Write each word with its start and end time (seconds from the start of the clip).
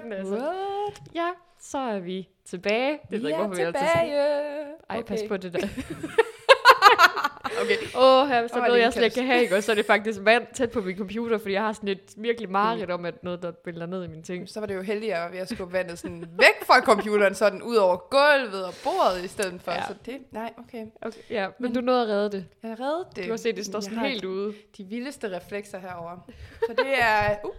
Den. 0.00 0.10
Den 0.10 0.18
altså. 0.18 0.34
What? 0.34 1.02
Ja, 1.14 1.30
så 1.60 1.78
er 1.78 1.98
vi 1.98 2.28
tilbage. 2.44 2.92
Det 2.92 3.00
ved 3.10 3.18
Vi 3.18 3.24
jeg 3.24 3.28
ikke, 3.28 3.34
er 3.34 3.46
hvorfor 3.46 3.54
vi 3.54 3.62
altid 3.62 3.80
tilbage. 3.80 4.64
Ej, 4.90 5.02
pas 5.02 5.20
på 5.28 5.36
det 5.36 5.52
der. 5.52 5.68
Okay. 7.62 7.76
Åh, 7.96 8.22
oh, 8.22 8.28
her, 8.28 8.40
hvis 8.40 8.50
der 8.50 8.56
er 8.56 8.60
det 8.60 8.68
noget, 8.68 8.82
jeg 8.82 8.92
slet 8.92 9.04
ikke 9.04 9.14
kan 9.14 9.26
have, 9.26 9.42
ikke? 9.42 9.56
Og 9.56 9.62
så 9.62 9.72
er 9.72 9.76
det 9.76 9.86
faktisk 9.86 10.18
vand 10.22 10.46
tæt 10.54 10.70
på 10.70 10.80
min 10.80 10.96
computer, 10.96 11.38
fordi 11.38 11.52
jeg 11.52 11.62
har 11.62 11.72
sådan 11.72 11.88
et 11.88 12.14
virkelig 12.16 12.50
mareridt 12.50 12.90
om, 12.90 13.04
at 13.04 13.24
noget, 13.24 13.42
der 13.42 13.50
billeder 13.50 13.86
ned 13.86 14.04
i 14.04 14.08
mine 14.08 14.22
ting. 14.22 14.48
Så 14.48 14.60
var 14.60 14.66
det 14.66 14.74
jo 14.74 14.78
var 14.78 15.30
ved 15.30 15.38
at 15.38 15.48
skubbe 15.48 15.72
vandet 15.72 15.98
sådan 15.98 16.24
væk 16.38 16.64
fra 16.66 16.80
computeren, 16.80 17.34
sådan 17.34 17.62
ud 17.62 17.76
over 17.76 17.96
gulvet 17.96 18.64
og 18.64 18.74
bordet 18.84 19.24
i 19.24 19.28
stedet 19.28 19.62
for. 19.62 19.72
Ja. 19.72 19.86
Så 19.88 19.94
det, 20.06 20.18
nej, 20.30 20.52
okay. 20.58 20.86
Okay, 21.02 21.20
ja, 21.30 21.48
men 21.58 21.74
du 21.74 21.80
nåede 21.80 22.02
at 22.02 22.08
redde 22.08 22.30
det. 22.30 22.46
Jeg 22.62 22.70
har 22.70 22.80
reddet 22.80 23.06
det. 23.16 23.24
Du 23.24 23.30
har 23.30 23.36
set, 23.36 23.56
det 23.56 23.66
står 23.66 23.80
sådan 23.80 23.98
helt 23.98 24.24
ude. 24.24 24.54
De 24.76 24.84
vildeste 24.84 25.36
reflekser 25.36 25.78
herover. 25.78 26.30
Så 26.66 26.74
det 26.78 27.02
er 27.02 27.36
uh, 27.44 27.50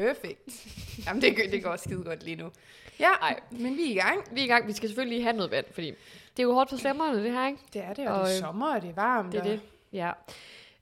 perfekt. 0.00 0.66
Jamen, 1.06 1.22
det, 1.22 1.36
det 1.52 1.62
går 1.62 1.76
skide 1.76 2.04
godt 2.04 2.22
lige 2.22 2.36
nu. 2.36 2.50
Ja, 3.00 3.10
Ej. 3.22 3.40
men 3.50 3.76
vi 3.76 3.82
er 3.82 3.90
i 3.90 3.94
gang. 3.94 4.24
Vi 4.34 4.40
er 4.40 4.44
i 4.44 4.48
gang. 4.48 4.66
Vi 4.66 4.72
skal 4.72 4.88
selvfølgelig 4.88 5.16
lige 5.18 5.24
have 5.24 5.36
noget 5.36 5.50
vand, 5.50 5.64
fordi 5.72 5.86
det 6.36 6.38
er 6.38 6.42
jo 6.42 6.52
hårdt 6.54 6.70
for 6.70 6.76
stemmerne, 6.76 7.24
det 7.24 7.32
her, 7.32 7.46
ikke? 7.46 7.58
Det 7.72 7.82
er 7.84 7.92
det, 7.94 8.08
og, 8.08 8.14
Og, 8.20 8.26
det 8.26 8.32
er 8.32 8.36
øh, 8.36 8.40
sommer, 8.40 8.74
og 8.74 8.82
det 8.82 8.90
er 8.90 8.94
varmt. 8.94 9.32
Det 9.32 9.38
er 9.38 9.42
og... 9.44 9.48
det. 9.50 9.60
Ja. 9.92 10.10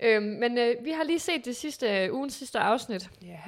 Øhm, 0.01 0.25
men 0.27 0.59
øh, 0.59 0.75
vi 0.85 0.91
har 0.91 1.05
lige 1.05 1.19
set 1.19 1.45
det 1.45 1.57
sidste 1.57 2.05
øh, 2.05 2.15
ugens 2.15 2.35
sidste 2.35 2.59
afsnit, 2.59 3.11
Ja, 3.23 3.41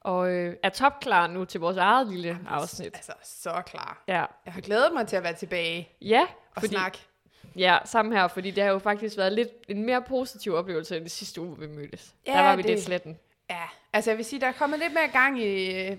og 0.00 0.30
øh, 0.30 0.56
er 0.62 0.68
topklar 0.68 1.26
nu 1.26 1.44
til 1.44 1.60
vores 1.60 1.76
eget 1.76 2.06
lille 2.06 2.38
afsnit. 2.48 2.94
altså 2.94 3.12
så 3.22 3.62
klar. 3.66 4.04
Ja, 4.08 4.24
Jeg 4.46 4.52
har 4.52 4.60
glædet 4.60 4.92
mig 4.92 5.06
til 5.06 5.16
at 5.16 5.22
være 5.22 5.34
tilbage 5.34 5.88
ja 6.00 6.22
og 6.54 6.62
fordi, 6.62 6.74
snakke. 6.74 6.98
ja 7.56 7.78
sammen 7.84 8.12
her, 8.16 8.28
fordi 8.28 8.50
det 8.50 8.62
har 8.64 8.70
jo 8.70 8.78
faktisk 8.78 9.16
været 9.16 9.32
lidt 9.32 9.48
en 9.68 9.86
mere 9.86 10.02
positiv 10.02 10.54
oplevelse 10.54 10.96
end 10.96 11.04
det 11.04 11.12
sidste 11.12 11.40
uge, 11.40 11.58
vi 11.58 11.66
mødtes. 11.66 12.14
Ja, 12.26 12.32
der 12.32 12.42
var 12.42 12.56
vi 12.56 12.62
det- 12.62 12.70
lidt 12.70 12.82
sletten. 12.82 13.18
Ja, 13.52 13.64
altså 13.92 14.10
jeg 14.10 14.16
vil 14.16 14.24
sige, 14.24 14.40
der 14.40 14.46
er 14.46 14.52
kommet 14.52 14.78
lidt 14.78 14.92
mere 14.92 15.08
gang 15.08 15.40
i 15.40 15.80
øh, 15.80 15.96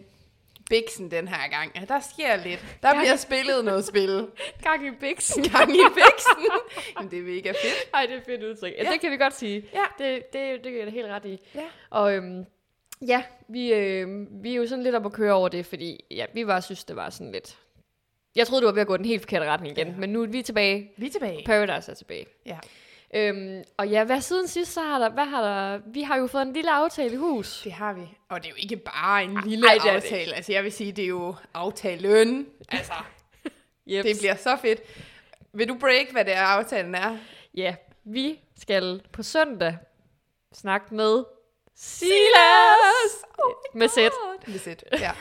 Bixen 0.70 1.12
den 1.12 1.28
her 1.28 1.50
gang. 1.50 1.88
Der 1.88 2.00
sker 2.00 2.36
lidt. 2.36 2.78
Der 2.84 2.94
bliver 3.00 3.16
spillet 3.16 3.66
noget 3.66 3.86
spil. 3.86 4.28
Gang 4.64 4.88
i 4.88 4.92
biksen. 5.00 5.44
Gang 5.58 5.76
i 5.76 5.80
Bixen. 5.96 6.52
Jamen, 6.98 7.12
det 7.12 7.20
er 7.20 7.24
mega 7.24 7.50
fedt. 7.50 7.90
Ej, 7.94 8.06
det 8.06 8.14
er 8.14 8.18
et 8.18 8.26
fedt 8.26 8.44
udtryk. 8.44 8.74
Ja, 8.78 8.92
det 8.92 9.02
kan 9.02 9.12
vi 9.12 9.18
godt 9.18 9.36
sige. 9.36 9.66
Ja. 9.74 9.84
Det, 9.98 10.34
det, 10.34 10.64
det 10.64 10.74
er 10.74 10.78
jeg 10.78 10.86
da 10.86 10.92
helt 10.92 11.08
ret 11.08 11.26
i. 11.26 11.40
Ja. 11.56 11.62
Og 11.90 12.16
øhm, 12.16 12.46
ja, 13.02 13.24
vi, 13.48 13.74
øh, 13.74 14.08
vi 14.44 14.52
er 14.52 14.56
jo 14.56 14.68
sådan 14.68 14.84
lidt 14.84 14.96
op 14.96 15.06
at 15.06 15.14
køre 15.14 15.34
over 15.34 15.50
det, 15.50 15.66
fordi 15.66 16.06
ja, 16.12 16.26
vi 16.34 16.48
var 16.48 16.59
synes, 16.59 16.84
det 16.84 16.96
var 16.96 17.09
sådan 17.09 17.31
lidt... 17.31 17.58
Jeg 18.36 18.48
troede, 18.48 18.62
det 18.62 18.68
var 18.68 18.74
ved 18.74 18.81
at 18.81 18.88
gå 18.88 18.98
den 18.98 19.06
helt 19.06 19.22
forkerte 19.22 19.46
retning 19.46 19.78
igen, 19.78 19.88
ja. 19.88 19.94
men 19.98 20.09
nu 20.09 20.24
er 20.24 20.28
vi 20.28 20.42
tilbage. 20.42 20.92
Vi 20.98 21.06
er 21.06 21.12
tilbage. 21.12 21.44
Paradise 21.46 21.92
er 21.92 21.96
tilbage. 21.96 22.26
Ja. 22.46 22.58
Øhm, 23.16 23.64
og 23.78 23.88
ja, 23.88 24.03
hvad 24.03 24.22
siden 24.22 24.47
sidst, 24.47 24.73
så 24.73 24.81
har 24.81 25.00
der, 25.00 25.09
hvad 25.09 25.25
har 25.25 25.42
der, 25.44 25.80
vi 25.86 26.02
har 26.02 26.17
jo 26.17 26.28
fået 26.28 26.42
en 26.42 26.53
lille 26.53 26.72
aftale 26.72 27.14
i 27.14 27.17
hus. 27.17 27.61
Det 27.64 27.72
har 27.72 27.94
vi. 27.94 28.02
Og 28.30 28.44
det 28.44 28.45
er 28.45 28.50
jo 28.50 28.56
ikke 28.59 28.78
bare 28.78 29.23
en 29.23 29.38
lille 29.45 29.67
Ej, 29.67 29.95
aftale. 29.95 30.33
Altså 30.36 30.52
jeg 30.52 30.64
vil 30.64 30.72
sige, 30.72 30.92
det 30.92 31.03
er 31.03 31.08
jo 31.08 31.36
aftalen. 31.53 32.47
Altså, 32.69 32.94
Yep. 33.91 34.03
det 34.06 34.16
bliver 34.19 34.36
så 34.36 34.58
fedt. 34.61 34.81
Vil 35.53 35.67
du 35.69 35.78
break, 35.80 36.11
hvad 36.11 36.25
det 36.25 36.36
er, 36.36 36.44
aftalen 36.44 36.95
er? 36.95 37.18
Ja, 37.57 37.75
vi 38.03 38.40
skal 38.59 39.01
på 39.12 39.24
søndag 39.24 39.78
snakke 40.53 40.95
med 40.95 41.24
Silas! 41.75 43.23
med 43.73 43.88
sæt. 43.88 44.11
Med 44.47 44.59
sæt, 44.59 44.84
ja. 45.00 45.11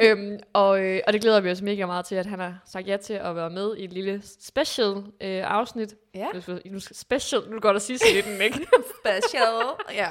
øhm, 0.10 0.38
og, 0.52 0.80
øh, 0.80 1.00
og 1.06 1.12
det 1.12 1.20
glæder 1.20 1.40
vi 1.40 1.50
os 1.50 1.62
mega 1.62 1.86
meget 1.86 2.06
til, 2.06 2.14
at 2.14 2.26
han 2.26 2.38
har 2.40 2.58
sagt 2.66 2.86
ja 2.86 2.96
til 2.96 3.12
at 3.14 3.36
være 3.36 3.50
med 3.50 3.76
i 3.76 3.84
et 3.84 3.92
lille 3.92 4.22
special 4.40 4.88
øh, 5.20 5.42
afsnit. 5.50 5.94
Ja. 6.14 6.26
Nu 6.64 6.80
special, 6.80 7.42
nu 7.48 7.56
er 7.56 7.60
godt 7.60 7.76
at 7.76 7.82
sige 7.82 7.98
sig 7.98 8.14
lidt, 8.14 8.26
ikke? 8.42 8.66
Special. 9.00 9.54
Ja. 9.94 10.08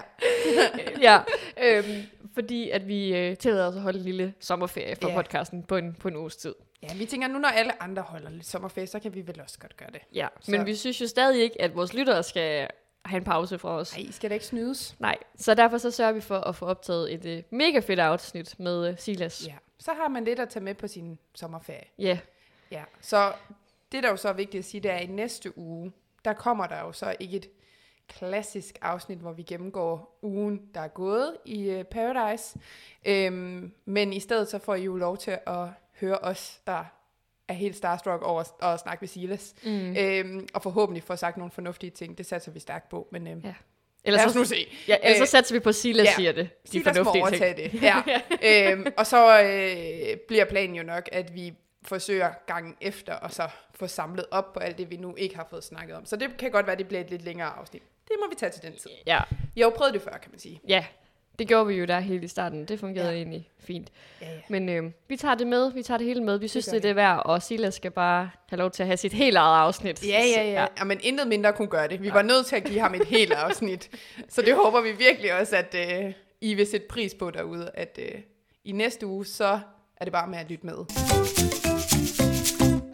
ja, 1.12 1.20
øhm, 1.64 2.02
fordi 2.34 2.70
at 2.70 2.88
vi 2.88 3.16
øh, 3.18 3.38
tillader 3.38 3.68
os 3.68 3.76
at 3.76 3.82
holde 3.82 3.98
en 4.00 4.06
lille 4.06 4.34
sommerferie 4.40 4.96
for 5.02 5.10
Ja. 5.10 5.16
podcasten 5.16 5.64
på 5.64 5.76
en, 5.78 5.96
på 6.00 6.08
en 6.08 6.16
uges 6.16 6.36
tid. 6.36 6.56
Ja, 6.84 6.88
vi 6.96 7.06
tænker, 7.06 7.28
nu 7.28 7.40
når 7.40 7.50
alle 7.50 7.84
andre 7.84 8.02
holder 8.02 8.30
lidt 8.30 8.46
sommerferie, 8.46 8.88
så 8.88 9.00
kan 9.00 9.16
vi 9.16 9.28
vel 9.28 9.42
også 9.42 9.60
godt 9.60 9.78
gøre 9.78 9.90
det. 9.94 10.02
Ja, 10.14 10.28
Så- 10.42 10.52
men 10.52 10.66
vi 10.66 10.76
synes 10.76 11.02
jo 11.02 11.08
stadig 11.08 11.42
ikke, 11.44 11.62
at 11.62 11.76
vores 11.76 11.94
lyttere 11.94 12.24
skal 12.24 12.68
have 13.06 13.18
en 13.18 13.24
pause 13.24 13.60
fra 13.60 13.70
os. 13.70 13.98
Nej, 13.98 14.06
I 14.10 14.12
skal 14.12 14.30
da 14.30 14.34
ikke 14.34 14.46
snydes. 14.46 14.96
Nej, 15.00 15.18
så 15.36 15.54
derfor 15.54 15.78
så 15.78 15.92
sørger 15.92 16.12
vi 16.12 16.22
for 16.22 16.38
at 16.38 16.56
få 16.56 16.66
optaget 16.66 17.14
et 17.14 17.26
øh, 17.26 17.44
mega 17.50 17.80
fedt 17.80 18.00
afsnit 18.00 18.60
med 18.60 18.90
øh, 18.90 18.98
Silas. 18.98 19.48
Ja. 19.48 19.56
Så 19.80 19.94
har 19.94 20.08
man 20.08 20.24
lidt 20.24 20.40
at 20.40 20.50
tage 20.50 20.64
med 20.64 20.76
på 20.76 20.88
sin 20.88 21.20
sommerferie. 21.36 21.86
Ja, 22.00 22.20
Ja. 22.74 22.84
Så 23.02 23.34
det, 23.92 24.04
der 24.04 24.10
jo 24.10 24.16
så 24.16 24.30
er 24.30 24.34
vigtigt 24.34 24.60
at 24.60 24.66
sige, 24.66 24.82
det 24.82 24.92
er, 24.92 24.96
at 24.96 25.04
i 25.04 25.12
næste 25.12 25.58
uge, 25.58 25.92
der 26.26 26.34
kommer 26.34 26.68
der 26.68 26.80
jo 26.80 26.92
så 26.92 27.16
ikke 27.20 27.38
et 27.38 27.50
klassisk 28.08 28.78
afsnit, 28.82 29.18
hvor 29.18 29.32
vi 29.32 29.44
gennemgår 29.44 30.20
ugen, 30.22 30.62
der 30.74 30.82
er 30.82 30.88
gået 30.88 31.38
i 31.46 31.76
uh, 31.76 31.84
Paradise. 31.84 32.60
Øhm, 33.06 33.74
men 33.86 34.14
i 34.14 34.20
stedet 34.20 34.48
så 34.48 34.60
får 34.60 34.76
I 34.76 34.84
jo 34.84 34.96
lov 34.96 35.18
til 35.18 35.40
at 35.48 35.68
høre 36.00 36.18
os, 36.18 36.62
der 36.68 36.86
er 37.48 37.54
helt 37.54 37.76
starstruck 37.76 38.22
over 38.22 38.64
at 38.74 38.80
snakke 38.80 39.02
med 39.02 39.08
Silas. 39.08 39.56
mm. 39.64 39.96
Øhm, 39.98 40.48
og 40.54 40.64
forhåbentlig 40.64 41.04
få 41.04 41.16
sagt 41.16 41.38
nogle 41.38 41.52
fornuftige 41.52 41.90
ting. 41.90 42.18
Det 42.18 42.26
satser 42.26 42.52
vi 42.52 42.60
stærkt 42.60 42.90
på. 42.90 43.08
Men 43.12 43.28
øhm, 43.28 43.42
Ja. 43.46 43.54
Ellers 44.06 44.20
lad 44.22 44.28
os 44.30 44.36
nu 44.36 44.44
så, 44.44 44.50
se. 44.50 44.68
ja, 44.88 44.96
ellers 45.04 45.18
så 45.18 45.24
Øh, 45.24 45.28
satser 45.28 45.56
vi 45.56 45.60
på, 45.60 45.72
Silas 45.72 46.06
ja. 46.06 46.14
siger 46.16 46.32
det. 46.32 46.50
De 46.64 46.70
Silas 46.72 46.86
må 46.98 47.04
fornuftige 47.04 47.14
ting. 47.14 47.24
overtage 47.24 47.70
det. 47.72 47.82
Ja. 47.82 48.72
øhm, 48.72 48.86
og 48.98 49.06
så 49.08 49.42
øh, 49.42 50.18
bliver 50.28 50.46
planen 50.46 50.76
jo 50.76 50.84
nok, 50.84 51.10
at 51.12 51.36
vi 51.36 51.54
forsøger 51.86 52.32
gangen 52.48 52.76
efter, 52.82 53.14
og 53.14 53.32
så 53.32 53.50
få 53.76 53.88
samlet 53.88 54.26
op 54.32 54.54
på 54.54 54.60
alt 54.60 54.78
det, 54.78 54.90
vi 54.90 54.98
nu 54.98 55.16
ikke 55.16 55.36
har 55.36 55.48
fået 55.50 55.64
snakket 55.64 55.96
om. 55.96 56.06
Så 56.06 56.16
det 56.16 56.38
kan 56.38 56.52
godt 56.52 56.68
være, 56.68 56.76
det 56.76 56.88
bliver 56.88 57.02
et 57.02 57.10
lidt 57.10 57.22
længere 57.24 57.48
afsnit. 57.50 57.84
Det 58.08 58.16
må 58.20 58.30
vi 58.30 58.36
tage 58.36 58.52
til 58.52 58.62
den 58.62 58.74
tid. 58.78 58.92
Ja, 59.08 59.20
Vi 59.56 59.62
har 59.62 59.68
jo 59.70 59.74
prøvet 59.78 59.94
det 59.94 60.02
før, 60.02 60.12
kan 60.18 60.32
man 60.32 60.40
sige. 60.40 60.62
ja. 60.68 60.86
Det 61.40 61.48
gjorde 61.48 61.68
vi 61.68 61.74
jo 61.74 61.86
der 61.86 62.00
helt 62.00 62.24
i 62.24 62.28
starten. 62.28 62.66
Det 62.66 62.80
fungerede 62.80 63.10
Ja. 63.10 63.14
ja. 63.16 63.18
egentlig 63.18 63.50
fint. 63.60 63.92
Ja, 64.22 64.26
ja. 64.32 64.40
Men 64.50 64.70
øh, 64.70 64.84
vi 65.08 65.18
tager 65.18 65.36
det 65.36 65.48
med. 65.48 65.72
Vi 65.72 65.84
tager 65.84 65.98
det 65.98 66.08
hele 66.08 66.24
med. 66.24 66.38
Vi 66.38 66.48
synes, 66.48 66.66
gør 66.66 66.72
det, 66.72 66.84
det 66.84 66.90
er 66.90 66.94
værd. 66.94 67.22
Og 67.26 67.42
Silas 67.42 67.74
skal 67.74 67.92
bare 67.92 68.30
have 68.50 68.58
lov 68.58 68.72
til 68.72 68.84
at 68.84 68.88
have 68.88 68.98
sit 68.98 69.14
helt 69.14 69.38
eget 69.38 69.62
afsnit. 69.62 70.08
Ja, 70.08 70.24
ja, 70.36 70.44
ja. 70.52 70.68
ja. 70.78 70.84
Men 70.84 71.00
intet 71.04 71.28
mindre 71.28 71.54
kunne 71.54 71.68
gøre 71.68 71.88
det. 71.88 72.02
Vi 72.04 72.14
var 72.14 72.22
nødt 72.22 72.46
til 72.46 72.56
at 72.56 72.64
give 72.64 72.80
ham 72.80 72.96
et 72.96 73.06
helt 73.08 73.32
afsnit. 73.34 73.90
Så 74.30 74.42
det 74.42 74.56
håber 74.56 74.82
vi 74.82 74.92
virkelig 74.92 75.40
også, 75.40 75.56
at 75.56 75.76
øh, 76.06 76.14
I 76.42 76.54
vil 76.54 76.68
sætte 76.68 76.88
pris 76.90 77.14
på 77.14 77.32
derude, 77.32 77.72
at 77.74 78.00
øh, 78.02 78.22
i 78.64 78.72
næste 78.72 79.08
uge, 79.08 79.26
så 79.26 79.60
er 79.98 80.06
det 80.06 80.12
bare 80.12 80.28
med 80.28 80.38
at 80.40 80.50
lytte 80.50 80.66
med. 80.66 80.76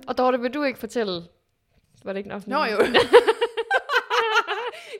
Og 0.07 0.17
Dorte, 0.17 0.39
vil 0.39 0.53
du 0.53 0.63
ikke 0.63 0.79
fortælle... 0.79 1.23
Var 2.03 2.13
det 2.13 2.17
ikke 2.17 2.29
nok? 2.29 2.47
Nå 2.47 2.57
jo. 2.57 2.63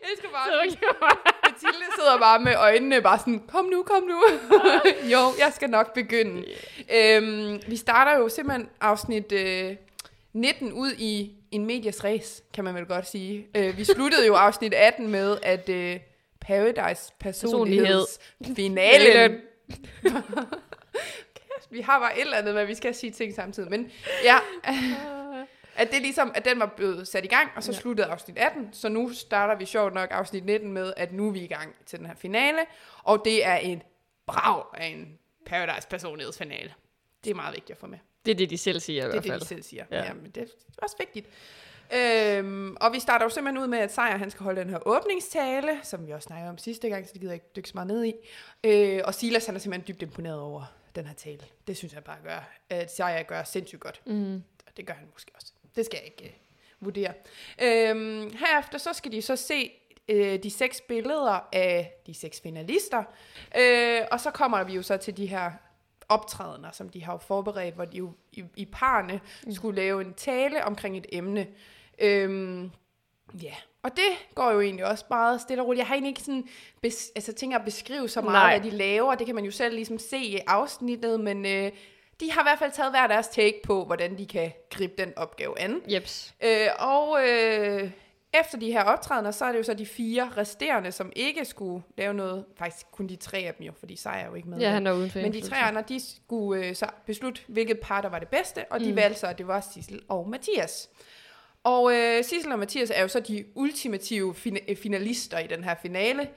jeg 0.04 0.12
skal 0.18 0.30
bare 0.34 1.29
sidder 2.10 2.20
bare 2.20 2.40
med 2.40 2.56
øjnene 2.56 3.02
bare 3.02 3.20
sådan, 3.20 3.42
kom 3.48 3.66
nu, 3.66 3.84
kom 3.84 4.04
nu. 4.04 4.24
jo, 5.14 5.20
jeg 5.40 5.52
skal 5.56 5.70
nok 5.70 5.94
begynde. 5.94 6.46
Øhm, 6.96 7.62
vi 7.68 7.76
starter 7.76 8.18
jo 8.18 8.30
simpelthen 8.30 8.70
afsnit 8.82 9.32
øh, 9.32 9.76
19 10.34 10.74
ud 10.74 10.92
i 10.98 11.32
en 11.52 11.66
medias 11.66 12.04
race, 12.04 12.44
kan 12.54 12.64
man 12.64 12.76
vel 12.76 12.86
godt 12.86 13.10
sige. 13.10 13.48
Øh, 13.56 13.78
vi 13.78 13.84
sluttede 13.84 14.28
jo 14.28 14.36
afsnit 14.36 14.74
18 14.74 15.08
med, 15.08 15.38
at 15.44 15.70
øh, 15.70 16.00
Paradise 16.42 17.14
personlighedsfinalen. 17.20 19.32
vi 21.72 21.82
har 21.82 22.00
bare 22.00 22.18
et 22.18 22.22
eller 22.22 22.38
andet 22.38 22.58
at 22.58 22.68
vi 22.68 22.76
skal 22.76 22.96
sige 22.96 23.12
ting 23.12 23.36
samtidig. 23.36 23.70
Men 23.70 23.92
ja, 24.24 24.38
at 25.80 25.92
det 25.92 26.02
ligesom, 26.02 26.32
at 26.36 26.46
den 26.46 26.60
var 26.60 26.66
blevet 26.66 27.08
sat 27.08 27.26
i 27.26 27.28
gang, 27.28 27.50
og 27.56 27.64
så 27.64 27.72
Ja. 27.72 27.78
sluttede 27.78 28.08
afsnit 28.08 28.38
18, 28.38 28.70
så 28.74 28.90
nu 28.90 29.14
starter 29.14 29.56
vi 29.56 29.66
sjovt 29.66 29.94
nok 29.94 30.10
afsnit 30.12 30.46
19 30.46 30.72
med, 30.74 30.94
at 30.98 31.14
nu 31.14 31.28
er 31.28 31.32
vi 31.32 31.40
i 31.40 31.48
gang 31.48 31.76
til 31.86 32.00
den 32.00 32.06
her 32.08 32.16
finale, 32.16 32.60
og 33.04 33.22
det 33.26 33.46
er 33.46 33.56
en 33.56 33.82
brav 34.28 34.76
af 34.78 34.86
en 34.86 35.20
Paradise 35.46 35.88
personlighedsfinale. 35.88 36.74
Det 37.24 37.32
er 37.32 37.36
meget 37.36 37.54
vigtigt 37.56 37.72
at 37.72 37.78
få 37.78 37.88
med. 37.88 37.98
Det 38.26 38.32
er 38.32 38.36
det, 38.36 38.50
de 38.50 38.58
selv 38.58 38.80
siger 38.80 39.04
i 39.04 39.08
Det 39.08 39.08
er 39.08 39.12
hvert 39.12 39.24
det, 39.24 39.32
fald. 39.32 39.40
de 39.42 39.46
selv 39.48 39.64
siger. 39.64 39.86
Ja. 39.92 40.04
Ja. 40.04 40.14
men 40.14 40.32
det 40.32 40.44
er 40.44 40.48
også 40.84 40.96
vigtigt. 41.00 41.28
Øhm, 41.96 42.76
og 42.82 42.94
vi 42.94 43.00
starter 43.00 43.26
jo 43.26 43.30
simpelthen 43.30 43.64
ud 43.64 43.68
med, 43.68 43.80
at 43.80 43.94
Sejr 43.94 44.18
han 44.18 44.32
skal 44.32 44.44
holde 44.44 44.62
den 44.62 44.70
her 44.70 44.80
åbningstale, 44.88 45.80
som 45.84 46.08
vi 46.08 46.12
også 46.12 46.26
snakkede 46.26 46.50
om 46.50 46.58
sidste 46.58 46.90
gang, 46.90 47.08
så 47.08 47.14
det 47.14 47.22
gider 47.22 47.34
jeg 47.34 47.36
ikke 47.36 47.52
dykke 47.56 47.70
så 47.70 47.74
meget 47.76 47.88
ned 47.88 48.06
i. 48.06 48.14
Øh, 48.64 49.02
og 49.06 49.14
Silas 49.14 49.46
han 49.46 49.56
er 49.56 49.60
simpelthen 49.60 49.88
dybt 49.96 50.02
imponeret 50.02 50.40
over 50.40 50.64
den 50.96 51.06
her 51.06 51.14
tale. 51.14 51.40
Det 51.68 51.78
synes 51.78 51.94
jeg 51.94 52.04
bare 52.04 52.18
gør, 52.24 52.50
at 52.70 52.94
Sejr 52.96 53.24
gør 53.24 53.44
sindssygt 53.44 53.82
godt. 53.82 54.02
Mm. 54.06 54.36
Og 54.68 54.78
det 54.78 54.86
gør 54.88 54.94
han 54.94 55.08
måske 55.14 55.32
også. 55.36 55.54
Det 55.80 55.86
skal 55.86 56.00
jeg 56.04 56.06
ikke 56.06 56.36
uh, 56.82 56.86
vurdere. 56.86 57.14
Øhm, 57.62 58.34
herefter 58.40 58.78
så 58.78 58.94
skal 58.94 59.12
de 59.12 59.22
så 59.22 59.36
se 59.36 59.72
øh, 60.10 60.44
de 60.44 60.50
seks 60.50 60.82
billeder 60.82 61.48
af 61.54 61.94
de 62.08 62.14
seks 62.14 62.42
finalister, 62.42 63.04
øh, 63.58 64.02
og 64.12 64.20
så 64.20 64.32
kommer 64.32 64.64
vi 64.64 64.74
jo 64.74 64.82
så 64.82 64.98
til 64.98 65.18
de 65.18 65.26
her 65.26 65.52
optrædener, 66.10 66.72
som 66.72 66.90
de 66.90 67.04
har 67.04 67.14
jo 67.14 67.18
forberedt, 67.18 67.76
hvor 67.76 67.86
de 67.86 67.98
jo 67.98 68.12
i, 68.32 68.44
i 68.56 68.66
parne 68.66 69.20
mm. 69.46 69.52
skulle 69.52 69.82
lave 69.82 70.02
en 70.02 70.14
tale 70.14 70.66
omkring 70.66 70.98
et 70.98 71.06
emne. 71.12 71.48
Øhm, 72.00 72.72
ja, 73.42 73.56
og 73.84 73.92
det 73.96 74.36
går 74.36 74.52
jo 74.52 74.62
egentlig 74.62 74.86
også 74.86 75.06
meget 75.10 75.42
stille 75.42 75.64
og 75.64 75.68
roligt. 75.68 75.80
Jeg 75.80 75.88
har 75.88 75.96
egentlig 75.96 76.10
ikke 76.10 76.22
sådan, 76.22 76.48
bes, 76.82 77.12
altså 77.16 77.34
tænker 77.34 77.58
at 77.58 77.66
beskrive 77.66 78.10
så 78.10 78.22
meget, 78.22 78.34
Nej. 78.34 78.60
hvad 78.60 78.72
de 78.72 78.78
laver. 78.78 79.16
Det 79.16 79.26
kan 79.26 79.36
man 79.36 79.46
jo 79.46 79.52
selv 79.52 79.76
ligesom 79.76 80.00
se 80.00 80.18
i 80.18 80.40
afsnittet, 80.48 81.20
men 81.20 81.46
øh, 81.46 81.72
de 82.20 82.32
har 82.32 82.42
i 82.42 82.46
hvert 82.46 82.60
fald 82.60 82.72
taget 82.72 82.92
hver 82.92 83.08
deres 83.08 83.28
take 83.28 83.62
på, 83.64 83.86
hvordan 83.86 84.18
de 84.18 84.26
kan 84.26 84.52
gribe 84.70 84.94
den 84.98 85.14
opgave 85.16 85.60
an. 85.60 85.82
Jeps. 85.88 86.34
Øh, 86.44 86.68
og 86.80 87.28
øh, 87.28 87.92
efter 88.34 88.58
de 88.58 88.72
her 88.72 88.84
optrædener, 88.84 89.32
så 89.32 89.46
er 89.46 89.52
det 89.52 89.58
jo 89.58 89.64
så 89.64 89.74
de 89.74 89.86
fire 89.86 90.32
resterende, 90.38 90.92
som 90.92 91.12
ikke 91.16 91.46
skulle 91.46 91.84
lave 91.98 92.14
noget. 92.14 92.46
Faktisk 92.58 92.86
kun 92.92 93.08
de 93.08 93.16
tre 93.16 93.38
af 93.38 93.54
dem 93.54 93.66
jo, 93.66 93.72
fordi 93.80 93.96
Sejr 93.96 94.24
er 94.24 94.28
jo 94.28 94.36
ikke 94.36 94.50
med. 94.50 94.60
Ja, 94.60 94.70
han 94.70 94.88
er 94.88 94.94
uden 94.94 95.10
for 95.10 95.20
Men 95.20 95.34
de 95.34 95.42
tre 95.42 95.58
andre, 95.58 95.84
de 95.90 96.02
skulle 96.16 96.66
øh, 96.66 96.76
så 96.76 96.86
beslutte, 97.06 97.42
hvilket 97.48 97.80
par, 97.80 98.02
der 98.02 98.10
var 98.10 98.20
det 98.20 98.28
bedste, 98.28 98.66
og 98.70 98.80
de 98.80 98.90
mm. 98.90 98.96
valgte 98.96 99.20
så, 99.20 99.28
at 99.28 99.38
det 99.38 99.48
var 99.48 99.68
Sissel 99.74 100.02
og 100.10 100.30
Mathias. 100.30 100.90
Og 101.64 101.94
øh, 101.94 102.24
Sissel 102.24 102.52
og 102.52 102.60
Mathias 102.60 102.92
er 102.96 103.02
jo 103.02 103.08
så 103.08 103.20
de 103.20 103.46
ultimative 103.56 104.36
fin- 104.36 104.78
finalister 104.82 105.40
i 105.40 105.48
den 105.48 105.64
her 105.64 105.76
finale. 105.82 106.28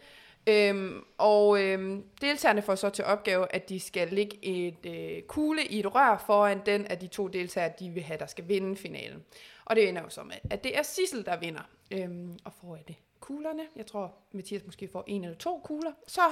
Øhm, 0.46 1.04
og 1.18 1.62
øhm, 1.62 2.04
deltagerne 2.20 2.62
får 2.62 2.74
så 2.74 2.90
til 2.90 3.04
opgave, 3.04 3.54
at 3.54 3.68
de 3.68 3.80
skal 3.80 4.08
lægge 4.08 4.38
et 4.42 4.86
øh, 4.86 5.22
kugle 5.22 5.64
i 5.64 5.78
et 5.78 5.94
rør 5.94 6.22
foran 6.26 6.60
den 6.66 6.86
af 6.86 6.98
de 6.98 7.06
to 7.06 7.28
deltagere, 7.28 7.72
de 7.78 7.90
vil 7.90 8.02
have, 8.02 8.18
der 8.18 8.26
skal 8.26 8.48
vinde 8.48 8.76
finalen. 8.76 9.24
Og 9.64 9.76
det 9.76 9.88
ender 9.88 10.02
jo 10.02 10.08
så 10.08 10.22
med, 10.22 10.36
at 10.50 10.64
det 10.64 10.78
er 10.78 10.82
Sissel, 10.82 11.26
der 11.26 11.36
vinder. 11.36 11.68
Øhm, 11.90 12.38
og 12.44 12.52
får 12.60 12.76
jeg 12.76 12.88
det 12.88 12.96
kuglerne. 13.20 13.62
Jeg 13.76 13.86
tror, 13.86 14.14
Mathias 14.32 14.66
måske 14.66 14.88
får 14.88 15.04
en 15.06 15.24
eller 15.24 15.36
to 15.36 15.60
kugler. 15.64 15.92
Så 16.06 16.22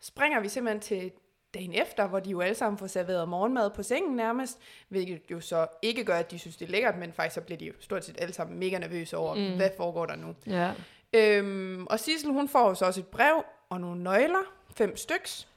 springer 0.00 0.40
vi 0.40 0.48
simpelthen 0.48 0.80
til 0.80 1.12
dagen 1.54 1.72
efter, 1.72 2.06
hvor 2.06 2.20
de 2.20 2.30
jo 2.30 2.40
alle 2.40 2.54
sammen 2.54 2.78
får 2.78 2.86
serveret 2.86 3.28
morgenmad 3.28 3.70
på 3.70 3.82
sengen 3.82 4.16
nærmest, 4.16 4.58
hvilket 4.88 5.22
jo 5.30 5.40
så 5.40 5.66
ikke 5.82 6.04
gør, 6.04 6.16
at 6.16 6.30
de 6.30 6.38
synes, 6.38 6.56
det 6.56 6.66
er 6.66 6.70
lækkert, 6.70 6.98
men 6.98 7.12
faktisk 7.12 7.34
så 7.34 7.40
bliver 7.40 7.58
de 7.58 7.66
jo 7.66 7.72
stort 7.80 8.04
set 8.04 8.20
alle 8.20 8.34
sammen 8.34 8.58
mega 8.58 8.78
nervøse 8.78 9.16
over, 9.16 9.34
mm. 9.34 9.56
hvad 9.56 9.70
foregår 9.76 10.06
der 10.06 10.16
nu. 10.16 10.34
Ja. 10.46 10.72
Øhm, 11.12 11.86
og 11.86 12.00
Sissel, 12.00 12.30
hun 12.30 12.48
får 12.48 12.68
jo 12.68 12.74
så 12.74 12.84
også 12.84 13.00
et 13.00 13.06
brev 13.06 13.44
og 13.70 13.80
nogle 13.80 14.02
nøgler, 14.02 14.52
fem 14.76 14.96
styks, 14.96 15.48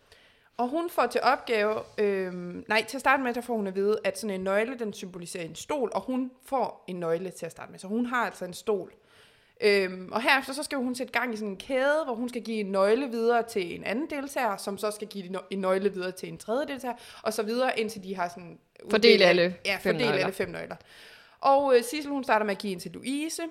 og 0.57 0.67
hun 0.67 0.89
får 0.89 1.05
til 1.07 1.21
opgave, 1.23 1.79
øhm, 1.97 2.65
nej, 2.67 2.85
til 2.87 2.97
at 2.97 3.01
starte 3.01 3.23
med, 3.23 3.33
der 3.33 3.41
får 3.41 3.55
hun 3.55 3.67
at 3.67 3.75
vide, 3.75 3.99
at 4.03 4.19
sådan 4.19 4.33
en 4.35 4.41
nøgle, 4.43 4.79
den 4.79 4.93
symboliserer 4.93 5.43
en 5.43 5.55
stol, 5.55 5.91
og 5.95 6.01
hun 6.01 6.31
får 6.45 6.83
en 6.87 6.95
nøgle 6.95 7.29
til 7.31 7.45
at 7.45 7.51
starte 7.51 7.71
med, 7.71 7.79
så 7.79 7.87
hun 7.87 8.05
har 8.05 8.25
altså 8.25 8.45
en 8.45 8.53
stol. 8.53 8.93
Øhm, 9.61 10.09
og 10.11 10.21
herefter 10.21 10.53
så 10.53 10.63
skal 10.63 10.77
hun 10.77 10.95
sætte 10.95 11.13
gang 11.13 11.33
i 11.33 11.37
sådan 11.37 11.49
en 11.49 11.57
kæde, 11.57 12.03
hvor 12.05 12.15
hun 12.15 12.29
skal 12.29 12.41
give 12.41 12.57
en 12.59 12.65
nøgle 12.65 13.09
videre 13.09 13.43
til 13.43 13.75
en 13.75 13.83
anden 13.83 14.09
deltager, 14.09 14.57
som 14.57 14.77
så 14.77 14.91
skal 14.91 15.07
give 15.07 15.37
en 15.49 15.59
nøgle 15.59 15.93
videre 15.93 16.11
til 16.11 16.29
en 16.29 16.37
tredje 16.37 16.67
deltager, 16.67 16.95
og 17.21 17.33
så 17.33 17.43
videre, 17.43 17.79
indtil 17.79 18.03
de 18.03 18.15
har 18.15 18.27
sådan... 18.29 18.59
Fordelt 18.89 19.21
uddelt- 19.21 19.23
alle 19.25 19.55
ja, 19.65 19.77
fem 19.81 19.95
nøgler. 19.95 20.11
alle 20.13 20.33
fem 20.33 20.49
nøgler. 20.49 20.75
Og 21.39 21.75
øh, 21.77 21.83
Sissel, 21.83 22.11
hun 22.11 22.23
starter 22.23 22.45
med 22.45 22.55
at 22.55 22.61
give 22.61 22.73
en 22.73 22.79
til 22.79 22.91
Louise. 22.91 23.41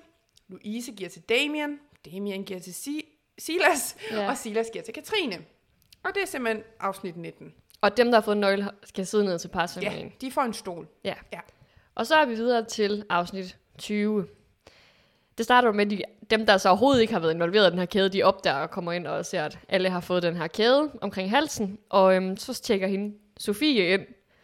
Louise 0.47 0.91
giver 0.91 1.09
til 1.09 1.21
Damien. 1.21 1.79
Damien 2.05 2.43
giver 2.43 2.59
til 2.59 2.73
si- 2.73 3.12
Silas. 3.37 3.95
Ja. 4.11 4.21
Ja. 4.21 4.29
Og 4.29 4.37
Silas 4.37 4.67
giver 4.73 4.83
til 4.83 4.93
Katrine. 4.93 5.37
Og 6.03 6.11
det 6.15 6.23
er 6.23 6.27
simpelthen 6.27 6.63
afsnit 6.79 7.17
19. 7.17 7.53
Og 7.81 7.97
dem, 7.97 8.07
der 8.07 8.13
har 8.15 8.21
fået 8.21 8.37
nøgle, 8.37 8.69
skal 8.83 9.05
sidde 9.05 9.25
ned 9.25 9.39
til 9.39 9.49
Ja, 9.53 9.59
parceremonien. 9.59 10.13
de 10.21 10.31
får 10.31 10.41
en 10.41 10.53
stol. 10.53 10.87
Ja. 11.03 11.13
Ja. 11.33 11.39
Og 11.95 12.07
så 12.07 12.15
er 12.15 12.25
vi 12.25 12.35
videre 12.35 12.65
til 12.65 13.05
afsnit 13.09 13.57
20. 13.77 14.27
Det 15.37 15.45
starter 15.45 15.71
med, 15.71 15.85
at 15.85 15.91
de, 15.91 16.01
dem, 16.29 16.45
der 16.45 16.57
så 16.57 16.69
overhovedet 16.69 17.01
ikke 17.01 17.13
har 17.13 17.19
været 17.19 17.33
involveret 17.33 17.67
i 17.67 17.71
den 17.71 17.79
her 17.79 17.85
kæde, 17.85 18.09
de 18.09 18.23
opdager 18.23 18.57
og 18.57 18.71
kommer 18.71 18.91
ind 18.91 19.07
og 19.07 19.25
ser, 19.25 19.45
at 19.45 19.59
alle 19.69 19.89
har 19.89 19.99
fået 19.99 20.23
den 20.23 20.35
her 20.37 20.47
kæde 20.47 20.91
omkring 21.01 21.29
halsen. 21.29 21.77
Og 21.89 22.15
øhm, 22.15 22.37
så 22.37 22.53
tjekker 22.61 22.87
hende 22.87 23.15
Sofie 23.37 23.87
ind 23.87 24.01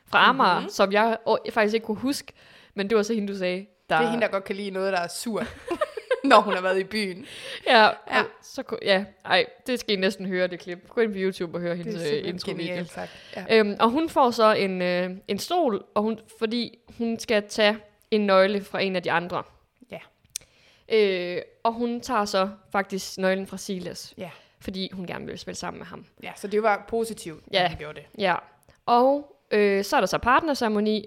fra 0.08 0.30
Amager, 0.30 0.54
Mhm. 0.54 0.58
mm-hmm. 0.60 0.70
som 0.72 0.92
jeg 0.92 1.18
faktisk 1.54 1.74
ikke 1.74 1.86
kunne 1.86 1.98
huske, 1.98 2.34
men 2.74 2.90
det 2.90 2.98
var 2.98 3.04
så 3.04 3.14
hende, 3.14 3.34
du 3.34 3.38
sagde. 3.38 3.66
Der, 3.90 3.98
Det 3.98 4.06
er 4.06 4.10
hende, 4.12 4.26
der 4.26 4.32
godt 4.32 4.44
kan 4.44 4.56
lide 4.56 4.72
noget, 4.72 4.94
der 4.94 5.00
er 5.00 5.08
surt, 5.08 5.48
når 6.30 6.40
hun 6.42 6.54
har 6.54 6.62
været 6.62 6.80
i 6.80 6.84
byen. 6.84 7.26
Ja, 7.68 7.84
Ja. 8.12 8.24
Så, 8.42 8.64
ja, 8.82 9.06
ej, 9.26 9.46
det 9.68 9.80
skal 9.80 9.94
I 9.98 10.00
næsten 10.00 10.26
høre, 10.26 10.48
det 10.48 10.60
klip. 10.60 10.88
Gå 10.90 11.02
ind 11.02 11.12
på 11.14 11.18
YouTube 11.20 11.58
og 11.58 11.62
høre 11.62 11.76
Det 11.78 11.86
hendes 11.86 12.04
øh, 12.12 12.40
genialt 12.56 12.92
sagt. 12.92 13.12
Ja. 13.36 13.46
Øhm, 13.60 13.76
og 13.80 13.90
hun 13.90 14.10
får 14.10 14.32
så 14.32 14.54
en, 14.54 14.82
øh, 14.82 15.10
en 15.28 15.40
stol, 15.40 15.84
og 15.96 16.04
hun, 16.04 16.20
fordi 16.40 16.78
hun 16.98 17.20
skal 17.20 17.44
tage 17.50 17.78
en 18.12 18.22
nøgle 18.26 18.64
fra 18.64 18.82
en 18.82 18.96
af 18.96 19.04
de 19.04 19.12
andre. 19.12 19.44
Ja. 19.92 20.00
Øh, 20.92 21.42
og 21.64 21.74
hun 21.74 22.02
tager 22.02 22.26
så 22.26 22.50
faktisk 22.72 23.18
nøglen 23.18 23.48
fra 23.48 23.58
Silas, 23.58 24.14
Ja. 24.18 24.30
fordi 24.62 24.90
hun 24.94 25.06
gerne 25.08 25.26
vil 25.26 25.40
spille 25.40 25.58
sammen 25.58 25.78
med 25.80 25.88
ham. 25.88 26.06
ja, 26.24 26.32
så 26.36 26.48
det 26.48 26.64
var 26.64 26.86
positivt, 26.90 27.44
at 27.48 27.54
Ja. 27.54 27.68
hun 27.70 27.78
gjorde 27.78 28.00
det. 28.00 28.22
Ja. 28.22 28.36
Og 28.86 29.36
øh, 29.52 29.84
så 29.84 29.96
er 29.96 30.00
der 30.02 30.08
så 30.08 30.18
partnerceremoni. 30.18 31.06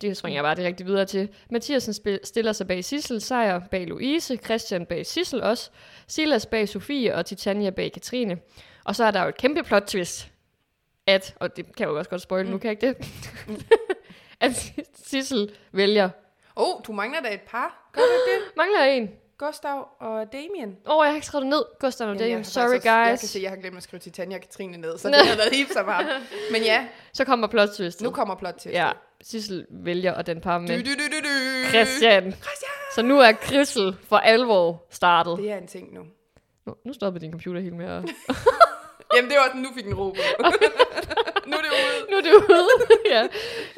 Det 0.00 0.16
springer 0.16 0.36
jeg 0.36 0.44
bare 0.44 0.54
direkte 0.54 0.84
videre 0.84 1.04
til. 1.04 1.28
Mathiasen 1.50 1.94
stiller 2.24 2.52
sig 2.52 2.66
bag 2.66 2.84
Sissel, 2.84 3.20
Sejr 3.20 3.60
bag 3.70 3.86
Louise, 3.86 4.36
Christian 4.36 4.86
bag 4.86 5.06
Sissel 5.06 5.42
også, 5.42 5.70
Silas 6.06 6.46
bag 6.46 6.68
Sofie 6.68 7.14
og 7.14 7.26
Titania 7.26 7.70
bag 7.70 7.92
Katrine. 7.92 8.38
Og 8.84 8.96
så 8.96 9.04
er 9.04 9.10
der 9.10 9.22
jo 9.22 9.28
et 9.28 9.36
kæmpe 9.36 9.62
plot 9.62 9.82
twist, 9.82 10.32
at, 11.06 11.34
og 11.40 11.56
det 11.56 11.64
kan 11.64 11.86
jeg 11.86 11.88
jo 11.88 11.98
også 11.98 12.10
godt 12.10 12.22
spoil 12.22 12.44
mm. 12.44 12.50
nu, 12.50 12.58
kan 12.58 12.68
jeg 12.70 12.84
ikke 12.84 12.98
det? 12.98 13.08
at 14.40 14.72
Sissel 14.94 15.52
vælger, 15.72 16.10
Åh, 16.56 16.68
oh, 16.68 16.80
du 16.86 16.92
mangler 16.92 17.20
da 17.20 17.34
et 17.34 17.40
par. 17.40 17.90
Gør 17.92 18.02
du 18.02 18.12
ikke 18.12 18.44
det? 18.44 18.56
mangler 18.56 18.82
en? 18.84 19.10
Gustav 19.38 19.88
og 20.00 20.32
Damien. 20.32 20.76
Åh, 20.86 20.96
oh, 20.96 21.04
jeg 21.04 21.10
har 21.12 21.14
ikke 21.14 21.26
skrevet 21.26 21.42
det 21.42 21.50
ned. 21.50 21.62
Gustav 21.80 22.06
og 22.08 22.14
Jamen, 22.14 22.28
Damien. 22.28 22.44
Sorry, 22.44 22.64
også- 22.76 22.88
Jeg 22.90 23.10
guys. 23.12 23.20
kan 23.20 23.28
se, 23.28 23.40
jeg 23.42 23.50
har 23.50 23.56
glemt 23.56 23.76
at 23.76 23.82
skrive 23.82 24.00
Titania 24.00 24.36
og 24.36 24.40
Katrine 24.42 24.76
ned, 24.76 24.98
så 24.98 25.08
det 25.10 25.16
har 25.16 25.36
været 25.36 25.52
helt 25.52 25.72
så 25.72 25.82
meget. 25.82 26.06
Men 26.52 26.62
ja, 26.62 26.86
Så 27.12 27.24
kommer 27.24 27.46
plot 27.46 27.68
twist. 27.68 28.02
nu 28.02 28.10
kommer 28.10 28.34
plot 28.34 28.54
til. 28.54 28.70
Ja, 28.70 28.90
Sissel 29.22 29.66
vælger, 29.70 30.12
og 30.14 30.26
den 30.26 30.40
par 30.40 30.56
Du, 30.58 30.62
med 30.62 30.68
du, 30.68 30.90
du, 30.90 31.06
du, 31.12 31.18
du. 31.28 31.68
Christian. 31.68 32.22
Christian! 32.22 32.70
Så 32.94 33.02
nu 33.02 33.18
er 33.20 33.32
Krissel 33.32 33.96
for 34.08 34.16
alvor 34.16 34.86
startet. 34.90 35.38
Det 35.38 35.50
er 35.50 35.56
en 35.56 35.66
ting 35.66 35.94
nu. 35.94 36.00
Nu, 36.66 36.74
nu 36.84 36.92
stoppede 36.92 37.24
din 37.24 37.32
computer 37.32 37.60
helt 37.60 37.76
med 37.76 37.86
at... 37.86 38.04
Jamen, 39.16 39.30
det 39.30 39.38
var 39.38 39.50
den, 39.52 39.62
nu 39.62 39.68
fik 39.74 39.84
den 39.84 39.94
ro 39.94 40.10
på. 40.10 40.16
nu 41.50 41.56
er 41.56 41.62
det 41.62 41.70
ude. 41.70 42.10
nu 42.10 42.16
er 42.16 42.20
det 42.20 42.32
ude. 42.34 42.68
ja. 43.14 43.26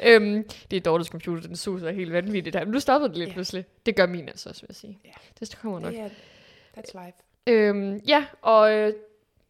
øhm, 0.03 0.49
det 0.71 0.77
er 0.77 0.81
Dortes 0.81 1.07
computer, 1.07 1.47
den 1.47 1.55
suser 1.55 1.91
helt 1.91 2.13
vanvittigt 2.13 2.55
her. 2.55 2.65
Men 2.65 2.71
nu 2.73 2.79
stoppede 2.79 3.09
det 3.09 3.17
lige 3.17 3.27
Ja. 3.27 3.33
pludselig. 3.33 3.65
Det 3.85 3.95
gør 3.95 4.05
min 4.05 4.29
altså 4.29 4.49
også, 4.49 4.61
vil 4.61 4.67
jeg 4.69 4.75
sige. 4.75 4.99
Ja. 5.05 5.11
Det 5.39 5.57
kommer 5.61 5.79
nok. 5.79 5.91
Det 5.93 5.99
er, 5.99 6.09
that's 6.77 7.05
life. 7.05 7.17
Øhm, 7.47 7.97
ja, 8.07 8.25
og 8.41 8.73
øh, 8.73 8.93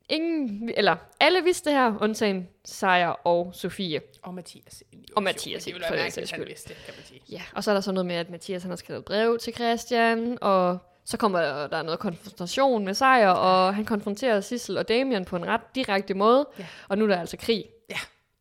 ingen, 0.10 0.72
eller 0.78 0.96
alle 1.20 1.44
vidste 1.44 1.70
det 1.70 1.78
her, 1.78 1.94
undtagen 2.02 2.48
Sejr 2.66 3.08
og 3.10 3.50
Sofie. 3.54 4.02
Og 4.22 4.34
Mathias. 4.34 4.84
Jo, 4.94 5.00
Og 5.16 5.24
Mathias, 5.24 5.64
Det 5.64 5.74
ville 5.74 5.86
være 5.90 6.00
mærkeligt, 6.04 6.32
han 6.32 6.46
vidste, 6.48 6.74
kan 6.86 6.94
man 6.98 7.06
sige. 7.06 7.22
Ja, 7.32 7.42
og 7.56 7.64
så 7.64 7.72
er 7.72 7.76
der 7.76 7.82
så 7.82 7.92
noget 7.92 8.06
med, 8.06 8.16
at 8.16 8.30
Mathias 8.30 8.62
han 8.62 8.70
har 8.72 8.76
skrevet 8.76 9.00
et 9.00 9.06
brev 9.06 9.38
til 9.40 9.54
Christian, 9.54 10.38
og 10.42 10.78
så 11.10 11.18
kommer 11.18 11.42
der, 11.42 11.68
der 11.68 11.78
er 11.78 11.82
noget 11.84 12.00
konfrontation 12.00 12.86
med 12.86 12.94
Sejr, 12.94 13.30
og 13.30 13.76
han 13.76 13.86
konfronterer 13.86 14.42
Sissel 14.42 14.78
og 14.78 14.88
Damien 14.88 15.26
på 15.26 15.36
en 15.36 15.48
ret 15.48 15.62
direkte 15.76 16.14
måde, 16.14 16.48
Ja. 16.60 16.66
og 16.90 16.98
nu 16.98 17.04
er 17.04 17.08
der 17.08 17.20
altså 17.20 17.38
krig. 17.38 17.66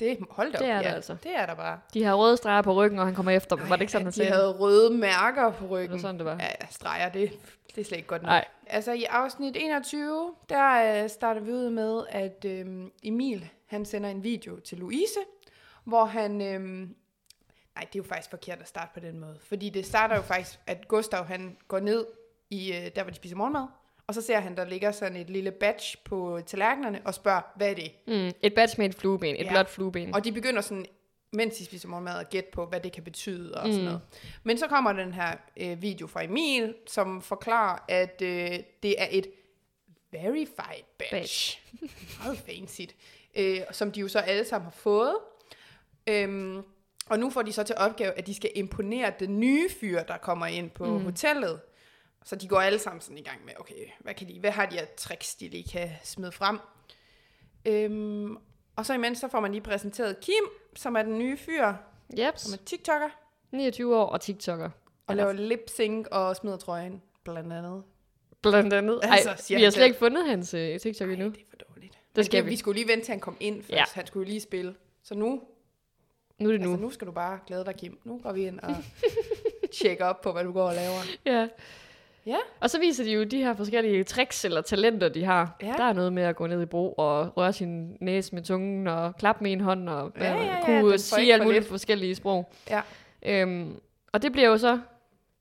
Det, 0.00 0.18
hold 0.30 0.54
op, 0.54 0.58
Det 0.60 0.68
er 0.68 0.82
der 0.82 0.88
ja. 0.88 0.94
altså. 0.94 1.16
Det 1.22 1.30
er 1.36 1.46
der 1.46 1.54
bare. 1.54 1.78
De 1.94 2.04
har 2.04 2.14
røde 2.14 2.36
streger 2.36 2.62
på 2.62 2.72
ryggen, 2.74 2.98
og 2.98 3.04
han 3.06 3.14
kommer 3.14 3.32
efter 3.32 3.56
dem. 3.56 3.68
Var 3.70 3.76
det 3.76 3.80
ikke 3.80 3.92
sådan, 3.92 4.06
han 4.06 4.12
De 4.12 4.16
sagde? 4.16 4.30
havde 4.32 4.50
røde 4.52 4.94
mærker 4.94 5.50
på 5.52 5.64
Det 5.64 5.70
ryggen. 5.70 5.92
var 5.92 5.98
sådan, 5.98 6.16
det 6.18 6.24
var. 6.24 6.36
Ja, 6.40 6.46
ja, 6.60 6.66
streger, 6.70 7.08
det, 7.08 7.30
det 7.74 7.80
er 7.80 7.84
slet 7.84 7.96
ikke 7.96 8.08
godt 8.08 8.22
nok. 8.22 8.28
Nej. 8.28 8.44
Altså 8.66 8.92
i 8.92 9.04
afsnit 9.04 9.56
21, 9.56 10.34
der 10.48 11.02
øh, 11.04 11.10
starter 11.10 11.40
vi 11.40 11.52
ud 11.52 11.70
med, 11.70 12.02
at 12.08 12.44
øh, 12.44 12.66
Emil, 13.02 13.48
han 13.66 13.84
sender 13.84 14.10
en 14.10 14.24
video 14.24 14.60
til 14.60 14.78
Louise, 14.78 15.18
hvor 15.84 16.04
han... 16.04 16.42
Øh, 16.42 16.60
nej, 16.60 16.86
det 17.76 17.82
er 17.82 17.88
jo 17.96 18.02
faktisk 18.02 18.30
forkert 18.30 18.58
at 18.60 18.68
starte 18.68 18.90
på 18.94 19.00
den 19.00 19.20
måde. 19.20 19.36
Fordi 19.48 19.68
det 19.70 19.86
starter 19.86 20.16
jo 20.16 20.22
faktisk, 20.22 20.58
at 20.66 20.88
Gustav, 20.88 21.24
han 21.24 21.56
går 21.68 21.80
ned 21.80 22.06
i, 22.50 22.72
øh, 22.72 22.90
der 22.96 23.02
hvor 23.02 23.10
de 23.10 23.16
spiser 23.16 23.36
morgenmad, 23.36 23.66
og 24.06 24.14
så 24.14 24.22
ser 24.22 24.40
han, 24.40 24.56
der 24.56 24.64
ligger 24.64 24.92
sådan 24.92 25.16
et 25.16 25.30
lille 25.30 25.50
badge 25.50 25.98
på 26.04 26.40
tallerkenerne, 26.46 27.00
og 27.04 27.14
spørger, 27.14 27.40
hvad 27.56 27.70
er 27.70 27.74
det? 27.74 27.90
Mm, 28.06 28.32
et 28.42 28.54
badge 28.54 28.74
med 28.78 28.88
et 28.88 28.94
flueben, 28.94 29.36
et 29.36 29.44
Ja. 29.44 29.50
blåt 29.50 29.68
flueben. 29.70 30.14
Og 30.14 30.24
de 30.24 30.32
begynder 30.32 30.60
sådan, 30.62 30.86
mens 31.32 31.56
de 31.56 31.64
spiser 31.64 31.88
morgenmad, 31.88 32.20
at 32.20 32.30
gætte 32.30 32.50
på, 32.52 32.66
hvad 32.66 32.80
det 32.80 32.92
kan 32.92 33.02
betyde 33.04 33.54
og 33.54 33.60
sådan 33.66 33.78
Mm. 33.78 33.84
noget. 33.84 34.00
Men 34.42 34.58
så 34.58 34.66
kommer 34.66 34.92
den 34.92 35.12
her 35.12 35.36
øh, 35.56 35.82
video 35.82 36.06
fra 36.06 36.24
Emil, 36.24 36.74
som 36.86 37.22
forklarer, 37.22 37.78
at 37.88 38.22
øh, 38.22 38.50
det 38.82 39.02
er 39.02 39.06
et 39.10 39.26
verified 40.12 40.84
badge. 40.98 41.58
Meget 42.24 42.38
fancy. 42.38 42.80
Øh, 43.34 43.60
som 43.72 43.92
de 43.92 44.00
jo 44.00 44.08
så 44.08 44.18
alle 44.18 44.44
sammen 44.44 44.64
har 44.64 44.70
fået. 44.76 45.14
Øhm, 46.06 46.62
og 47.06 47.18
nu 47.18 47.30
får 47.30 47.42
de 47.42 47.52
så 47.52 47.62
til 47.62 47.74
opgave, 47.78 48.12
at 48.12 48.26
de 48.26 48.34
skal 48.34 48.50
imponere 48.54 49.12
den 49.20 49.40
nye 49.40 49.68
fyr, 49.80 50.02
der 50.02 50.16
kommer 50.16 50.46
ind 50.46 50.70
på 50.70 50.84
mm. 50.98 51.04
hotellet. 51.04 51.60
Så 52.24 52.36
de 52.36 52.48
går 52.48 52.60
alle 52.60 52.78
sammen 52.78 53.00
sådan 53.00 53.18
i 53.18 53.22
gang 53.22 53.44
med, 53.44 53.52
okay, 53.60 53.74
hvad, 54.00 54.14
kan 54.14 54.28
de, 54.28 54.40
hvad 54.40 54.50
har 54.50 54.66
de 54.66 54.80
af 54.80 54.88
tricks, 54.96 55.34
de 55.34 55.48
lige 55.48 55.68
kan 55.72 55.90
smide 56.04 56.32
frem? 56.32 56.58
Øhm, 57.64 58.36
og 58.76 58.86
så 58.86 58.94
imens, 58.94 59.18
så 59.18 59.28
får 59.28 59.40
man 59.40 59.52
lige 59.52 59.60
præsenteret 59.62 60.20
Kim, 60.20 60.44
som 60.76 60.96
er 60.96 61.02
den 61.02 61.18
nye 61.18 61.36
fyr, 61.36 61.72
Jeps. 62.18 62.40
som 62.40 62.52
er 62.52 62.64
TikToker, 62.66 63.08
29 63.52 63.96
år 63.96 64.06
og 64.06 64.20
TikToker. 64.20 64.70
og 65.06 65.16
laver 65.16 65.32
lip 65.32 65.60
sync 65.74 66.06
og 66.10 66.36
smider 66.36 66.56
trøjen, 66.56 67.02
blandt 67.24 67.52
andet. 67.52 67.82
Blandt 68.42 68.72
andet. 68.72 69.00
Ej, 69.02 69.10
Altså, 69.26 69.54
vi 69.56 69.62
har 69.62 69.70
slet 69.70 69.84
ikke 69.86 69.98
fundet 69.98 70.26
hans 70.28 70.54
øh, 70.54 70.80
TikTok 70.80 71.10
endnu. 71.10 71.26
det 71.28 71.36
er 71.36 71.44
for 71.50 71.56
dårligt. 71.56 71.98
Det 72.16 72.26
skal 72.26 72.44
vi. 72.44 72.50
Vi 72.50 72.56
skulle 72.56 72.80
lige 72.80 72.88
vente 72.88 73.04
til 73.04 73.12
han 73.12 73.20
kom 73.20 73.36
ind 73.40 73.62
først. 73.62 73.70
Ja. 73.72 73.84
Han 73.92 74.06
skulle 74.06 74.26
jo 74.26 74.28
lige 74.28 74.40
spille. 74.40 74.74
Så 75.02 75.14
nu, 75.14 75.42
Nu 76.38 76.48
er 76.48 76.52
det 76.52 76.60
nu. 76.60 76.66
nu. 76.66 76.72
Altså, 76.72 76.82
nu 76.82 76.90
skal 76.90 77.06
du 77.06 77.12
bare 77.12 77.38
glæde 77.46 77.64
dig, 77.64 77.74
Kim. 77.76 77.98
Nu 78.04 78.18
går 78.22 78.32
vi 78.32 78.46
ind 78.46 78.60
og 78.60 78.76
tjekker 79.80 80.04
op 80.04 80.20
på, 80.20 80.32
hvad 80.32 80.44
du 80.44 80.52
går 80.52 80.68
og 80.68 80.74
laver. 80.74 81.00
Ja. 81.26 81.48
Ja. 82.28 82.36
Og 82.60 82.70
så 82.70 82.78
viser 82.78 83.04
de 83.04 83.10
jo 83.12 83.24
de 83.24 83.38
her 83.38 83.54
forskellige 83.54 84.04
tricks 84.04 84.44
eller 84.44 84.60
talenter, 84.60 85.08
de 85.08 85.24
har. 85.24 85.56
Ja. 85.62 85.74
Der 85.76 85.84
er 85.84 85.92
noget 85.92 86.12
med 86.12 86.22
at 86.22 86.36
gå 86.36 86.46
ned 86.46 86.62
i 86.62 86.66
bro 86.66 86.92
og 86.92 87.36
røre 87.36 87.52
sin 87.52 87.96
næse 88.00 88.34
med 88.34 88.42
tungen 88.42 88.86
og 88.86 89.16
klappe 89.16 89.44
med 89.44 89.52
en 89.52 89.60
hånd 89.60 89.88
og 89.88 90.12
Ja, 90.20 90.34
ja, 90.34 90.44
ja, 90.44 90.64
kunne 90.64 90.90
får 90.92 90.96
sige 90.96 91.32
alt 91.32 91.42
muligt 91.42 91.60
lidt. 91.60 91.70
forskellige 91.70 92.14
sprog. 92.14 92.52
Ja. 92.70 92.80
Øhm, 93.22 93.76
og 94.12 94.22
det 94.22 94.32
bliver 94.32 94.48
jo 94.48 94.58
så 94.58 94.80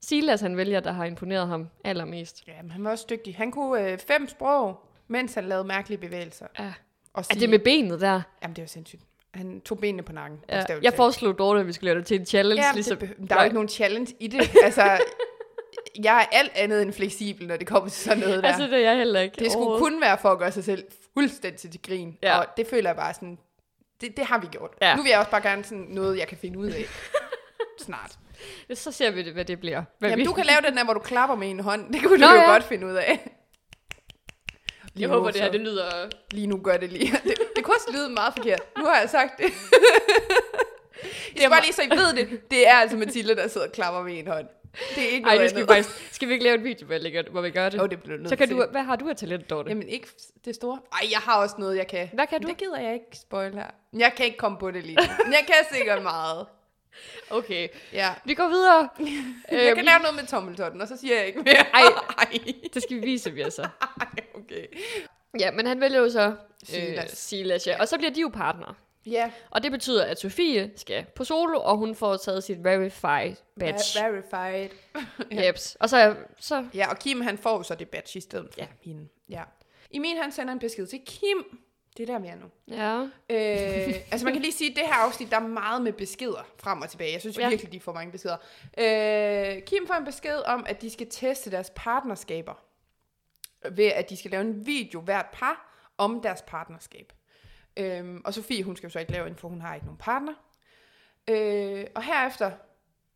Silas, 0.00 0.40
han 0.40 0.56
vælger, 0.56 0.80
der 0.80 0.92
har 0.92 1.04
imponeret 1.04 1.48
ham 1.48 1.68
allermest. 1.84 2.42
Ja, 2.48 2.62
men 2.62 2.70
han 2.70 2.84
var 2.84 2.90
også 2.90 3.06
dygtig. 3.10 3.34
Han 3.36 3.50
kunne 3.50 3.90
øh, 3.92 3.98
fem 3.98 4.28
sprog, 4.28 4.80
mens 5.08 5.34
han 5.34 5.44
lavede 5.44 5.64
mærkelige 5.64 5.98
bevægelser. 5.98 6.46
Ja. 6.58 6.72
Og 7.12 7.20
Er 7.20 7.22
sige, 7.22 7.40
det 7.40 7.50
med 7.50 7.58
benet 7.58 8.00
der? 8.00 8.20
Jamen, 8.42 8.56
det 8.56 8.62
var 8.62 8.68
sindssygt. 8.68 9.02
Han 9.34 9.60
tog 9.60 9.78
benene 9.78 10.02
på 10.02 10.12
nakken. 10.12 10.38
Ja. 10.48 10.62
Jeg 10.82 10.92
foreslog 10.94 11.38
Dorte, 11.38 11.60
at 11.60 11.66
vi 11.66 11.72
skulle 11.72 11.90
lave 11.90 11.98
det 11.98 12.06
til 12.06 12.20
en 12.20 12.26
challenge. 12.26 12.62
Ja, 12.66 12.72
ligesom, 12.74 12.96
det, 12.96 13.14
der 13.28 13.34
er 13.36 13.40
jo 13.40 13.44
ikke 13.44 13.54
nogen 13.54 13.68
challenge 13.68 14.14
i 14.20 14.26
det. 14.26 14.40
Altså, 14.64 14.82
jeg 16.04 16.20
er 16.20 16.36
alt 16.38 16.52
andet 16.54 16.82
end 16.82 16.92
fleksibel, 16.92 17.46
når 17.46 17.56
det 17.56 17.66
kommer 17.66 17.88
til 17.88 18.02
sådan 18.02 18.18
noget 18.18 18.42
der. 18.42 18.48
Altså, 18.48 18.62
det 18.62 18.72
er 18.72 18.78
jeg 18.78 18.96
heller 18.96 19.20
ikke. 19.20 19.36
det 19.38 19.52
skulle 19.52 19.78
kun 19.78 20.00
være 20.00 20.18
for 20.18 20.28
at 20.28 20.38
gøre 20.38 20.52
sig 20.52 20.64
selv 20.64 20.84
fuldstændig 21.14 21.70
til 21.70 21.82
grin. 21.82 22.18
Ja. 22.22 22.38
Og 22.38 22.46
det 22.56 22.66
føler 22.66 22.88
jeg 22.90 22.96
bare 22.96 23.14
sådan, 23.14 23.38
det, 24.00 24.16
det 24.16 24.24
har 24.24 24.38
vi 24.38 24.46
gjort. 24.46 24.70
Ja. 24.82 24.96
Nu 24.96 25.02
vil 25.02 25.10
jeg 25.10 25.18
også 25.18 25.30
bare 25.30 25.42
gerne 25.42 25.64
sådan 25.64 25.86
noget, 25.88 26.18
jeg 26.18 26.28
kan 26.28 26.38
finde 26.38 26.58
ud 26.58 26.66
af. 26.66 26.84
Snart. 27.86 28.18
Så 28.74 28.92
ser 28.92 29.10
vi, 29.10 29.22
det, 29.22 29.32
hvad 29.32 29.44
det 29.44 29.60
bliver. 29.60 29.82
Hvad 29.98 30.10
Jamen, 30.10 30.22
vi... 30.22 30.24
du 30.24 30.32
kan 30.32 30.46
lave 30.46 30.60
den 30.60 30.76
der, 30.76 30.84
hvor 30.84 30.94
du 30.94 31.00
klapper 31.00 31.36
med 31.36 31.50
en 31.50 31.60
hånd. 31.60 31.92
Det 31.92 32.02
kunne 32.02 32.18
Nå, 32.18 32.26
du 32.26 32.32
jo 32.32 32.40
ja. 32.40 32.52
godt 32.52 32.64
finde 32.64 32.86
ud 32.86 32.94
af. 32.94 33.30
Lige 34.94 35.02
Jeg 35.02 35.08
nu, 35.08 35.14
håber, 35.14 35.30
det 35.30 35.40
her 35.40 35.50
det 35.50 35.60
lyder... 35.60 36.08
Lige 36.30 36.46
nu 36.46 36.60
gør 36.64 36.76
det 36.76 36.92
lige. 36.92 37.12
Det, 37.24 37.34
det 37.56 37.64
kunne 37.64 37.76
også 37.76 37.92
lyde 37.92 38.08
meget 38.08 38.34
forkert. 38.36 38.60
Nu 38.78 38.84
har 38.84 39.00
jeg 39.00 39.10
sagt 39.10 39.38
det. 39.38 39.52
Det 41.34 41.44
er 41.44 41.48
bare 41.48 41.62
lige 41.62 41.72
så 41.72 41.82
I 41.82 41.90
ved 41.90 42.12
det. 42.16 42.50
Det 42.50 42.68
er 42.68 42.74
altså 42.74 42.96
Mathilde, 42.96 43.36
der 43.36 43.48
sidder 43.48 43.66
og 43.66 43.72
klapper 43.72 44.02
med 44.02 44.18
en 44.18 44.26
hånd. 44.26 44.46
Det 44.94 45.04
er 45.04 45.08
ikke 45.08 45.28
Ej, 45.28 45.38
det 45.38 45.50
skal 45.50 45.62
vi 45.62 45.66
faktisk... 45.66 46.14
Skal 46.14 46.28
vi 46.28 46.32
ikke 46.32 46.44
lave 46.44 46.54
en 46.54 46.64
video, 46.64 46.86
hvor, 46.86 46.98
lægger, 46.98 47.22
hvor 47.30 47.40
vi 47.40 47.50
gør 47.50 47.68
det? 47.68 47.78
Jo, 47.78 47.86
det 47.86 48.02
bliver 48.02 48.18
nødt 48.18 48.28
så 48.28 48.36
kan 48.36 48.48
du... 48.48 48.66
Hvad 48.70 48.82
har 48.82 48.96
du 48.96 49.08
af 49.08 49.16
talent, 49.16 49.50
Dorte? 49.50 49.68
Jamen 49.68 49.88
ikke 49.88 50.08
det 50.44 50.54
store. 50.54 50.78
Ej, 50.92 51.08
jeg 51.10 51.18
har 51.18 51.42
også 51.42 51.54
noget, 51.58 51.76
jeg 51.76 51.86
kan. 51.86 52.10
Hvad 52.14 52.26
kan 52.26 52.42
du? 52.42 52.48
Det 52.48 52.56
gider 52.56 52.78
jeg 52.80 52.94
ikke 52.94 53.06
spoil 53.14 53.54
her. 53.54 53.66
Jeg 53.92 54.12
kan 54.16 54.26
ikke 54.26 54.38
komme 54.38 54.58
på 54.58 54.70
det 54.70 54.84
lige. 54.84 54.98
Men 55.24 55.32
jeg 55.32 55.44
kan 55.46 55.76
sikkert 55.76 56.02
meget. 56.02 56.46
Okay. 57.30 57.68
Ja. 57.92 58.14
Vi 58.24 58.34
går 58.34 58.48
videre. 58.48 58.88
Jeg 59.66 59.76
kan 59.76 59.84
lave 59.84 59.98
noget 59.98 60.14
med 60.16 60.26
tommeltotten, 60.26 60.80
og 60.80 60.88
så 60.88 60.96
siger 60.96 61.16
jeg 61.16 61.26
ikke 61.26 61.38
mere. 61.38 61.66
Ej. 61.74 61.82
Ej. 62.18 62.38
Det 62.74 62.82
skal 62.82 62.96
vi 62.96 63.00
vise, 63.00 63.30
vi 63.30 63.42
altså. 63.42 63.62
Ej, 64.00 64.06
okay. 64.34 64.66
Ja, 65.40 65.50
men 65.50 65.66
han 65.66 65.80
vælger 65.80 65.98
jo 65.98 66.10
så 66.10 66.34
Silas. 66.64 67.04
Øh, 67.04 67.10
Silas 67.10 67.66
ja. 67.66 67.80
Og 67.80 67.88
så 67.88 67.98
bliver 67.98 68.10
de 68.10 68.20
jo 68.20 68.28
partner. 68.28 68.74
Ja, 69.06 69.30
Og 69.50 69.62
det 69.62 69.70
betyder, 69.72 70.04
at 70.04 70.20
Sofie 70.20 70.70
skal 70.76 71.04
på 71.14 71.24
solo, 71.24 71.60
og 71.60 71.76
hun 71.76 71.94
får 71.94 72.16
taget 72.16 72.44
sit 72.44 72.64
Verify 72.64 73.34
badge. 73.60 73.78
ver- 73.78 74.02
verified. 74.10 74.70
Ja. 75.32 75.46
Jeps. 75.46 75.76
Og 75.80 75.88
så, 75.88 76.16
så 76.38 76.66
Ja, 76.74 76.90
og 76.90 76.98
Kim 76.98 77.20
han 77.20 77.38
får 77.38 77.62
så 77.62 77.74
det 77.74 77.88
badge 77.88 78.16
i 78.18 78.20
stedet 78.20 78.48
for 78.52 78.60
Ja. 78.60 78.62
ja. 78.84 78.90
hende. 78.90 79.08
Ja. 79.28 79.42
Emil 79.90 80.16
han 80.22 80.32
sender 80.32 80.52
en 80.52 80.58
besked 80.58 80.86
til 80.86 81.00
Kim. 81.06 81.58
Det 81.96 82.08
er 82.08 82.12
der, 82.12 82.18
vi 82.18 82.28
er 82.28 82.34
nu. 82.36 82.46
ja. 82.68 83.00
Øh, 83.30 83.94
altså 84.10 84.24
man 84.24 84.32
kan 84.34 84.42
lige 84.42 84.52
sige, 84.52 84.70
at 84.70 84.76
det 84.76 84.86
her 84.86 84.94
afsnit, 84.94 85.30
der 85.30 85.36
er 85.36 85.46
meget 85.46 85.82
med 85.82 85.92
beskeder 85.92 86.46
frem 86.58 86.82
og 86.82 86.90
tilbage. 86.90 87.12
Jeg 87.12 87.20
synes 87.20 87.38
Ja. 87.38 87.42
ja. 87.42 87.48
virkelig, 87.48 87.72
de 87.72 87.80
får 87.80 87.92
mange 87.92 88.12
beskeder. 88.12 88.36
Øh, 88.78 89.62
Kim 89.62 89.86
får 89.86 89.94
en 89.94 90.04
besked 90.04 90.38
om, 90.46 90.66
at 90.68 90.82
de 90.82 90.90
skal 90.90 91.06
teste 91.10 91.50
deres 91.50 91.72
partnerskaber. 91.76 92.54
Ved 93.70 93.84
at 93.86 94.10
de 94.10 94.16
skal 94.16 94.30
lave 94.30 94.40
en 94.40 94.66
video 94.66 95.00
hvert 95.00 95.26
par 95.32 95.82
om 95.98 96.20
deres 96.22 96.42
partnerskab. 96.46 97.12
Øh, 97.78 98.20
og 98.24 98.34
Sofie, 98.34 98.62
hun 98.64 98.76
skal 98.76 98.86
jo 98.86 98.92
så 98.92 98.98
ikke 98.98 99.12
lave 99.12 99.26
en, 99.28 99.36
for 99.36 99.48
hun 99.48 99.60
har 99.60 99.74
ikke 99.74 99.86
nogen 99.86 99.98
partner. 99.98 100.32
Øh, 101.28 101.84
og 101.94 102.02
herefter, 102.02 102.50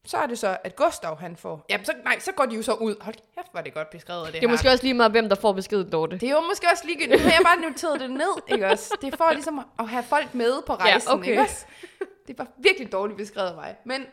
så 0.04 0.16
er 0.16 0.26
det 0.26 0.38
så, 0.38 0.56
at 0.64 0.76
Gustav 0.76 1.18
han 1.18 1.36
får... 1.36 1.66
Jamen, 1.70 1.84
så, 1.84 1.92
nej, 2.04 2.18
så 2.18 2.32
går 2.32 2.46
de 2.46 2.54
jo 2.56 2.62
så 2.62 2.72
ud. 2.72 2.96
Hold 3.00 3.14
kæft, 3.14 3.46
var 3.54 3.60
det 3.60 3.74
godt 3.74 3.90
beskrevet 3.90 4.24
det, 4.26 4.32
Det 4.34 4.38
er 4.38 4.48
her. 4.48 4.52
måske 4.52 4.68
også 4.70 4.84
lige 4.84 4.94
meget, 4.94 5.12
hvem 5.12 5.28
der 5.28 5.36
får 5.36 5.52
beskeden, 5.52 5.92
Dorte. 5.92 6.18
Det 6.18 6.26
er 6.28 6.32
jo 6.32 6.40
måske 6.40 6.66
også 6.72 6.86
ligegyldigt. 6.86 7.22
Nu 7.22 7.28
har 7.28 7.32
jeg 7.34 7.40
bare 7.44 7.60
noteret 7.70 8.00
det 8.00 8.10
ned, 8.10 8.42
ikke 8.48 8.66
også? 8.66 8.96
Det 9.00 9.12
er 9.12 9.16
for 9.16 9.32
ligesom 9.32 9.60
at 9.78 9.88
have 9.88 10.02
folk 10.02 10.34
med 10.34 10.62
på 10.66 10.74
rejsen, 10.74 11.08
Ja, 11.10 11.14
okay. 11.14 11.30
ikke 11.30 11.40
også? 11.42 11.66
Det 12.28 12.38
var 12.38 12.46
virkelig 12.58 12.92
dårligt 12.92 13.16
beskrevet 13.18 13.54
mig. 13.54 13.76
Men 13.84 14.06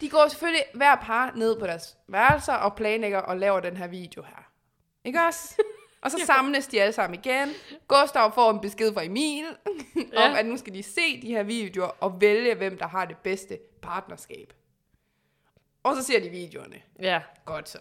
de 0.00 0.10
går 0.10 0.28
selvfølgelig 0.28 0.64
hver 0.74 0.96
par 0.96 1.32
ned 1.36 1.60
på 1.60 1.66
deres 1.66 1.96
værelser 2.08 2.54
og 2.54 2.74
planlægger 2.74 3.18
og 3.18 3.36
laver 3.36 3.60
den 3.60 3.76
her 3.76 3.86
video 3.86 4.22
her. 4.22 4.44
Ikke 5.04 5.20
også? 5.28 5.62
Og 6.04 6.10
så 6.10 6.16
samles 6.26 6.66
de 6.66 6.80
alle 6.82 6.92
sammen 6.92 7.20
igen. 7.24 7.48
Gustav 7.88 8.34
får 8.34 8.50
en 8.50 8.60
besked 8.60 8.94
fra 8.94 9.04
Emil 9.04 9.44
Ja. 10.12 10.28
om, 10.30 10.36
at 10.36 10.46
nu 10.46 10.56
skal 10.56 10.74
de 10.74 10.82
se 10.82 11.22
de 11.22 11.26
her 11.28 11.42
videoer 11.42 11.86
og 12.00 12.20
vælge, 12.20 12.54
hvem 12.54 12.78
der 12.78 12.86
har 12.88 13.04
det 13.04 13.16
bedste 13.16 13.58
partnerskab. 13.82 14.52
Og 15.82 15.96
så 15.96 16.02
ser 16.02 16.20
de 16.20 16.28
videoerne. 16.28 16.76
Ja. 17.00 17.20
Godt 17.44 17.68
så. 17.68 17.78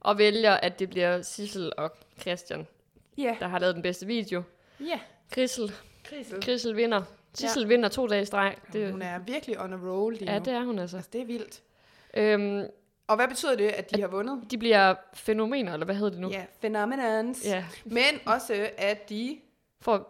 Og 0.00 0.18
vælger, 0.18 0.52
at 0.54 0.78
det 0.78 0.90
bliver 0.90 1.22
Sissel 1.22 1.72
og 1.78 1.90
Christian, 2.20 2.66
Ja. 3.18 3.36
der 3.40 3.48
har 3.48 3.58
lavet 3.58 3.74
den 3.74 3.82
bedste 3.82 4.06
video. 4.06 4.42
Ja. 4.80 5.00
Krissel. 5.32 5.72
Krisel. 6.04 6.42
Krissel 6.42 6.76
vinder. 6.76 7.02
Sissel 7.34 7.62
ja. 7.62 7.68
vinder 7.68 7.88
to 7.88 8.06
dage 8.06 8.22
i 8.22 8.24
streg. 8.24 8.56
Det, 8.72 8.90
Hun 8.90 9.02
er 9.02 9.18
virkelig 9.18 9.60
on 9.60 9.72
a 9.72 9.76
roll 9.76 10.14
lige 10.14 10.32
ja, 10.32 10.38
nu. 10.38 10.44
det 10.44 10.52
er 10.52 10.64
hun 10.64 10.78
altså. 10.78 10.96
Altså, 10.96 11.10
det 11.12 11.20
er 11.20 11.24
vildt. 11.26 11.62
Øhm, 12.14 12.66
Og 13.06 13.16
hvad 13.16 13.28
betyder 13.28 13.56
det, 13.56 13.68
at 13.68 13.90
de 13.94 14.00
har 14.00 14.08
vundet? 14.08 14.42
de 14.50 14.58
bliver 14.58 14.94
fænomener, 15.14 15.72
eller 15.72 15.84
hvad 15.84 15.94
hedder 15.94 16.10
det 16.10 16.20
nu? 16.20 16.28
Ja, 16.30 16.44
phenomenons. 16.60 17.44
ja. 17.44 17.64
Men 17.84 18.04
også, 18.26 18.70
at 18.78 19.08
de... 19.08 19.40
For 19.80 20.08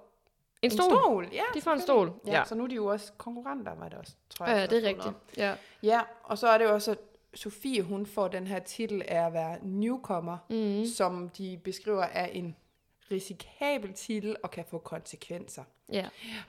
en 0.62 0.70
stol. 0.70 0.92
En 0.92 0.98
stol, 0.98 1.28
ja. 1.32 1.42
De 1.54 1.60
får 1.60 1.70
en 1.72 1.80
stol, 1.80 2.12
Ja, 2.26 2.32
ja. 2.32 2.44
så 2.44 2.54
nu 2.54 2.64
er 2.64 2.68
de 2.68 2.74
jo 2.74 2.86
også 2.86 3.12
konkurrenter, 3.18 3.74
var 3.74 3.88
det 3.88 3.98
også, 3.98 4.12
tror 4.30 4.46
Ja, 4.46 4.52
jeg. 4.52 4.60
ja, 4.70 4.76
det 4.76 4.84
er 4.84 4.88
rigtigt. 4.88 5.14
Ja. 5.36 5.54
Ja, 5.82 6.00
og 6.24 6.38
så 6.38 6.48
er 6.48 6.58
det 6.58 6.64
jo 6.64 6.72
også, 6.72 6.90
at 6.90 6.98
Sofie, 7.34 7.82
hun 7.82 8.06
får 8.06 8.28
den 8.28 8.46
her 8.46 8.58
titel 8.58 9.02
af 9.08 9.26
at 9.26 9.32
være 9.32 9.58
newcomer, 9.62 10.38
Mm. 10.50 10.86
som 10.86 11.28
de 11.28 11.60
beskriver 11.64 12.02
er 12.02 12.26
en 12.26 12.56
risikabel 13.10 13.92
titel 13.92 14.36
og 14.42 14.50
kan 14.50 14.64
få 14.70 14.78
konsekvenser. 14.78 15.62
ja. 15.92 16.06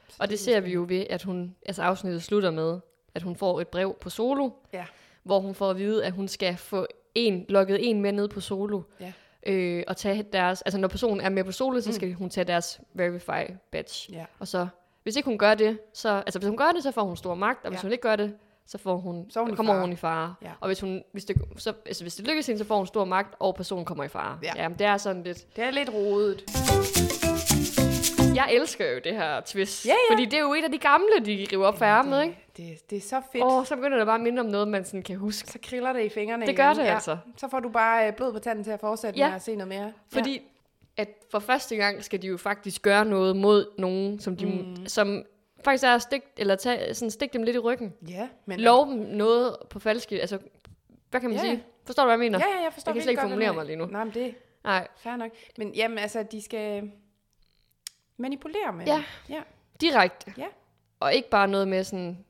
Så 0.09 0.15
Og 0.19 0.27
det 0.27 0.33
er 0.33 0.37
ser 0.39 0.59
vi 0.59 0.71
jo 0.73 0.85
ved, 0.89 1.05
at 1.09 1.23
hun, 1.23 1.55
altså 1.65 1.81
afsnittet 1.83 2.23
slutter 2.23 2.51
med, 2.51 2.79
at 3.15 3.21
hun 3.21 3.35
får 3.35 3.61
et 3.61 3.67
brev 3.67 3.95
på 4.01 4.09
solo, 4.09 4.49
Ja. 4.73 4.85
Hvor 5.25 5.39
hun 5.39 5.55
får 5.55 5.69
at 5.69 5.77
vide, 5.77 6.05
at 6.05 6.11
hun 6.11 6.27
skal 6.27 6.57
få 6.57 6.87
en, 7.15 7.45
lukket 7.49 7.89
en 7.89 8.01
med 8.01 8.11
ned 8.11 8.27
på 8.27 8.39
solo, 8.41 8.81
Ja. 8.99 9.13
øh, 9.47 9.83
og 9.87 9.97
tage 9.97 10.23
deres, 10.33 10.61
altså 10.61 10.77
når 10.79 10.87
personen 10.87 11.21
er 11.21 11.29
med 11.29 11.43
på 11.43 11.51
solo, 11.51 11.81
så 11.81 11.89
Mm. 11.89 11.93
skal 11.93 12.13
hun 12.13 12.29
tage 12.29 12.45
deres 12.45 12.79
Verify 12.93 13.51
badge. 13.71 14.13
Ja. 14.13 14.25
Og 14.39 14.47
så, 14.47 14.67
hvis 15.03 15.15
ikke 15.15 15.29
hun 15.29 15.37
gør 15.37 15.55
det, 15.55 15.77
så, 15.93 16.09
altså 16.09 16.39
hvis 16.39 16.47
hun 16.47 16.57
gør 16.57 16.71
det, 16.75 16.83
så 16.83 16.91
får 16.91 17.03
hun 17.03 17.17
stor 17.17 17.35
magt, 17.35 17.65
og 17.65 17.69
hvis 17.71 17.77
Ja. 17.77 17.81
hun 17.81 17.91
ikke 17.91 18.01
gør 18.01 18.15
det, 18.15 18.33
så 18.67 18.77
får 18.77 18.97
hun, 18.97 19.25
Så 19.29 19.39
hun 19.39 19.55
kommer 19.55 19.73
fare. 19.73 19.81
hun 19.81 19.93
i 19.93 19.95
fare. 19.95 20.35
Ja. 20.41 20.51
Og 20.59 20.67
hvis, 20.67 20.79
hun, 20.79 21.03
hvis, 21.11 21.25
det, 21.25 21.35
så, 21.57 21.73
altså 21.85 22.03
hvis 22.03 22.15
det 22.15 22.27
lykkes 22.27 22.47
hende, 22.47 22.59
så 22.59 22.65
får 22.65 22.77
hun 22.77 22.87
stor 22.87 23.05
magt, 23.05 23.35
og 23.39 23.55
personen 23.55 23.85
kommer 23.85 24.03
i 24.03 24.07
fare. 24.07 24.39
Ja. 24.43 24.51
Jamen, 24.55 24.77
det 24.79 24.87
er 24.87 24.97
sådan 24.97 25.23
lidt... 25.23 25.55
Det 25.55 25.63
er 25.63 25.71
lidt 25.71 25.89
rodet. 25.93 26.43
Jeg 28.35 28.53
elsker 28.53 28.91
jo 28.91 28.99
det 29.03 29.13
her 29.15 29.41
twist, 29.41 29.85
Ja, 29.85 29.89
ja. 30.09 30.13
fordi 30.13 30.25
det 30.25 30.33
er 30.33 30.41
jo 30.41 30.53
et 30.53 30.63
af 30.63 30.71
de 30.71 30.77
gamle, 30.77 31.07
de 31.25 31.47
river 31.51 31.67
op 31.67 31.77
for 31.77 31.85
ærmet, 31.85 32.23
ikke? 32.23 32.37
Det, 32.57 32.89
det 32.89 32.97
er 32.97 33.01
så 33.01 33.21
fedt. 33.31 33.43
Åh, 33.43 33.65
så 33.65 33.75
begynder 33.75 33.97
det 33.97 34.05
bare 34.07 34.15
at 34.15 34.21
minde 34.21 34.39
om 34.39 34.45
noget, 34.45 34.67
man 34.67 34.85
sådan 34.85 35.03
kan 35.03 35.15
huske. 35.17 35.51
Så 35.51 35.59
kriller 35.63 35.93
det 35.93 36.03
i 36.03 36.09
fingrene 36.09 36.45
Det 36.45 36.55
gør 36.55 36.71
igen. 36.71 36.75
det 36.77 36.83
altså. 36.89 37.17
Så 37.37 37.47
får 37.47 37.59
du 37.59 37.69
bare 37.69 38.07
øh, 38.07 38.13
blod 38.13 38.33
på 38.33 38.39
tanden 38.39 38.63
til 38.63 38.71
at 38.71 38.79
fortsætte 38.79 39.19
Ja. 39.19 39.27
med 39.27 39.35
at 39.35 39.41
se 39.41 39.55
noget 39.55 39.67
mere. 39.67 39.93
Fordi 40.13 40.41
at 40.97 41.09
for 41.31 41.39
første 41.39 41.75
gang 41.75 42.03
skal 42.03 42.21
de 42.21 42.27
jo 42.27 42.37
faktisk 42.37 42.81
gøre 42.81 43.05
noget 43.05 43.35
mod 43.35 43.65
nogen, 43.77 44.19
som, 44.19 44.37
de, 44.37 44.45
mm. 44.45 44.87
som 44.87 45.23
faktisk 45.65 45.83
er 45.83 45.95
at 45.95 46.01
stik, 46.01 46.21
eller 46.37 46.55
tage, 46.55 46.93
sådan 46.93 47.11
stik 47.11 47.33
dem 47.33 47.43
lidt 47.43 47.55
i 47.55 47.59
ryggen. 47.59 47.93
Ja, 48.09 48.13
ja 48.13 48.27
men... 48.45 48.59
Lov 48.59 48.87
dem 48.87 48.97
noget 48.97 49.55
på 49.69 49.79
falske, 49.79 50.21
altså, 50.21 50.37
hvad 51.11 51.21
kan 51.21 51.29
man 51.29 51.37
Ja, 51.37 51.43
sige? 51.43 51.53
ja. 51.53 51.59
Forstår 51.85 52.03
du, 52.03 52.07
hvad 52.07 52.13
jeg 52.13 52.19
mener? 52.19 52.39
Ja, 52.39 52.57
ja, 52.57 52.63
jeg 52.63 52.73
forstår 52.73 52.89
Jeg 52.91 52.93
kan 52.95 53.03
slet 53.03 53.11
ikke 53.11 53.21
formulere 53.21 53.53
mig 53.53 53.65
lige 53.65 53.75
nu. 53.75 53.85
Nej, 53.85 54.03
men 54.03 54.13
det 54.13 54.35
Nej, 54.63 54.87
fair 54.97 55.15
nok. 55.15 55.31
Men 55.57 55.73
jamen, 55.75 55.97
altså, 55.97 56.23
de 56.23 56.41
skal 56.41 56.91
manipulere 58.17 58.73
med 58.73 58.85
Ja. 58.85 59.03
ja. 59.29 59.41
direkte. 59.81 60.33
Ja. 60.37 60.47
Og 60.99 61.13
ikke 61.13 61.29
bare 61.29 61.47
noget 61.47 61.67
med 61.67 61.83
sådan 61.83 62.25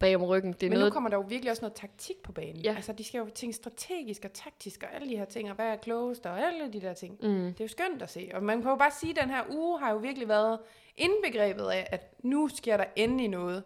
bag 0.00 0.16
om 0.16 0.22
ryggen. 0.24 0.52
Det 0.52 0.62
er 0.62 0.70
Men 0.70 0.78
noget, 0.78 0.90
nu 0.90 0.94
kommer 0.94 1.10
der 1.10 1.16
jo 1.16 1.24
virkelig 1.28 1.50
også 1.50 1.62
noget 1.62 1.74
taktik 1.74 2.16
på 2.22 2.32
banen. 2.32 2.56
Ja. 2.56 2.74
Altså, 2.76 2.92
de 2.92 3.04
skal 3.04 3.18
jo 3.18 3.28
tænke 3.34 3.56
strategisk 3.56 4.24
og 4.24 4.32
taktisk 4.32 4.82
og 4.82 4.94
alle 4.94 5.08
de 5.10 5.16
her 5.16 5.24
ting, 5.24 5.48
og 5.50 5.54
hvad 5.54 5.66
er 5.66 5.76
klogest 5.76 6.26
og 6.26 6.40
alle 6.46 6.72
de 6.72 6.80
der 6.80 6.94
ting. 6.94 7.18
mm, 7.22 7.28
Det 7.52 7.60
er 7.60 7.64
jo 7.64 7.68
skønt 7.68 8.02
at 8.02 8.10
se. 8.10 8.30
Og 8.34 8.42
man 8.42 8.62
kan 8.62 8.70
jo 8.70 8.76
bare 8.76 8.90
sige, 9.00 9.10
at 9.10 9.16
den 9.22 9.30
her 9.30 9.42
uge 9.50 9.78
har 9.78 9.90
jo 9.92 9.96
virkelig 9.96 10.28
været 10.28 10.58
indbegrebet 10.96 11.64
af, 11.68 11.86
at 11.90 12.14
nu 12.24 12.48
sker 12.48 12.76
der 12.76 12.84
endelig 12.96 13.28
noget. 13.28 13.64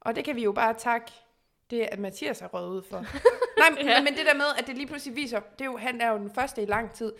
Og 0.00 0.16
det 0.16 0.24
kan 0.24 0.36
vi 0.36 0.42
jo 0.44 0.52
bare 0.52 0.74
takke 0.74 1.12
det, 1.70 1.80
at 1.80 1.98
Mathias 1.98 2.42
er 2.42 2.46
røget 2.46 2.68
ud 2.70 2.82
for. 2.90 2.96
Nej, 3.60 3.70
men, 3.70 3.86
Ja. 3.86 4.02
men 4.02 4.12
det 4.14 4.26
der 4.26 4.34
med, 4.34 4.44
at 4.58 4.66
det 4.66 4.76
lige 4.76 4.86
pludselig 4.86 5.16
viser, 5.16 5.40
det 5.40 5.60
er 5.60 5.64
jo, 5.64 5.76
han 5.76 6.00
er 6.00 6.10
jo 6.10 6.18
den 6.18 6.30
første 6.30 6.62
i 6.62 6.66
lang 6.66 6.92
tid, 6.92 7.12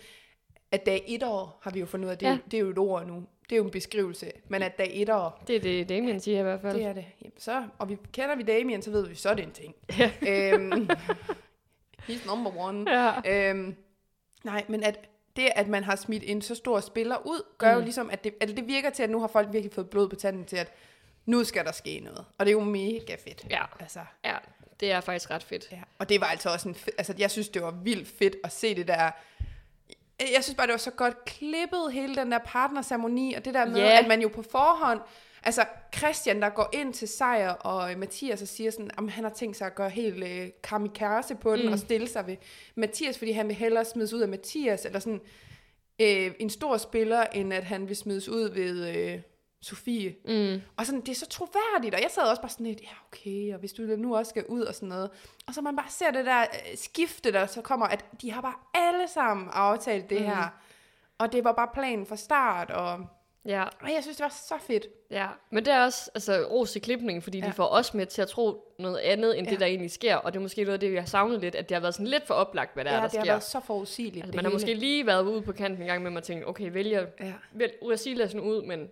at 0.71 0.85
dag 0.85 1.03
et 1.07 1.23
år 1.23 1.59
har 1.63 1.71
vi 1.71 1.79
jo 1.79 1.85
fundet 1.85 2.05
ud 2.05 2.11
af, 2.11 2.17
det. 2.17 2.25
Ja. 2.27 2.37
det 2.51 2.53
er 2.57 2.61
jo 2.61 2.69
et 2.69 2.77
ord 2.77 3.05
nu. 3.07 3.23
Det 3.49 3.55
er 3.55 3.57
jo 3.57 3.63
en 3.65 3.71
beskrivelse. 3.71 4.31
Men 4.47 4.61
at 4.63 4.77
dag 4.77 4.91
et 4.93 5.09
år, 5.09 5.43
det 5.47 5.55
er 5.55 5.59
det, 5.59 5.89
Damien 5.89 6.19
siger 6.19 6.39
i 6.39 6.43
hvert 6.43 6.61
fald. 6.61 6.77
det 6.77 6.85
er 6.85 6.93
det. 6.93 7.05
Jamen, 7.21 7.33
så, 7.37 7.63
og 7.77 7.89
vi 7.89 7.97
kender 8.11 8.35
vi 8.35 8.43
Damien, 8.43 8.81
så 8.81 8.91
ved 8.91 9.07
vi, 9.07 9.15
så 9.15 9.29
er 9.29 9.33
det 9.33 9.43
en 9.45 9.51
ting. 9.51 9.75
Ja. 9.99 10.11
øhm, 10.53 10.89
he's 12.09 12.27
number 12.27 12.57
one. 12.57 12.91
Ja. 12.91 13.49
Øhm, 13.49 13.75
Nej, 14.43 14.63
men 14.67 14.83
at 14.83 14.99
det, 15.35 15.49
at 15.55 15.67
man 15.67 15.83
har 15.83 15.95
smidt 15.95 16.23
en 16.25 16.41
så 16.41 16.55
stor 16.55 16.79
spiller 16.79 17.17
ud, 17.27 17.41
gør 17.57 17.71
mm. 17.71 17.77
jo 17.77 17.83
ligesom, 17.83 18.09
at 18.09 18.23
det, 18.23 18.33
at 18.41 18.47
det 18.47 18.67
virker 18.67 18.89
til, 18.89 19.03
at 19.03 19.09
nu 19.09 19.19
har 19.19 19.27
folk 19.27 19.47
virkelig 19.53 19.73
fået 19.73 19.89
blod 19.89 20.09
på 20.09 20.15
tanden 20.15 20.45
til, 20.45 20.57
at 20.57 20.71
nu 21.25 21.43
skal 21.43 21.65
der 21.65 21.71
ske 21.71 21.99
noget. 21.99 22.25
Og 22.37 22.45
det 22.45 22.47
er 22.47 22.51
jo 22.57 22.59
mega 22.63 23.15
fedt. 23.15 23.45
Ja. 23.49 23.63
Altså, 23.79 23.99
Ja, 24.25 24.35
det 24.79 24.91
er 24.91 25.01
faktisk 25.01 25.31
ret 25.31 25.43
fedt. 25.43 25.67
ja. 25.71 25.81
Og 25.99 26.09
det 26.09 26.21
var 26.21 26.27
altså 26.27 26.49
også 26.49 26.69
en 26.69 26.75
fed, 26.75 26.93
altså 26.97 27.13
jeg 27.17 27.31
synes, 27.31 27.49
det 27.49 27.61
var 27.61 27.71
vildt 27.71 28.07
fedt 28.07 28.35
at 28.43 28.51
se 28.51 28.75
det 28.75 28.87
der, 28.87 29.11
jeg 30.19 30.43
synes 30.43 30.55
bare, 30.57 30.67
det 30.67 30.71
var 30.71 30.77
så 30.77 30.91
godt 30.91 31.25
klippet, 31.25 31.91
hele 31.93 32.15
den 32.15 32.31
der 32.31 32.37
partnerceremoni, 32.45 33.33
og 33.33 33.45
det 33.45 33.53
der 33.53 33.65
med, 33.65 33.75
Ja. 33.79 33.99
at 33.99 34.07
man 34.07 34.21
jo 34.21 34.27
på 34.27 34.41
forhånd, 34.41 34.99
altså 35.43 35.65
Christian, 35.97 36.41
der 36.41 36.49
går 36.49 36.69
ind 36.73 36.93
til 36.93 37.07
sejr, 37.07 37.49
og 37.49 37.91
øh, 37.91 37.99
Mathias 37.99 38.41
og 38.41 38.47
siger 38.47 38.71
sådan, 38.71 38.91
om 38.97 39.07
han 39.07 39.23
har 39.23 39.31
tænkt 39.31 39.57
sig 39.57 39.67
at 39.67 39.75
gøre 39.75 39.89
helt 39.89 40.23
øh, 40.23 40.49
kamikaze 40.63 41.35
på 41.35 41.55
den, 41.55 41.65
mm. 41.65 41.71
og 41.73 41.79
stille 41.79 42.07
sig 42.07 42.27
ved 42.27 42.35
Mathias, 42.75 43.17
fordi 43.17 43.31
han 43.31 43.47
vil 43.47 43.55
hellere 43.55 43.85
smides 43.85 44.13
ud 44.13 44.21
af 44.21 44.27
Mathias, 44.27 44.85
eller 44.85 44.99
sådan 44.99 45.21
øh, 46.01 46.31
en 46.39 46.49
stor 46.49 46.77
spiller, 46.77 47.23
end 47.23 47.53
at 47.53 47.63
han 47.63 47.87
vil 47.87 47.95
smides 47.95 48.29
ud 48.29 48.49
ved 48.49 48.95
øh, 48.95 49.19
Sofie. 49.65 50.15
Mm. 50.27 50.61
Og 50.77 50.85
sådan, 50.85 51.01
det 51.01 51.09
er 51.09 51.15
så 51.15 51.27
troværdigt, 51.27 51.95
og 51.95 52.01
jeg 52.01 52.11
sad 52.11 52.23
også 52.23 52.41
bare 52.41 52.49
sådan 52.51 52.65
lidt, 52.65 52.81
ja 52.81 52.87
okay, 53.11 53.53
og 53.53 53.59
hvis 53.59 53.73
du 53.73 53.81
nu 53.81 54.15
også 54.15 54.29
skal 54.29 54.45
ud 54.45 54.61
og 54.61 54.75
sådan 54.75 54.89
noget. 54.89 55.09
Og 55.47 55.53
så 55.53 55.61
man 55.61 55.75
bare 55.75 55.89
ser 55.89 56.11
det 56.11 56.25
der 56.25 56.41
øh, 56.41 56.77
skifte, 56.77 57.31
der 57.31 57.45
så 57.45 57.61
kommer, 57.61 57.85
at 57.85 58.05
de 58.21 58.31
har 58.31 58.41
bare 58.41 58.55
alle 58.73 59.07
sammen 59.07 59.49
aftalt 59.53 60.09
det 60.09 60.19
mm. 60.21 60.25
her. 60.27 60.47
Og 61.17 61.31
det 61.31 61.43
var 61.43 61.51
bare 61.51 61.67
planen 61.73 62.05
fra 62.05 62.15
start, 62.15 62.71
og, 62.71 63.05
Ja, 63.47 63.63
og 63.63 63.93
jeg 63.93 63.99
synes, 64.01 64.17
det 64.17 64.23
var 64.23 64.29
så 64.47 64.55
fedt. 64.67 64.87
ja. 65.11 65.27
Men 65.49 65.65
det 65.65 65.73
er 65.73 65.83
også 65.83 66.11
altså, 66.13 66.47
ros 66.51 66.75
i 66.75 66.79
klipningen, 66.79 67.21
fordi 67.21 67.37
ja. 67.37 67.43
Ja. 67.45 67.49
de 67.49 67.55
får 67.55 67.67
os 67.67 67.93
med 67.93 68.05
til 68.05 68.21
at 68.21 68.27
tro 68.27 68.73
noget 68.79 68.97
andet, 68.97 69.37
end 69.37 69.47
ja. 69.47 69.49
Ja. 69.49 69.53
det, 69.53 69.59
der 69.59 69.65
egentlig 69.65 69.91
sker. 69.91 70.15
Og 70.15 70.33
det 70.33 70.39
er 70.39 70.41
måske 70.41 70.61
noget 70.63 70.73
af 70.73 70.79
det, 70.79 70.91
vi 70.91 70.97
har 70.97 71.05
savnet 71.05 71.41
lidt, 71.41 71.55
at 71.55 71.69
det 71.69 71.75
har 71.75 71.79
været 71.81 71.93
sådan 71.93 72.07
lidt 72.07 72.27
for 72.27 72.33
oplagt, 72.33 72.73
hvad 72.73 72.85
der 72.85 72.91
Ja, 72.91 72.97
er, 72.97 73.01
der 73.01 73.07
det 73.09 73.17
har 73.17 73.23
sker. 73.25 73.31
været 73.31 73.43
så 73.43 73.59
forudsigeligt. 73.59 74.23
Altså, 74.25 74.35
man 74.35 74.45
har 74.45 74.49
hele. 74.49 74.55
måske 74.55 74.73
lige 74.73 75.05
været 75.05 75.23
ude 75.23 75.41
på 75.41 75.51
kanten 75.51 75.81
en 75.81 75.87
gang 75.87 76.01
med, 76.01 76.07
at 76.09 76.13
man 76.13 76.23
tænkte, 76.23 76.45
okay, 76.45 76.71
vælger 76.71 77.05
Ja. 77.19 77.33
vel, 77.53 77.71
Urasilasen 77.81 78.39
ud, 78.39 78.61
men 78.61 78.89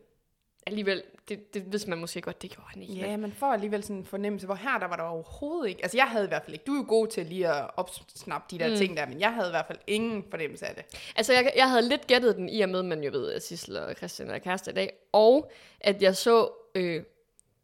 alligevel, 0.66 1.04
det, 1.30 1.54
det 1.54 1.72
vidste 1.72 1.90
man 1.90 2.00
måske 2.00 2.22
godt, 2.22 2.42
det 2.42 2.50
gjorde 2.50 2.70
han 2.74 2.82
ikke. 2.82 2.94
Ja, 2.94 3.18
man 3.18 3.32
får 3.32 3.54
alligevel 3.54 3.84
sådan 3.84 3.96
en 3.96 4.06
fornemmelse, 4.06 4.46
hvor 4.46 4.56
her 4.56 4.80
der 4.80 4.88
var 4.88 4.96
der 4.96 5.04
overhovedet 5.04 5.70
ikke. 5.70 5.84
Altså 5.84 5.98
jeg 5.98 6.06
havde 6.06 6.26
i 6.26 6.28
hvert 6.28 6.44
fald 6.44 6.54
ikke, 6.54 6.66
du 6.66 6.74
er 6.74 6.78
jo 6.78 6.86
god 6.88 7.08
til 7.08 7.26
lige 7.26 7.48
at 7.48 7.70
opsnappe 7.78 8.56
de 8.56 8.64
der 8.64 8.70
mm. 8.70 8.76
ting 8.76 8.98
der, 8.98 9.06
men 9.06 9.20
jeg 9.20 9.34
havde 9.34 9.50
i 9.50 9.52
hvert 9.52 9.66
fald 9.68 9.80
ingen 9.88 10.24
fornemmelse 10.30 10.66
af 10.66 10.76
det. 10.76 10.86
Altså, 11.16 11.34
jeg, 11.34 11.54
jeg 11.56 11.70
havde 11.70 11.90
lidt 11.90 12.08
gættet 12.08 12.36
den 12.36 12.50
i 12.50 12.62
og 12.62 12.70
med, 12.70 12.84
man 12.84 13.04
jo 13.04 13.12
ved, 13.12 13.32
at 13.32 13.44
Sissel 13.44 13.78
og 13.78 13.94
Christian 13.94 14.30
er 14.30 14.38
kæreste 14.38 14.72
i 14.72 14.74
dag, 14.74 14.94
og 15.12 15.52
at 15.82 16.02
jeg 16.02 16.16
så, 16.16 16.50
øh, 16.76 17.04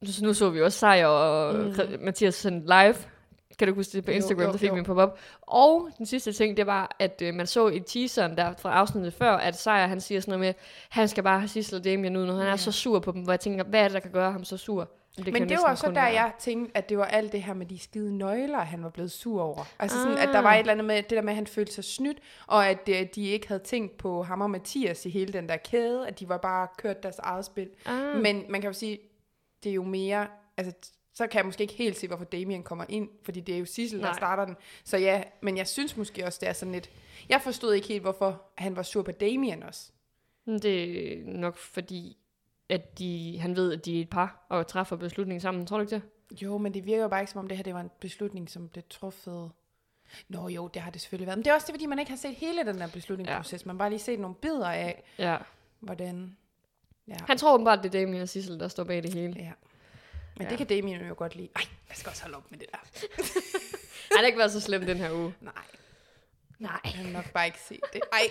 nu, 0.02 0.08
nu 0.22 0.34
så 0.34 0.50
vi 0.50 0.62
også 0.62 0.80
Sejr 0.80 1.08
og 1.08 1.56
mm. 1.56 1.76
Mathias 2.00 2.36
sendt 2.36 2.66
live, 2.66 2.96
kan 3.60 3.68
du 3.68 3.74
huske 3.74 3.92
det 3.98 4.06
på 4.06 4.12
Jo, 4.12 4.16
Instagram, 4.16 4.46
jo, 4.46 4.52
der 4.52 4.58
fik 4.58 4.70
jo. 4.70 4.74
vi 4.74 4.80
en 4.80 4.86
pop-up. 4.86 5.20
Og 5.42 5.90
den 5.98 6.06
sidste 6.06 6.34
ting, 6.34 6.58
det 6.58 6.66
var, 6.68 6.96
at 7.00 7.22
øh, 7.26 7.34
man 7.34 7.48
så 7.48 7.68
i 7.68 7.80
teaseren 7.80 8.38
der 8.38 8.54
fra 8.60 8.74
afsnittet 8.74 9.14
før, 9.14 9.32
at 9.32 9.56
Sejr, 9.60 9.88
han 9.88 10.02
siger 10.02 10.22
sådan 10.22 10.40
noget 10.40 10.40
med, 10.40 10.54
han 10.90 11.08
skal 11.08 11.24
bare 11.24 11.40
have 11.40 11.48
Sissel 11.48 11.78
og 11.78 11.84
Damien 11.84 12.18
ud, 12.18 12.26
når 12.26 12.34
han 12.34 12.46
ja. 12.46 12.52
er 12.52 12.56
så 12.56 12.72
sur 12.72 13.00
på 13.00 13.12
dem, 13.12 13.22
hvor 13.22 13.32
jeg 13.34 13.40
tænker, 13.40 13.64
hvad 13.64 13.80
er 13.80 13.84
det, 13.84 13.94
der 13.94 14.00
kan 14.00 14.12
gøre 14.12 14.32
ham 14.32 14.44
så 14.44 14.58
sur? 14.58 14.90
Men 15.18 15.26
Det 15.26 15.34
men 15.34 15.50
det 15.50 15.56
jo 15.56 15.62
var 15.62 15.76
så 15.76 15.88
der, 15.88 15.94
være- 15.94 16.04
jeg 16.04 16.32
tænkte, 16.40 16.78
at 16.78 16.90
det 16.90 16.98
var 16.98 17.06
alt 17.06 17.32
det 17.32 17.44
her 17.44 17.54
med 17.54 17.66
de 17.66 17.80
skide 17.80 18.18
nøgler, 18.18 18.60
han 18.60 18.84
var 18.84 18.90
blevet 18.90 19.12
sur 19.12 19.42
over. 19.42 19.64
Altså 19.80 19.98
sådan, 19.98 20.18
Ah. 20.18 20.24
at 20.24 20.30
der 20.30 20.40
var 20.40 20.54
et 20.54 20.60
eller 20.60 20.72
andet 20.74 20.86
med, 20.86 20.96
det 20.96 21.10
der 21.10 21.22
med, 21.22 21.30
at 21.30 21.36
han 21.36 21.48
følte 21.48 21.74
sig 21.74 21.84
snydt, 21.84 22.18
og 22.48 22.68
at 22.68 22.90
øh, 22.90 23.06
de 23.16 23.28
ikke 23.28 23.48
havde 23.48 23.64
tænkt 23.64 23.98
på 23.98 24.24
ham 24.24 24.42
og 24.42 24.50
Mathias 24.50 25.06
i 25.06 25.10
hele 25.10 25.34
den 25.34 25.50
der 25.50 25.58
kæde, 25.58 26.08
at 26.08 26.20
de 26.20 26.30
var 26.30 26.38
bare 26.38 26.68
kørt 26.78 27.04
deres 27.04 27.20
eget 27.20 27.46
spil. 27.46 27.70
Ah. 27.86 28.16
Men 28.22 28.44
man 28.50 28.62
kan 28.62 28.70
jo 28.70 28.74
sige, 28.74 29.00
det 29.64 29.70
er 29.70 29.74
jo 29.74 29.84
mere, 29.84 30.28
altså 30.58 30.74
så 31.20 31.28
kan 31.28 31.38
jeg 31.38 31.46
måske 31.46 31.62
ikke 31.62 31.74
helt 31.74 31.98
se, 31.98 32.08
hvorfor 32.08 32.26
Damien 32.26 32.64
kommer 32.64 32.86
ind, 32.90 33.10
fordi 33.24 33.40
det 33.40 33.56
er 33.56 33.60
jo 33.60 33.66
Sissel, 33.66 34.00
der 34.02 34.14
starter 34.14 34.46
den. 34.46 34.56
Så 34.84 34.98
ja, 34.98 35.24
men 35.42 35.58
jeg 35.58 35.68
synes 35.68 35.98
måske 35.98 36.26
også, 36.26 36.38
det 36.42 36.50
er 36.50 36.54
sådan 36.54 36.72
lidt, 36.72 36.90
jeg 37.30 37.42
forstod 37.42 37.74
ikke 37.74 37.88
helt, 37.88 38.02
hvorfor 38.02 38.42
han 38.58 38.76
var 38.76 38.84
sur 38.84 39.02
på 39.04 39.12
Damien 39.12 39.64
også. 39.64 39.92
Det 40.46 41.14
er 41.20 41.24
nok 41.26 41.58
fordi, 41.58 42.18
at 42.70 43.00
de, 43.00 43.38
han 43.40 43.56
ved, 43.56 43.74
at 43.74 43.86
de 43.86 43.98
er 43.98 44.02
et 44.02 44.10
par, 44.10 44.46
og 44.50 44.68
træffer 44.68 44.96
beslutningen 44.96 45.42
sammen. 45.42 45.66
Tror 45.66 45.78
du 45.78 45.82
ikke 45.82 45.96
det? 45.96 46.42
Jo, 46.42 46.58
men 46.58 46.74
det 46.74 46.86
virker 46.86 47.02
jo 47.02 47.08
bare 47.08 47.22
ikke, 47.22 47.32
som 47.32 47.40
om 47.40 47.48
det 47.48 47.58
her 47.58 47.64
det 47.64 47.74
var 47.74 47.82
en 47.82 47.92
beslutning, 48.00 48.50
som 48.50 48.70
blev 48.70 48.84
truffet. 48.90 49.52
Nå 50.30 50.48
jo, 50.48 50.68
det 50.68 50.82
har 50.82 50.92
det 50.92 51.02
selvfølgelig 51.02 51.28
været. 51.28 51.38
Men 51.38 51.44
det 51.46 51.52
er 51.52 51.56
også 51.56 51.68
det, 51.68 51.74
fordi 51.74 51.86
man 51.86 52.00
ikke 52.00 52.12
har 52.12 52.18
set 52.18 52.36
hele 52.36 52.66
den 52.66 52.78
der 52.80 52.88
beslutningsproces. 52.88 53.62
Ja. 53.64 53.68
Man 53.68 53.76
har 53.76 53.78
bare 53.78 53.90
lige 53.90 54.00
set 54.00 54.20
nogle 54.20 54.36
bidder 54.36 54.68
af, 54.70 55.04
Ja. 55.20 55.38
hvordan... 55.80 56.38
Ja, 57.08 57.16
Han 57.28 57.38
tror 57.38 57.54
åbenbart, 57.54 57.80
det 57.84 57.96
er 57.96 58.00
Damien 58.00 58.22
og 58.22 58.30
Sissel, 58.30 58.60
der 58.60 58.68
står 58.68 58.84
bag 58.84 59.04
det 59.04 59.14
hele. 59.14 59.36
ja. 59.40 59.52
Men 60.40 60.46
Ja. 60.48 60.52
ja. 60.52 60.58
det 60.58 60.68
kan 60.68 60.78
Damien 60.78 61.08
jo 61.08 61.14
godt 61.18 61.36
lide. 61.36 61.50
Ej, 61.56 61.62
jeg 61.90 61.98
skal 61.98 62.10
også 62.10 62.22
holde 62.24 62.38
op 62.38 62.52
med 62.52 62.60
det 62.60 62.68
der. 62.72 62.78
Han 64.16 64.18
har 64.18 64.26
ikke 64.26 64.38
været 64.40 64.52
så 64.52 64.60
slem 64.60 64.86
den 64.86 64.98
her 64.98 65.12
uge. 65.12 65.34
Nej, 65.42 65.54
Nej. 66.60 66.80
jeg 66.84 66.92
har 66.94 67.10
nok 67.12 67.32
bare 67.34 67.46
ikke 67.46 67.60
set 67.68 67.80
det. 67.94 68.02
Ej, 68.12 68.30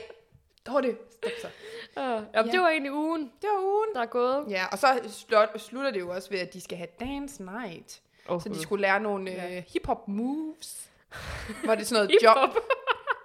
Dorte, 0.66 0.96
stop 1.22 1.30
så. 1.42 1.46
Uh, 1.46 2.02
ja, 2.02 2.20
Ja. 2.34 2.42
Det 2.42 2.60
var 2.60 2.68
egentlig 2.68 2.92
ugen, 2.92 3.22
Det 3.42 3.50
var 3.50 3.62
ugen. 3.62 3.94
der 3.94 4.00
er 4.00 4.06
gået. 4.06 4.44
Ja, 4.50 4.66
og 4.72 4.78
så 4.78 5.00
slut, 5.08 5.60
slutter 5.60 5.90
det 5.90 6.00
jo 6.00 6.10
også 6.10 6.30
ved, 6.30 6.38
at 6.38 6.54
de 6.54 6.60
skal 6.60 6.78
have 6.78 6.88
dance 7.00 7.42
night. 7.42 8.00
Oh, 8.28 8.42
Så 8.42 8.48
de 8.48 8.62
skulle 8.62 8.82
lære 8.82 9.00
nogle 9.00 9.30
Ja. 9.30 9.56
øh, 9.56 9.62
hip-hop 9.72 10.08
moves. 10.08 10.90
Var 11.64 11.74
det 11.74 11.86
sådan 11.86 12.04
noget 12.06 12.22
jump, 12.24 12.56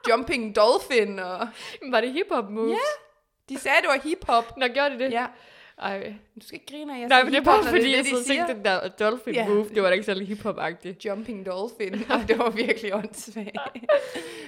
jumping 0.09 0.55
dolphin, 0.55 1.19
og 1.19 1.47
Var 1.91 2.01
det 2.01 2.13
hip-hop 2.13 2.49
moves? 2.49 2.71
Ja. 2.71 3.55
de 3.55 3.59
sagde, 3.59 3.77
det 3.81 3.87
var 3.87 3.99
hip-hop. 4.03 4.57
Nå, 4.57 4.67
gjorde 4.67 4.89
de 4.89 5.03
det? 5.03 5.11
Ja, 5.11 5.27
Ej. 5.77 6.13
du 6.41 6.45
skal 6.47 6.53
ikke 6.53 6.65
grine 6.65 6.95
af, 6.95 6.99
jeg 6.99 7.07
Nej, 7.07 7.23
men 7.23 7.33
det 7.33 7.39
er 7.39 7.43
bare 7.43 7.63
fordi, 7.63 7.81
det 7.83 7.97
jeg 7.97 8.05
siger. 8.05 8.23
tænkte, 8.37 8.53
den 8.53 8.65
der 8.65 8.87
dolphin 8.87 9.33
Ja. 9.33 9.47
move, 9.47 9.69
det 9.69 9.81
var 9.83 9.87
da 9.89 9.93
ikke 9.93 10.05
særlig 10.05 10.27
hip-hop-agtigt. 10.27 11.05
Jumping 11.05 11.45
dolphin, 11.45 11.93
og 12.11 12.27
det 12.27 12.37
var 12.37 12.49
virkelig 12.49 12.95
åndssvagt. 12.95 13.49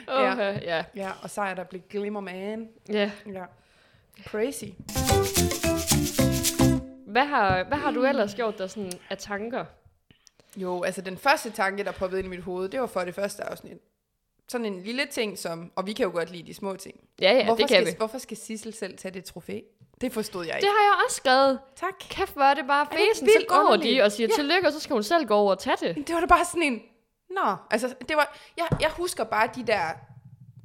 Ja. 0.08 0.50
ja. 0.62 0.84
ja, 0.96 1.12
og 1.24 1.30
så 1.30 1.42
er 1.42 1.54
der 1.54 1.64
blevet 1.64 1.90
glimmer 1.90 2.20
man. 2.22 2.70
ja. 2.90 3.12
Ja. 3.34 3.44
Crazy. 4.26 4.64
Hvad 7.08 7.26
har, 7.26 7.64
hvad 7.64 7.78
har 7.78 7.92
du 7.92 8.04
ellers 8.06 8.36
gjort 8.36 8.58
der 8.58 8.68
sådan 8.68 8.92
af 9.10 9.18
tanker? 9.18 9.66
Jo, 10.58 10.84
altså 10.84 11.02
den 11.02 11.18
første 11.18 11.50
tanke, 11.52 11.84
der 11.84 11.92
poppede 11.92 12.20
ind 12.22 12.34
i 12.34 12.36
mit 12.36 12.44
hoved, 12.44 12.70
det 12.70 12.80
var 12.80 12.88
for 12.88 13.00
det 13.02 13.16
første 13.16 13.44
afsnit. 13.44 13.78
Sådan 14.48 14.66
en 14.66 14.82
lille 14.82 15.06
ting 15.12 15.38
som, 15.38 15.72
og 15.76 15.88
vi 15.88 15.94
kan 15.94 16.04
jo 16.06 16.12
godt 16.12 16.32
lide 16.32 16.44
de 16.48 16.54
små 16.54 16.76
ting. 16.76 16.96
Ja, 17.22 17.32
ja, 17.34 17.44
hvorfor, 17.46 17.56
det 17.62 17.68
kan 17.70 17.82
skal, 17.82 17.94
vi. 17.94 17.98
hvorfor 17.98 18.18
skal 18.18 18.38
Sissel 18.38 18.74
selv 18.74 18.98
tage 18.98 19.14
det 19.14 19.26
trofæ? 19.26 19.60
Det 20.02 20.14
forstod 20.14 20.46
jeg 20.46 20.54
Det 20.54 20.60
ikke. 20.60 20.68
har 20.78 20.84
jeg 20.84 21.04
også 21.06 21.16
skrevet. 21.16 21.60
Tak. 21.76 21.94
Kæft, 22.00 22.34
hvor 22.34 22.44
er 22.44 22.54
det 22.54 22.68
bare 22.68 22.88
det 22.92 22.98
fæsen. 23.14 23.28
Så 23.28 23.46
går 23.48 23.56
underligt? 23.56 23.98
de 23.98 24.04
og 24.04 24.12
siger 24.12 24.28
Ja. 24.32 24.36
tillykke, 24.36 24.68
og 24.68 24.74
så 24.74 24.80
skal 24.80 24.94
hun 24.94 25.04
selv 25.04 25.26
gå 25.28 25.34
over 25.36 25.52
og 25.52 25.60
tage 25.60 25.76
det. 25.82 26.08
Det 26.08 26.14
var 26.16 26.20
da 26.20 26.26
bare 26.28 26.46
sådan 26.46 26.64
en, 26.64 26.82
nå, 27.30 27.56
altså 27.72 27.96
det 28.10 28.16
var, 28.18 28.38
jeg, 28.58 28.66
jeg 28.82 28.90
husker 28.90 29.24
bare 29.24 29.50
de 29.56 29.64
der 29.68 29.82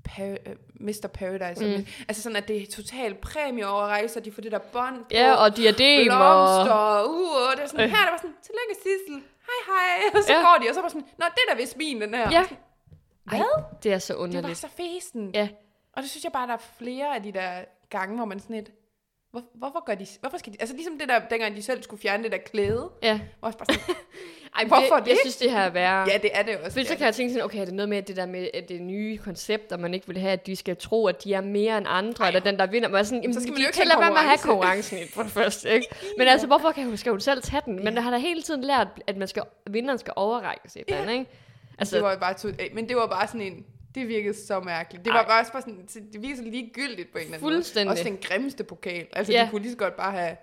par, 0.04 0.24
øh, 0.24 0.56
Mr. 0.80 1.08
Paradise, 1.14 1.64
mm. 1.78 1.86
altså 2.08 2.22
sådan, 2.22 2.36
at 2.36 2.48
det 2.48 2.62
er 2.62 2.66
totalt 2.76 3.20
præmieoverrejser, 3.20 4.20
de 4.20 4.32
får 4.32 4.42
det 4.42 4.52
der 4.52 4.58
bånd 4.58 4.98
på, 4.98 5.04
Ja, 5.10 5.32
og 5.34 5.56
diadem 5.56 6.00
og... 6.10 6.16
blomster, 6.16 6.72
og 6.74 7.10
uh, 7.10 7.30
og 7.50 7.56
det 7.56 7.62
er 7.62 7.66
sådan, 7.68 7.84
Øh. 7.84 7.90
her 7.90 8.04
der 8.04 8.10
var 8.10 8.16
sådan, 8.18 8.36
tillykke 8.42 8.74
Sissel, 8.82 9.22
hej 9.48 9.60
hej, 9.66 10.10
og 10.20 10.24
så 10.24 10.32
Ja. 10.32 10.40
går 10.40 10.58
de, 10.62 10.68
og 10.68 10.74
så 10.74 10.80
var 10.80 10.88
sådan, 10.88 11.06
nå, 11.18 11.24
det 11.34 11.40
er 11.48 11.54
da 11.54 11.60
vist 11.60 11.76
min, 11.76 12.00
den 12.00 12.14
her. 12.14 12.30
Ja. 12.30 12.44
Hvad? 13.24 13.62
Det 13.82 13.92
er 13.92 13.98
så 13.98 14.12
Det 14.12 14.18
var 14.18 14.24
underligt. 14.24 14.58
så 14.58 14.68
fæsen. 14.76 15.30
Ja. 15.34 15.48
Og 15.96 16.02
det 16.02 16.10
synes 16.10 16.24
jeg 16.24 16.32
bare, 16.32 16.46
der 16.46 16.52
er 16.52 16.62
flere 16.78 17.14
af 17.14 17.22
de 17.22 17.32
der 17.32 17.50
gange, 17.90 18.16
hvor 18.16 18.24
man 18.24 18.40
sådan 18.40 18.56
lidt, 18.56 18.70
hvor, 19.30 19.42
hvorfor 19.54 19.84
gør 19.86 19.94
de, 19.94 20.06
hvorfor 20.20 20.38
skal 20.38 20.52
de, 20.52 20.56
altså 20.60 20.74
ligesom 20.76 20.98
det 20.98 21.08
der, 21.08 21.20
dengang 21.30 21.56
de 21.56 21.62
selv 21.62 21.82
skulle 21.82 22.02
fjerne 22.02 22.22
det 22.22 22.32
der 22.32 22.38
klæde, 22.38 22.90
Ja. 23.02 23.20
hvor 23.40 23.50
bare 23.50 23.66
sådan, 23.78 23.94
Ej, 24.56 24.64
Hvorfor 24.64 24.94
det, 24.96 25.04
det? 25.04 25.10
Jeg 25.10 25.18
synes, 25.22 25.36
det 25.36 25.50
her 25.50 25.58
er 25.60 25.70
værre. 25.70 26.06
ja, 26.12 26.18
det 26.22 26.30
er 26.32 26.42
det 26.42 26.56
også. 26.56 26.70
Fordi 26.70 26.84
så 26.84 26.96
kan 26.96 27.04
jeg 27.06 27.14
tænke 27.14 27.32
sådan, 27.32 27.44
okay, 27.44 27.60
er 27.60 27.64
det 27.64 27.74
noget 27.74 27.88
med 27.88 28.02
det 28.02 28.16
der 28.16 28.26
med 28.26 28.48
det 28.68 28.82
nye 28.82 29.18
koncept, 29.18 29.72
og 29.72 29.80
man 29.80 29.94
ikke 29.94 30.06
vil 30.06 30.18
have, 30.18 30.32
at 30.32 30.46
de 30.46 30.56
skal 30.56 30.76
tro, 30.76 31.06
at 31.06 31.24
de 31.24 31.34
er 31.34 31.40
mere 31.40 31.78
end 31.78 31.86
andre, 31.88 32.26
eller 32.26 32.40
den, 32.40 32.58
der 32.58 32.66
vinder. 32.66 32.88
Men 32.88 33.04
sådan, 33.04 33.22
jamen, 33.22 33.34
Så 33.34 33.40
skal 33.40 33.52
man 33.52 33.60
jo 33.60 33.66
ikke 33.66 33.78
have 33.90 34.00
være 34.00 34.10
med 34.10 34.18
at 34.18 34.24
have 34.24 34.38
konkurrence. 34.38 34.90
konkurrencen 34.90 35.14
for 35.14 35.22
det 35.22 35.32
første, 35.32 35.70
ikke? 35.74 35.86
Men 36.18 36.28
altså, 36.28 36.46
hvorfor 36.46 36.72
kan 36.72 36.84
hun, 36.84 36.96
skal 36.96 37.10
hun 37.10 37.20
selv 37.20 37.42
tage 37.42 37.62
den? 37.66 37.74
Men 37.76 37.84
Ja. 37.88 37.90
der 37.90 38.00
har 38.00 38.10
da 38.10 38.16
hele 38.18 38.42
tiden 38.42 38.64
lært, 38.64 38.88
at 39.06 39.16
man 39.16 39.28
skal, 39.28 39.42
vinderen 39.70 39.98
skal 39.98 40.12
overrækkes 40.16 40.76
et 40.76 40.82
eller 40.88 41.00
andet, 41.02 41.12
ikke? 41.12 41.26
Altså, 41.78 41.96
det 41.96 42.04
var 42.04 42.16
bare 42.16 42.34
to, 42.34 42.48
men 42.72 42.88
det 42.88 42.96
var 42.96 43.06
bare 43.06 43.26
sådan 43.26 43.40
en, 43.40 43.66
det 43.94 44.08
virkede 44.08 44.34
så 44.34 44.60
mærkeligt. 44.60 45.04
Det 45.04 45.10
Ej. 45.10 45.16
var 45.18 45.26
bare 45.26 45.40
også 45.40 45.52
bare 45.52 45.62
sådan, 45.62 45.86
det 46.12 46.22
virkede 46.22 46.36
så 46.36 46.42
ligegyldigt 46.50 47.12
på 47.12 47.18
en 47.18 47.24
eller 47.24 47.34
anden 47.36 47.40
Fuldstændig. 47.50 47.86
måde. 47.86 47.92
Også 47.92 48.04
den 48.04 48.18
grimmeste 48.22 48.64
pokal. 48.64 49.06
Altså, 49.12 49.32
Ja. 49.32 49.44
de 49.44 49.50
kunne 49.50 49.62
lige 49.62 49.72
så 49.72 49.78
godt 49.78 49.96
bare 49.96 50.12
have 50.12 50.36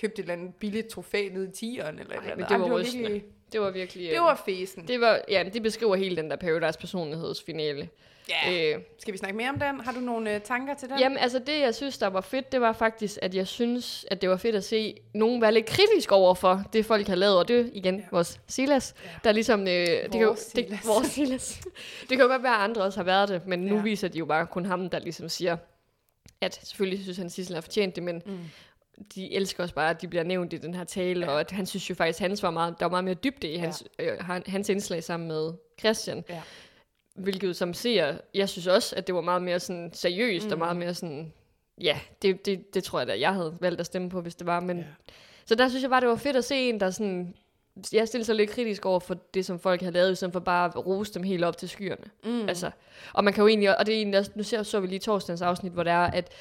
købt 0.00 0.12
et 0.18 0.18
eller 0.22 0.32
andet 0.34 0.54
billigt 0.54 0.88
trofæ 0.88 1.28
nede 1.28 1.48
i 1.48 1.52
tieren, 1.52 1.98
eller 1.98 2.12
et 2.14 2.18
eller 2.20 2.32
andet. 2.32 2.48
det 2.48 2.60
var 2.60 2.66
Ej, 2.66 2.72
rystende. 2.72 3.08
virkelig, 3.10 3.32
Det 3.52 3.60
var 3.60 3.70
virkelig... 3.70 4.08
det 4.10 4.16
øh, 4.16 4.22
var 4.22 4.42
fesen. 4.46 4.88
det 4.88 5.00
var, 5.00 5.20
ja, 5.28 5.44
det 5.52 5.62
beskriver 5.62 5.96
hele 5.96 6.16
den 6.16 6.30
der 6.30 6.36
Paradise 6.36 6.78
personlighedsfinale. 6.78 7.88
Ja. 8.28 8.74
Øh, 8.74 8.82
Skal 8.98 9.12
vi 9.12 9.18
snakke 9.18 9.36
mere 9.36 9.48
om 9.50 9.58
den? 9.58 9.80
Har 9.80 9.92
du 9.92 10.00
nogle 10.00 10.34
øh, 10.34 10.40
tanker 10.40 10.74
til 10.74 10.88
den? 10.88 10.98
Jamen, 10.98 11.18
altså 11.18 11.38
det, 11.38 11.60
jeg 11.60 11.74
synes, 11.74 11.98
der 11.98 12.06
var 12.06 12.20
fedt, 12.20 12.52
det 12.52 12.60
var 12.60 12.72
faktisk, 12.72 13.18
at 13.22 13.34
jeg 13.34 13.46
synes, 13.46 14.06
at 14.10 14.20
det 14.22 14.30
var 14.30 14.36
fedt 14.36 14.56
at 14.56 14.64
se 14.64 14.94
nogen 15.14 15.42
være 15.42 15.52
lidt 15.54 15.66
kritisk 15.66 16.12
over 16.12 16.34
for 16.34 16.62
det, 16.72 16.86
folk 16.86 17.06
har 17.08 17.14
lavet, 17.14 17.38
og 17.38 17.48
det 17.48 17.70
igen 17.74 17.96
ja. 17.96 18.02
vores 18.10 18.40
Silas, 18.46 18.94
ja. 19.04 19.08
der 19.24 19.32
ligesom... 19.32 19.60
Øh, 19.60 19.66
det 19.66 20.10
kan 20.12 20.20
jo, 20.20 20.26
Vores 20.26 20.44
det, 20.46 20.64
Silas. 20.66 20.86
vores 20.94 21.06
Silas. 21.06 21.60
det 22.00 22.08
kan 22.08 22.20
jo 22.20 22.26
godt 22.26 22.42
være, 22.42 22.54
at 22.56 22.60
andre 22.60 22.82
også 22.82 22.98
har 22.98 23.04
været 23.04 23.28
det, 23.28 23.46
men 23.46 23.58
nu 23.58 23.76
Ja. 23.76 23.82
viser 23.82 24.08
de 24.08 24.18
jo 24.18 24.24
bare 24.24 24.46
kun 24.46 24.66
ham, 24.66 24.90
der 24.90 24.98
ligesom 24.98 25.28
siger, 25.28 25.56
at 26.40 26.54
selvfølgelig 26.62 27.02
synes 27.02 27.18
han, 27.18 27.30
Sissel 27.30 27.54
har 27.54 27.60
fortjent 27.60 27.94
det, 27.96 28.02
men 28.02 28.22
Mm. 28.26 28.38
de 29.14 29.32
elsker 29.34 29.62
også 29.62 29.74
bare, 29.74 29.90
at 29.90 30.02
de 30.02 30.08
bliver 30.08 30.24
nævnt 30.24 30.52
i 30.52 30.56
den 30.56 30.74
her 30.74 30.84
tale, 30.84 31.26
ja. 31.26 31.32
og 31.32 31.40
at 31.40 31.50
han 31.50 31.66
synes 31.66 31.90
jo 31.90 31.94
faktisk, 31.94 32.18
hans 32.18 32.42
var 32.42 32.50
meget, 32.50 32.74
der 32.80 32.84
var 32.84 32.90
meget 32.90 33.04
mere 33.04 33.14
dybde 33.14 33.48
i 33.52 33.56
hans, 33.56 33.84
øh, 33.98 34.18
han- 34.20 34.42
hans 34.46 34.68
indslag 34.68 35.04
sammen 35.04 35.28
med 35.28 35.52
Christian. 35.78 36.24
Ja. 36.28 36.42
Hvilket 37.16 37.56
som 37.56 37.74
ser, 37.74 38.18
jeg 38.34 38.48
synes 38.48 38.66
også, 38.66 38.96
at 38.96 39.06
det 39.06 39.14
var 39.14 39.20
meget 39.20 39.42
mere 39.42 39.60
sådan 39.60 39.90
seriøst, 39.92 40.46
mm. 40.46 40.52
og 40.52 40.58
meget 40.58 40.76
mere 40.76 40.94
sådan, 40.94 41.32
ja, 41.80 41.98
det, 42.22 42.46
det, 42.46 42.74
det 42.74 42.84
tror 42.84 42.98
jeg 42.98 43.08
da, 43.08 43.20
jeg 43.20 43.34
havde 43.34 43.56
valgt 43.60 43.80
at 43.80 43.86
stemme 43.86 44.10
på, 44.10 44.20
hvis 44.20 44.34
det 44.34 44.46
var, 44.46 44.60
men... 44.60 44.78
Ja. 44.78 44.84
Så 45.46 45.54
der 45.54 45.68
synes 45.68 45.82
jeg 45.82 45.90
bare, 45.90 46.00
det 46.00 46.08
var 46.08 46.16
fedt 46.16 46.36
at 46.36 46.44
se 46.44 46.68
en, 46.68 46.80
der 46.80 46.90
sådan... 46.90 47.34
Jeg 47.92 48.08
stillede 48.08 48.26
sig 48.26 48.34
lidt 48.34 48.50
kritisk 48.50 48.86
over 48.86 49.00
for 49.00 49.16
det, 49.34 49.46
som 49.46 49.58
folk 49.58 49.80
havde 49.80 49.92
lavet, 49.92 50.12
i 50.12 50.14
stedet 50.14 50.32
for 50.32 50.40
bare 50.40 50.66
at 50.66 50.86
rose 50.86 51.14
dem 51.14 51.22
helt 51.22 51.44
op 51.44 51.56
til 51.56 51.68
skyerne. 51.68 52.04
Mm. 52.24 52.48
Altså, 52.48 52.70
og 53.12 53.24
man 53.24 53.32
kan 53.32 53.42
jo 53.42 53.48
egentlig, 53.48 53.78
og 53.78 53.86
det 53.86 53.92
er 53.92 53.96
egentlig 53.96 54.24
nu 54.34 54.42
ser, 54.42 54.62
så 54.62 54.80
vi 54.80 54.86
lige 54.86 54.98
torsdagens 54.98 55.42
afsnit, 55.42 55.72
hvor 55.72 55.82
det 55.82 55.92
er, 55.92 55.98
at 56.04 56.32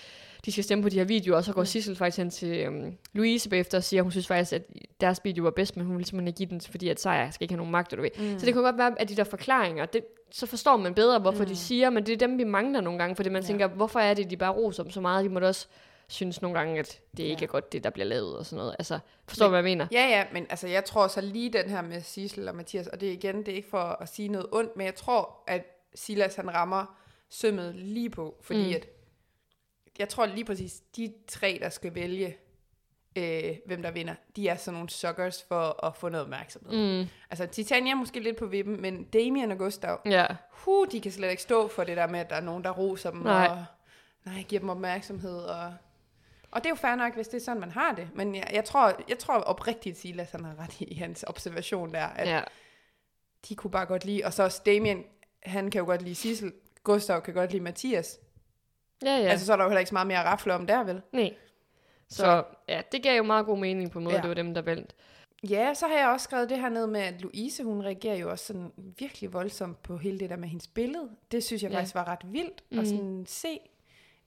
de 0.46 0.52
skal 0.52 0.64
stemme 0.64 0.82
på 0.82 0.90
de 0.90 0.98
her 0.98 1.06
videoer, 1.06 1.38
og 1.38 1.44
så 1.44 1.54
går 1.54 1.62
Mm. 1.62 1.66
Sissel 1.66 1.96
faktisk 1.96 2.18
hen 2.18 2.30
til 2.30 2.68
um, 2.68 2.98
Louise 3.14 3.50
bagefter 3.50 3.78
og 3.78 3.84
siger, 3.84 4.02
at 4.02 4.04
hun 4.04 4.12
synes 4.12 4.28
faktisk, 4.28 4.54
at 4.54 4.64
deres 5.02 5.22
video 5.24 5.44
var 5.44 5.52
bedst, 5.52 5.78
men 5.78 5.86
hun 5.86 5.98
vil 5.98 6.06
simpelthen 6.06 6.28
ikke 6.28 6.38
give 6.38 6.50
den, 6.50 6.62
fordi 6.62 6.90
at 6.90 7.00
sejr 7.00 7.32
skal 7.32 7.44
ikke 7.44 7.54
have 7.54 7.58
nogen 7.58 7.72
magt, 7.72 7.92
du 7.92 8.02
ved. 8.02 8.10
Mm. 8.18 8.40
Så 8.40 8.46
det 8.46 8.54
kan 8.54 8.64
godt 8.64 8.78
være, 8.78 9.02
at 9.02 9.10
de 9.10 9.16
der 9.16 9.24
forklaringer, 9.24 9.86
det, 9.86 10.06
så 10.38 10.46
forstår 10.46 10.78
man 10.78 10.94
bedre, 10.94 11.20
hvorfor 11.20 11.44
mm. 11.44 11.50
de 11.50 11.56
siger, 11.56 11.90
men 11.90 12.06
det 12.06 12.14
er 12.14 12.18
dem, 12.18 12.38
vi 12.38 12.44
mangler 12.44 12.82
nogle 12.82 13.00
gange, 13.00 13.16
fordi 13.16 13.30
man 13.30 13.42
Ja. 13.42 13.48
tænker, 13.48 13.68
hvorfor 13.68 14.00
er 14.00 14.14
det, 14.14 14.30
de 14.30 14.38
bare 14.38 14.54
roser 14.54 14.84
dem 14.84 14.92
så 14.92 15.02
meget? 15.02 15.24
De 15.26 15.30
må 15.30 15.40
da 15.40 15.48
også 15.48 15.68
synes 16.08 16.42
nogle 16.42 16.58
gange, 16.60 16.80
at 16.80 17.02
det 17.18 17.24
ikke 17.24 17.40
Ja. 17.42 17.46
er 17.46 17.48
godt, 17.52 17.72
det 17.74 17.84
der 17.84 17.90
bliver 17.90 18.06
lavet 18.06 18.38
og 18.38 18.46
sådan 18.46 18.58
noget. 18.58 18.76
Altså, 18.80 19.00
forstår 19.28 19.46
Men- 19.46 19.50
hvad 19.52 19.58
jeg 19.60 19.64
mener? 19.64 19.88
Ja, 19.92 20.08
ja, 20.08 20.26
men 20.34 20.46
altså, 20.50 20.68
jeg 20.68 20.86
tror 20.86 21.08
så 21.08 21.22
lige 21.22 21.50
den 21.50 21.70
her 21.70 21.82
med 21.82 22.02
Sissel 22.02 22.48
og 22.48 22.56
Mathias, 22.56 22.88
og 22.88 23.02
det 23.02 23.10
er 23.10 23.14
igen, 23.14 23.38
det 23.38 23.48
er 23.48 23.56
ikke 23.56 23.70
for 23.70 23.78
at 24.02 24.10
sige 24.10 24.28
noget 24.28 24.48
ondt, 24.52 24.76
men 24.78 24.86
jeg 24.86 24.96
tror, 24.96 25.44
at 25.48 25.64
Silas 25.96 26.36
han 26.36 26.54
rammer 26.54 26.98
sømmet 27.30 27.76
lige 27.76 28.10
på, 28.10 28.36
fordi 28.42 28.70
mm. 28.70 28.76
at, 28.76 28.88
jeg 30.00 30.10
tror 30.10 30.26
lige 30.26 30.46
præcis, 30.46 30.82
de 30.96 31.14
tre, 31.28 31.58
der 31.62 31.70
skal 31.70 31.96
vælge, 31.96 32.38
øh, 33.16 33.56
hvem 33.66 33.82
der 33.82 33.92
vinder, 33.92 34.16
de 34.36 34.48
er 34.48 34.56
sådan 34.56 34.74
nogle 34.74 34.90
suckers 34.90 35.46
for 35.48 35.86
at 35.86 35.96
få 35.96 36.10
noget 36.10 36.24
opmærksomhed. 36.24 37.02
Mm, 37.02 37.10
Altså, 37.30 37.46
Titania 37.46 37.92
er 37.92 37.96
måske 37.96 38.20
lidt 38.20 38.38
på 38.38 38.46
vippen, 38.46 38.82
men 38.82 39.04
Damien 39.04 39.52
og 39.52 39.58
Gustav, 39.58 40.00
ja. 40.06 40.26
huh, 40.52 40.88
de 40.92 41.02
kan 41.02 41.12
slet 41.12 41.30
ikke 41.30 41.42
stå 41.42 41.68
for 41.68 41.84
det 41.84 41.98
der 41.98 42.08
med, 42.08 42.20
at 42.20 42.30
der 42.30 42.36
er 42.36 42.42
nogen, 42.42 42.64
der 42.64 42.72
roser 42.72 43.12
dem, 43.12 43.20
Nej. 43.20 43.48
og 43.48 43.66
nej, 44.26 44.42
giver 44.42 44.60
dem 44.60 44.70
opmærksomhed, 44.70 45.38
og... 45.38 45.74
Og 46.52 46.64
det 46.64 46.66
er 46.66 46.70
jo 46.70 46.76
fair 46.76 46.96
nok, 46.96 47.16
hvis 47.16 47.28
det 47.28 47.42
er 47.42 47.46
sådan, 47.46 47.60
man 47.60 47.72
har 47.72 47.92
det. 47.92 48.08
Men 48.14 48.36
jeg, 48.36 48.50
jeg, 48.54 48.66
tror, 48.66 48.94
jeg 49.10 49.20
tror 49.20 49.34
oprigtigt, 49.34 49.98
Silas 49.98 50.32
han 50.32 50.46
har 50.46 50.60
ret 50.60 50.82
i 50.82 50.96
hans 50.96 51.24
observation 51.28 51.94
der, 51.94 52.06
at 52.06 52.28
ja. 52.28 52.42
de 53.50 53.56
kunne 53.56 53.72
bare 53.72 53.86
godt 53.86 54.06
lide. 54.06 54.22
Og 54.26 54.34
så 54.34 54.44
også 54.44 54.62
Damien, 54.66 55.04
han 55.44 55.72
kan 55.72 55.80
jo 55.80 55.86
godt 55.86 56.02
lide 56.02 56.16
Sissel. 56.16 56.54
Gustav 56.84 57.22
kan 57.22 57.34
godt 57.34 57.52
lide 57.52 57.64
Mathias. 57.64 58.20
Ja, 59.04 59.18
Ja. 59.18 59.28
Altså, 59.28 59.46
så 59.46 59.54
er 59.54 59.58
der 59.58 59.64
jo 59.64 59.70
heller 59.70 59.80
ikke 59.80 59.90
så 59.90 59.96
meget 59.96 60.08
mere 60.08 60.20
at 60.20 60.26
rafle 60.26 60.54
om 60.54 60.68
der, 60.68 60.84
vel? 60.84 61.02
Nej. 61.14 61.34
Så, 62.10 62.16
Så- 62.16 62.44
ja, 62.70 62.82
det 62.92 63.04
gav 63.04 63.18
jo 63.18 63.24
meget 63.24 63.46
god 63.46 63.58
mening 63.58 63.92
på 63.92 63.98
en 64.00 64.04
måde, 64.04 64.16
Ja. 64.16 64.22
det 64.22 64.28
var 64.30 64.34
dem, 64.36 64.54
der 64.54 64.62
valgte. 64.62 64.96
Ja, 65.50 65.74
så 65.74 65.88
har 65.88 65.98
jeg 65.98 66.08
også 66.08 66.24
skrevet 66.24 66.50
det 66.50 66.60
her 66.60 66.70
ned 66.70 66.88
med, 66.88 67.02
at 67.02 67.22
Louise, 67.22 67.64
hun 67.64 67.82
reagerer 67.86 68.16
jo 68.16 68.30
også 68.32 68.46
sådan 68.46 68.72
virkelig 69.00 69.34
voldsomt 69.34 69.84
på 69.84 69.98
hele 69.98 70.20
det 70.20 70.30
der 70.30 70.36
med 70.36 70.48
hendes 70.48 70.68
billede. 70.68 71.10
Det 71.32 71.44
synes 71.44 71.64
jeg 71.64 71.72
Ja. 71.72 71.78
faktisk 71.78 71.96
var 71.96 72.08
ret 72.08 72.22
vildt 72.34 72.64
mm. 72.72 72.76
Mhm. 72.78 72.80
at 72.80 72.88
sådan 72.88 73.24
se. 73.28 73.60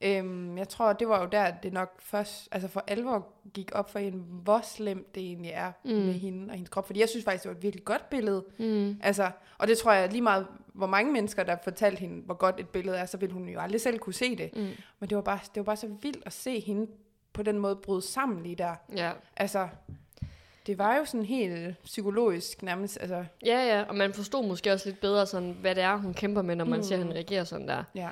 Øhm, 0.03 0.59
jeg 0.59 0.69
tror, 0.69 0.93
det 0.93 1.09
var 1.09 1.21
jo 1.23 1.29
der, 1.33 1.51
det 1.63 1.73
nok 1.73 2.01
først, 2.03 2.49
altså 2.53 2.69
for 2.69 2.85
alvor 2.87 3.27
gik 3.55 3.71
op 3.75 3.91
for 3.91 3.99
hende, 3.99 4.19
hvor 4.19 4.61
slemt 4.65 5.15
det 5.15 5.23
egentlig 5.23 5.51
er. 5.55 5.73
Mm. 5.85 5.91
med 5.91 6.13
hende 6.13 6.47
og 6.51 6.53
hendes 6.55 6.69
krop. 6.71 6.87
Fordi 6.87 7.01
jeg 7.01 7.09
synes 7.09 7.25
faktisk, 7.25 7.43
det 7.45 7.49
var 7.51 7.57
et 7.57 7.63
virkelig 7.63 7.85
godt 7.85 8.11
billede. 8.11 8.45
Mm. 8.59 9.01
Altså, 9.03 9.31
og 9.59 9.69
det 9.69 9.79
tror 9.79 9.93
jeg 9.93 10.11
lige 10.13 10.23
meget, 10.23 10.47
hvor 10.75 10.87
mange 10.87 11.13
mennesker, 11.13 11.43
der 11.43 11.57
fortalte 11.65 12.01
hende, 12.01 12.23
hvor 12.23 12.35
godt 12.35 12.61
et 12.61 12.69
billede 12.69 12.97
er, 12.97 13.07
så 13.07 13.17
ville 13.17 13.33
hun 13.33 13.49
jo 13.49 13.61
aldrig 13.61 13.81
selv 13.81 13.99
kunne 13.99 14.13
se 14.15 14.37
det. 14.37 14.51
Mm. 14.57 14.69
Men 15.01 15.09
det 15.11 15.17
var 15.17 15.23
bare, 15.23 15.39
det 15.55 15.57
var 15.61 15.65
bare 15.65 15.77
så 15.77 15.87
vildt 16.03 16.23
at 16.27 16.33
se 16.33 16.61
hende 16.61 16.87
på 17.39 17.43
den 17.43 17.59
måde 17.59 17.77
bryde 17.77 18.03
sammen 18.03 18.43
lige 18.43 18.55
der. 18.57 18.75
Ja. 18.97 19.11
Altså, 19.37 19.69
det 20.67 20.79
var 20.79 20.97
jo 20.97 21.05
sådan 21.05 21.25
helt 21.27 21.77
psykologisk 21.85 22.63
nærmest, 22.63 22.99
altså, 23.01 23.25
ja, 23.47 23.77
ja, 23.77 23.85
og 23.89 23.95
man 23.95 24.13
forstod 24.15 24.47
måske 24.49 24.73
også 24.73 24.89
lidt 24.89 25.01
bedre, 25.01 25.27
sådan, 25.27 25.57
hvad 25.61 25.75
det 25.75 25.83
er, 25.83 25.97
hun 25.97 26.15
kæmper 26.15 26.43
med, 26.43 26.57
når 26.57 26.65
man 26.65 26.79
Mm. 26.79 26.83
ser, 26.83 26.97
at 26.97 27.03
han 27.03 27.15
reagerer 27.15 27.45
sådan 27.45 27.69
der. 27.69 27.85
ja. 27.95 28.09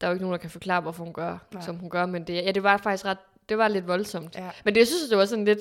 Der 0.00 0.06
er 0.06 0.10
jo 0.10 0.14
ikke 0.14 0.22
nogen, 0.24 0.32
der 0.32 0.38
kan 0.38 0.50
forklare, 0.50 0.80
hvorfor 0.80 1.04
hun 1.04 1.12
gør, 1.12 1.38
Nej. 1.52 1.62
Som 1.62 1.76
hun 1.76 1.90
gør, 1.90 2.06
men 2.06 2.24
det, 2.24 2.34
ja, 2.34 2.50
det 2.52 2.62
var 2.62 2.76
faktisk 2.76 3.04
ret, 3.04 3.18
det 3.48 3.58
var 3.58 3.68
lidt 3.68 3.86
voldsomt. 3.88 4.34
ja. 4.36 4.50
Men 4.64 4.74
det, 4.74 4.80
jeg 4.80 4.86
synes, 4.86 5.08
det 5.08 5.18
var 5.18 5.24
sådan 5.24 5.44
lidt, 5.44 5.58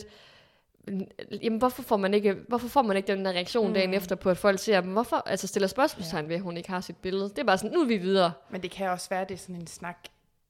jamen 1.44 1.60
hvorfor 1.60 1.82
får 1.84 1.98
man 1.98 2.14
ikke, 2.14 2.36
hvorfor 2.48 2.68
får 2.68 2.82
man 2.82 2.98
ikke 2.98 3.08
den 3.08 3.26
der 3.26 3.32
reaktion 3.32 3.68
Mm. 3.68 3.74
dagen 3.74 3.94
efter 3.94 4.16
på, 4.16 4.30
at 4.30 4.38
folk 4.38 4.60
siger, 4.60 4.82
men 4.82 4.94
hvorfor, 4.94 5.24
altså 5.26 5.48
stiller 5.48 5.68
spørgsmålstegn 5.68 6.30
ved, 6.30 6.36
at 6.36 6.42
hun 6.42 6.58
ikke 6.58 6.70
har 6.70 6.82
sit 6.82 6.98
billede. 6.98 7.30
Det 7.30 7.40
er 7.40 7.44
bare 7.44 7.58
sådan, 7.58 7.72
nu 7.72 7.82
er 7.82 7.86
vi 7.88 7.98
videre. 7.98 8.32
Men 8.50 8.62
det 8.64 8.72
kan 8.72 8.90
også 8.90 9.10
være, 9.10 9.26
det 9.30 9.34
er 9.34 9.38
sådan 9.38 9.56
en 9.56 9.68
snak, 9.68 9.98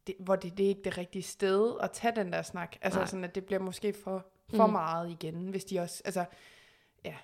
det, 0.08 0.16
hvor 0.20 0.36
det, 0.36 0.58
det 0.58 0.64
er 0.64 0.70
ikke 0.70 0.84
det 0.84 0.98
rigtige 0.98 1.24
sted 1.24 1.74
at 1.82 1.92
tage 1.92 2.16
den 2.16 2.34
der 2.34 2.42
snak. 2.42 2.76
Altså 2.82 3.00
Nej. 3.00 3.08
sådan, 3.08 3.24
at 3.24 3.36
det 3.36 3.46
bliver 3.46 3.60
måske 3.60 3.94
for, 4.04 4.26
for 4.56 4.68
mm. 4.68 4.72
Meget 4.72 5.10
igen, 5.10 5.48
hvis 5.48 5.66
de 5.66 5.80
også, 5.80 6.02
altså, 6.06 6.26
ja, 7.06 7.16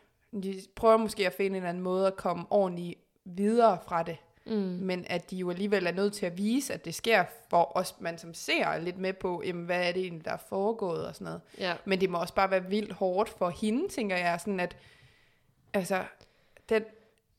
de 0.44 0.62
prøver 0.76 0.98
måske 0.98 1.26
at 1.26 1.34
finde 1.34 1.48
en 1.48 1.56
eller 1.56 1.70
anden 1.70 1.84
måde 1.84 2.08
at 2.08 2.16
komme 2.16 2.46
ordentligt 2.50 3.00
videre 3.26 3.78
fra 3.88 4.04
det. 4.04 4.18
Mm. 4.46 4.54
Men 4.82 5.06
at 5.10 5.32
de 5.32 5.36
jo 5.36 5.50
alligevel 5.50 5.88
er 5.88 5.92
nødt 5.92 6.14
til 6.14 6.26
at 6.26 6.38
vise, 6.38 6.74
at 6.74 6.86
det 6.86 6.96
sker, 6.96 7.26
for 7.50 7.78
os, 7.78 7.96
man 8.00 8.18
som 8.18 8.34
ser 8.34 8.66
er 8.66 8.80
lidt 8.80 8.98
med 8.98 9.14
på, 9.14 9.44
jamen, 9.46 9.66
hvad 9.66 9.88
er 9.88 9.92
det 9.92 10.02
egentlig, 10.02 10.26
der 10.26 10.32
er 10.32 10.38
foregået 10.50 11.08
og 11.08 11.16
sådan 11.16 11.26
noget. 11.26 11.42
Ja. 11.58 11.76
Men 11.86 12.02
det 12.02 12.10
må 12.10 12.18
også 12.20 12.34
bare 12.34 12.52
være 12.52 12.66
vildt 12.66 12.94
hårdt 12.94 13.30
for 13.30 13.50
hende, 13.50 13.90
tænker 13.90 14.18
jeg, 14.18 14.40
sådan 14.40 14.60
at, 14.60 14.78
altså, 15.74 16.04
den, 16.70 16.84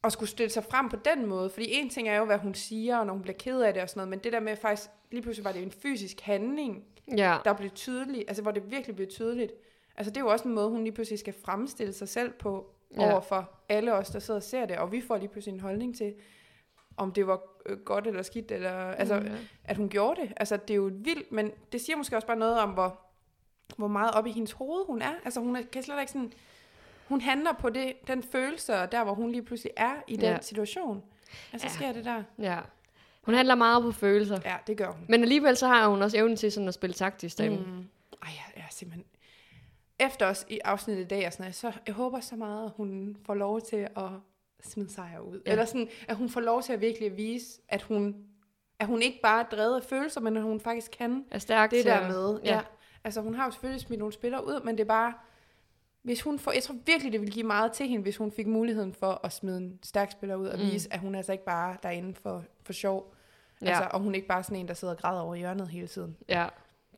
at 0.04 0.12
skulle 0.12 0.28
stille 0.30 0.50
sig 0.50 0.64
frem 0.64 0.88
på 0.88 0.96
den 0.96 1.26
måde, 1.26 1.50
fordi 1.50 1.66
en 1.72 1.90
ting 1.90 2.08
er 2.08 2.16
jo, 2.16 2.24
hvad 2.24 2.38
hun 2.38 2.54
siger, 2.54 2.98
og 2.98 3.06
når 3.06 3.12
hun 3.12 3.22
bliver 3.22 3.36
ked 3.38 3.60
af 3.60 3.74
det 3.74 3.82
og 3.82 3.88
sådan 3.88 3.98
noget, 3.98 4.08
men 4.08 4.18
det 4.18 4.32
der 4.32 4.40
med 4.40 4.56
faktisk, 4.56 4.90
lige 5.10 5.22
pludselig 5.22 5.44
var 5.44 5.52
det 5.52 5.62
en 5.62 5.72
fysisk 5.72 6.20
handling, 6.20 6.84
Ja. 7.16 7.36
der 7.44 7.52
blev 7.52 7.70
tydelig, 7.70 8.24
altså 8.28 8.42
hvor 8.42 8.50
det 8.50 8.70
virkelig 8.70 8.96
blev 8.96 9.08
tydeligt. 9.08 9.52
Altså 9.96 10.10
det 10.10 10.16
er 10.16 10.20
jo 10.24 10.28
også 10.30 10.48
en 10.48 10.54
måde, 10.54 10.68
hun 10.68 10.82
lige 10.84 10.92
pludselig 10.92 11.18
skal 11.18 11.34
fremstille 11.44 11.92
sig 11.92 12.08
selv 12.08 12.32
på, 12.32 12.70
Ja. 12.96 13.12
over 13.12 13.20
for 13.20 13.50
alle 13.68 13.94
os, 13.94 14.08
der 14.10 14.18
sidder 14.18 14.38
og 14.40 14.44
ser 14.44 14.66
det, 14.66 14.76
og 14.76 14.92
vi 14.92 15.00
får 15.00 15.16
lige 15.16 15.28
pludselig 15.28 15.54
en 15.54 15.60
holdning 15.60 15.96
til, 15.96 16.14
om 16.96 17.12
det 17.12 17.26
var 17.26 17.40
øh, 17.66 17.78
godt 17.78 18.06
eller 18.06 18.22
skidt, 18.22 18.50
eller, 18.52 18.72
altså, 18.72 19.20
Mm, 19.20 19.26
ja. 19.26 19.32
at 19.64 19.76
hun 19.76 19.88
gjorde 19.88 20.20
det. 20.20 20.32
Altså, 20.36 20.56
det 20.56 20.70
er 20.70 20.76
jo 20.76 20.90
vildt, 20.94 21.32
men 21.32 21.50
det 21.72 21.80
siger 21.80 21.96
måske 21.96 22.16
også 22.16 22.26
bare 22.26 22.36
noget 22.36 22.58
om, 22.58 22.70
hvor, 22.70 23.00
hvor 23.76 23.88
meget 23.88 24.10
op 24.14 24.26
i 24.26 24.30
hendes 24.30 24.52
hoved 24.52 24.86
hun 24.86 25.02
er. 25.02 25.12
Altså, 25.24 25.40
hun 25.40 25.56
er, 25.56 25.62
kan 25.72 25.82
slet 25.82 26.00
ikke 26.00 26.12
sådan... 26.12 26.32
Hun 27.10 27.20
handler 27.20 27.52
på 27.52 27.70
det, 27.70 27.92
den 28.06 28.22
følelse, 28.22 28.74
og 28.76 28.92
der 28.92 29.04
hvor 29.04 29.14
hun 29.14 29.32
lige 29.32 29.42
pludselig 29.42 29.72
er 29.76 29.94
i 30.08 30.16
den 30.16 30.24
Ja. 30.24 30.38
situation. 30.40 31.02
Altså, 31.52 31.68
så 31.68 31.74
Ja. 31.74 31.78
sker 31.78 31.92
det 31.92 32.04
der. 32.04 32.22
ja. 32.38 32.58
Hun 33.22 33.34
handler 33.34 33.54
meget 33.54 33.82
på 33.82 33.92
følelser. 33.92 34.38
Ja, 34.44 34.56
det 34.66 34.76
gør 34.76 34.90
hun. 34.90 35.04
Men 35.08 35.22
alligevel 35.22 35.56
så 35.56 35.66
har 35.66 35.88
hun 35.88 36.02
også 36.02 36.16
evnen 36.16 36.36
til 36.36 36.52
sådan 36.52 36.68
at 36.68 36.74
spille 36.74 36.94
taktisk 36.94 37.38
derinde. 37.38 37.56
Mm. 37.56 37.64
Ej, 38.22 38.28
jeg, 38.28 38.52
jeg 38.56 38.62
er 38.62 38.70
simpelthen... 38.70 39.04
Efter 39.98 40.26
os 40.26 40.46
i 40.48 40.58
afsnittet 40.64 41.04
i 41.04 41.06
dag, 41.06 41.26
og 41.26 41.32
sådan 41.32 41.42
noget, 41.44 41.54
så 41.54 41.72
jeg 41.86 41.94
håber 41.94 42.20
så 42.20 42.36
meget, 42.36 42.64
at 42.64 42.70
hun 42.76 43.16
får 43.26 43.34
lov 43.34 43.60
til 43.60 43.76
at 43.76 44.02
smide 44.62 44.90
sejr 44.92 45.18
ud. 45.18 45.40
Ja. 45.46 45.50
Eller 45.50 45.64
sådan, 45.64 45.88
at 46.08 46.16
hun 46.16 46.28
får 46.28 46.40
lov 46.40 46.62
til 46.62 46.72
at 46.72 46.80
virkelig 46.80 47.16
vise, 47.16 47.60
at 47.68 47.82
hun, 47.82 48.16
at 48.78 48.86
hun 48.86 49.02
ikke 49.02 49.20
bare 49.22 49.40
er 49.44 49.46
drevet 49.48 49.76
af 49.76 49.82
følelser, 49.82 50.20
men 50.20 50.36
at 50.36 50.42
hun 50.42 50.60
faktisk 50.60 50.90
kan 50.98 51.24
Er 51.30 51.38
stærk 51.38 51.70
det 51.70 51.84
der 51.84 52.08
med. 52.08 52.40
Ja. 52.44 52.54
Ja. 52.54 52.60
Altså, 53.04 53.20
hun 53.20 53.34
har 53.34 53.44
jo 53.44 53.50
selvfølgelig 53.50 53.80
smidt 53.80 53.98
nogle 53.98 54.12
spillere 54.12 54.46
ud, 54.46 54.60
men 54.64 54.76
det 54.78 54.84
er 54.84 54.88
bare... 54.88 55.12
Hvis 56.02 56.22
hun 56.22 56.38
får, 56.38 56.52
jeg 56.52 56.62
tror 56.62 56.74
virkelig, 56.86 57.12
det 57.12 57.20
ville 57.20 57.32
give 57.34 57.46
meget 57.46 57.72
til 57.72 57.88
hende, 57.88 58.02
hvis 58.02 58.16
hun 58.16 58.32
fik 58.32 58.46
muligheden 58.46 58.92
for 58.94 59.20
at 59.24 59.32
smide 59.32 59.56
en 59.56 59.78
stærk 59.82 60.10
spiller 60.12 60.36
ud 60.36 60.46
og 60.46 60.58
Mm. 60.58 60.64
vise, 60.64 60.92
at 60.92 61.00
hun 61.00 61.14
altså 61.14 61.32
ikke 61.32 61.44
bare 61.44 61.72
er 61.72 61.76
derinde 61.76 62.14
for, 62.14 62.44
for 62.64 62.72
sjov. 62.72 63.14
Ja. 63.62 63.66
Altså, 63.68 63.88
og 63.92 64.00
hun 64.00 64.12
er 64.12 64.16
ikke 64.16 64.28
bare 64.28 64.42
sådan 64.42 64.56
en, 64.56 64.68
der 64.68 64.74
sidder 64.74 64.94
og 64.94 65.00
græder 65.00 65.20
over 65.20 65.34
hjørnet 65.34 65.68
hele 65.68 65.86
tiden. 65.86 66.16
ja. 66.28 66.46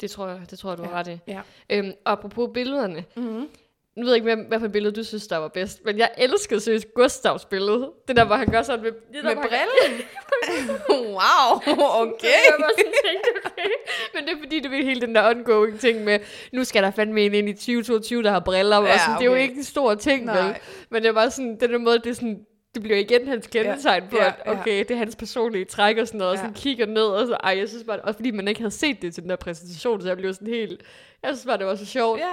Det 0.00 0.10
tror 0.10 0.28
jeg, 0.28 0.50
det 0.50 0.58
tror 0.58 0.70
jeg, 0.70 0.78
du 0.78 0.82
har 0.82 0.90
Ja. 0.90 0.96
ret 0.96 1.08
i. 1.08 1.18
Ja. 1.26 1.40
Øhm, 1.70 1.92
apropos 2.04 2.50
billederne. 2.54 3.04
Mm-hmm. 3.16 3.48
Nu 3.96 4.04
ved 4.04 4.12
jeg 4.12 4.16
ikke, 4.16 4.34
hvad, 4.34 4.44
hvad 4.48 4.58
for 4.58 4.66
et 4.66 4.72
billede 4.72 4.94
du 4.94 5.04
synes, 5.04 5.26
der 5.26 5.36
var 5.36 5.48
bedst, 5.48 5.84
men 5.84 5.98
jeg 5.98 6.10
elskede 6.16 6.60
seriøst 6.60 6.94
Gustavs 6.94 7.44
billede. 7.44 7.90
Det 8.08 8.16
der, 8.16 8.24
hvor 8.24 8.36
han 8.36 8.46
gør 8.50 8.62
sådan 8.62 8.82
med... 8.82 8.92
Det 8.92 9.24
der, 9.24 9.34
Med 9.34 9.36
brillen? 9.36 10.00
wow, 11.16 11.58
okay. 12.02 12.26
Jeg 12.48 12.54
var 12.58 12.70
sådan 12.76 12.92
tænkt, 13.04 13.26
okay. 13.44 13.70
Men 14.14 14.24
det 14.24 14.32
er 14.32 14.38
fordi, 14.42 14.60
du 14.60 14.68
ved 14.68 14.84
hele 14.84 15.00
den 15.00 15.14
der 15.14 15.30
ongoing 15.30 15.80
ting 15.80 16.04
med, 16.04 16.18
nu 16.52 16.64
skal 16.64 16.82
der 16.82 16.90
fandme 16.90 17.20
en 17.20 17.34
ind 17.34 17.48
i 17.48 17.52
2022, 17.52 18.22
der 18.22 18.30
har 18.30 18.40
briller. 18.40 18.82
Ja, 18.82 18.92
og 18.92 19.00
sådan, 19.00 19.14
Det 19.14 19.20
er 19.22 19.26
jo 19.26 19.32
okay. 19.32 19.42
ikke 19.42 19.54
en 19.54 19.64
stor 19.64 19.94
ting, 19.94 20.24
Nej. 20.24 20.42
vel? 20.42 20.54
Men 20.90 21.02
det 21.02 21.14
var 21.14 21.28
sådan, 21.28 21.56
den 21.60 21.72
der 21.72 21.78
måde, 21.78 21.98
det 21.98 22.06
er 22.06 22.14
sådan, 22.14 22.46
det 22.74 22.82
bliver 22.82 22.98
igen 22.98 23.28
hans 23.28 23.46
kendetegn 23.46 24.08
på, 24.08 24.16
ja, 24.16 24.26
at 24.44 24.58
okay, 24.58 24.78
det 24.78 24.90
er 24.90 24.96
hans 24.96 25.16
personlige 25.16 25.64
træk 25.64 25.96
og 25.98 26.06
sådan 26.06 26.18
noget, 26.18 26.30
og 26.30 26.36
Ja. 26.36 26.42
sådan 26.42 26.54
kigger 26.54 26.86
ned, 26.86 27.04
og 27.06 27.26
så, 27.26 27.34
ej, 27.34 27.58
jeg 27.58 27.68
synes 27.68 27.84
bare, 27.84 28.00
også 28.00 28.18
fordi 28.18 28.30
man 28.30 28.48
ikke 28.48 28.60
havde 28.60 28.70
set 28.70 29.02
det 29.02 29.14
til 29.14 29.22
den 29.22 29.30
der 29.30 29.36
præsentation, 29.36 30.02
så 30.02 30.08
jeg 30.08 30.16
blev 30.16 30.34
sådan 30.34 30.48
helt, 30.48 30.82
jeg 31.22 31.30
synes 31.36 31.46
bare, 31.46 31.58
det 31.58 31.66
var 31.66 31.74
så 31.74 31.86
sjovt. 31.86 32.20
Ja. 32.20 32.26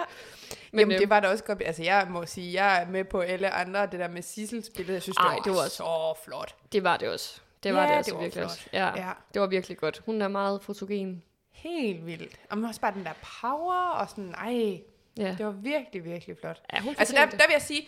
Men, 0.72 0.80
Jamen, 0.80 0.92
øhm, 0.92 1.00
det 1.00 1.10
var 1.10 1.20
da 1.20 1.28
også 1.28 1.44
godt. 1.44 1.62
Altså, 1.66 1.84
jeg 1.84 2.08
må 2.10 2.26
sige, 2.26 2.64
jeg 2.64 2.82
er 2.82 2.88
med 2.88 3.04
på 3.04 3.20
alle 3.20 3.50
andre. 3.50 3.82
Det 3.86 4.00
der 4.00 4.08
med 4.08 4.22
Sissels 4.22 4.70
billede, 4.76 4.94
jeg 4.94 5.02
synes, 5.02 5.16
det 5.18 5.24
Ej, 5.26 5.34
var, 5.34 5.42
det 5.42 5.52
var 5.52 5.68
så 5.68 6.14
flot. 6.26 6.56
det 6.72 6.84
var 6.84 6.98
det 6.98 7.10
også. 7.10 7.42
Det 7.64 7.74
var 7.74 7.82
Ja, 7.84 7.90
det 7.90 7.96
altså 7.96 8.10
det 8.12 8.16
var 8.18 8.22
virkelig 8.24 8.42
flot. 8.42 8.52
også. 8.52 8.70
Ja, 8.74 8.88
Ja, 8.96 9.12
det 9.34 9.42
var 9.42 9.48
virkelig 9.48 9.78
godt. 9.78 10.02
Hun 10.06 10.22
er 10.22 10.28
meget 10.28 10.62
fotogen. 10.64 11.24
helt 11.52 12.06
vildt. 12.06 12.36
Og 12.50 12.58
også 12.68 12.82
bare 12.82 12.94
den 12.94 13.04
der 13.04 13.12
power, 13.42 13.90
og 13.90 14.10
sådan, 14.10 14.34
ej, 14.38 14.82
Ja, 15.18 15.36
det 15.38 15.46
var 15.46 15.52
virkelig, 15.52 16.06
virkelig 16.06 16.38
flot. 16.40 16.62
ja 16.74 16.82
Altså, 16.98 17.16
der, 17.16 17.26
der 17.26 17.38
vil 17.48 17.54
jeg 17.54 17.62
sige, 17.62 17.88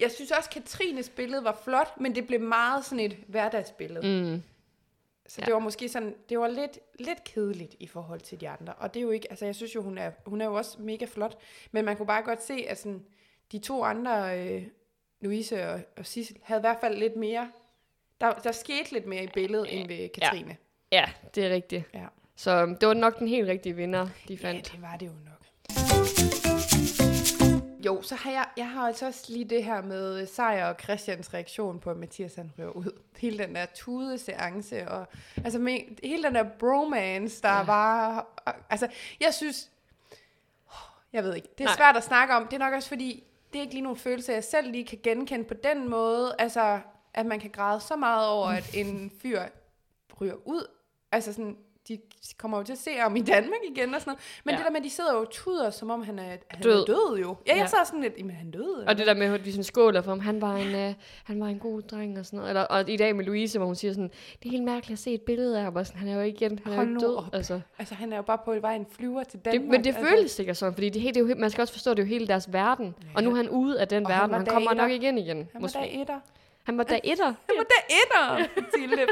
jeg 0.00 0.10
synes 0.10 0.30
også, 0.30 0.50
Katrines 0.50 1.08
billede 1.08 1.44
var 1.44 1.60
flot, 1.64 2.00
men 2.00 2.14
det 2.14 2.26
blev 2.26 2.40
meget 2.40 2.84
sådan 2.84 3.00
et 3.04 3.12
hverdagsbillede. 3.26 4.06
Mm. 4.34 4.42
Så 5.26 5.36
Ja. 5.40 5.44
det 5.46 5.54
var 5.54 5.60
måske 5.60 5.88
sådan, 5.88 6.14
det 6.28 6.38
var 6.38 6.48
lidt, 6.48 6.78
lidt 6.98 7.24
kedeligt 7.24 7.74
i 7.80 7.86
forhold 7.86 8.20
til 8.20 8.40
de 8.40 8.48
andre. 8.48 8.72
Og 8.72 8.94
det 8.94 9.00
er 9.00 9.04
jo 9.04 9.10
ikke, 9.10 9.26
altså 9.30 9.44
jeg 9.44 9.54
synes 9.54 9.74
jo, 9.74 9.82
hun 9.82 9.98
er, 9.98 10.10
hun 10.26 10.40
er 10.40 10.44
jo 10.46 10.54
også 10.54 10.76
mega 10.82 11.04
flot. 11.04 11.38
Men 11.72 11.84
man 11.84 11.96
kunne 11.96 12.06
bare 12.06 12.22
godt 12.22 12.42
se, 12.42 12.64
at 12.68 12.78
sådan, 12.80 13.04
de 13.52 13.58
to 13.58 13.84
andre, 13.84 14.38
øh, 14.48 14.62
Louise 15.20 15.68
og, 15.68 15.80
og 15.96 16.06
Sissel, 16.06 16.36
havde 16.42 16.58
i 16.60 16.62
hvert 16.62 16.76
fald 16.80 16.98
lidt 16.98 17.16
mere, 17.16 17.50
Der, 18.20 18.32
der 18.34 18.52
skete 18.52 18.92
lidt 18.92 19.06
mere 19.06 19.24
i 19.24 19.28
billedet 19.34 19.78
end 19.80 19.88
ved 19.88 20.08
Katrine. 20.08 20.56
Ja, 20.92 21.04
det 21.34 21.46
er 21.46 21.50
rigtigt. 21.50 21.84
Ja. 21.94 22.06
Så 22.36 22.50
øhm, 22.62 22.76
det 22.76 22.88
var 22.88 22.94
nok 22.94 23.18
den 23.18 23.28
helt 23.28 23.48
rigtige 23.48 23.76
vinder, 23.76 24.08
de 24.28 24.34
Ja, 24.34 24.48
fandt. 24.48 24.72
det 24.72 24.82
var 24.82 24.96
det 24.96 25.06
jo 25.06 25.12
nok. 25.24 25.39
Jo, 27.90 28.02
så 28.02 28.14
har 28.14 28.30
jeg, 28.30 28.46
jeg 28.56 28.70
har 28.70 28.86
altså 28.86 29.06
også 29.06 29.24
lige 29.32 29.44
det 29.44 29.64
her 29.64 29.82
med 29.82 30.26
Sejr 30.26 30.66
og 30.66 30.76
Christians 30.82 31.34
reaktion 31.34 31.80
på, 31.80 31.90
at 31.90 31.96
Mathias 31.96 32.34
han 32.34 32.50
ryger 32.58 32.70
ud. 32.70 33.00
Hele 33.18 33.38
den 33.38 33.54
der 33.54 33.66
tude 33.74 34.18
seance, 34.18 34.88
og 34.88 35.06
altså 35.44 35.58
med, 35.58 35.78
hele 36.06 36.22
den 36.22 36.34
der 36.34 36.44
bromance, 36.58 37.42
der 37.42 37.48
Ja. 37.56 37.64
var... 37.64 38.26
Altså, 38.70 38.88
jeg 39.20 39.34
synes... 39.34 39.70
Jeg 41.12 41.24
ved 41.24 41.34
ikke, 41.34 41.48
det 41.58 41.64
er 41.64 41.68
Nej. 41.68 41.76
svært 41.76 41.96
at 41.96 42.04
snakke 42.04 42.34
om. 42.34 42.44
Det 42.46 42.52
er 42.52 42.58
nok 42.58 42.74
også 42.74 42.88
fordi, 42.88 43.24
det 43.52 43.58
er 43.58 43.62
ikke 43.62 43.74
lige 43.74 43.82
nogle 43.82 43.98
følelser, 43.98 44.32
jeg 44.32 44.44
selv 44.44 44.70
lige 44.70 44.86
kan 44.86 44.98
genkende 45.02 45.44
på 45.44 45.54
den 45.54 45.88
måde. 45.88 46.34
Altså, 46.38 46.80
at 47.14 47.26
man 47.26 47.40
kan 47.40 47.50
græde 47.50 47.80
så 47.80 47.96
meget 47.96 48.28
over, 48.28 48.46
at 48.46 48.70
en 48.74 49.12
fyr 49.22 49.42
ryger 50.20 50.34
ud. 50.44 50.66
Altså 51.12 51.32
sådan, 51.32 51.56
de 51.90 51.98
kommer 52.38 52.58
jo 52.58 52.64
til 52.64 52.72
at 52.72 52.78
se 52.78 52.90
ham 52.98 53.16
i 53.16 53.20
Danmark 53.20 53.60
igen 53.70 53.94
og 53.94 54.00
sådan 54.00 54.10
noget. 54.10 54.20
Men 54.44 54.52
Ja. 54.52 54.56
det 54.58 54.64
der 54.66 54.70
med, 54.70 54.80
at 54.80 54.84
de 54.84 54.90
sidder 54.90 55.12
jo 55.12 55.20
og 55.20 55.30
tuder, 55.30 55.70
som 55.70 55.90
om 55.90 56.02
han 56.02 56.18
er, 56.18 56.22
han 56.48 56.62
Død. 56.62 56.80
er 56.80 56.84
død 56.84 57.18
jo. 57.20 57.36
Ja, 57.46 57.52
jeg 57.52 57.60
Ja. 57.60 57.66
sad 57.66 57.78
sådan 57.86 58.00
lidt, 58.00 58.14
jamen 58.18 58.36
han 58.36 58.50
døde. 58.50 58.84
Og 58.88 58.98
det 58.98 59.06
der 59.06 59.14
med, 59.14 59.34
at 59.34 59.44
de 59.44 59.52
sådan 59.52 59.64
skåler 59.64 60.02
for 60.02 60.10
ham, 60.10 60.20
han 60.20 60.40
var 60.40 60.54
en, 60.56 60.74
øh, 60.74 60.94
han 61.24 61.40
var 61.40 61.46
en 61.46 61.58
god 61.58 61.82
dreng 61.82 62.18
og 62.18 62.26
sådan 62.26 62.36
noget. 62.36 62.50
Eller, 62.50 62.62
og 62.62 62.88
i 62.90 62.96
dag 62.96 63.16
med 63.16 63.24
Louise, 63.24 63.58
hvor 63.58 63.66
hun 63.66 63.74
siger 63.74 63.92
sådan, 63.92 64.10
det 64.42 64.46
er 64.46 64.50
helt 64.50 64.64
mærkeligt 64.64 64.98
at 64.98 65.02
se 65.02 65.14
et 65.14 65.22
billede 65.22 65.58
af 65.58 65.64
ham, 65.64 65.76
og 65.76 65.86
sådan, 65.86 65.98
han 66.00 66.08
er 66.08 66.14
jo 66.14 66.20
ikke 66.20 66.36
igen, 66.46 66.58
han 66.64 66.72
er 66.72 66.76
Hold 66.76 66.88
jo 66.88 66.94
ikke 66.94 67.06
død. 67.06 67.16
op. 67.16 67.24
Altså, 67.32 67.60
Altså 67.78 67.94
han 67.94 68.12
er 68.12 68.16
jo 68.16 68.22
bare 68.22 68.38
på 68.44 68.54
vej 68.60 68.74
en 68.74 68.86
flyver 68.90 69.22
til 69.22 69.38
det, 69.44 69.52
Danmark. 69.52 69.70
men 69.70 69.84
det 69.84 69.96
altså. 69.96 70.10
føles 70.10 70.30
sikkert 70.30 70.56
sådan, 70.56 70.74
fordi 70.74 70.88
det, 70.88 71.02
det 71.02 71.16
er 71.16 71.20
jo, 71.20 71.34
man 71.38 71.50
skal 71.50 71.62
også 71.62 71.72
forstå, 71.74 71.90
at 71.90 71.96
det 71.96 72.02
er 72.02 72.06
jo 72.06 72.08
hele 72.08 72.26
deres 72.26 72.52
verden. 72.52 72.94
Ja. 73.02 73.08
Og 73.16 73.22
nu 73.22 73.30
er 73.30 73.36
han 73.36 73.48
ude 73.48 73.80
af 73.80 73.88
den 73.88 74.06
Og 74.06 74.10
verden, 74.12 74.34
han, 74.34 74.46
han 74.46 74.54
kommer 74.54 74.70
dater. 74.70 74.82
nok 74.82 74.90
igen 74.92 75.18
igen. 75.18 75.48
Han 75.52 75.62
var 75.62 75.68
der 75.68 75.82
etter. 75.90 76.20
Han 76.64 76.78
var 76.78 76.84
dag 76.84 77.00
etter. 77.04 77.24
Han 77.24 77.34
var 77.56 77.64
der 77.64 77.94
etter, 78.00 78.48
Mathilde. 78.60 79.06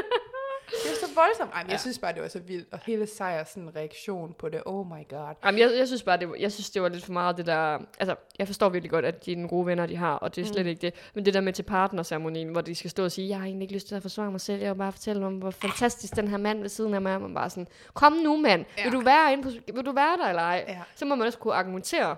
Det 0.71 0.91
er 0.91 1.07
så 1.07 1.13
voldsomt. 1.15 1.51
Ej, 1.53 1.63
men 1.63 1.71
jeg 1.71 1.79
synes 1.79 1.99
bare, 1.99 2.13
det 2.13 2.21
var 2.21 2.27
så 2.27 2.39
vildt. 2.39 2.67
Og 2.73 2.79
hele 2.85 3.07
Sejrs 3.07 3.49
sådan 3.49 3.75
reaktion 3.75 4.35
på 4.39 4.49
det. 4.49 4.61
Oh 4.65 4.87
my 4.87 5.07
god. 5.09 5.35
Jamen, 5.45 5.59
jeg, 5.59 5.71
jeg 5.77 5.87
synes 5.87 6.03
bare, 6.03 6.17
det 6.17 6.29
var, 6.29 6.35
jeg 6.39 6.51
synes, 6.51 6.69
det 6.69 6.81
var 6.81 6.89
lidt 6.89 7.05
for 7.05 7.13
meget 7.13 7.37
det 7.37 7.45
der... 7.45 7.77
Altså, 7.99 8.15
jeg 8.39 8.47
forstår 8.47 8.69
virkelig 8.69 8.91
godt, 8.91 9.05
at 9.05 9.25
de 9.25 9.31
er 9.31 9.35
nogle 9.35 9.49
gode 9.49 9.65
venner, 9.65 9.85
de 9.85 9.95
har, 9.95 10.13
og 10.15 10.35
det 10.35 10.41
er 10.41 10.45
slet 10.45 10.65
mm. 10.65 10.69
ikke 10.69 10.81
det. 10.81 10.93
Men 11.13 11.25
det 11.25 11.33
der 11.33 11.41
med 11.41 11.53
til 11.53 11.63
partnerceremonien, 11.63 12.49
hvor 12.49 12.61
de 12.61 12.75
skal 12.75 12.89
stå 12.89 13.03
og 13.03 13.11
sige, 13.11 13.29
jeg 13.29 13.37
har 13.37 13.45
egentlig 13.45 13.63
ikke 13.65 13.73
lyst 13.73 13.87
til 13.87 13.95
at 13.95 14.01
forsvare 14.01 14.31
mig 14.31 14.41
selv, 14.41 14.61
jeg 14.61 14.73
vil 14.73 14.77
bare 14.77 14.91
fortælle 14.91 15.25
om, 15.25 15.33
hvor 15.37 15.51
fantastisk 15.51 16.15
den 16.15 16.27
her 16.27 16.37
mand 16.37 16.61
ved 16.61 16.69
siden 16.69 16.93
af 16.93 17.01
mig 17.01 17.13
er. 17.13 17.17
Man 17.17 17.33
bare 17.33 17.49
sådan, 17.49 17.67
kom 17.93 18.13
nu 18.13 18.37
mand, 18.37 18.65
ja. 18.77 18.83
vil, 18.83 18.91
Ja. 18.93 18.97
du 18.97 19.03
være 19.03 19.33
inde 19.33 19.43
på, 19.43 19.49
vil 19.73 19.85
du 19.85 19.91
være 19.91 20.17
der 20.17 20.29
eller 20.29 20.41
ej? 20.41 20.65
Ja. 20.67 20.79
Så 20.95 21.05
må 21.05 21.15
man 21.15 21.27
også 21.27 21.39
kunne 21.39 21.53
argumentere. 21.53 22.15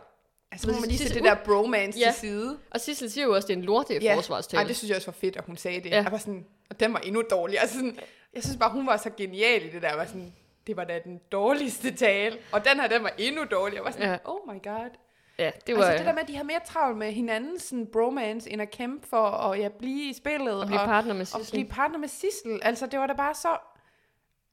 Altså, 0.52 0.68
må 0.68 0.74
man 0.80 0.90
lige 0.90 0.98
sætte 0.98 1.14
det 1.14 1.24
der 1.24 1.36
bromance 1.46 2.00
Ja. 2.00 2.06
til 2.12 2.20
side. 2.20 2.58
Og 2.72 2.82
Sissel 2.82 3.12
siger 3.12 3.26
jo 3.26 3.36
også, 3.36 3.46
at 3.46 3.48
det 3.48 3.54
er 3.54 3.58
en 3.58 3.64
lorte 3.66 3.94
ja. 4.02 4.16
forsvarstale. 4.16 4.62
Ej, 4.62 4.68
det 4.68 4.76
synes 4.76 4.90
jeg 4.90 4.96
også 4.96 5.08
var 5.12 5.18
fedt, 5.22 5.38
at 5.38 5.44
hun 5.46 5.58
sagde 5.58 5.80
det. 5.82 5.90
Ja. 5.90 5.96
Ja. 5.96 6.04
Jeg 6.04 6.12
var 6.12 6.18
sådan, 6.18 6.46
og 6.70 6.80
den 6.80 6.94
var 6.94 7.00
endnu 7.00 7.24
dårligere. 7.32 7.62
Altså 7.62 7.76
sådan, 7.76 7.98
jeg 8.34 8.44
synes 8.44 8.58
bare, 8.58 8.72
hun 8.72 8.88
var 8.88 8.98
så 8.98 9.10
genial 9.18 9.66
i 9.66 9.70
det 9.70 9.82
der. 9.82 9.96
Var 9.96 10.06
sådan, 10.06 10.34
det 10.68 10.78
var 10.78 10.84
da 10.84 11.00
den 11.04 11.22
dårligste 11.32 11.96
tale. 11.96 12.38
Og 12.52 12.66
den 12.66 12.80
her, 12.80 12.88
den 12.88 13.04
var 13.04 13.14
endnu 13.18 13.44
dårligere. 13.52 13.76
Jeg 13.76 13.86
var 13.86 13.92
sådan, 13.92 14.06
Ja. 14.08 14.12
ja. 14.12 14.18
oh 14.26 14.54
my 14.56 14.64
god. 14.64 14.90
Ja, 15.38 15.52
det 15.68 15.76
var 15.78 15.84
altså 15.84 15.98
det 15.98 16.06
der 16.06 16.14
med, 16.14 16.22
at 16.22 16.28
de 16.28 16.36
har 16.36 16.44
mere 16.44 16.60
travlt 16.66 16.98
med 16.98 17.12
hinandens 17.12 17.64
sådan, 17.64 17.88
bromance, 17.88 18.50
end 18.50 18.62
at 18.62 18.72
kæmpe 18.72 19.08
for 19.08 19.28
at 19.28 19.60
ja, 19.60 19.68
blive 19.80 20.10
i 20.10 20.14
spillet. 20.14 20.62
at 20.62 20.68
blive 20.68 20.80
og, 20.80 20.86
partner 20.86 21.14
med 21.14 21.22
og 21.22 21.28
Sissel. 21.28 21.52
blive 21.56 21.70
partner 21.70 21.98
med 21.98 22.08
Sissel. 22.08 22.60
Altså, 22.64 22.86
det 22.88 23.00
var 23.00 23.08
da 23.08 23.14
bare 23.14 23.34
så 23.36 23.58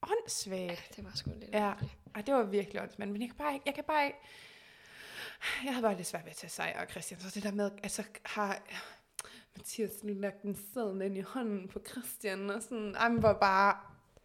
åndssvagt. 0.02 0.96
Det 0.96 1.04
var 1.04 1.10
sgu 1.14 1.30
lidt 1.40 1.50
Ja, 1.52 1.72
Ej, 2.14 2.22
det 2.26 2.34
var 2.34 2.42
virkelig 2.42 2.82
åndssvagt. 2.82 3.10
Men 3.10 3.20
jeg 3.22 3.28
kan 3.28 3.36
bare 3.38 3.54
ikke, 3.54 3.62
jeg 3.66 3.74
kan 3.74 3.84
bare 3.84 4.06
ikke, 4.06 4.18
jeg 5.64 5.72
havde 5.72 5.82
bare 5.82 5.96
lidt 5.96 6.06
svært 6.06 6.24
ved 6.24 6.30
at 6.30 6.36
tage 6.36 6.76
og 6.80 6.86
Christian. 6.90 7.20
Så 7.20 7.30
det 7.34 7.42
der 7.42 7.52
med, 7.52 7.70
altså 7.82 8.02
har 8.24 8.58
Mathias 9.56 9.90
nu 10.04 10.14
lagt 10.14 10.42
den 10.42 10.58
sædlen 10.74 11.02
ind 11.02 11.16
i 11.18 11.20
hånden 11.20 11.68
på 11.72 11.80
Christian, 11.90 12.50
og 12.50 12.62
sådan, 12.62 12.94
ej, 12.98 13.08
men 13.08 13.22
var 13.22 13.32
bare 13.32 13.76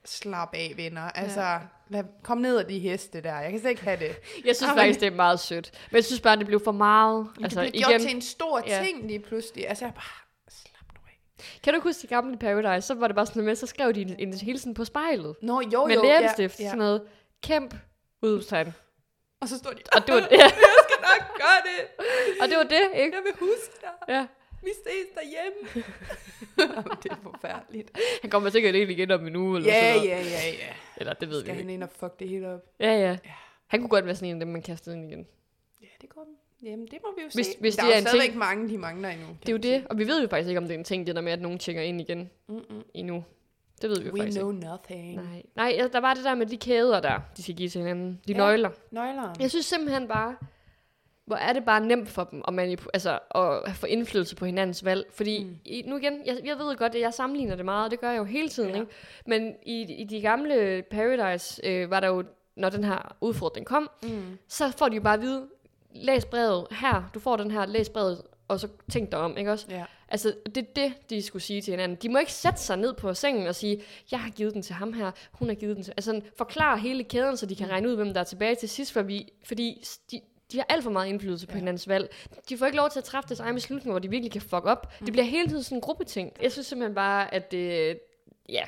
slap 0.05 0.49
af, 0.53 0.73
venner. 0.77 1.01
Altså, 1.01 1.41
Ja. 1.41 1.59
lad, 1.89 2.03
kom 2.23 2.38
ned 2.38 2.57
af 2.57 2.65
de 2.65 2.79
heste 2.79 3.21
der. 3.21 3.39
Jeg 3.39 3.51
kan 3.51 3.59
slet 3.59 3.69
ikke 3.69 3.83
have 3.83 3.99
det. 3.99 4.15
Jeg 4.45 4.55
synes 4.55 4.69
Ej, 4.71 4.75
faktisk, 4.77 4.99
det 4.99 5.07
er 5.07 5.12
meget 5.12 5.39
sødt. 5.39 5.71
Men 5.91 5.95
jeg 5.95 6.05
synes 6.05 6.21
bare, 6.21 6.36
det 6.38 6.45
blev 6.45 6.63
for 6.63 6.71
meget. 6.71 7.27
Altså, 7.43 7.62
det 7.63 7.71
blev 7.71 7.83
gjort 7.89 8.01
til 8.01 8.15
en 8.15 8.21
stor 8.21 8.62
Ja. 8.67 8.83
ting 8.86 9.07
lige 9.07 9.19
pludselig. 9.19 9.69
Altså, 9.69 9.86
jeg 9.86 9.93
bare, 9.93 10.03
slap 10.49 10.93
nu 10.95 10.99
af. 11.07 11.19
Kan 11.63 11.73
du 11.73 11.79
huske 11.79 12.01
de 12.01 12.07
gamle 12.07 12.38
Paradise? 12.38 12.88
Så 12.88 12.93
var 12.93 13.07
det 13.07 13.15
bare 13.15 13.25
sådan 13.25 13.39
noget 13.39 13.45
med, 13.49 13.55
så 13.55 13.67
skrev 13.67 13.93
de 13.93 14.01
en, 14.01 14.15
en 14.19 14.33
hilsen 14.33 14.73
på 14.73 14.86
spejlet. 14.86 15.36
Nå, 15.41 15.62
jo, 15.73 15.86
med 15.86 15.95
jo. 15.95 16.01
læbestift, 16.03 16.59
ja, 16.59 16.65
sådan 16.65 16.79
ja. 16.79 16.86
noget. 16.86 17.01
Kæmp 17.43 17.75
udtegn. 18.21 18.73
Og 19.41 19.47
så 19.49 19.57
står 19.57 19.69
de, 19.71 19.81
Og 19.95 20.07
det 20.07 20.15
var, 20.15 20.21
ja, 20.21 20.27
jeg 20.38 20.51
skal 20.83 20.99
nok 21.01 21.38
gøre 21.38 21.62
det. 21.63 22.05
og 22.41 22.47
det 22.49 22.57
var 22.57 22.63
det, 22.63 22.81
ikke? 23.01 23.17
Jeg 23.17 23.23
vil 23.23 23.33
huske 23.39 23.73
dig. 23.81 23.89
Ja. 24.15 24.27
Vi 24.63 24.69
ses 24.84 25.08
derhjemme. 25.15 25.84
det 27.04 27.12
er 27.12 27.15
forfærdeligt. 27.23 27.91
Han 28.21 28.30
kommer 28.30 28.49
sikkert 28.49 28.76
ind 28.76 28.91
igen 28.91 29.12
om 29.12 29.28
en 29.28 29.36
uge, 29.36 29.58
eller 29.58 29.73
Ja, 29.73 29.80
sådan 29.93 29.95
noget. 29.95 30.10
ja, 30.10 30.17
ja, 30.19 30.47
ja. 30.49 30.73
Eller 30.97 31.13
det 31.13 31.30
ved 31.30 31.41
Skal 31.41 31.52
vi 31.54 31.58
han 31.58 31.60
ikke. 31.69 31.73
ind 31.73 31.84
og 31.84 31.89
fuck 31.89 32.19
det 32.19 32.30
hele 32.30 32.54
op? 32.54 32.60
Ja, 32.80 32.93
ja. 32.99 33.17
Han 33.67 33.80
kunne 33.80 33.89
godt 33.89 34.06
være 34.06 34.15
sådan 34.15 34.30
en 34.30 34.36
af 34.36 34.39
dem, 34.39 34.47
man 34.49 34.62
kastede 34.62 34.95
ind 34.95 35.12
igen. 35.12 35.28
Ja, 35.82 35.88
det 36.02 36.10
går 36.10 36.23
den. 36.23 36.34
Jamen, 36.69 36.86
det 36.86 36.97
må 37.04 37.13
vi 37.17 37.21
jo 37.21 37.30
Hvis- 37.34 37.45
se. 37.45 37.52
hvis 37.60 37.76
der 37.76 37.84
det 37.84 37.91
er 37.91 37.95
er 37.95 37.99
jo 38.02 38.06
stadigvæk 38.08 38.30
ting- 38.30 38.38
mange, 38.39 38.69
de 38.69 38.78
mangler 38.78 39.10
endnu. 39.10 39.28
Det 39.41 39.49
er 39.49 39.54
jo 39.54 39.58
det, 39.58 39.88
og 39.89 39.97
vi 39.97 40.08
ved 40.08 40.21
jo 40.21 40.28
faktisk 40.28 40.47
ikke, 40.49 40.58
om 40.58 40.63
det 40.67 40.73
er 40.73 40.78
en 40.78 40.84
ting, 40.84 41.08
det 41.08 41.15
der 41.15 41.21
med, 41.21 41.32
at 41.32 41.41
nogen 41.41 41.60
tjekker 41.60 41.82
ind 41.82 42.02
igen 42.02 42.30
Mm-mm. 42.47 42.84
endnu. 42.93 43.23
Det 43.82 43.89
ved 43.89 43.99
vi 43.99 44.08
jo 44.08 44.13
We 44.13 44.19
faktisk 44.19 44.38
know 44.39 44.52
ikke. 44.52 44.65
nothing. 44.67 45.15
Nej, 45.15 45.43
Nej 45.56 45.73
ja, 45.78 45.88
der 45.88 45.99
var 45.99 46.13
det 46.13 46.23
der 46.23 46.36
med 46.36 46.45
de 46.45 46.58
kæder 46.58 46.99
der, 46.99 47.19
de 47.38 47.43
skal 47.43 47.56
give 47.56 47.69
til 47.69 47.80
hinanden. 47.82 48.21
De 48.28 48.32
Ja. 48.32 48.38
nøgler. 48.38 48.69
Nøgleren. 48.91 49.36
Jeg 49.41 49.49
synes 49.49 49.65
simpelthen 49.65 50.08
bare, 50.08 50.36
hvor 51.25 51.36
er 51.36 51.53
det 51.53 51.65
bare 51.65 51.86
nemt 51.86 52.09
for 52.09 52.23
dem 52.23 52.41
at, 52.47 52.53
manip- 52.53 52.88
altså, 52.93 53.19
at 53.65 53.75
få 53.75 53.86
indflydelse 53.86 54.36
på 54.36 54.45
hinandens 54.45 54.86
valg. 54.86 55.05
Fordi 55.12 55.43
mm. 55.43 55.55
i, 55.65 55.83
nu 55.88 55.97
igen, 55.97 56.21
jeg, 56.25 56.38
jeg 56.43 56.57
ved 56.57 56.77
godt, 56.77 56.95
at 56.95 57.01
jeg 57.01 57.13
sammenligner 57.13 57.55
det 57.55 57.65
meget, 57.65 57.86
og 57.86 57.91
det 57.91 57.99
gør 57.99 58.09
jeg 58.09 58.17
jo 58.17 58.23
hele 58.23 58.49
tiden. 58.49 58.69
Ja. 58.69 58.75
Ikke? 58.75 58.88
Men 59.25 59.55
i, 59.65 59.81
i 59.81 60.03
de 60.03 60.21
gamle 60.21 60.83
Paradise 60.91 61.62
øh, 61.67 61.89
var 61.91 61.99
der 61.99 62.07
jo, 62.07 62.23
når 62.55 62.69
den 62.69 62.83
her 62.83 63.15
udfordring 63.21 63.65
kom, 63.65 63.89
Mm. 64.03 64.38
så 64.47 64.71
får 64.77 64.89
de 64.89 64.95
jo 64.95 65.01
bare 65.01 65.13
at 65.13 65.21
vide, 65.21 65.47
læs 65.95 66.25
brevet 66.25 66.67
her, 66.71 67.09
du 67.13 67.19
får 67.19 67.38
den 67.38 67.51
her, 67.51 67.65
læs 67.65 67.89
brevet, 67.89 68.21
og 68.47 68.59
så 68.59 68.67
tænk 68.91 69.12
dig 69.12 69.19
om, 69.19 69.38
ikke 69.38 69.51
også? 69.51 69.65
Ja. 69.69 69.83
Altså, 70.09 70.33
det 70.45 70.57
er 70.57 70.71
det, 70.75 70.93
de 71.09 71.21
skulle 71.21 71.43
sige 71.43 71.62
til 71.62 71.71
hinanden. 71.71 71.97
De 72.01 72.09
må 72.09 72.17
ikke 72.19 72.33
sætte 72.33 72.59
sig 72.62 72.77
ned 72.77 72.93
på 72.93 73.13
sengen 73.13 73.47
og 73.47 73.55
sige, 73.55 73.81
jeg 74.12 74.19
har 74.19 74.29
givet 74.29 74.53
den 74.53 74.62
til 74.62 74.75
ham 74.75 74.93
her, 74.93 75.12
hun 75.31 75.47
har 75.47 75.55
givet 75.55 75.75
den 75.75 75.83
til... 75.83 75.91
Altså, 75.97 76.05
sådan, 76.12 76.23
forklare 76.38 76.77
hele 76.79 77.03
kæden, 77.03 77.38
så 77.38 77.45
de 77.45 77.55
kan 77.55 77.69
regne 77.69 77.89
ud, 77.89 77.95
hvem 77.95 78.13
der 78.13 78.19
er 78.19 78.23
tilbage 78.23 78.55
til 78.55 78.69
sidst, 78.69 78.93
for 78.93 79.01
vi, 79.01 79.29
fordi 79.43 79.83
de, 80.12 80.21
de 80.53 80.57
har 80.57 80.65
alt 80.69 80.83
for 80.83 80.91
meget 80.91 81.07
indflydelse 81.09 81.47
på 81.47 81.51
Ja. 81.51 81.55
ja. 81.55 81.59
hinandens 81.59 81.87
valg. 81.87 82.15
De 82.49 82.57
får 82.57 82.65
ikke 82.65 82.77
lov 82.77 82.89
til 82.89 82.99
at 82.99 83.03
træffe 83.05 83.27
deres 83.27 83.39
egen 83.39 83.55
beslutninger, 83.55 83.91
hvor 83.93 83.99
de 83.99 84.09
virkelig 84.09 84.31
kan 84.31 84.41
fuck 84.41 84.65
op. 84.65 84.93
Mm. 84.99 85.05
Det 85.05 85.13
bliver 85.13 85.25
hele 85.25 85.47
tiden 85.49 85.63
sådan 85.63 85.77
en 85.77 85.81
gruppeting. 85.81 86.31
Jeg 86.41 86.51
synes 86.51 86.67
simpelthen 86.67 86.95
bare, 86.95 87.33
at 87.33 87.51
det... 87.51 87.99
Ja, 88.49 88.63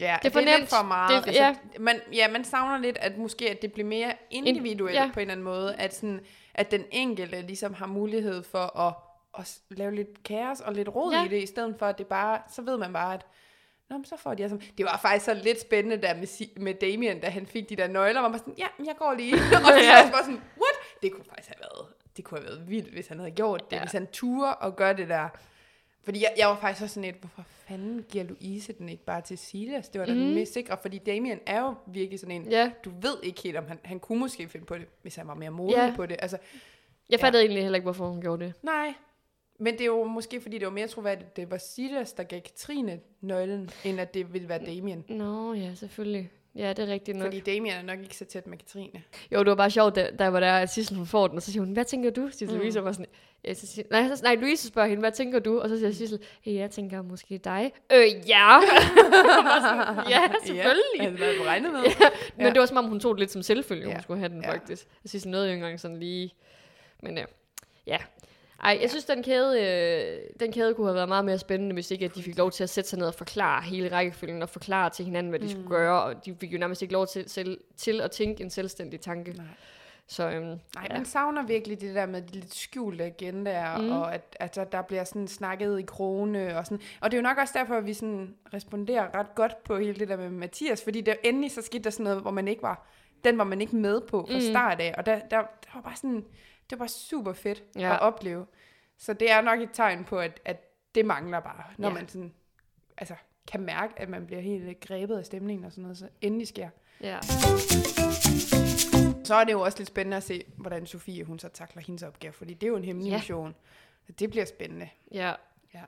Ja, 0.00 0.16
Det 0.22 0.28
er 0.28 0.32
for 0.32 0.40
det 0.40 0.52
er 0.52 0.56
nemt. 0.58 0.68
for 0.68 0.82
meget. 0.82 1.24
Det 1.26 1.40
er- 1.40 1.46
altså, 1.46 1.62
man, 1.80 2.00
ja, 2.12 2.28
man 2.28 2.44
savner 2.44 2.78
lidt, 2.78 2.98
at 3.00 3.18
måske 3.18 3.50
at 3.50 3.62
det 3.62 3.72
bliver 3.72 3.88
mere 3.88 4.12
individuelt 4.30 4.94
ja. 4.94 5.10
på 5.14 5.20
en 5.20 5.22
eller 5.22 5.32
anden 5.32 5.44
måde. 5.44 5.74
At, 5.74 5.94
sådan, 5.94 6.20
at 6.54 6.70
den 6.70 6.84
enkelte 6.90 7.40
ligesom 7.42 7.74
har 7.74 7.86
mulighed 7.86 8.42
for 8.42 8.78
at, 8.80 8.94
at 9.38 9.58
lave 9.70 9.94
lidt 9.94 10.22
kaos 10.24 10.60
og 10.60 10.74
lidt 10.74 10.88
rod 10.94 11.12
Ja. 11.12 11.24
i 11.24 11.28
det, 11.28 11.42
i 11.42 11.46
stedet 11.46 11.76
for 11.78 11.86
at 11.86 11.98
det 11.98 12.06
bare, 12.06 12.38
så 12.54 12.62
ved 12.62 12.76
man 12.76 12.92
bare, 12.92 13.14
at 13.14 13.26
Nå, 13.90 13.96
men 13.96 14.04
så 14.04 14.16
får 14.16 14.34
de 14.34 14.42
altså... 14.42 14.58
Det 14.78 14.86
var 14.86 14.98
faktisk 15.02 15.24
så 15.24 15.34
lidt 15.34 15.60
spændende 15.60 15.96
der 16.06 16.14
med, 16.14 16.46
med 16.60 16.74
Damien, 16.74 17.20
da 17.20 17.28
han 17.28 17.46
fik 17.46 17.68
de 17.68 17.76
der 17.76 17.86
nøgler, 17.88 18.20
hvor 18.20 18.28
man 18.30 18.38
sådan, 18.38 18.54
ja, 18.58 18.66
jeg 18.86 18.94
går 18.98 19.14
lige. 19.14 19.34
og 19.56 19.62
så 19.66 19.74
Ja. 19.74 19.96
ja. 20.04 20.10
bare 20.10 20.22
sådan, 20.24 20.40
what? 20.60 20.76
Det 21.02 21.12
kunne 21.12 21.24
faktisk 21.24 21.48
have 21.48 21.60
været, 21.60 21.86
det 22.16 22.24
kunne 22.24 22.40
have 22.40 22.48
været 22.48 22.68
vildt, 22.70 22.92
hvis 22.92 23.06
han 23.08 23.18
havde 23.18 23.30
gjort 23.30 23.64
det, 23.70 23.72
Ja. 23.72 23.76
ja. 23.76 23.82
hvis 23.82 23.92
han 23.92 24.06
turde 24.12 24.54
og 24.54 24.76
gøre 24.76 24.96
det 24.96 25.08
der. 25.08 25.28
Fordi 26.02 26.20
jeg, 26.22 26.34
jeg 26.38 26.48
var 26.48 26.56
faktisk 26.60 26.82
også 26.82 26.94
sådan 26.94 27.10
lidt, 27.10 27.16
hvorfor 27.20 27.42
fanden 27.68 28.04
giver 28.08 28.24
Louise 28.24 28.72
den 28.72 28.88
ikke 28.88 29.04
bare 29.04 29.20
til 29.20 29.38
Silas? 29.38 29.88
Det 29.88 29.98
var 30.00 30.06
da 30.06 30.12
mm. 30.12 30.18
den 30.18 30.26
Mhm. 30.28 30.34
mest 30.36 30.52
sikre, 30.52 30.76
fordi 30.82 30.98
Damien 30.98 31.40
er 31.46 31.60
jo 31.60 31.74
virkelig 31.86 32.20
sådan 32.20 32.34
en, 32.42 32.50
ja. 32.50 32.70
du 32.84 32.90
ved 33.00 33.16
ikke 33.22 33.42
helt, 33.42 33.56
om 33.56 33.66
han, 33.68 33.78
han 33.84 34.00
kunne 34.00 34.18
måske 34.18 34.48
finde 34.48 34.66
på 34.66 34.78
det, 34.78 34.86
hvis 35.02 35.16
han 35.16 35.28
var 35.28 35.34
mere 35.34 35.50
modig 35.50 35.76
Ja. 35.76 35.92
på 35.96 36.06
det. 36.06 36.16
Altså, 36.22 36.38
Jeg 37.10 37.20
fattede 37.20 37.42
egentlig 37.42 37.62
heller 37.62 37.76
ikke, 37.76 37.84
hvorfor 37.84 38.08
hun 38.08 38.20
gjorde 38.20 38.44
det. 38.44 38.54
nej. 38.62 38.94
Men 39.60 39.72
det 39.74 39.80
er 39.80 39.84
jo 39.86 40.04
måske, 40.04 40.40
fordi 40.40 40.58
det 40.58 40.66
var 40.66 40.72
mere 40.72 40.88
troværdigt, 40.88 41.28
at 41.30 41.36
det 41.36 41.50
var 41.50 41.58
Silas, 41.58 42.12
der 42.12 42.22
gav 42.22 42.40
Katrine 42.40 43.00
nøglen, 43.20 43.70
end 43.84 44.00
at 44.00 44.14
det 44.14 44.32
ville 44.32 44.48
være 44.48 44.64
Damien. 44.66 45.04
Nå, 45.08 45.52
ja, 45.54 45.74
selvfølgelig. 45.74 46.30
Ja, 46.58 46.68
det 46.72 46.78
er 46.78 46.86
rigtigt 46.92 47.16
nok. 47.16 47.26
Fordi 47.26 47.40
Damien 47.40 47.74
er 47.74 47.82
nok 47.82 47.98
ikke 48.02 48.16
så 48.16 48.24
tæt 48.24 48.46
med 48.46 48.58
Katrine. 48.58 49.02
Jo, 49.32 49.38
det 49.38 49.46
var 49.46 49.54
bare 49.54 49.70
sjovt, 49.70 49.96
da, 49.96 50.10
der 50.18 50.28
var 50.28 50.40
der, 50.40 50.52
at 50.52 50.70
Sissel 50.70 50.96
hun 50.96 51.06
får 51.06 51.26
den, 51.28 51.36
og 51.36 51.42
så 51.42 51.52
siger 51.52 51.62
hun, 51.64 51.72
hvad 51.72 51.84
tænker 51.84 52.10
du? 52.10 52.28
Sissel 52.30 52.48
Mm. 52.50 52.58
Louise 52.58 52.84
var 52.84 52.92
sådan, 52.92 53.06
ja, 53.44 53.54
så 53.54 53.66
siger, 53.66 53.84
nej, 53.90 54.08
så, 54.16 54.22
nej, 54.22 54.34
Louise 54.34 54.68
spørger 54.68 54.88
hende, 54.88 55.00
hvad 55.00 55.12
tænker 55.12 55.38
du? 55.38 55.60
Og 55.60 55.68
så 55.68 55.78
siger 55.78 55.92
Sissel, 55.92 56.18
hey, 56.42 56.54
jeg 56.54 56.70
tænker 56.70 57.02
måske 57.02 57.38
dig. 57.38 57.72
Øh, 57.92 58.06
ja. 58.28 58.54
ja, 60.14 60.20
selvfølgelig. 60.44 60.82
Ja, 60.98 61.04
altså, 61.04 61.24
hvad 61.24 61.46
regnet 61.46 61.72
med? 61.72 61.80
Men 62.36 62.46
Ja. 62.46 62.52
det 62.52 62.60
var 62.60 62.66
som 62.66 62.76
om, 62.76 62.84
hun 62.84 63.00
tog 63.00 63.14
det 63.14 63.20
lidt 63.20 63.30
som 63.30 63.42
selvfølge, 63.42 63.84
hun 63.84 63.94
Ja. 63.94 64.02
skulle 64.02 64.18
have 64.20 64.28
den 64.28 64.42
Ja. 64.42 64.52
faktisk. 64.52 64.86
Jeg 65.04 65.10
synes 65.10 65.26
noget 65.26 65.52
engang 65.52 65.80
sådan 65.80 65.96
lige, 66.00 66.34
men 67.02 67.18
ja. 67.18 67.24
ja. 67.86 67.98
Ej, 68.62 68.78
jeg 68.82 68.90
synes, 68.90 69.04
den 69.04 69.22
kæde, 69.22 69.60
øh, 69.62 70.20
den 70.40 70.52
kæde 70.52 70.74
kunne 70.74 70.86
have 70.86 70.94
været 70.94 71.08
meget 71.08 71.24
mere 71.24 71.38
spændende, 71.38 71.74
hvis 71.74 71.90
ikke 71.90 72.04
at 72.04 72.14
de 72.14 72.22
fik 72.22 72.38
lov 72.38 72.50
til 72.50 72.62
at 72.62 72.70
sætte 72.70 72.90
sig 72.90 72.98
ned 72.98 73.06
og 73.06 73.14
forklare 73.14 73.62
hele 73.62 73.92
rækkefølgen, 73.92 74.42
og 74.42 74.48
forklare 74.48 74.90
til 74.90 75.04
hinanden, 75.04 75.30
hvad 75.30 75.38
de 75.40 75.44
mm. 75.44 75.50
skulle 75.50 75.68
gøre, 75.68 76.02
og 76.02 76.24
de 76.24 76.36
fik 76.40 76.52
jo 76.52 76.58
nærmest 76.58 76.82
ikke 76.82 76.92
lov 76.94 77.06
til, 77.06 77.28
selv, 77.30 77.60
til 77.76 78.00
at 78.00 78.10
tænke 78.10 78.42
en 78.42 78.50
selvstændig 78.50 79.00
tanke. 79.00 79.32
Nej. 79.32 79.46
Så 80.10 80.30
øhm, 80.30 80.44
Nej, 80.44 80.58
ja. 80.76 80.82
ja. 80.90 80.96
man 80.96 81.04
savner 81.04 81.46
virkelig 81.46 81.80
det 81.80 81.94
der 81.94 82.06
med 82.06 82.22
de 82.22 82.32
lidt 82.34 82.54
skjulte 82.54 83.04
agendaer, 83.04 83.78
Mm. 83.78 83.84
mm. 83.84 83.92
og 83.92 84.14
at, 84.14 84.36
at 84.40 84.54
der, 84.54 84.64
der 84.64 84.82
bliver 84.82 85.04
sådan 85.04 85.28
snakket 85.28 85.78
i 85.78 85.82
krone 85.82 86.58
og 86.58 86.64
sådan. 86.66 86.80
Og 87.00 87.10
det 87.10 87.16
er 87.16 87.20
jo 87.22 87.28
nok 87.28 87.38
også 87.38 87.54
derfor, 87.58 87.74
at 87.74 87.86
vi 87.86 87.94
sådan 87.94 88.34
responderer 88.54 89.14
ret 89.18 89.34
godt 89.34 89.64
på 89.64 89.76
hele 89.78 89.94
det 89.94 90.08
der 90.08 90.16
med 90.16 90.30
Mathias, 90.30 90.84
fordi 90.84 91.00
der 91.00 91.14
endelig 91.24 91.50
så 91.50 91.62
skete 91.62 91.84
der 91.84 91.90
sådan 91.90 92.04
noget, 92.04 92.20
hvor 92.22 92.30
man 92.30 92.48
ikke 92.48 92.62
var, 92.62 92.86
den 93.24 93.38
var 93.38 93.44
man 93.44 93.60
ikke 93.60 93.76
med 93.76 94.00
på 94.00 94.26
fra 94.30 94.34
Mm. 94.34 94.40
start 94.40 94.80
af, 94.80 94.94
og 94.98 95.06
der, 95.06 95.14
der, 95.18 95.36
der 95.38 95.70
var 95.74 95.80
bare 95.80 95.96
sådan, 95.96 96.24
det 96.70 96.78
var 96.78 96.86
super 96.86 97.32
fedt 97.32 97.62
Ja. 97.76 97.94
at 97.94 98.00
opleve. 98.00 98.46
Så 98.98 99.12
det 99.12 99.30
er 99.30 99.40
nok 99.40 99.60
et 99.60 99.68
tegn 99.72 100.04
på, 100.04 100.18
at, 100.18 100.40
at 100.44 100.64
det 100.94 101.04
mangler 101.06 101.40
bare, 101.40 101.62
når 101.78 101.88
Ja. 101.88 101.94
man 101.94 102.08
sådan, 102.08 102.32
altså, 102.98 103.14
kan 103.46 103.60
mærke, 103.60 103.92
at 103.96 104.08
man 104.08 104.26
bliver 104.26 104.40
helt 104.40 104.80
grebet 104.80 105.18
af 105.18 105.24
stemningen 105.26 105.64
og 105.64 105.72
sådan 105.72 105.82
noget, 105.82 105.98
så 105.98 106.08
endelig 106.20 106.48
sker. 106.48 106.68
ja. 107.00 107.18
Så 109.24 109.34
er 109.34 109.44
det 109.44 109.52
jo 109.52 109.60
også 109.60 109.78
lidt 109.78 109.88
spændende 109.88 110.16
at 110.16 110.22
se, 110.22 110.42
hvordan 110.56 110.86
Sofie 110.86 111.24
hun 111.24 111.38
så 111.38 111.48
takler 111.48 111.82
hendes 111.82 112.02
opgave, 112.02 112.32
fordi 112.32 112.54
det 112.54 112.62
er 112.62 112.68
jo 112.68 112.76
en 112.76 112.84
hemmelig 112.84 113.10
Ja. 113.10 113.16
mission. 113.16 113.54
Så 114.06 114.12
det 114.12 114.30
bliver 114.30 114.44
spændende. 114.44 114.88
ja. 115.12 115.32
Ja. 115.74 115.82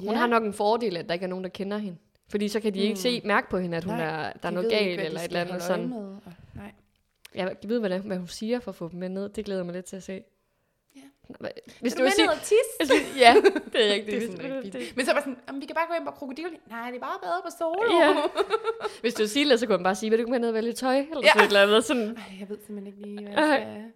Hun 0.00 0.14
har 0.16 0.26
nok 0.26 0.42
en 0.42 0.52
fordel, 0.52 0.96
at 0.96 1.06
der 1.08 1.14
ikke 1.14 1.24
er 1.24 1.28
nogen, 1.28 1.44
der 1.44 1.50
kender 1.50 1.78
hende. 1.78 1.98
Fordi 2.28 2.48
så 2.48 2.60
kan 2.60 2.74
de 2.74 2.78
ikke 2.78 2.92
Mm. 2.92 2.96
se, 2.96 3.22
mærke 3.24 3.50
på 3.50 3.58
hende, 3.58 3.76
at 3.76 3.84
hun 3.84 3.94
Nej, 3.94 4.04
er, 4.04 4.32
der 4.32 4.48
er 4.48 4.50
noget 4.52 4.72
ikke, 4.72 4.84
galt 4.84 5.00
de 5.00 5.04
eller 5.04 5.20
et 5.20 5.24
eller 5.24 5.40
andet 5.40 5.62
sådan. 5.62 5.88
Med, 5.88 5.98
og, 5.98 6.32
nej. 6.54 6.72
Jeg 7.34 7.56
ved, 7.64 7.80
hvad, 7.80 7.98
hvad 7.98 8.16
hun 8.16 8.26
siger 8.28 8.60
for 8.60 8.70
at 8.70 8.74
få 8.74 8.88
dem 8.88 8.98
med 9.00 9.08
ned. 9.08 9.28
Det 9.28 9.44
glæder 9.44 9.60
jeg 9.60 9.66
mig 9.66 9.74
lidt 9.74 9.84
til 9.86 9.96
at 9.96 10.02
se. 10.02 10.22
Ja. 10.96 11.00
Hvis 11.80 11.94
du 11.94 12.02
vil 12.02 12.12
sige... 12.12 12.30
og 12.30 12.36
tisse? 12.38 12.94
ja, 13.18 13.34
det 13.72 13.88
er 13.90 13.94
rigtigt. 13.94 14.06
Det 14.06 14.14
er 14.14 14.18
Hvis- 14.18 14.30
sådan 14.36 14.54
rigtig 14.56 14.72
det- 14.72 14.82
fint. 14.82 14.96
Men 14.96 15.06
så 15.06 15.12
var 15.12 15.20
sådan, 15.20 15.36
"Jamen, 15.48 15.60
vi 15.60 15.66
kan 15.66 15.74
bare 15.74 15.86
gå 15.88 15.94
ind 15.94 16.04
på 16.04 16.10
krokodil. 16.10 16.46
Nej, 16.70 16.86
det 16.90 16.96
er 16.96 17.00
bare 17.00 17.18
bedre 17.22 17.40
på 17.44 17.50
solo. 17.58 17.98
Ja. 18.00 18.14
Hvis 19.02 19.14
du 19.14 19.26
siger 19.26 19.48
det, 19.48 19.60
så 19.60 19.66
kunne 19.66 19.76
man 19.76 19.84
bare 19.84 19.94
sige, 19.94 20.10
vil 20.10 20.18
du 20.18 20.22
ikke 20.22 20.30
med 20.30 20.38
ned 20.38 20.48
og 20.48 20.54
vælge 20.54 20.72
tøj? 20.72 20.96
Eller 20.98 21.20
Ja. 21.22 21.28
sådan 21.28 21.42
et 21.42 21.46
eller 21.46 21.62
andet. 21.62 21.84
Sådan, 21.84 22.16
Ej, 22.16 22.38
jeg 22.40 22.48
ved 22.48 22.58
simpelthen 22.66 22.86
ikke 22.86 23.02
lige, 23.02 23.22
hvad 23.32 23.48
jeg 23.48 23.60
skal... 23.62 23.92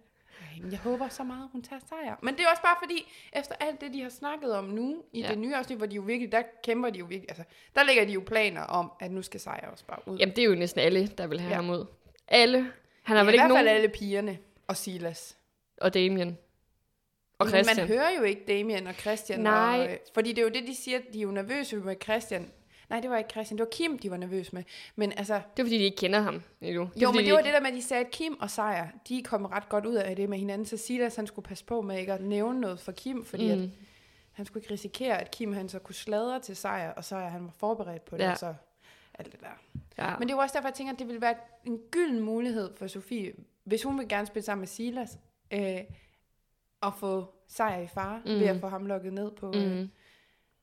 Jeg 0.71 0.79
håber 0.79 1.07
så 1.09 1.23
meget, 1.23 1.49
hun 1.51 1.61
tager 1.61 1.79
sejr. 1.89 2.15
Men 2.23 2.33
det 2.35 2.43
er 2.43 2.49
også 2.49 2.61
bare 2.61 2.75
fordi, 2.83 3.11
efter 3.33 3.55
alt 3.59 3.81
det, 3.81 3.93
de 3.93 4.01
har 4.01 4.09
snakket 4.09 4.53
om 4.53 4.63
nu, 4.65 5.03
i 5.13 5.19
Ja. 5.19 5.25
ja. 5.25 5.31
det 5.31 5.39
nye 5.39 5.55
afsnit, 5.55 5.77
hvor 5.77 5.85
de 5.87 5.95
jo 5.95 6.01
virkelig, 6.01 6.31
der 6.31 6.41
kæmper 6.63 6.89
de 6.89 6.99
jo 6.99 7.05
virkelig, 7.05 7.29
altså, 7.29 7.43
der 7.75 7.83
lægger 7.83 8.05
de 8.05 8.11
jo 8.11 8.23
planer 8.25 8.61
om, 8.61 8.91
at 8.99 9.11
nu 9.11 9.21
skal 9.21 9.39
sejr 9.39 9.71
også 9.71 9.85
bare 9.85 9.99
ud. 10.05 10.17
jamen, 10.17 10.35
det 10.35 10.41
er 10.43 10.45
jo 10.45 10.55
næsten 10.55 10.81
alle, 10.81 11.07
der 11.07 11.27
vil 11.27 11.39
have 11.39 11.49
Ja. 11.49 11.55
ham 11.55 11.69
ud. 11.69 11.85
Alle. 12.27 12.71
Han 13.07 13.17
har 13.17 13.23
ja, 13.23 13.25
vel 13.25 13.33
i 13.33 13.35
ikke 13.35 13.41
hvert 13.41 13.57
fald 13.57 13.65
nogen... 13.65 13.75
alle 13.77 13.89
pigerne 13.89 14.37
og 14.67 14.77
Silas. 14.77 15.37
Og 15.81 15.93
Damien. 15.93 16.37
Og 17.39 17.45
Men 17.45 17.49
Christian. 17.49 17.77
Man 17.77 17.87
hører 17.87 18.09
jo 18.17 18.23
ikke 18.23 18.41
Damien 18.47 18.87
og 18.87 18.93
Christian. 18.93 19.39
Nej. 19.39 19.79
Og, 19.79 19.91
øh, 19.91 19.97
fordi 20.13 20.29
det 20.29 20.37
er 20.37 20.43
jo 20.43 20.49
det, 20.49 20.67
de 20.67 20.75
siger, 20.75 20.99
de 21.13 21.17
er 21.17 21.21
jo 21.21 21.31
nervøse 21.31 21.75
med 21.75 21.95
Christian. 22.03 22.51
Nej, 22.89 22.99
det 22.99 23.09
var 23.09 23.17
ikke 23.17 23.29
Christian, 23.29 23.57
det 23.57 23.63
var 23.63 23.69
Kim, 23.71 23.99
de 23.99 24.11
var 24.11 24.17
nervøse 24.17 24.55
med. 24.55 24.63
Men 24.95 25.11
altså, 25.17 25.33
Det 25.33 25.63
er 25.63 25.65
fordi, 25.65 25.77
de 25.77 25.83
ikke 25.83 25.97
kender 25.97 26.19
ham 26.19 26.43
endnu. 26.61 26.89
Det 26.93 27.01
jo, 27.01 27.07
fordi, 27.07 27.17
men 27.17 27.23
de 27.23 27.25
det 27.25 27.33
var 27.33 27.39
ikke... 27.39 27.47
det 27.47 27.53
der 27.53 27.59
med, 27.59 27.67
at 27.69 27.73
de 27.75 27.81
sagde, 27.81 28.05
at 28.05 28.11
Kim 28.11 28.37
og 28.39 28.49
Sejr, 28.49 28.87
de 29.09 29.23
kom 29.23 29.45
ret 29.45 29.69
godt 29.69 29.85
ud 29.85 29.95
af 29.95 30.15
det 30.15 30.29
med 30.29 30.37
hinanden. 30.37 30.65
Så 30.65 30.77
Silas, 30.77 31.15
han 31.15 31.27
skulle 31.27 31.45
passe 31.47 31.65
på 31.65 31.81
med 31.81 31.99
ikke 31.99 32.13
at 32.13 32.21
nævne 32.21 32.61
noget 32.61 32.79
for 32.79 32.91
Kim, 32.91 33.25
fordi 33.25 33.55
mm. 33.55 33.61
at 33.63 33.69
han 34.31 34.45
skulle 34.45 34.63
ikke 34.63 34.73
risikere, 34.73 35.21
at 35.21 35.31
Kim 35.31 35.53
han 35.53 35.69
så 35.69 35.79
kunne 35.79 35.95
sladre 35.95 36.39
til 36.39 36.55
Sejr, 36.55 36.91
og 36.91 37.05
Sejr 37.05 37.29
han 37.29 37.43
var 37.43 37.53
forberedt 37.57 38.05
på 38.05 38.17
det, 38.17 38.23
Ja. 38.23 38.35
så 38.35 38.53
alt 39.19 39.31
det 39.31 39.41
der. 39.41 39.47
Ja. 39.97 40.17
Men 40.19 40.27
det 40.27 40.33
er 40.33 40.37
jo 40.37 40.41
også 40.41 40.53
derfor, 40.53 40.67
jeg 40.67 40.73
tænker, 40.75 40.93
at 40.93 40.99
det 40.99 41.07
ville 41.07 41.21
være 41.21 41.35
en 41.65 41.77
gylden 41.91 42.19
mulighed 42.19 42.75
for 42.75 42.87
Sofie, 42.87 43.33
hvis 43.63 43.83
hun 43.83 43.99
vil 43.99 44.07
gerne 44.07 44.27
spille 44.27 44.45
sammen 44.45 44.61
med 44.61 44.67
Silas, 44.67 45.17
øh, 45.53 45.77
at 46.83 46.93
få 46.99 47.33
Sejr 47.47 47.81
i 47.81 47.87
fare, 47.87 48.17
mm. 48.25 48.31
ved 48.31 48.39
Mhm. 48.39 48.47
at 48.49 48.59
få 48.61 48.67
ham 48.67 48.85
lukket 48.85 49.13
ned 49.13 49.31
på... 49.31 49.51
Øh, 49.55 49.71
Mm. 49.77 49.89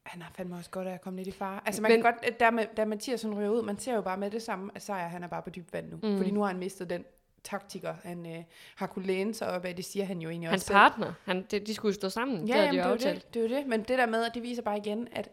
han 0.02 0.22
har 0.22 0.32
fandme 0.36 0.56
også 0.56 0.70
godt 0.70 0.88
af 0.88 0.92
at 0.94 1.00
komme 1.00 1.16
lidt 1.16 1.28
i 1.28 1.30
fare. 1.38 1.60
Altså 1.66 1.82
man 1.82 1.90
Men- 1.90 2.02
kan 2.02 2.12
godt, 2.12 2.40
da, 2.40 2.50
med, 2.50 2.66
da 2.76 2.84
Mathias 2.84 3.22
hun 3.22 3.38
ryger 3.38 3.50
ud, 3.50 3.62
man 3.62 3.78
ser 3.78 3.94
jo 3.94 4.00
bare 4.00 4.16
med 4.16 4.30
det 4.30 4.42
samme, 4.42 4.70
at 4.74 4.82
Sejr 4.82 5.08
han 5.08 5.22
er 5.22 5.28
bare 5.28 5.42
på 5.42 5.50
dyb 5.50 5.72
vand 5.72 5.90
nu. 5.90 5.96
Mm. 6.02 6.08
Mm. 6.08 6.16
Fordi 6.16 6.30
nu 6.30 6.40
har 6.40 6.46
han 6.46 6.58
mistet 6.58 6.90
den 6.90 7.04
taktiker, 7.44 7.94
han 8.02 8.26
øh, 8.26 8.42
har 8.76 8.86
kunne 8.86 9.06
læne 9.06 9.34
sig 9.34 9.48
op 9.48 9.64
af. 9.64 9.76
Det 9.76 9.84
siger 9.84 10.04
han 10.04 10.18
jo 10.18 10.28
egentlig 10.30 10.50
Hans 10.50 10.62
også 10.62 10.72
partner. 10.72 11.12
Han, 11.24 11.42
de, 11.50 11.58
de 11.58 11.74
skulle 11.74 11.90
jo 11.90 11.94
stå 11.94 12.08
sammen. 12.08 12.48
Ja, 12.48 12.54
det 12.54 12.58
jamen, 12.60 12.74
de 12.74 12.78
er 12.80 12.86
jo 12.86 12.92
aftalt. 12.92 13.24
det, 13.24 13.34
det 13.34 13.44
er 13.44 13.48
jo 13.56 13.56
det. 13.60 13.66
Men 13.66 13.80
det 13.80 13.98
der 13.98 14.06
med, 14.06 14.24
at 14.24 14.34
det 14.34 14.42
viser 14.42 14.62
bare 14.62 14.76
igen, 14.78 15.08
at 15.12 15.30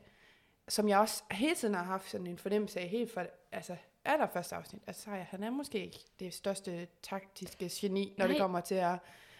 som 0.69 0.89
jeg 0.89 0.99
også 0.99 1.23
hele 1.31 1.55
tiden 1.55 1.75
har 1.75 1.83
haft 1.83 2.09
sådan 2.11 2.27
en 2.27 2.37
fornemmelse 2.37 2.79
af, 2.79 2.87
helt 2.87 3.13
fra 3.13 3.23
altså, 3.51 3.75
allerførste 4.05 4.55
afsnit, 4.55 4.81
at 4.87 4.99
Sejr, 4.99 5.23
han 5.29 5.43
er 5.43 5.49
måske 5.49 5.85
ikke 5.85 5.99
det 6.19 6.33
største 6.33 6.87
taktiske 7.03 7.69
geni, 7.73 8.13
når 8.17 8.25
Nej. 8.25 8.31
det 8.33 8.41
kommer 8.41 8.59
til 8.59 8.75
at... 8.75 8.95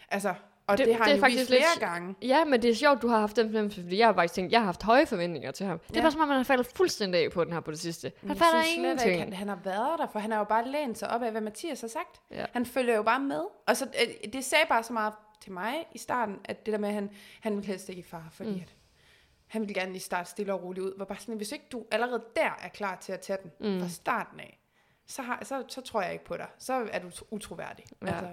Altså, 0.10 0.34
og 0.68 0.78
Det- 0.78 0.86
det, 0.88 0.96
har 0.96 1.04
det 1.04 1.08
han 1.12 1.16
jo 1.18 1.22
faktisk 1.22 1.40
vist 1.40 1.50
lidt- 1.50 1.64
flere 1.78 1.90
gange. 1.90 2.16
Ja, 2.22 2.46
men 2.46 2.62
det 2.62 2.70
er 2.70 2.76
sjovt, 2.76 3.02
du 3.02 3.08
har 3.08 3.20
haft 3.20 3.36
den 3.36 3.48
fornemmelse, 3.48 3.82
fordi 3.82 3.98
jeg 3.98 4.08
har 4.08 4.14
faktisk 4.14 4.34
tænkt, 4.34 4.52
jeg 4.52 4.60
har 4.60 4.66
haft 4.66 4.84
høje 4.84 5.06
forventninger 5.06 5.52
til 5.52 5.66
ham. 5.66 5.80
Det 5.80 5.90
er 5.90 5.94
Ja. 5.96 6.02
bare 6.02 6.12
som 6.12 6.22
om, 6.22 6.28
han 6.28 6.38
har 6.38 6.44
faldet 6.44 6.68
fuldstændig 6.76 7.24
af 7.26 7.32
på 7.32 7.44
den 7.44 7.54
her 7.54 7.60
på 7.60 7.72
det 7.72 7.80
sidste. 7.80 8.12
Han 8.20 8.30
Jeg 8.30 8.38
falder 8.38 8.62
synes 8.62 8.68
slet 8.74 8.84
ingenting. 8.84 9.12
Ikke, 9.12 9.24
han, 9.24 9.34
han 9.34 9.48
har 9.48 9.60
været 9.64 10.00
der, 10.00 10.08
for 10.08 10.20
han 10.20 10.32
har 10.32 10.38
jo 10.38 10.44
bare 10.44 10.68
lænet 10.68 10.98
sig 10.98 11.10
op 11.10 11.22
af, 11.24 11.32
hvad 11.32 11.42
Mathias 11.42 11.82
har 11.82 11.88
sagt. 11.88 12.22
Ja. 12.32 12.46
Han 12.54 12.66
følger 12.66 12.96
jo 12.96 13.04
bare 13.04 13.20
med. 13.20 13.42
Og 13.68 13.78
så, 13.78 13.86
øh, 13.86 14.32
det 14.34 14.46
sagde 14.46 14.66
bare 14.70 14.84
så 14.84 14.94
meget 14.94 15.14
til 15.42 15.52
mig 15.52 15.74
i 15.94 15.98
starten, 15.98 16.36
at 16.46 16.66
det 16.66 16.72
der 16.72 16.78
med, 16.80 16.90
at 16.90 16.96
han, 16.96 17.10
han 17.42 17.56
ville 17.56 17.68
helst 17.68 17.90
ikke 17.90 18.00
i 18.00 18.04
far, 18.04 18.28
fordi 18.32 18.50
mm. 18.50 18.56
at 18.62 18.74
han 19.52 19.62
ville 19.62 19.74
gerne 19.74 19.92
lige 19.92 20.02
starte 20.02 20.30
stille 20.30 20.54
og 20.54 20.64
roligt 20.64 20.86
ud. 20.86 20.94
Var 20.98 21.06
bare 21.06 21.18
sådan, 21.20 21.36
hvis 21.36 21.52
ikke 21.52 21.66
du 21.72 21.86
allerede 21.92 22.24
der 22.36 22.50
er 22.62 22.68
klar 22.70 22.98
til 23.02 23.12
at 23.14 23.20
tage 23.20 23.38
den 23.44 23.74
Mm. 23.74 23.82
fra 23.82 23.90
starten 23.90 24.40
af, 24.40 24.60
så, 25.08 25.22
har, 25.22 25.40
så, 25.44 25.64
så 25.68 25.82
tror 25.82 26.02
jeg 26.02 26.14
ikke 26.14 26.26
på 26.26 26.38
dig. 26.38 26.48
Så 26.60 26.88
er 26.92 27.00
du 27.00 27.10
utroværdig. 27.32 27.86
Ja. 28.02 28.08
Altså, 28.08 28.28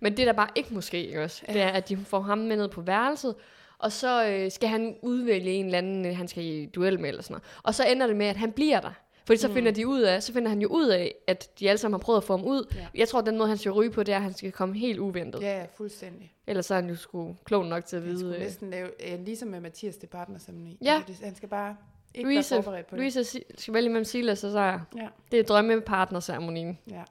Men 0.00 0.16
det 0.16 0.26
der 0.26 0.32
bare 0.32 0.48
ikke 0.54 0.74
måske, 0.74 1.06
ikke 1.06 1.24
også? 1.24 1.44
Det 1.48 1.60
er, 1.62 1.68
at 1.68 1.88
de 1.88 1.96
får 1.96 2.20
ham 2.20 2.38
med 2.38 2.56
ned 2.56 2.68
på 2.68 2.80
værelset, 2.80 3.34
og 3.78 3.92
så 3.92 4.26
øh, 4.28 4.50
skal 4.50 4.68
han 4.68 4.96
udvælge 5.02 5.50
en 5.52 5.64
eller 5.64 5.78
anden, 5.78 6.06
øh, 6.06 6.16
han 6.16 6.28
skal 6.28 6.44
i 6.44 6.66
duel 6.66 7.00
med 7.00 7.08
eller 7.08 7.22
sådan 7.22 7.32
noget. 7.34 7.44
Og 7.62 7.74
så 7.74 7.84
ender 7.86 8.06
det 8.06 8.16
med, 8.16 8.26
at 8.26 8.36
han 8.36 8.52
bliver 8.52 8.80
der. 8.80 8.92
Fordi 9.28 9.38
så 9.40 9.48
Mm. 9.48 9.54
finder 9.54 9.70
de 9.72 9.86
ud 9.86 10.00
af, 10.00 10.22
så 10.22 10.32
finder 10.32 10.48
han 10.48 10.62
jo 10.62 10.68
ud 10.68 10.86
af, 10.88 11.14
at 11.26 11.50
de 11.60 11.68
alle 11.68 11.78
sammen 11.78 11.94
har 12.00 12.04
prøvet 12.04 12.16
at 12.16 12.24
få 12.24 12.36
ham 12.36 12.46
ud. 12.46 12.74
Ja. 12.76 12.86
Jeg 12.94 13.08
tror, 13.08 13.18
at 13.18 13.26
den 13.26 13.38
måde, 13.38 13.48
han 13.48 13.58
skal 13.58 13.72
ryge 13.72 13.90
på, 13.90 14.02
det 14.02 14.12
er, 14.12 14.16
at 14.16 14.22
han 14.22 14.34
skal 14.34 14.52
komme 14.52 14.78
helt 14.78 14.98
uventet. 14.98 15.40
ja, 15.42 15.58
ja, 15.58 15.66
fuldstændig. 15.76 16.32
Ellers 16.46 16.66
så 16.66 16.74
er 16.74 16.80
han 16.80 16.90
jo 16.90 16.96
sgu 16.96 17.36
klog 17.44 17.66
nok 17.66 17.84
til 17.84 17.96
at 17.96 18.02
Han 18.02 18.10
vide. 18.10 18.20
skulle 18.20 18.36
øh, 18.36 18.42
næsten 18.42 18.70
lave, 18.70 19.12
øh, 19.12 19.24
ligesom 19.24 19.48
med 19.48 19.60
Mathias, 19.60 19.96
det 19.96 20.08
partnerceremoni. 20.10 20.78
Ja. 20.84 21.02
Altså, 21.08 21.24
han 21.24 21.36
skal 21.36 21.48
bare 21.48 21.76
ikke 22.14 22.28
Louise, 22.30 22.54
være 22.54 22.62
forberedt 22.62 22.86
på 22.86 22.96
det. 22.96 23.00
Louise 23.00 23.24
skal 23.58 23.74
vælge 23.74 23.88
mellem 23.88 24.04
Silas 24.04 24.44
og 24.44 24.52
Sejr. 24.52 24.80
Ja, 24.96 25.08
Det 25.30 25.38
er 25.38 25.44
drømmepartnerceremonien. 25.44 26.78
ja. 26.90 27.02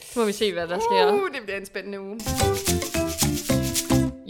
Så 0.00 0.20
må 0.20 0.26
vi 0.26 0.32
se, 0.32 0.52
hvad 0.52 0.68
der 0.68 0.78
sker. 0.78 1.12
Uh, 1.12 1.30
det 1.34 1.42
bliver 1.42 1.56
en 1.58 1.66
spændende 1.66 2.00
uge. 2.00 2.20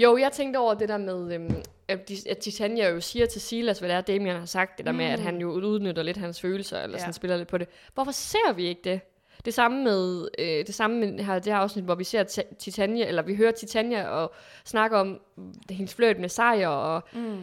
Jo, 0.02 0.16
jeg 0.16 0.32
tænkte 0.32 0.58
over 0.58 0.74
det 0.74 0.88
der 0.88 0.96
med, 0.98 1.34
øhm, 1.34 1.62
at, 1.88 2.10
Titania 2.40 2.88
jo 2.90 3.00
siger 3.00 3.26
til 3.26 3.40
Silas, 3.40 3.78
hvad 3.78 3.88
det 3.88 3.96
er, 3.96 4.00
Damien 4.00 4.36
har 4.36 4.44
sagt, 4.46 4.78
det 4.78 4.86
der 4.86 4.92
mm. 4.92 4.98
med, 4.98 5.04
at 5.06 5.18
han 5.20 5.38
jo 5.40 5.50
udnytter 5.52 6.02
lidt 6.02 6.16
hans 6.16 6.40
følelser, 6.40 6.80
eller 6.82 6.98
sådan 6.98 7.08
Ja. 7.08 7.12
spiller 7.12 7.36
lidt 7.36 7.48
på 7.48 7.58
det. 7.58 7.68
Hvorfor 7.94 8.12
ser 8.12 8.52
vi 8.56 8.66
ikke 8.66 8.80
det? 8.84 9.00
Det 9.44 9.54
samme 9.54 9.84
med 9.84 10.28
øh, 10.38 10.66
det 10.66 10.74
samme 10.74 10.98
med 11.06 11.24
her, 11.24 11.34
det 11.34 11.52
her 11.52 11.56
afsnit, 11.60 11.84
hvor 11.84 11.94
vi 11.94 12.04
ser 12.04 12.22
Ti- 12.24 12.54
Titania, 12.58 13.06
eller 13.08 13.22
vi 13.22 13.36
hører 13.36 13.50
Titania 13.52 14.08
og 14.08 14.32
snakker 14.64 14.98
om 14.98 15.20
hendes 15.70 15.94
fløjt 15.94 16.18
med 16.18 16.28
sejr, 16.28 16.68
og 16.68 17.02
Mm. 17.12 17.36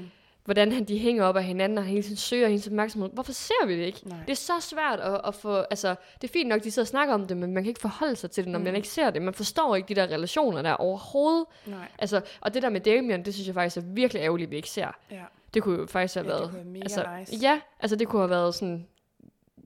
Hvordan 0.50 0.72
han, 0.72 0.84
de 0.84 0.98
hænger 0.98 1.24
op 1.24 1.36
af 1.36 1.44
hinanden, 1.44 1.78
og 1.78 1.84
han 1.84 1.92
hele 1.92 2.04
tiden 2.04 2.18
søger 2.18 2.48
hendes 2.48 2.68
opmærksomhed. 2.68 3.10
Hvorfor 3.14 3.32
ser 3.32 3.66
vi 3.68 3.78
det 3.78 3.84
ikke? 3.84 4.02
Nej. 4.10 4.18
Det 4.28 4.32
er 4.32 4.36
så 4.36 4.54
svært 4.60 5.00
at, 5.00 5.22
at 5.26 5.36
få, 5.36 5.56
altså, 5.56 5.96
det 6.22 6.28
er 6.30 6.32
fint 6.32 6.50
nok, 6.50 6.64
de 6.64 6.72
sidder 6.72 6.84
og 6.84 6.88
snakker 6.88 7.14
om 7.14 7.28
det, 7.28 7.38
men 7.38 7.54
man 7.54 7.64
kan 7.64 7.70
ikke 7.70 7.82
forholde 7.82 8.16
sig 8.16 8.32
til 8.32 8.44
det, 8.44 8.52
når 8.52 8.60
mm. 8.60 8.66
man 8.66 8.76
ikke 8.76 8.88
ser 8.88 9.10
det. 9.10 9.22
Man 9.22 9.34
forstår 9.34 9.76
ikke 9.76 9.88
de 9.90 9.96
der 9.96 10.04
relationer 10.08 10.62
der 10.62 10.74
overhovedet. 10.74 11.46
Nej. 11.66 11.88
Altså, 12.00 12.22
og 12.42 12.54
det 12.54 12.62
der 12.64 12.70
med 12.70 12.82
Damien, 12.82 13.26
det 13.26 13.34
synes 13.34 13.48
jeg 13.48 13.54
faktisk 13.56 13.78
er 13.78 13.82
virkelig 13.82 14.20
ærgerligt, 14.22 14.48
at 14.48 14.52
vi 14.52 14.56
ikke 14.56 14.70
ser. 14.70 14.98
Ja. 15.12 15.24
Det 15.54 15.64
kunne 15.64 15.80
jo 15.80 15.86
faktisk 15.86 16.16
have 16.16 16.26
Ja, 16.28 16.34
det 16.34 16.40
været... 16.42 16.54
være 16.54 16.64
mega 16.64 16.82
altså, 16.84 17.06
nice. 17.20 17.36
Ja, 17.42 17.60
altså 17.80 17.96
det 17.96 18.08
kunne 18.08 18.22
have 18.22 18.30
været 18.30 18.56
sådan... 18.56 18.88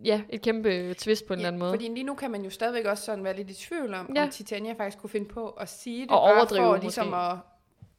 Ja, 0.06 0.22
et 0.30 0.42
kæmpe 0.42 0.94
twist 0.94 1.28
på 1.28 1.34
en 1.34 1.40
eller 1.40 1.48
anden 1.48 1.60
måde. 1.60 1.72
Fordi 1.72 1.88
lige 1.88 2.04
nu 2.04 2.16
kan 2.16 2.32
man 2.32 2.44
jo 2.44 2.50
stadigvæk 2.50 2.86
også 2.86 3.04
sådan 3.04 3.24
være 3.24 3.36
lidt 3.36 3.50
i 3.50 3.54
tvivl 3.54 3.94
om, 3.94 4.12
Ja. 4.16 4.20
ja. 4.20 4.26
om 4.26 4.32
Titania 4.32 4.74
faktisk 4.74 4.98
kunne 4.98 5.10
finde 5.10 5.28
på 5.30 5.50
at 5.50 5.70
sige 5.70 6.02
det, 6.02 6.12
Og 6.12 6.22
bare 6.28 6.36
overdrive 6.36 6.66
for 6.66 6.76
ligesom 6.78 7.06
måske. 7.08 7.18
at, 7.18 7.38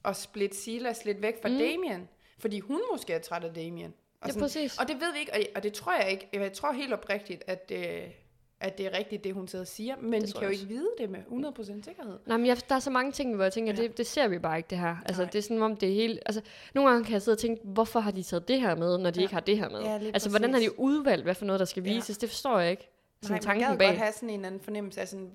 at 0.05 0.17
splitte 0.17 0.57
Silas 0.57 1.05
lidt 1.05 1.23
væk 1.23 1.43
fra 1.43 1.49
mm. 1.49 1.59
Damien. 1.59 2.09
Fordi 2.39 2.61
hun 2.61 2.81
måske 2.93 3.13
er 3.13 3.19
træt 3.19 3.45
af 3.45 3.55
Damien. 3.55 3.95
Og, 4.21 4.27
ja, 4.29 4.33
sådan, 4.33 4.43
præcis. 4.43 4.79
og 4.79 4.89
det 4.89 4.97
ved 5.01 5.13
vi 5.13 5.19
ikke, 5.19 5.33
og, 5.35 5.41
og 5.57 5.63
det 5.63 5.73
tror 5.73 5.93
jeg 6.03 6.11
ikke. 6.11 6.29
Jeg 6.33 6.53
tror 6.53 6.73
helt 6.73 6.93
oprigtigt, 6.93 7.45
at, 7.47 7.73
øh, 7.75 8.03
at 8.61 8.79
det 8.79 8.87
er 8.87 8.99
rigtigt, 8.99 9.25
det 9.25 9.35
hun 9.35 9.49
sidder 9.49 9.63
og 9.63 9.69
siger. 9.69 9.95
Men 10.01 10.21
Det 10.21 10.29
vi 10.29 10.33
kan 10.33 10.43
jo 10.43 10.49
ikke 10.49 10.67
vide 10.67 10.89
det 10.99 11.11
med 11.11 11.19
100% 11.21 11.65
sikkerhed. 11.85 12.19
Nej, 12.27 12.37
men 12.37 12.47
jeg, 12.47 12.57
der 12.69 12.75
er 12.75 12.79
så 12.79 12.91
mange 12.91 13.13
ting, 13.13 13.35
hvor 13.35 13.45
jeg 13.45 13.53
tænker, 13.53 13.73
Ja. 13.77 13.83
det, 13.83 13.99
det 13.99 14.07
ser 14.07 14.29
vi 14.29 14.39
bare 14.39 14.57
ikke, 14.57 14.67
det 14.71 14.79
her. 14.79 14.97
Altså, 15.07 15.23
Nej. 15.23 15.31
det 15.31 15.39
er 15.39 15.43
sådan, 15.43 15.63
om 15.63 15.77
det 15.77 15.89
er 15.89 15.95
helt... 15.95 16.21
Altså, 16.27 16.41
nogle 16.75 16.91
gange 16.91 17.05
kan 17.05 17.13
jeg 17.13 17.23
sidde 17.23 17.35
og 17.35 17.39
tænke, 17.39 17.63
hvorfor 17.65 18.01
har 18.01 18.11
de 18.11 18.23
taget 18.23 18.49
det 18.49 18.61
her 18.61 18.75
med, 18.77 18.99
når 18.99 19.11
de 19.11 19.21
Ja. 19.21 19.23
ikke 19.25 19.35
har 19.35 19.41
det 19.41 19.59
her 19.59 19.69
med? 19.69 19.81
Ja, 19.81 19.99
altså, 20.05 20.31
hvordan 20.31 20.53
har 20.53 20.61
de 20.61 20.67
præcis. 20.67 20.79
udvalgt, 20.79 21.25
hvad 21.25 21.35
for 21.35 21.45
noget, 21.45 21.61
der 21.61 21.67
skal 21.67 21.83
Ja. 21.87 21.95
vises? 21.95 22.19
Det 22.19 22.29
forstår 22.29 22.59
jeg 22.59 22.71
ikke. 22.71 22.89
Sådan 23.23 23.33
Nej, 23.33 23.37
man 23.37 23.43
tanken 23.43 23.69
gad 23.71 23.79
bag. 23.79 23.89
godt 23.89 23.99
have 23.99 24.13
sådan 24.13 24.29
en 24.31 24.35
eller 24.35 24.47
anden 24.47 24.61
fornemmelse 24.61 25.01
af, 25.01 25.09
sådan, 25.09 25.31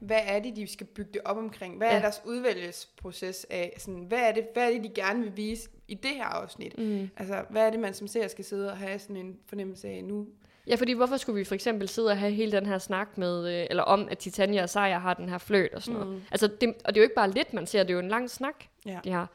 hvad 0.00 0.20
er 0.26 0.38
det, 0.38 0.56
de 0.56 0.66
skal 0.72 0.86
bygge 0.86 1.10
det 1.12 1.20
op 1.24 1.36
omkring? 1.36 1.76
Hvad 1.76 1.86
ja. 1.88 1.92
Ja. 1.92 1.98
er 1.98 2.02
deres 2.02 2.22
udvælgelsesproces 2.24 3.46
af? 3.50 3.74
Sådan, 3.78 4.00
hvad, 4.00 4.18
er 4.18 4.32
det, 4.32 4.46
hvad 4.52 4.66
er 4.68 4.70
det, 4.80 4.84
de 4.84 4.88
gerne 5.02 5.22
vil 5.22 5.36
vise 5.36 5.68
i 5.92 5.94
det 5.94 6.10
her 6.10 6.24
afsnit? 6.24 6.78
Mm. 6.78 7.10
Altså, 7.16 7.44
hvad 7.50 7.66
er 7.66 7.70
det, 7.70 7.80
man 7.80 7.94
som 7.94 8.06
ser 8.06 8.28
skal 8.28 8.44
sidde 8.44 8.70
og 8.70 8.76
have 8.76 8.98
sådan 8.98 9.16
en 9.16 9.36
fornemmelse 9.46 9.88
af 9.88 10.04
nu? 10.04 10.26
Ja, 10.66 10.74
fordi 10.74 10.92
hvorfor 10.92 11.16
skulle 11.16 11.38
vi 11.38 11.44
for 11.44 11.54
eksempel 11.54 11.88
sidde 11.88 12.08
og 12.10 12.18
have 12.18 12.32
hele 12.32 12.52
den 12.52 12.66
her 12.66 12.78
snak 12.78 13.18
med, 13.18 13.48
øh, 13.60 13.66
eller 13.70 13.82
om, 13.82 14.08
at 14.10 14.18
Titania 14.18 14.62
og 14.62 14.68
Sejr 14.70 14.98
har 14.98 15.14
den 15.14 15.28
her 15.28 15.38
fløt 15.38 15.74
og 15.74 15.82
sådan 15.82 16.00
noget. 16.00 16.14
Mm. 16.14 16.22
Altså, 16.30 16.46
det, 16.46 16.68
og 16.84 16.94
det 16.94 17.00
er 17.00 17.02
jo 17.02 17.04
ikke 17.04 17.14
bare 17.14 17.30
lidt, 17.30 17.54
man 17.54 17.66
ser, 17.66 17.82
det 17.82 17.90
er 17.90 17.94
jo 17.94 18.00
en 18.00 18.08
lang 18.08 18.30
snak, 18.30 18.54
Ja. 18.86 18.98
de 19.04 19.10
har. 19.10 19.28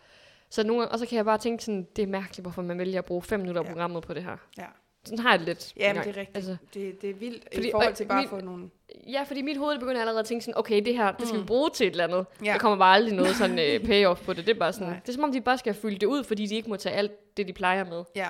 Så 0.50 0.64
nogle, 0.64 0.88
og 0.88 1.00
så 1.00 1.06
kan 1.06 1.16
jeg 1.16 1.26
bare 1.26 1.38
tænke 1.38 1.64
sådan, 1.64 1.88
det 1.96 2.04
er 2.04 2.08
mærkeligt, 2.08 2.42
hvorfor 2.42 2.62
man 2.62 2.78
vælger 2.80 3.00
at 3.00 3.06
bruge 3.06 3.22
fem 3.22 3.40
minutter 3.40 3.62
af 3.62 3.66
Ja. 3.66 3.70
programmet 3.72 4.04
på 4.04 4.14
det 4.14 4.24
her. 4.24 4.38
Ja. 4.58 4.66
Sådan 5.08 5.20
har 5.20 5.30
jeg 5.32 5.40
det 5.40 5.48
lidt. 5.48 5.74
Ja, 5.78 5.94
men 5.94 6.04
det 6.04 6.10
er 6.10 6.20
rigtigt. 6.20 6.36
Altså, 6.38 6.58
det, 6.74 7.02
det 7.02 7.10
er 7.10 7.14
vildt 7.14 7.44
Fordi- 7.54 7.68
i 7.68 7.72
forhold 7.72 7.94
til 7.96 8.06
bare 8.06 8.24
at 8.24 8.30
få 8.30 8.40
nogle... 8.42 8.70
ja, 9.08 9.24
fordi 9.28 9.42
mit 9.42 9.58
hoved 9.58 9.80
begynder 9.80 10.00
allerede 10.02 10.20
at 10.20 10.26
tænke 10.26 10.46
sådan, 10.46 10.58
okay, 10.58 10.82
det 10.86 10.96
her, 10.98 11.12
det 11.12 11.28
skal 11.28 11.36
mm. 11.38 11.44
vi 11.44 11.48
bruge 11.48 11.70
til 11.70 11.88
et 11.88 11.92
eller 11.92 12.04
andet. 12.04 12.26
Ja. 12.46 12.52
Der 12.54 12.58
kommer 12.60 12.78
bare 12.78 12.96
aldrig 12.96 13.14
noget 13.16 13.36
sådan 13.36 13.60
øh, 13.60 13.80
payoff 13.88 14.22
på 14.26 14.34
det. 14.34 14.48
Det 14.48 14.56
er 14.56 14.60
bare 14.60 14.74
sådan, 14.74 14.88
Nej. 14.88 15.00
det 15.00 15.10
er 15.10 15.14
som 15.14 15.24
om, 15.24 15.32
de 15.32 15.42
bare 15.42 15.58
skal 15.58 15.74
fylde 15.74 15.98
det 15.98 16.06
ud, 16.08 16.24
fordi 16.24 16.46
de 16.46 16.56
ikke 16.56 16.70
må 16.70 16.76
tage 16.76 16.96
alt 16.96 17.38
det, 17.38 17.48
de 17.48 17.54
plejer 17.54 17.84
med. 17.86 18.04
Ja. 18.16 18.28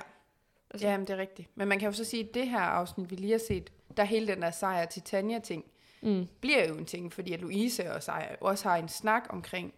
Altså- 0.71 0.87
Ja, 0.87 0.97
men 0.97 1.07
det 1.07 1.13
er 1.13 1.17
rigtigt. 1.17 1.49
Men 1.55 1.67
man 1.67 1.79
kan 1.79 1.87
jo 1.89 1.93
så 1.93 2.03
sige, 2.03 2.23
at 2.23 2.33
det 2.33 2.47
her 2.49 2.59
afsnit, 2.59 3.11
vi 3.11 3.15
lige 3.15 3.31
har 3.31 3.41
set, 3.47 3.69
der 3.97 4.03
hele 4.03 4.27
den 4.27 4.41
der 4.41 4.51
sejr 4.51 4.85
til 4.85 5.01
Tanja-ting, 5.01 5.65
Mm. 6.01 6.27
bliver 6.41 6.67
jo 6.67 6.73
en 6.75 6.85
ting, 6.85 7.13
fordi 7.13 7.33
at 7.33 7.41
Louise 7.41 7.91
og 7.93 8.03
Sejr 8.03 8.35
også 8.41 8.69
har 8.69 8.77
en 8.77 8.89
snak 8.89 9.23
omkring, 9.29 9.73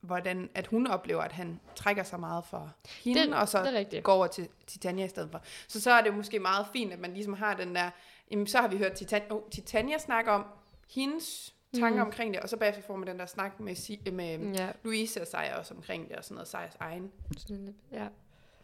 hvordan 0.00 0.50
at 0.54 0.66
hun 0.66 0.86
oplever, 0.86 1.22
at 1.22 1.32
han 1.32 1.60
trækker 1.76 2.02
sig 2.02 2.20
meget 2.20 2.44
for 2.44 2.72
hende, 3.04 3.20
Det- 3.22 3.34
og 3.34 3.48
så 3.48 3.58
det 3.58 3.94
er 3.94 4.00
går 4.00 4.12
over 4.12 4.26
til, 4.26 4.48
Tanja 4.80 5.04
i 5.04 5.08
stedet 5.08 5.30
for. 5.30 5.42
Så 5.68 5.80
så 5.80 5.90
er 5.90 6.02
det 6.02 6.14
måske 6.14 6.38
meget 6.38 6.66
fint, 6.72 6.92
at 6.92 6.98
man 6.98 7.14
ligesom 7.14 7.32
har 7.32 7.54
den 7.54 7.74
der, 7.74 7.90
jamen 8.30 8.46
så 8.46 8.58
har 8.58 8.68
vi 8.68 8.76
hørt 8.78 8.92
Titan, 8.92 9.22
oh, 9.30 9.40
Titania 9.50 9.98
snakke 9.98 10.30
om 10.30 10.44
hendes 10.90 11.54
tanker 11.74 12.02
mm. 12.02 12.08
omkring 12.08 12.34
det, 12.34 12.42
og 12.42 12.48
så 12.48 12.56
bagefter 12.56 12.82
får 12.82 12.96
man 12.96 13.08
den 13.08 13.18
der 13.18 13.26
snak 13.26 13.60
med, 13.60 13.74
med. 14.12 14.38
Ja, 14.54 14.68
Louise 14.84 15.20
og 15.20 15.26
Sejr 15.26 15.56
også 15.58 15.74
omkring 15.74 16.08
det, 16.08 16.16
og 16.16 16.24
sådan 16.24 16.34
noget, 16.34 16.48
Sejrs 16.48 16.76
egen, 16.80 17.12
ja. 17.92 18.06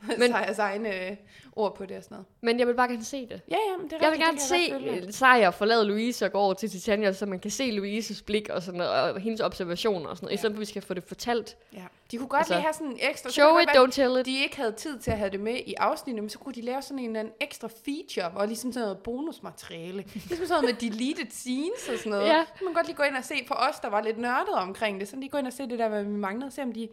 men, 0.08 0.18
Men- 0.18 0.30
Sejrs 0.30 0.58
egne 0.58 1.10
øh, 1.10 1.16
ord 1.56 1.76
på 1.76 1.86
det 1.86 1.96
og 1.96 2.02
sådan 2.02 2.14
noget. 2.14 2.26
Men 2.40 2.58
jeg 2.58 2.66
vil 2.66 2.74
bare 2.74 2.88
gerne 2.88 3.04
se 3.04 3.26
det. 3.26 3.40
Ja, 3.50 3.56
ja, 3.70 3.76
men 3.78 3.86
det 3.90 3.92
er 3.92 3.98
Jeg 4.02 4.10
vil 4.10 4.20
gerne 4.20 4.38
det 4.38 4.50
jeg 4.90 5.06
se 5.06 5.12
Sejr 5.12 5.50
forlade 5.50 5.84
Louise 5.84 6.24
og 6.24 6.32
gå 6.32 6.38
over 6.38 6.54
til 6.54 6.70
Titania, 6.70 7.12
så 7.12 7.26
man 7.26 7.38
kan 7.40 7.50
se 7.50 7.70
Louises 7.70 8.22
blik 8.22 8.48
og, 8.48 8.62
sådan, 8.62 8.78
noget, 8.78 8.92
og 8.92 9.20
hendes 9.20 9.40
observationer 9.40 10.08
og 10.08 10.16
sådan 10.16 10.24
noget, 10.26 10.30
Ja. 10.32 10.34
i 10.34 10.38
stedet 10.38 10.54
for, 10.54 10.56
at 10.56 10.60
vi 10.60 10.64
skal 10.64 10.82
få 10.82 10.94
det 10.94 11.04
fortalt. 11.04 11.56
Ja. 11.72 11.82
De 12.10 12.16
kunne 12.18 12.28
godt 12.28 12.38
Altså, 12.40 12.54
lige 12.54 12.62
have 12.62 12.72
sådan 12.72 12.86
en 12.86 12.98
ekstra... 13.00 13.30
Show 13.30 13.58
it, 13.58 13.68
godt 13.74 13.88
don't 13.88 13.92
tell 13.92 14.10
være, 14.10 14.20
it. 14.20 14.26
De 14.26 14.42
ikke 14.42 14.56
havde 14.56 14.72
tid 14.72 14.98
til 14.98 15.10
at 15.10 15.18
have 15.18 15.30
det 15.30 15.40
med 15.40 15.54
i 15.66 15.74
afsnittet, 15.78 16.22
men 16.22 16.30
så 16.30 16.38
kunne 16.38 16.54
de 16.54 16.60
lave 16.60 16.82
sådan 16.82 16.98
en 16.98 17.06
eller 17.06 17.20
anden 17.20 17.34
ekstra 17.40 17.68
feature, 17.84 18.28
hvor 18.32 18.46
ligesom 18.46 18.72
sådan 18.72 18.84
noget 18.84 18.98
bonusmateriale. 18.98 20.04
Ligesom 20.28 20.46
sådan 20.46 20.62
noget 20.64 20.64
med 20.82 20.90
deleted 20.90 21.30
scenes 21.30 21.88
og 21.92 21.98
sådan 21.98 22.10
noget. 22.10 22.26
Ja. 22.26 22.44
Så 22.46 22.52
kan 22.58 22.64
man 22.64 22.74
godt 22.74 22.86
lige 22.86 22.96
gå 22.96 23.02
ind 23.02 23.16
og 23.16 23.24
se 23.24 23.34
for 23.48 23.54
os, 23.54 23.80
der 23.80 23.88
var 23.90 24.00
lidt 24.02 24.18
nørdet 24.18 24.54
omkring 24.54 25.00
det. 25.00 25.08
Så 25.08 25.16
lige 25.16 25.28
gå 25.28 25.38
ind 25.38 25.46
og 25.46 25.52
se 25.52 25.62
det 25.62 25.78
der, 25.78 25.88
hvad 25.88 26.02
vi 26.04 26.10
manglede. 26.10 26.50
Se 26.50 26.62
om 26.62 26.72
de... 26.72 26.88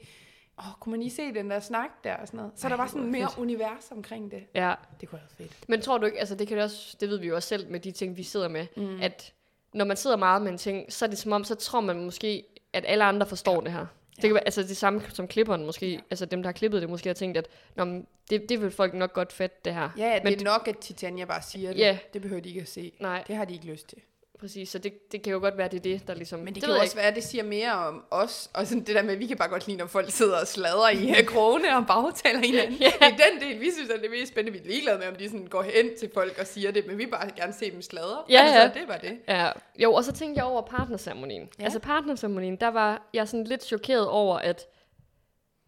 Åh, 0.60 0.66
kunne 0.80 0.92
man 0.92 1.00
lige 1.00 1.12
se 1.12 1.34
den 1.34 1.50
der 1.52 1.60
snak 1.60 1.90
der 2.04 2.16
og 2.16 2.28
sådan 2.28 2.38
noget. 2.38 2.52
Så 2.56 2.68
Ej, 2.68 2.70
der 2.70 2.78
var 2.78 2.88
sådan 2.88 3.12
mere 3.12 3.28
fedt. 3.30 3.38
univers 3.38 3.92
omkring 3.92 4.32
det. 4.32 4.44
Ja, 4.56 4.74
Det 5.02 5.10
kunne 5.10 5.20
været 5.38 5.50
fedt. 5.50 5.70
men 5.70 5.82
tror 5.82 5.98
du 5.98 6.06
ikke, 6.06 6.20
altså 6.20 6.36
det 6.36 6.48
kan 6.48 6.58
det 6.58 6.64
også, 6.64 6.98
det 7.00 7.10
ved 7.10 7.20
vi 7.20 7.28
jo 7.28 7.36
også 7.36 7.48
selv 7.50 7.72
med 7.72 7.80
de 7.80 7.92
ting, 7.92 8.18
vi 8.18 8.24
sidder 8.24 8.48
med, 8.48 8.66
mm. 8.78 9.02
at 9.02 9.34
når 9.74 9.86
man 9.86 9.98
sidder 9.98 10.18
meget 10.18 10.42
med 10.42 10.52
en 10.52 10.58
ting, 10.58 10.94
så 10.94 11.06
er 11.06 11.10
det 11.10 11.18
som 11.18 11.32
om, 11.32 11.44
så 11.44 11.56
tror 11.56 11.82
man 11.82 12.04
måske, 12.06 12.44
at 12.74 12.86
alle 12.88 13.04
andre 13.04 13.26
forstår 13.28 13.62
det 13.62 13.72
her. 13.72 13.86
Det 14.16 14.22
kan 14.22 14.34
være, 14.34 14.44
altså 14.46 14.64
det 14.64 14.78
samme 14.78 15.02
som 15.14 15.28
klipperen 15.28 15.66
måske, 15.66 15.88
Ja. 15.92 16.00
altså 16.10 16.26
dem, 16.26 16.42
der 16.44 16.48
har 16.48 16.54
klippet 16.54 16.82
det, 16.82 16.90
måske 16.90 17.10
har 17.10 17.14
tænkt, 17.14 17.38
at 17.38 17.48
Nå, 17.76 17.84
men 17.86 18.08
det, 18.30 18.50
det 18.50 18.62
vil 18.62 18.72
folk 18.72 18.94
nok 18.94 19.14
godt 19.14 19.34
fatte, 19.34 19.58
det 19.66 19.74
her. 19.74 19.90
Ja, 19.98 20.08
ja 20.10 20.16
det 20.16 20.24
Men 20.24 20.34
er 20.34 20.44
nok, 20.44 20.68
at 20.68 20.78
Titania 20.78 21.26
bare 21.26 21.42
siger 21.42 21.70
det. 21.74 21.80
Ja. 21.80 21.98
Det 22.14 22.22
behøver 22.22 22.42
de 22.42 22.50
ikke 22.50 22.62
at 22.62 22.68
se. 22.70 22.94
Nej, 23.00 23.24
Det 23.28 23.36
har 23.36 23.46
de 23.46 23.54
ikke 23.54 23.66
lyst 23.66 23.88
til. 23.90 23.98
Præcis, 24.44 24.70
så 24.70 24.78
det, 24.78 25.12
det 25.12 25.22
kan 25.22 25.34
jo 25.34 25.40
godt 25.40 25.58
være, 25.58 25.68
det 25.68 25.78
er 25.78 25.82
det, 25.82 26.08
der 26.08 26.14
ligesom... 26.14 26.40
Men 26.40 26.48
det, 26.48 26.56
det 26.56 26.64
kan 26.64 26.74
jo 26.74 26.80
også 26.80 26.96
være, 26.96 27.06
at 27.06 27.16
det 27.16 27.24
siger 27.24 27.44
mere 27.44 27.72
om 27.72 28.04
os, 28.12 28.50
og 28.54 28.68
sådan 28.68 28.84
det 28.84 28.96
der 28.96 29.04
med, 29.04 29.14
at 29.14 29.20
vi 29.20 29.28
kan 29.28 29.38
bare 29.38 29.50
godt 29.50 29.68
lide, 29.68 29.78
når 29.78 29.86
folk 29.86 30.12
sidder 30.12 30.40
og 30.42 30.48
sladrer 30.48 30.90
i 30.90 31.24
krone 31.34 31.78
og 31.78 31.88
bagtaler 31.88 32.40
hinanden. 32.40 32.74
Ja. 32.80 32.92
Det 33.00 33.02
er 33.02 33.30
den 33.32 33.42
del, 33.42 33.62
vi 33.62 33.72
synes 33.72 33.90
er 33.90 33.98
det 33.98 34.12
mest 34.12 34.32
spændende. 34.32 34.60
Vi 34.60 34.66
er 34.66 34.72
ligeglade 34.72 34.98
med, 34.98 35.08
om 35.08 35.16
de 35.16 35.30
sådan 35.30 35.48
går 35.48 35.62
hen 35.62 35.98
til 36.00 36.10
folk 36.14 36.38
og 36.40 36.48
siger 36.48 36.72
det, 36.72 36.88
men 36.88 36.98
vi 36.98 37.04
vil 37.04 37.12
bare 37.12 37.30
gerne 37.36 37.54
se 37.54 37.72
dem 37.72 37.82
sladre. 37.82 38.24
Ja, 38.30 38.42
altså, 38.42 38.60
ja. 38.60 38.80
det 38.80 38.88
var 38.88 38.98
det. 38.98 39.20
Ja, 39.28 39.52
jo, 39.80 39.94
og 39.94 40.04
så 40.04 40.12
tænkte 40.12 40.38
jeg 40.38 40.46
over 40.46 40.62
partnerceremonien. 40.62 41.50
Ja. 41.60 41.64
Altså 41.64 41.80
partnerceremonien, 41.80 42.56
der 42.56 42.68
var 42.68 43.10
jeg 43.14 43.28
sådan 43.28 43.44
lidt 43.44 43.64
chokeret 43.64 44.08
over, 44.08 44.38
at... 44.38 44.66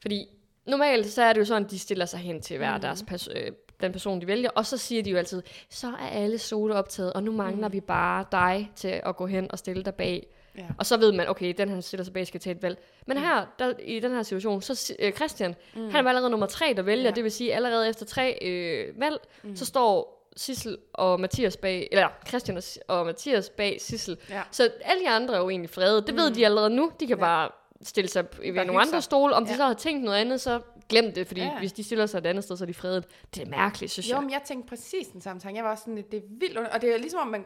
Fordi 0.01 0.27
normalt 0.67 1.11
så 1.11 1.21
er 1.21 1.33
det 1.33 1.39
jo 1.39 1.45
sådan, 1.45 1.65
at 1.65 1.71
de 1.71 1.79
stiller 1.79 2.05
sig 2.05 2.19
hen 2.19 2.41
til 2.41 2.57
hver 2.57 2.75
mm. 2.75 2.81
deres 2.81 3.03
pers- 3.11 3.37
øh, 3.39 3.51
den 3.81 3.91
person, 3.91 4.21
de 4.21 4.27
vælger, 4.27 4.49
og 4.49 4.65
så 4.65 4.77
siger 4.77 5.03
de 5.03 5.09
jo 5.09 5.17
altid, 5.17 5.41
så 5.69 5.87
er 5.87 6.07
alle 6.07 6.37
soda 6.37 6.73
optaget, 6.73 7.13
og 7.13 7.23
nu 7.23 7.31
mangler 7.31 7.67
mm. 7.67 7.73
vi 7.73 7.79
bare 7.79 8.25
dig 8.31 8.71
til 8.75 9.01
at 9.05 9.15
gå 9.15 9.25
hen 9.27 9.51
og 9.51 9.59
stille 9.59 9.83
dig 9.83 9.95
bag. 9.95 10.27
Ja. 10.57 10.63
Og 10.77 10.85
så 10.85 10.97
ved 10.97 11.11
man, 11.11 11.29
okay, 11.29 11.53
den 11.57 11.69
her 11.69 11.81
stiller 11.81 12.03
sig 12.03 12.13
bag 12.13 12.27
skal 12.27 12.39
tage 12.39 12.55
et 12.55 12.63
valg. 12.63 12.77
Men 13.07 13.17
her, 13.17 13.45
der, 13.59 13.73
i 13.83 13.99
den 13.99 14.11
her 14.11 14.23
situation, 14.23 14.61
så 14.61 14.93
øh, 14.99 15.11
Christian, 15.13 15.55
mm. 15.75 15.89
han 15.89 16.03
var 16.05 16.09
allerede 16.09 16.29
nummer 16.29 16.47
tre, 16.47 16.73
der 16.75 16.81
vælger, 16.81 17.03
Ja. 17.05 17.11
det 17.11 17.23
vil 17.23 17.31
sige, 17.31 17.55
allerede 17.55 17.89
efter 17.89 18.05
tre 18.05 18.39
øh, 18.41 18.99
valg, 18.99 19.19
mm. 19.43 19.55
så 19.55 19.65
står 19.65 20.15
Sissel 20.37 20.77
og 20.93 21.19
Mathias 21.19 21.57
bag, 21.57 21.87
eller 21.91 22.07
Christian 22.27 22.61
og, 22.87 23.05
Mathias 23.05 23.49
bag 23.49 23.77
Sissel. 23.81 24.17
Ja. 24.29 24.41
Så 24.51 24.69
alle 24.81 25.03
de 25.03 25.09
andre 25.09 25.33
er 25.35 25.39
jo 25.39 25.49
egentlig 25.49 25.69
frede. 25.69 26.01
Det 26.07 26.15
ved 26.15 26.31
de 26.31 26.45
allerede 26.45 26.69
nu. 26.69 26.91
De 26.99 27.07
kan 27.07 27.17
Ja. 27.17 27.21
bare 27.23 27.49
stille 27.83 28.07
sig 28.09 28.25
ved 28.41 28.53
Bare 28.55 28.65
nogle 28.65 28.81
andre 28.81 28.91
sig. 28.91 29.03
stole. 29.03 29.35
Om 29.35 29.45
de 29.45 29.51
Ja. 29.51 29.57
så 29.57 29.63
har 29.63 29.73
tænkt 29.73 30.03
noget 30.03 30.17
andet, 30.17 30.41
så 30.41 30.59
glem 30.89 31.13
det, 31.13 31.27
fordi 31.27 31.41
Ja. 31.41 31.59
hvis 31.59 31.73
de 31.73 31.83
stiller 31.83 32.05
sig 32.05 32.17
et 32.17 32.25
andet 32.25 32.43
sted, 32.43 32.57
så 32.57 32.63
er 32.63 32.65
de 32.65 32.73
fredet. 32.73 33.07
Det 33.35 33.43
er 33.43 33.49
mærkeligt, 33.49 33.91
synes 33.91 34.09
Jo, 34.09 34.15
jeg. 34.15 34.21
men 34.23 34.31
jeg 34.31 34.41
tænkte 34.45 34.69
præcis 34.69 35.07
den 35.07 35.21
samme 35.21 35.39
tanke. 35.39 35.57
Jeg 35.57 35.63
var 35.63 35.71
også 35.71 35.83
sådan, 35.83 36.03
det 36.11 36.17
er 36.17 36.27
vildt, 36.29 36.57
og 36.57 36.81
det 36.81 36.93
er 36.93 36.97
ligesom, 36.97 37.19
om 37.19 37.27
man 37.27 37.45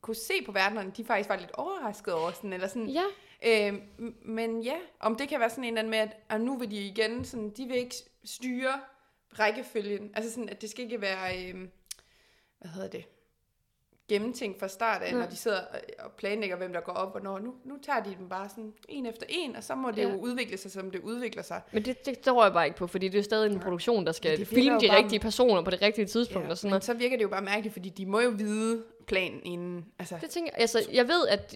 kunne 0.00 0.14
se 0.16 0.32
på 0.46 0.52
verdenerne, 0.52 0.92
de 0.96 1.04
faktisk 1.04 1.28
var 1.28 1.36
lidt 1.36 1.50
overrasket 1.54 2.14
over 2.14 2.30
sådan, 2.32 2.52
eller 2.52 2.66
sådan, 2.68 2.88
Ja, 2.88 3.02
Øh, 3.42 3.74
men 4.24 4.62
ja, 4.62 4.74
om 5.00 5.16
det 5.16 5.28
kan 5.28 5.40
være 5.40 5.50
sådan 5.50 5.64
en 5.64 5.68
eller 5.68 5.78
anden 5.80 5.90
med, 5.90 5.98
at 5.98 6.16
ah, 6.28 6.40
nu 6.40 6.58
vil 6.58 6.70
de 6.70 6.76
igen, 6.76 7.24
sådan, 7.24 7.50
de 7.50 7.66
vil 7.66 7.76
ikke 7.76 7.94
styre 8.24 8.72
rækkefølgen. 9.38 10.10
Altså 10.14 10.30
sådan, 10.30 10.48
at 10.48 10.62
det 10.62 10.70
skal 10.70 10.84
ikke 10.84 11.00
være, 11.00 11.48
øh, 11.48 11.54
hvad 12.58 12.70
hedder 12.70 12.88
det, 12.88 13.04
gennemtænkt 14.08 14.60
fra 14.60 14.68
start 14.68 15.02
af, 15.02 15.12
Nej. 15.12 15.20
når 15.20 15.28
de 15.30 15.36
sidder 15.36 15.58
og- 16.04 16.12
planlægger, 16.18 16.56
hvem 16.56 16.72
der 16.72 16.80
går 16.80 16.92
op, 16.92 17.14
og 17.14 17.22
når 17.22 17.38
nu, 17.38 17.54
nu 17.64 17.74
tager 17.82 18.02
de 18.02 18.14
dem 18.18 18.28
bare 18.28 18.48
sådan 18.48 18.72
en 18.88 19.06
efter 19.06 19.26
en, 19.28 19.56
og 19.56 19.64
så 19.64 19.74
må 19.74 19.90
det 19.90 19.98
Ja. 19.98 20.08
jo 20.08 20.16
udvikle 20.16 20.56
sig, 20.58 20.70
som 20.70 20.90
det 20.90 21.00
udvikler 21.00 21.42
sig. 21.42 21.60
men 21.72 21.84
det, 21.84 22.06
det 22.06 22.18
tror 22.20 22.44
jeg 22.44 22.52
bare 22.52 22.64
ikke 22.66 22.76
på, 22.76 22.86
fordi 22.86 23.08
det 23.08 23.14
er 23.14 23.18
jo 23.18 23.22
stadig 23.24 23.52
en 23.52 23.60
produktion, 23.60 24.06
der 24.06 24.12
skal 24.12 24.46
filme 24.46 24.78
de 24.80 24.96
rigtige 24.96 25.20
personer 25.20 25.62
på 25.62 25.70
det 25.70 25.82
rigtige 25.82 26.06
tidspunkt 26.06 26.46
Ja, 26.46 26.50
og 26.50 26.58
sådan 26.58 26.70
noget. 26.70 26.84
så 26.84 26.94
virker 26.94 27.16
det 27.16 27.22
jo 27.22 27.28
bare 27.28 27.42
mærkeligt, 27.42 27.72
fordi 27.72 27.88
de 27.88 28.06
må 28.06 28.20
jo 28.20 28.28
vide 28.30 28.82
planen 29.06 29.40
inden. 29.44 29.84
Altså, 29.98 30.16
Det 30.20 30.30
tænker, 30.30 30.50
jeg- 30.54 30.60
altså, 30.60 30.88
jeg 30.92 31.08
ved, 31.08 31.28
at 31.28 31.54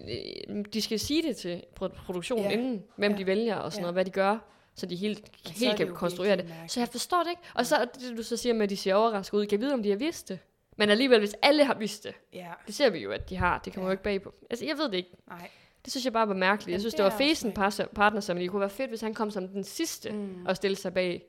øh, 0.49 0.65
de 0.73 0.83
skal 0.83 1.01
sige 1.01 1.23
det 1.23 1.37
til 1.37 1.63
pro- 1.81 2.05
produktionen 2.05 2.45
Ja. 2.45 2.51
ja. 2.51 2.57
inden, 2.59 2.83
hvem 2.97 3.11
Ja. 3.13 3.17
ja. 3.17 3.21
de 3.23 3.27
vælger 3.27 3.57
og 3.57 3.73
sådan 3.73 3.81
Ja. 3.81 3.83
noget, 3.83 3.95
hvad 3.95 4.05
de 4.05 4.11
gør, 4.11 4.39
så 4.75 4.87
de 4.87 4.97
helt, 4.97 5.31
så 5.45 5.53
helt 5.53 5.79
det 5.79 5.87
kan 5.87 5.95
konstruere 5.97 6.37
det. 6.37 6.45
mærkeligt. 6.49 6.73
Så 6.73 6.81
jeg 6.81 6.89
forstår 6.89 7.23
det 7.23 7.31
ikke. 7.31 7.43
Og 7.55 7.67
så 7.67 7.87
det, 8.01 8.17
du 8.17 8.23
så 8.23 8.37
siger 8.37 8.53
med, 8.53 8.63
at 8.63 8.71
de 8.71 8.77
ser 8.77 8.95
overrasket 8.95 9.39
ud. 9.39 9.47
Kan 9.47 9.53
jeg 9.61 9.61
vide, 9.67 9.75
om 9.75 9.83
de 9.83 9.91
har 9.91 9.97
vidst 9.97 10.29
det? 10.29 10.39
Men 10.83 10.91
alligevel, 10.91 11.19
hvis 11.19 11.35
alle 11.43 11.65
har 11.65 11.75
vidst 11.75 12.05
det, 12.05 12.15
ja, 12.33 12.47
det 12.67 12.75
ser 12.75 12.91
vi 12.91 12.99
jo, 12.99 13.11
at 13.11 13.31
de 13.31 13.37
har. 13.37 13.59
Det 13.59 13.73
kommer 13.75 13.87
Ja. 13.89 13.91
jo 13.91 13.93
ikke 13.93 14.03
bag 14.03 14.23
på. 14.23 14.35
Altså, 14.51 14.65
jeg 14.67 14.79
ved 14.79 14.85
det 14.89 14.95
ikke. 14.95 15.11
nej. 15.29 15.51
Det 15.85 15.93
synes 15.93 16.05
jeg 16.05 16.13
bare 16.13 16.29
var 16.29 16.35
mærkeligt. 16.35 16.73
Jeg 16.73 16.81
synes, 16.81 16.95
det 16.95 16.99
det, 17.05 17.13
var 17.13 17.19
fesen 17.19 17.53
par- 17.53 17.89
partner, 17.95 18.21
som 18.21 18.37
det 18.39 18.51
kunne 18.51 18.61
være 18.61 18.71
fedt, 18.71 18.89
hvis 18.91 19.01
han 19.01 19.15
kom 19.15 19.31
som 19.31 19.49
den 19.49 19.65
sidste 19.65 20.11
Mm. 20.13 20.47
og 20.47 20.57
stille 20.57 20.77
sig 20.77 20.95
bag. 20.95 21.23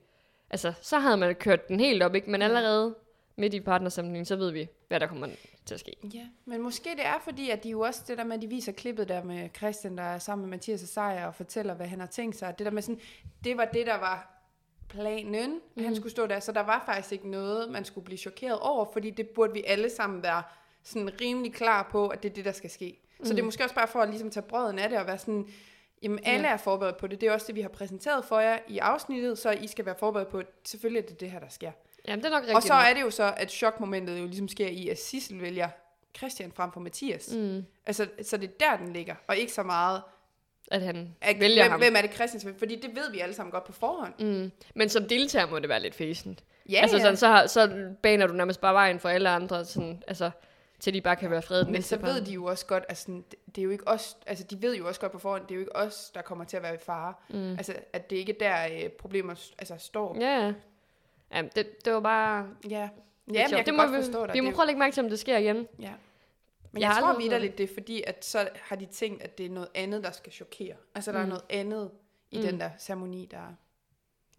Altså, 0.49 0.73
så 0.81 0.99
havde 0.99 1.17
man 1.17 1.35
kørt 1.35 1.67
den 1.67 1.79
helt 1.79 2.03
op, 2.03 2.15
ikke? 2.15 2.29
Men 2.29 2.41
allerede 2.41 2.95
midt 3.35 3.53
i 3.53 3.59
partnersamlingen, 3.59 4.25
så 4.25 4.35
ved 4.35 4.51
vi, 4.51 4.67
hvad 4.87 4.99
der 4.99 5.07
kommer 5.07 5.27
til 5.65 5.73
at 5.73 5.79
ske. 5.79 5.95
Ja, 6.13 6.25
men 6.45 6.61
måske 6.61 6.89
det 6.89 7.05
er 7.05 7.19
fordi, 7.23 7.49
at 7.49 7.63
de 7.63 7.69
jo 7.69 7.79
også, 7.79 8.01
det 8.07 8.17
der 8.17 8.23
med, 8.23 8.35
at 8.35 8.41
de 8.41 8.47
viser 8.47 8.71
klippet 8.71 9.07
der 9.09 9.23
med 9.23 9.49
Christian, 9.57 9.97
der 9.97 10.03
er 10.03 10.17
sammen 10.19 10.45
med 10.49 10.57
Mathias 10.57 10.83
og 10.83 10.87
Sejer 10.89 11.25
og 11.27 11.35
fortæller, 11.35 11.73
hvad 11.73 11.85
han 11.87 11.99
har 11.99 12.07
tænkt 12.07 12.35
sig. 12.37 12.55
Det 12.57 12.65
der 12.65 12.71
med 12.71 12.81
sådan, 12.81 12.99
det 13.43 13.57
var 13.57 13.65
det, 13.65 13.85
der 13.87 13.97
var 13.99 14.32
planen, 14.93 15.59
mm. 15.75 15.83
Han 15.83 15.95
skulle 15.95 16.11
stå 16.11 16.27
der. 16.27 16.39
Så 16.39 16.51
der 16.51 16.61
var 16.63 16.83
faktisk 16.85 17.11
ikke 17.11 17.29
noget, 17.29 17.71
man 17.71 17.85
skulle 17.85 18.05
blive 18.05 18.17
chokeret 18.17 18.59
over, 18.59 18.85
fordi 18.93 19.09
det 19.09 19.27
burde 19.29 19.53
vi 19.53 19.63
alle 19.67 19.89
sammen 19.89 20.23
være 20.23 20.43
sådan 20.83 21.21
rimelig 21.21 21.53
klar 21.53 21.89
på, 21.91 22.07
at 22.07 22.23
det 22.23 22.29
er 22.29 22.33
det, 22.33 22.45
der 22.45 22.51
skal 22.51 22.69
ske. 22.69 22.99
Mm. 23.19 23.25
Så 23.25 23.33
det 23.33 23.39
er 23.39 23.43
måske 23.43 23.63
også 23.63 23.75
bare 23.75 23.87
for 23.87 23.99
at 23.99 24.09
ligesom 24.09 24.29
tage 24.29 24.43
brøden 24.43 24.79
af 24.79 24.89
det 24.89 24.99
og 24.99 25.07
være 25.07 25.17
sådan, 25.17 25.47
jamen 26.01 26.19
alle 26.23 26.47
Ja. 26.47 26.53
er 26.53 26.57
forberedt 26.57 26.97
på 26.97 27.07
det. 27.07 27.21
Det 27.21 27.29
er 27.29 27.33
også 27.33 27.47
det, 27.47 27.55
vi 27.55 27.61
har 27.61 27.69
præsenteret 27.69 28.25
for 28.25 28.39
jer 28.39 28.59
i 28.67 28.77
afsnittet, 28.77 29.37
så 29.37 29.51
I 29.51 29.67
skal 29.67 29.85
være 29.85 29.95
forberedt 29.99 30.29
på, 30.29 30.37
at 30.37 30.45
selvfølgelig 30.65 31.03
er 31.03 31.07
det 31.07 31.19
det 31.19 31.31
her, 31.31 31.39
der 31.39 31.49
sker. 31.49 31.71
Jamen, 32.07 32.23
det 32.23 32.25
er 32.25 32.33
nok 32.33 32.41
rigtigt. 32.41 32.55
Og 32.55 32.63
så 32.63 32.73
er 32.73 32.93
det 32.93 33.01
jo 33.01 33.09
så, 33.09 33.33
at 33.37 33.51
chokmomentet 33.51 34.19
jo 34.19 34.25
ligesom 34.25 34.47
sker 34.47 34.67
i, 34.67 34.89
at 34.89 34.99
Sissel 34.99 35.41
vælger 35.41 35.69
Christian 36.17 36.51
frem 36.51 36.71
for 36.71 36.79
Mathias. 36.79 37.33
Mm. 37.35 37.65
Altså, 37.85 38.07
så 38.21 38.37
det 38.37 38.49
er 38.49 38.53
der, 38.69 38.85
den 38.85 38.93
ligger, 38.93 39.15
og 39.27 39.37
ikke 39.37 39.53
så 39.53 39.63
meget, 39.63 40.01
At 40.73 40.81
han 40.81 41.15
at, 41.21 41.39
vælger 41.39 41.63
hvem, 41.63 41.71
ham. 41.71 41.79
hvem 41.79 41.95
er 41.95 42.01
det 42.01 42.13
Christian, 42.13 42.39
skal 42.39 42.47
vælge? 42.47 42.59
fordi 42.59 42.75
det 42.75 42.95
ved 42.95 43.11
vi 43.11 43.19
alle 43.19 43.35
sammen 43.35 43.51
godt 43.51 43.63
på 43.63 43.71
forhånd. 43.71 44.13
Mm. 44.19 44.51
Men 44.75 44.89
som 44.89 45.07
deltager 45.07 45.47
må 45.47 45.59
det 45.59 45.69
være 45.69 45.81
lidt 45.81 45.95
fæsent. 45.95 46.43
Ja, 46.69 46.79
altså, 46.81 46.99
sådan, 46.99 47.17
så, 47.17 47.27
har, 47.27 47.47
så 47.47 47.91
baner 48.01 48.27
du 48.27 48.33
nærmest 48.33 48.61
bare 48.61 48.73
vejen 48.73 48.99
for 48.99 49.09
alle 49.09 49.29
andre, 49.29 49.65
sådan, 49.65 50.03
altså, 50.07 50.31
til 50.79 50.93
de 50.93 51.01
bare 51.01 51.15
kan 51.15 51.31
være 51.31 51.41
fredet 51.41 51.69
men 51.69 51.81
så 51.81 51.97
ved 51.97 52.21
de 52.21 52.33
jo 52.33 52.45
også 52.45 52.65
godt, 52.65 52.83
altså, 52.89 53.21
det, 53.55 53.57
er 53.57 53.63
jo 53.63 53.69
ikke 53.69 53.87
os, 53.87 54.17
altså 54.27 54.43
de 54.43 54.61
ved 54.61 54.77
jo 54.77 54.87
også 54.87 54.99
godt 54.99 55.11
på 55.11 55.19
forhånd, 55.19 55.43
det 55.43 55.51
er 55.51 55.55
jo 55.55 55.61
ikke 55.61 55.75
os, 55.75 56.11
der 56.15 56.21
kommer 56.21 56.45
til 56.45 56.57
at 56.57 56.63
være 56.63 56.75
i 56.75 56.77
fare. 56.85 57.13
Mm. 57.29 57.51
Altså, 57.51 57.73
at 57.93 58.09
det 58.09 58.15
ikke 58.15 58.35
er 58.41 58.67
der 58.67 58.83
øh, 58.83 58.89
problemer 58.89 59.35
altså, 59.59 59.75
står. 59.77 60.17
Ja, 60.19 60.53
ja. 61.33 61.41
Det, 61.55 61.85
det 61.85 61.93
var 61.93 61.99
bare... 61.99 62.47
Ja, 62.69 62.79
ja 62.79 62.89
men 63.25 63.35
jeg 63.35 63.49
kan 63.49 63.65
det 63.65 63.73
må 63.73 63.81
godt 63.81 63.91
vi, 63.91 63.97
forstå 63.97 64.25
dig. 64.25 64.33
Vi 64.33 64.39
må 64.39 64.51
prøve 64.51 64.63
at 64.63 64.67
lægge 64.67 64.79
mærke 64.79 64.93
til, 64.93 65.03
om 65.03 65.09
det 65.09 65.19
sker 65.19 65.37
igen. 65.37 65.67
Ja. 65.79 65.91
Men 66.73 66.81
Jeg 66.81 66.89
jeg, 66.89 66.97
tror 67.03 67.19
vidderligt, 67.19 67.57
det 67.57 67.69
er 67.69 67.73
fordi, 67.73 68.03
at 68.07 68.25
så 68.25 68.49
har 68.55 68.75
de 68.75 68.85
tænkt, 68.85 69.23
at 69.23 69.37
det 69.37 69.45
er 69.45 69.49
noget 69.49 69.69
andet, 69.75 70.03
der 70.03 70.11
skal 70.11 70.31
chokere. 70.31 70.75
Altså, 70.95 71.11
der 71.11 71.17
mm. 71.17 71.23
er 71.23 71.27
noget 71.29 71.43
andet 71.49 71.91
i 72.31 72.37
Mm. 72.37 72.43
den 72.43 72.59
der 72.59 72.69
ceremoni, 72.79 73.25
der 73.31 73.37
er. 73.37 73.53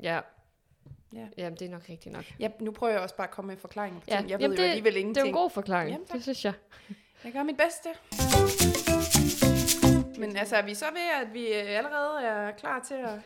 Ja. 0.03 0.21
Ja. 1.15 1.27
Jamen, 1.39 1.59
det 1.59 1.67
er 1.67 1.71
nok 1.71 1.83
rigtigt 1.89 2.15
nok. 2.15 2.25
Ja, 2.41 2.49
nu 2.61 2.71
prøver 2.71 2.93
jeg 2.93 3.03
også 3.03 3.17
bare 3.17 3.27
at 3.27 3.31
komme 3.35 3.47
med 3.49 3.57
forklaringer 3.57 4.01
på 4.01 4.05
Ja, 4.09 4.17
ting. 4.17 4.31
Jeg 4.31 4.41
jamen 4.41 4.51
ved 4.51 4.57
jo 4.59 4.63
det- 4.63 4.69
alligevel 4.69 4.93
Det 4.93 4.99
er 4.99 5.01
ingenting. 5.01 5.27
jo 5.27 5.29
en 5.29 5.35
god 5.35 5.51
forklaring, 5.51 5.91
Jamen, 5.91 6.07
tak. 6.07 6.15
det 6.15 6.23
synes 6.23 6.45
jeg. 6.45 6.53
Jeg 7.25 7.33
gør 7.33 7.43
mit 7.43 7.57
bedste. 7.57 7.89
Men 10.21 10.37
altså, 10.37 10.57
er 10.57 10.63
vi 10.63 10.75
så 10.75 10.85
ved, 10.93 11.27
at 11.27 11.35
vi 11.35 11.47
øh, 11.47 11.79
allerede 11.79 12.23
er 12.27 12.51
klar 12.53 12.85
til 12.89 12.95
at... 12.95 13.21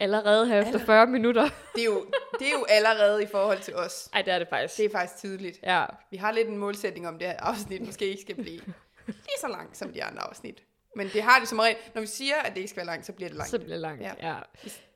Allerede 0.00 0.46
her 0.46 0.60
efter 0.60 0.72
Aller- 0.78 0.86
40 0.86 1.06
minutter. 1.06 1.48
Det 1.74 1.80
er 1.80 1.84
jo 1.84 2.06
det 2.38 2.46
er 2.46 2.52
jo 2.52 2.64
allerede 2.68 3.22
i 3.22 3.26
forhold 3.26 3.58
til 3.58 3.74
os. 3.76 4.08
Ej, 4.12 4.22
det 4.22 4.32
er 4.34 4.38
det 4.38 4.48
faktisk. 4.48 4.76
Det 4.76 4.84
er 4.84 4.90
faktisk 4.90 5.18
tydeligt. 5.18 5.58
Ja, 5.62 5.84
Vi 6.10 6.16
har 6.16 6.32
lidt 6.32 6.48
en 6.48 6.56
målsætning 6.58 7.08
om 7.08 7.18
det 7.18 7.26
her 7.28 7.36
afsnit, 7.40 7.80
måske 7.86 8.06
ikke 8.06 8.22
skal 8.22 8.34
blive 8.34 8.60
lige 9.06 9.38
så 9.40 9.48
langt 9.48 9.76
som 9.76 9.92
de 9.92 10.04
andre 10.04 10.22
afsnit. 10.22 10.62
Men 10.96 11.08
det 11.08 11.22
har 11.22 11.38
det 11.40 11.48
som 11.48 11.58
regel. 11.58 11.76
Når 11.94 12.00
vi 12.00 12.06
siger, 12.06 12.34
at 12.44 12.50
det 12.54 12.56
ikke 12.56 12.68
skal 12.70 12.76
være 12.76 12.86
langt, 12.86 13.06
så 13.06 13.12
bliver 13.12 13.28
det 13.28 13.36
langt. 13.36 13.50
så 13.50 13.58
bliver 13.58 13.70
det 13.72 13.80
langt. 13.80 14.02
Ja. 14.02 14.12
Ja. 14.22 14.34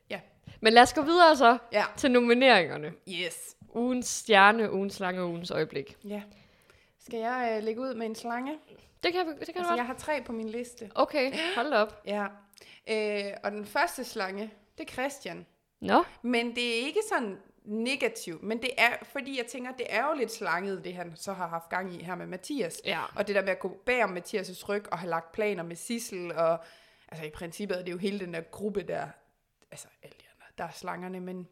ja. 0.09 0.19
Men 0.61 0.73
lad 0.73 0.81
os 0.83 0.93
gå 0.93 1.01
videre 1.01 1.37
så 1.37 1.57
Ja. 1.71 1.83
til 1.97 2.11
nomineringerne. 2.11 2.93
Yes. 3.09 3.55
Ugens 3.75 4.07
stjerne, 4.07 4.71
ugens 4.71 4.93
slange, 4.93 5.23
ugens 5.25 5.51
øjeblik. 5.51 5.97
Ja. 6.07 6.21
Skal 7.05 7.19
jeg 7.19 7.53
øh, 7.57 7.63
lægge 7.63 7.81
ud 7.81 7.93
med 7.93 8.05
en 8.05 8.15
slange? 8.15 8.57
Det 9.03 9.13
kan, 9.13 9.27
det 9.27 9.35
kan 9.39 9.39
Altså, 9.39 9.53
du 9.55 9.59
jeg 9.69 9.77
godt. 9.77 9.87
har 9.87 9.93
tre 9.95 10.21
på 10.25 10.31
min 10.31 10.49
liste. 10.49 10.91
Okay, 10.95 11.33
hold 11.55 11.73
op. 11.73 12.01
Ja. 12.05 12.25
Øh, 12.89 13.33
og 13.43 13.51
den 13.51 13.65
første 13.65 14.03
slange, 14.03 14.51
det 14.79 14.89
er 14.89 14.93
Christian. 14.93 15.45
Nå, 15.81 16.03
Men 16.21 16.55
det 16.55 16.79
er 16.79 16.85
ikke 16.85 16.99
sådan 17.09 17.37
negativt, 17.63 18.43
men 18.43 18.61
det 18.61 18.69
er, 18.77 18.91
fordi 19.03 19.37
jeg 19.37 19.45
tænker, 19.45 19.71
det 19.71 19.85
er 19.89 20.07
jo 20.07 20.13
lidt 20.13 20.31
slanget, 20.31 20.83
det 20.83 20.93
han 20.93 21.13
så 21.15 21.33
har 21.33 21.47
haft 21.47 21.69
gang 21.69 21.95
i 21.95 22.03
her 22.03 22.15
med 22.15 22.27
Mathias. 22.27 22.81
ja. 22.85 23.01
Og 23.15 23.27
det 23.27 23.35
der 23.35 23.41
med 23.41 23.49
at 23.49 23.59
gå 23.59 23.81
bag 23.85 24.03
om 24.03 24.17
Mathias' 24.17 24.69
ryg 24.69 24.91
og 24.91 24.99
have 24.99 25.09
lagt 25.09 25.31
planer 25.31 25.63
med 25.63 25.75
Sissel, 25.75 26.31
og 26.31 26.63
altså 27.11 27.25
i 27.25 27.29
princippet 27.29 27.79
er 27.79 27.83
det 27.83 27.91
jo 27.91 27.97
hele 27.97 28.19
den 28.19 28.33
der 28.33 28.41
gruppe 28.41 28.83
der, 28.83 29.07
altså 29.71 29.87
alle 30.03 30.15
de 30.19 30.25
andre, 30.35 30.45
der 30.57 30.63
er 30.63 30.71
slangerne, 30.71 31.19
men 31.19 31.47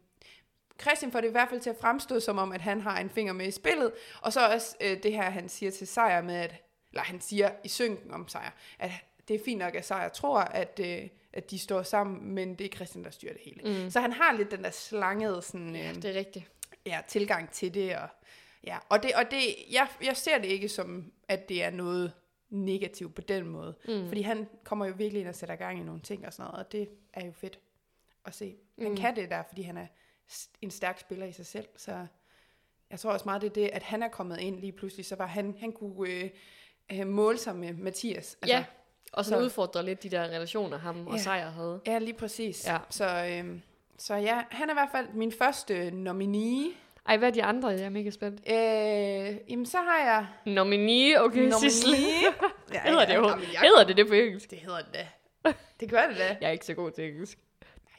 Christian 0.80 1.12
får 1.12 1.20
det 1.20 1.28
i 1.28 1.32
hvert 1.32 1.48
fald 1.48 1.60
til 1.60 1.70
at 1.70 1.76
fremstå 1.80 2.20
som 2.20 2.38
om, 2.38 2.52
at 2.52 2.60
han 2.60 2.80
har 2.80 2.98
en 3.00 3.10
finger 3.10 3.32
med 3.32 3.46
i 3.46 3.50
spillet, 3.50 3.92
og 4.22 4.32
så 4.32 4.48
også 4.54 4.76
øh, 4.80 5.02
det 5.02 5.12
her, 5.12 5.30
han 5.30 5.48
siger 5.48 5.70
til 5.70 5.86
Sejr 5.86 6.22
med, 6.22 6.34
at, 6.34 6.54
eller 6.90 7.02
han 7.02 7.20
siger 7.20 7.50
i 7.64 7.68
synken 7.68 8.10
om 8.10 8.28
Sejr, 8.28 8.50
at 8.78 8.90
det 9.28 9.36
er 9.36 9.44
fint 9.44 9.58
nok, 9.58 9.74
at 9.74 9.86
Sejr 9.86 10.08
tror, 10.08 10.38
at, 10.38 10.80
øh, 10.84 11.08
at 11.32 11.50
de 11.50 11.58
står 11.58 11.82
sammen, 11.82 12.34
men 12.34 12.54
det 12.54 12.64
er 12.72 12.76
Christian, 12.76 13.04
der 13.04 13.10
styrer 13.10 13.32
det 13.32 13.42
hele. 13.44 13.82
Mm. 13.84 13.90
Så 13.90 14.00
han 14.00 14.12
har 14.12 14.32
lidt 14.36 14.50
den 14.50 14.64
der 14.64 14.70
slangede 14.70 15.42
sådan, 15.42 15.76
øh, 15.76 15.94
Det 15.94 16.04
er 16.04 16.14
rigtigt. 16.14 16.50
ja, 16.86 17.00
tilgang 17.08 17.50
til 17.50 17.74
det. 17.74 17.96
Og, 17.96 18.08
ja, 18.64 18.78
og, 18.88 19.02
det, 19.02 19.12
og 19.14 19.30
det, 19.30 19.40
jeg, 19.72 19.88
jeg 20.02 20.16
ser 20.16 20.38
det 20.38 20.48
ikke 20.48 20.68
som, 20.68 21.12
at 21.28 21.48
det 21.48 21.62
er 21.62 21.70
noget 21.70 22.12
negativt 22.50 23.14
på 23.14 23.20
den 23.22 23.46
måde. 23.46 23.74
Mm. 23.88 24.08
Fordi 24.08 24.22
han 24.22 24.48
kommer 24.64 24.86
jo 24.86 24.94
virkelig 24.96 25.20
ind 25.20 25.28
og 25.28 25.34
sætter 25.34 25.56
gang 25.56 25.80
i 25.80 25.82
nogle 25.82 26.00
ting 26.00 26.26
og 26.26 26.32
sådan 26.32 26.50
noget, 26.50 26.66
og 26.66 26.72
det 26.72 26.88
er 27.12 27.26
jo 27.26 27.32
fedt 27.32 27.58
at 28.24 28.34
se. 28.34 28.56
Han 28.78 28.88
Mm. 28.90 28.96
kan 28.96 29.16
det 29.16 29.30
der, 29.30 29.42
fordi 29.48 29.62
han 29.62 29.76
er 29.76 29.86
en 30.62 30.70
stærk 30.70 30.98
spiller 31.00 31.26
i 31.26 31.32
sig 31.32 31.46
selv, 31.46 31.68
så 31.76 32.06
jeg 32.90 32.98
tror 33.00 33.10
også 33.12 33.24
meget, 33.24 33.42
det 33.42 33.48
er 33.50 33.54
det, 33.54 33.68
at 33.72 33.82
han 33.82 34.02
er 34.02 34.08
kommet 34.08 34.40
ind 34.40 34.60
lige 34.60 34.72
pludselig, 34.72 35.06
så 35.06 35.16
var 35.16 35.26
han, 35.26 35.56
han 35.60 35.72
kunne 35.72 36.10
øh, 36.10 36.30
øh, 36.92 37.06
måle 37.06 37.38
sig 37.38 37.56
med 37.56 37.72
Mathias. 37.72 38.38
Altså, 38.42 38.56
Ja, 38.56 38.64
og 39.12 39.24
så 39.24 39.30
så- 39.30 39.38
udfordrer 39.38 39.82
lidt 39.82 40.02
de 40.02 40.08
der 40.10 40.22
relationer, 40.22 40.78
ham 40.78 41.06
og 41.06 41.12
Ja. 41.16 41.18
Sejr 41.22 41.50
havde. 41.50 41.80
Ja, 41.86 41.98
lige 41.98 42.14
præcis. 42.14 42.66
Ja. 42.66 42.76
Så, 42.90 43.04
øh, 43.04 43.44
så 43.98 44.14
ja, 44.14 44.42
han 44.50 44.68
er 44.68 44.72
i 44.72 44.74
hvert 44.74 44.88
fald 44.92 45.06
min 45.14 45.32
første 45.32 45.90
nominee. 45.90 46.70
Ej, 47.06 47.16
hvad 47.16 47.28
er 47.28 47.32
de 47.32 47.42
andre? 47.44 47.68
Jeg 47.68 47.80
er 47.80 47.88
mega 47.88 48.10
spændt. 48.10 48.40
Øh, 48.50 49.50
jamen, 49.50 49.66
så 49.66 49.78
har 49.78 49.98
jeg 49.98 50.26
Nominee, 50.54 51.22
okay, 51.22 51.50
Sissel. 51.60 51.90
ja, 52.72 52.80
Hedder 52.90 53.06
det, 53.06 53.14
jo? 53.14 53.28
jamen, 53.28 53.44
jeg- 53.52 53.60
Hedder 53.60 53.84
det 53.84 53.96
det 53.96 54.08
på 54.08 54.14
engelsk? 54.14 54.50
Det 54.50 54.58
hedder 54.58 54.78
det 54.78 54.94
da. 54.94 55.52
Det 55.80 55.90
gør 55.90 56.06
det 56.08 56.16
da. 56.18 56.36
Jeg 56.40 56.48
er 56.48 56.50
ikke 56.52 56.66
så 56.66 56.74
god 56.74 56.90
til 56.90 57.04
engelsk. 57.08 57.38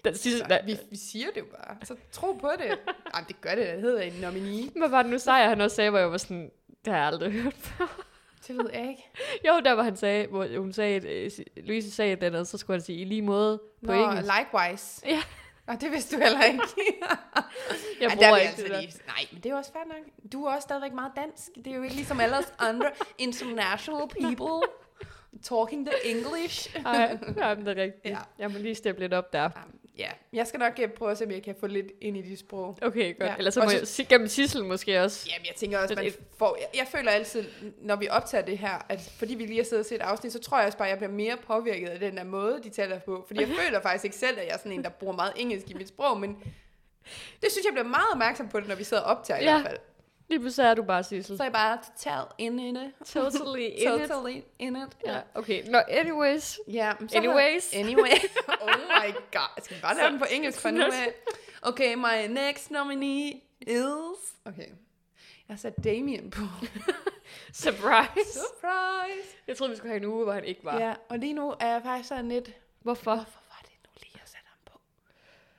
Den 0.05 0.16
sidste, 0.16 0.39
Så, 0.49 0.60
vi, 0.66 0.78
vi 0.89 0.95
siger 0.97 1.28
det 1.36 1.39
jo 1.41 1.45
bare. 1.57 1.78
Så 1.84 1.95
tro 2.12 2.34
på 2.34 2.51
det. 2.57 2.66
Jamen, 3.16 3.28
det 3.28 3.41
gør 3.41 3.55
det 3.55 3.68
da. 3.68 3.72
Det 3.74 3.82
hedder 3.82 4.01
en 4.01 4.14
nominee. 4.14 4.70
Hvad 4.76 4.89
var 4.89 5.01
det 5.01 5.12
nu 5.12 5.18
Sejr, 5.20 5.49
han 5.49 5.62
også 5.62 5.76
sagde, 5.76 5.89
hvor 5.89 5.99
jeg 5.99 6.12
var 6.12 6.18
sådan, 6.18 6.51
det 6.86 6.93
har 6.93 6.99
jeg 6.99 7.07
aldrig 7.07 7.32
hørt 7.32 7.53
før. 7.53 8.05
Det 8.47 8.57
ved 8.57 8.69
jeg 8.73 8.89
ikke. 8.89 9.09
Jo, 9.47 9.59
der 9.65 9.71
var 9.71 9.83
han 9.83 9.95
sagde, 9.95 10.27
hvor 10.27 10.59
hun 10.59 10.73
sagde, 10.73 10.95
at, 10.95 11.05
øh, 11.05 11.31
Louise 11.57 11.91
sagde 11.91 12.13
et 12.13 12.23
andet, 12.23 12.47
så 12.47 12.57
skulle 12.57 12.77
han 12.79 12.85
sige 12.85 12.99
i 13.01 13.05
lige 13.05 13.21
måde 13.21 13.61
på 13.85 13.91
Nå, 13.91 14.03
engelsk. 14.09 14.31
likewise. 14.39 15.01
Ja. 15.07 15.21
Og 15.67 15.81
det 15.81 15.91
vidste 15.91 16.15
du 16.15 16.21
heller 16.21 16.43
ikke. 16.43 16.59
Jeg 18.01 18.07
Ej, 18.09 18.15
bruger 18.15 18.27
der 18.27 18.33
vil 18.33 18.41
ikke 18.41 18.49
altså 18.49 18.63
det 18.63 18.71
der. 18.71 18.81
lige, 18.81 18.93
nej, 19.07 19.25
men 19.31 19.41
det 19.41 19.45
er 19.45 19.49
jo 19.53 19.57
også 19.57 19.71
fair 19.71 19.83
nok. 19.87 20.31
Du 20.31 20.45
er 20.45 20.51
også 20.53 20.61
stadigvæk 20.61 20.93
meget 20.93 21.11
dansk. 21.15 21.49
Det 21.55 21.67
er 21.67 21.75
jo 21.75 21.83
ikke 21.83 21.95
ligesom 21.95 22.19
alle 22.19 22.37
os 22.37 22.53
andre 22.59 22.89
international 23.17 24.07
people 24.21 24.67
talking 25.43 25.87
the 25.87 25.95
English. 26.11 26.75
Ej, 26.85 27.17
jamen, 27.37 27.65
det 27.65 27.77
er 27.77 27.83
rigtigt. 27.83 28.05
Ja. 28.05 28.17
Jeg 28.39 28.51
må 28.51 28.57
lige 28.57 28.75
steppe 28.75 29.01
lidt 29.01 29.13
op 29.13 29.33
der. 29.33 29.45
Um, 29.45 29.78
ja, 29.99 30.09
jeg 30.33 30.47
skal 30.47 30.59
nok 30.59 30.73
øh, 30.81 30.89
prøve 30.89 31.11
at 31.11 31.17
se, 31.17 31.25
om 31.25 31.31
jeg 31.31 31.43
kan 31.43 31.55
få 31.59 31.67
lidt 31.67 31.87
ind 32.01 32.17
i 32.17 32.21
de 32.21 32.37
sprog. 32.37 32.77
Okay, 32.81 33.19
godt. 33.19 33.29
Ja. 33.29 33.35
Eller 33.37 33.51
så 33.51 33.63
må 33.63 33.69
så- 33.69 33.95
jeg 34.01 34.07
gennem 34.07 34.27
Sissel 34.27 34.65
måske 34.65 35.01
også. 35.01 35.29
Jamen, 35.33 35.45
jeg 35.45 35.55
tænker 35.55 35.79
også, 35.79 35.95
man 35.95 36.11
får, 36.37 36.57
jeg, 36.59 36.67
jeg 36.79 36.87
føler 36.91 37.11
altid, 37.11 37.45
når 37.81 37.95
vi 37.95 38.07
optager 38.09 38.45
det 38.45 38.57
her, 38.57 38.85
at 38.89 39.11
fordi 39.17 39.35
vi 39.35 39.45
lige 39.45 39.57
har 39.57 39.63
siddet 39.63 39.79
og 39.79 39.85
set 39.85 39.95
et 39.95 40.01
afsnit, 40.01 40.33
så 40.33 40.39
tror 40.39 40.57
jeg 40.57 40.65
også 40.65 40.77
bare, 40.77 40.87
at 40.87 40.91
jeg 40.91 40.97
bliver 40.97 41.11
mere 41.11 41.37
påvirket 41.47 41.87
af 41.89 41.99
den 41.99 42.17
der 42.17 42.23
måde, 42.23 42.59
de 42.63 42.69
taler 42.69 42.99
på. 42.99 43.23
Fordi 43.27 43.39
jeg 43.39 43.49
føler 43.65 43.81
faktisk 43.81 44.03
ikke 44.05 44.17
selv, 44.17 44.39
at 44.39 44.45
jeg 44.45 44.53
er 44.53 44.57
sådan 44.57 44.71
en, 44.71 44.83
der 44.83 44.89
bruger 44.89 45.15
meget 45.15 45.33
engelsk 45.35 45.69
i 45.69 45.73
mit 45.73 45.87
sprog, 45.87 46.19
men 46.19 46.37
det 47.41 47.51
synes 47.51 47.65
jeg 47.65 47.73
bliver 47.73 47.87
meget 47.87 48.07
opmærksom 48.11 48.49
på 48.49 48.59
det, 48.59 48.67
når 48.67 48.75
vi 48.75 48.83
sidder 48.83 49.03
og 49.03 49.17
optager 49.17 49.41
Ja. 49.43 49.57
i 49.57 49.61
hvert 49.61 49.69
fald. 49.71 49.79
Lige 50.30 50.39
pludselig 50.39 50.69
er 50.69 50.73
du 50.73 50.84
bare 50.84 51.03
Sissel. 51.03 51.38
Så 51.38 51.43
er 51.43 51.45
jeg 51.45 51.53
bare 51.53 51.77
total 51.77 52.25
in 52.38 52.59
it. 52.59 52.93
Totally 53.05 53.59
in 53.59 53.73
it. 54.01 54.09
Totally 54.09 54.41
in 54.59 54.75
it. 54.75 54.97
Ja, 55.05 55.19
okay. 55.36 55.63
Nå, 55.69 55.77
anyways. 55.88 56.59
Ja, 56.67 56.93
så 57.07 57.17
Anyways. 57.17 57.73
Har, 57.73 57.80
anyway. 57.84 58.11
oh 58.61 58.69
my 58.69 59.13
god. 59.32 59.63
Skal 59.63 59.77
vi 59.77 59.82
bare 59.82 59.97
lave 59.97 60.09
den 60.09 60.19
på 60.19 60.25
engelsk 60.32 60.61
for 60.61 60.71
nu 60.71 60.82
af? 60.82 61.13
Okay, 61.61 61.93
my 61.95 62.27
next 62.34 62.71
nominee 62.71 63.41
is... 63.61 64.36
Okay. 64.45 64.67
Jeg 65.47 65.55
har 65.55 65.57
sat 65.57 65.84
Damien 65.84 66.30
på. 66.32 66.41
Surprise. 67.53 68.39
Surprise! 68.39 69.30
Jeg 69.47 69.57
troede, 69.57 69.71
vi 69.71 69.77
skulle 69.77 69.89
have 69.91 69.97
en 70.03 70.05
uge, 70.05 70.23
hvor 70.23 70.34
han 70.34 70.43
ikke 70.43 70.63
var. 70.63 70.80
Ja, 70.80 70.93
og 71.09 71.17
lige 71.19 71.34
nu 71.34 71.53
er 71.59 71.67
jeg 71.67 71.82
faktisk 71.84 72.09
sådan 72.09 72.30
lidt... 72.30 72.51
Hvorfor? 72.82 73.15
Hvorfor 73.15 73.39
var 73.49 73.61
det 73.61 73.71
nu 73.86 73.89
lige, 73.99 74.11
jeg 74.13 74.21
satte 74.25 74.47
ham 74.47 74.59
på? 74.73 74.80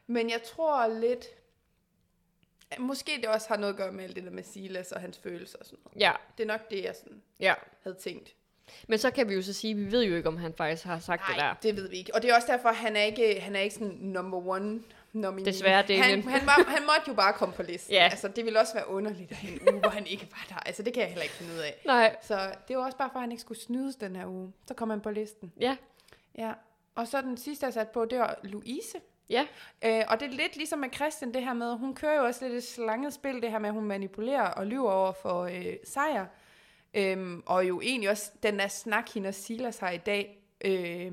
Men 0.07 0.31
jeg 0.31 0.43
tror 0.43 0.87
lidt... 1.01 1.27
at 2.71 2.79
Måske 2.79 3.13
det 3.17 3.27
også 3.29 3.49
har 3.49 3.57
noget 3.57 3.73
at 3.73 3.77
gøre 3.79 3.93
med 3.93 4.05
alt 4.05 4.17
det 4.17 4.25
der 4.25 4.31
med 4.31 4.43
Silas 4.43 4.93
og 4.93 5.01
hans 5.01 5.19
følelser 5.19 5.59
og 5.59 5.65
sådan 5.67 5.79
noget. 5.85 6.01
Ja, 6.01 6.13
Det 6.39 6.43
er 6.43 6.47
nok 6.47 6.71
det, 6.71 6.85
jeg 6.85 6.95
sådan 6.97 7.23
ja. 7.41 7.55
havde 7.83 7.97
tænkt. 7.97 8.35
Men 8.89 8.99
så 8.99 9.11
kan 9.11 9.29
vi 9.29 9.35
jo 9.35 9.43
så 9.43 9.53
sige, 9.53 9.71
at 9.71 9.77
vi 9.77 9.93
ved 9.93 10.03
jo 10.05 10.17
ikke, 10.17 10.29
om 10.29 10.37
han 10.37 10.55
faktisk 10.55 10.85
har 10.85 10.99
sagt 10.99 11.23
det 11.29 11.37
Nej, 11.37 11.47
der. 11.49 11.55
det 11.63 11.77
ved 11.77 11.89
vi 11.89 11.97
ikke. 11.97 12.15
Og 12.15 12.23
det 12.23 12.31
er 12.31 12.35
også 12.35 12.49
derfor, 12.53 12.69
han 12.69 12.97
er 12.97 13.03
ikke, 13.03 13.41
han 13.41 13.57
er 13.57 13.61
ikke 13.61 13.75
sådan 13.75 13.89
number 14.01 14.47
one 14.49 14.83
nominee. 15.13 15.45
Desværre, 15.53 15.83
Damien. 15.83 16.03
han, 16.03 16.23
han, 16.23 16.47
var, 16.47 16.65
han 16.69 16.83
måtte 16.83 17.03
jo 17.09 17.15
bare 17.15 17.33
komme 17.33 17.55
på 17.55 17.63
listen. 17.63 17.95
Ja. 17.95 18.09
Altså, 18.11 18.29
det 18.29 18.45
ville 18.45 18.61
også 18.61 18.75
være 18.75 18.89
underligt 18.89 19.33
at 19.33 19.39
en 19.43 19.61
uge, 19.73 19.81
hvor 19.81 19.91
han 19.91 20.07
ikke 20.07 20.29
var 20.31 20.47
der. 20.49 20.55
Altså, 20.67 20.83
det 20.83 20.93
kan 20.95 21.01
jeg 21.01 21.09
heller 21.09 21.23
ikke 21.23 21.35
finde 21.35 21.53
ud 21.53 21.59
af. 21.59 21.83
Nej, 21.87 22.17
Så 22.23 22.53
det 22.69 22.77
var 22.77 22.85
også 22.85 22.99
bare 22.99 23.09
for, 23.13 23.19
at 23.19 23.23
han 23.23 23.31
ikke 23.33 23.41
skulle 23.41 23.61
snydes 23.61 23.97
den 23.97 24.17
her 24.17 24.27
uge. 24.27 24.53
Så 24.69 24.75
kom 24.75 24.91
han 24.91 25.01
på 25.01 25.11
listen. 25.11 25.53
ja. 25.61 25.77
Ja. 26.39 26.53
Og 26.95 27.09
så 27.09 27.21
den 27.21 27.37
sidste, 27.37 27.67
jeg 27.67 27.73
satte 27.75 27.93
på, 27.93 28.05
det 28.05 28.19
var 28.19 28.39
Louise. 28.43 28.99
Ja, 29.31 29.47
Øh, 29.85 30.03
og 30.09 30.21
det 30.21 30.27
er 30.27 30.33
lidt 30.37 30.57
ligesom 30.57 30.79
med 30.79 30.89
Christian, 30.95 31.35
det 31.35 31.45
her 31.45 31.53
med, 31.53 31.77
hun 31.79 31.95
kører 31.95 32.17
jo 32.17 32.25
også 32.25 32.45
lidt 32.45 32.55
et 32.57 32.65
slanget 32.65 33.15
spil, 33.15 33.43
det 33.43 33.51
her 33.51 33.59
med, 33.59 33.69
at 33.69 33.75
hun 33.75 33.85
manipulerer 33.85 34.43
og 34.49 34.67
lyver 34.67 34.91
over 34.93 35.13
for 35.23 35.43
øh, 35.45 35.67
sejr. 35.85 36.27
Øhm, 36.95 37.43
og 37.47 37.69
jo 37.69 37.81
egentlig 37.81 38.11
også 38.11 38.31
den 38.43 38.59
der 38.59 38.69
snak, 38.69 39.09
hende 39.15 39.29
og 39.29 39.35
Silas 39.35 39.79
har 39.79 39.91
i 39.91 39.97
dag, 39.99 40.43
øh, 40.65 41.13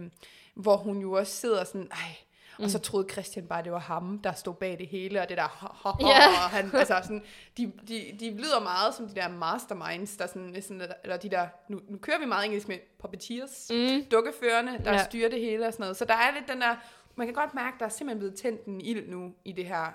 hvor 0.55 0.77
hun 0.77 0.97
jo 1.01 1.11
også 1.11 1.31
sidder 1.35 1.63
sådan, 1.63 1.87
ej, 1.91 2.15
og 2.57 2.63
Mm. 2.63 2.69
så 2.69 2.79
troede 2.79 3.07
Christian 3.11 3.47
bare, 3.47 3.63
det 3.63 3.71
var 3.71 3.79
ham, 3.79 4.19
der 4.23 4.31
stod 4.33 4.53
bag 4.53 4.77
det 4.79 4.87
hele, 4.87 5.21
og 5.21 5.29
det 5.29 5.37
der, 5.37 5.47
ho, 5.47 5.67
ho, 5.71 5.89
ho, 5.89 6.07
Ja. 6.09 6.27
og 6.27 6.49
han, 6.49 6.69
altså 6.73 6.99
sådan, 7.03 7.23
de, 7.57 7.71
de, 7.87 8.17
de 8.19 8.37
lyder 8.37 8.59
meget 8.63 8.95
som 8.95 9.07
de 9.07 9.15
der 9.15 9.27
masterminds, 9.27 10.17
der 10.17 10.27
sådan, 10.27 10.61
sådan 10.61 10.81
eller 11.03 11.17
de 11.17 11.29
der, 11.29 11.47
nu, 11.69 11.79
nu 11.89 11.97
kører 11.97 12.19
vi 12.19 12.25
meget 12.25 12.45
engelsk 12.45 12.67
med 12.67 12.77
puppeteers, 12.99 13.67
mm. 13.73 14.05
dukkeførende, 14.11 14.77
der 14.83 14.91
ja. 14.91 15.03
styrer 15.05 15.29
det 15.29 15.39
hele 15.41 15.67
og 15.67 15.73
sådan 15.73 15.83
noget. 15.83 15.97
Så 15.97 16.05
der 16.05 16.13
er 16.13 16.33
lidt 16.33 16.47
den 16.47 16.61
der, 16.61 16.75
man 17.17 17.27
kan 17.27 17.33
godt 17.33 17.53
mærke, 17.53 17.75
der 17.79 17.85
er 17.85 17.89
simpelthen 17.89 18.19
blevet 18.19 18.35
tændt 18.35 18.65
en 18.65 18.81
ild 18.81 19.07
nu 19.07 19.33
i 19.45 19.51
det 19.51 19.65
her 19.65 19.91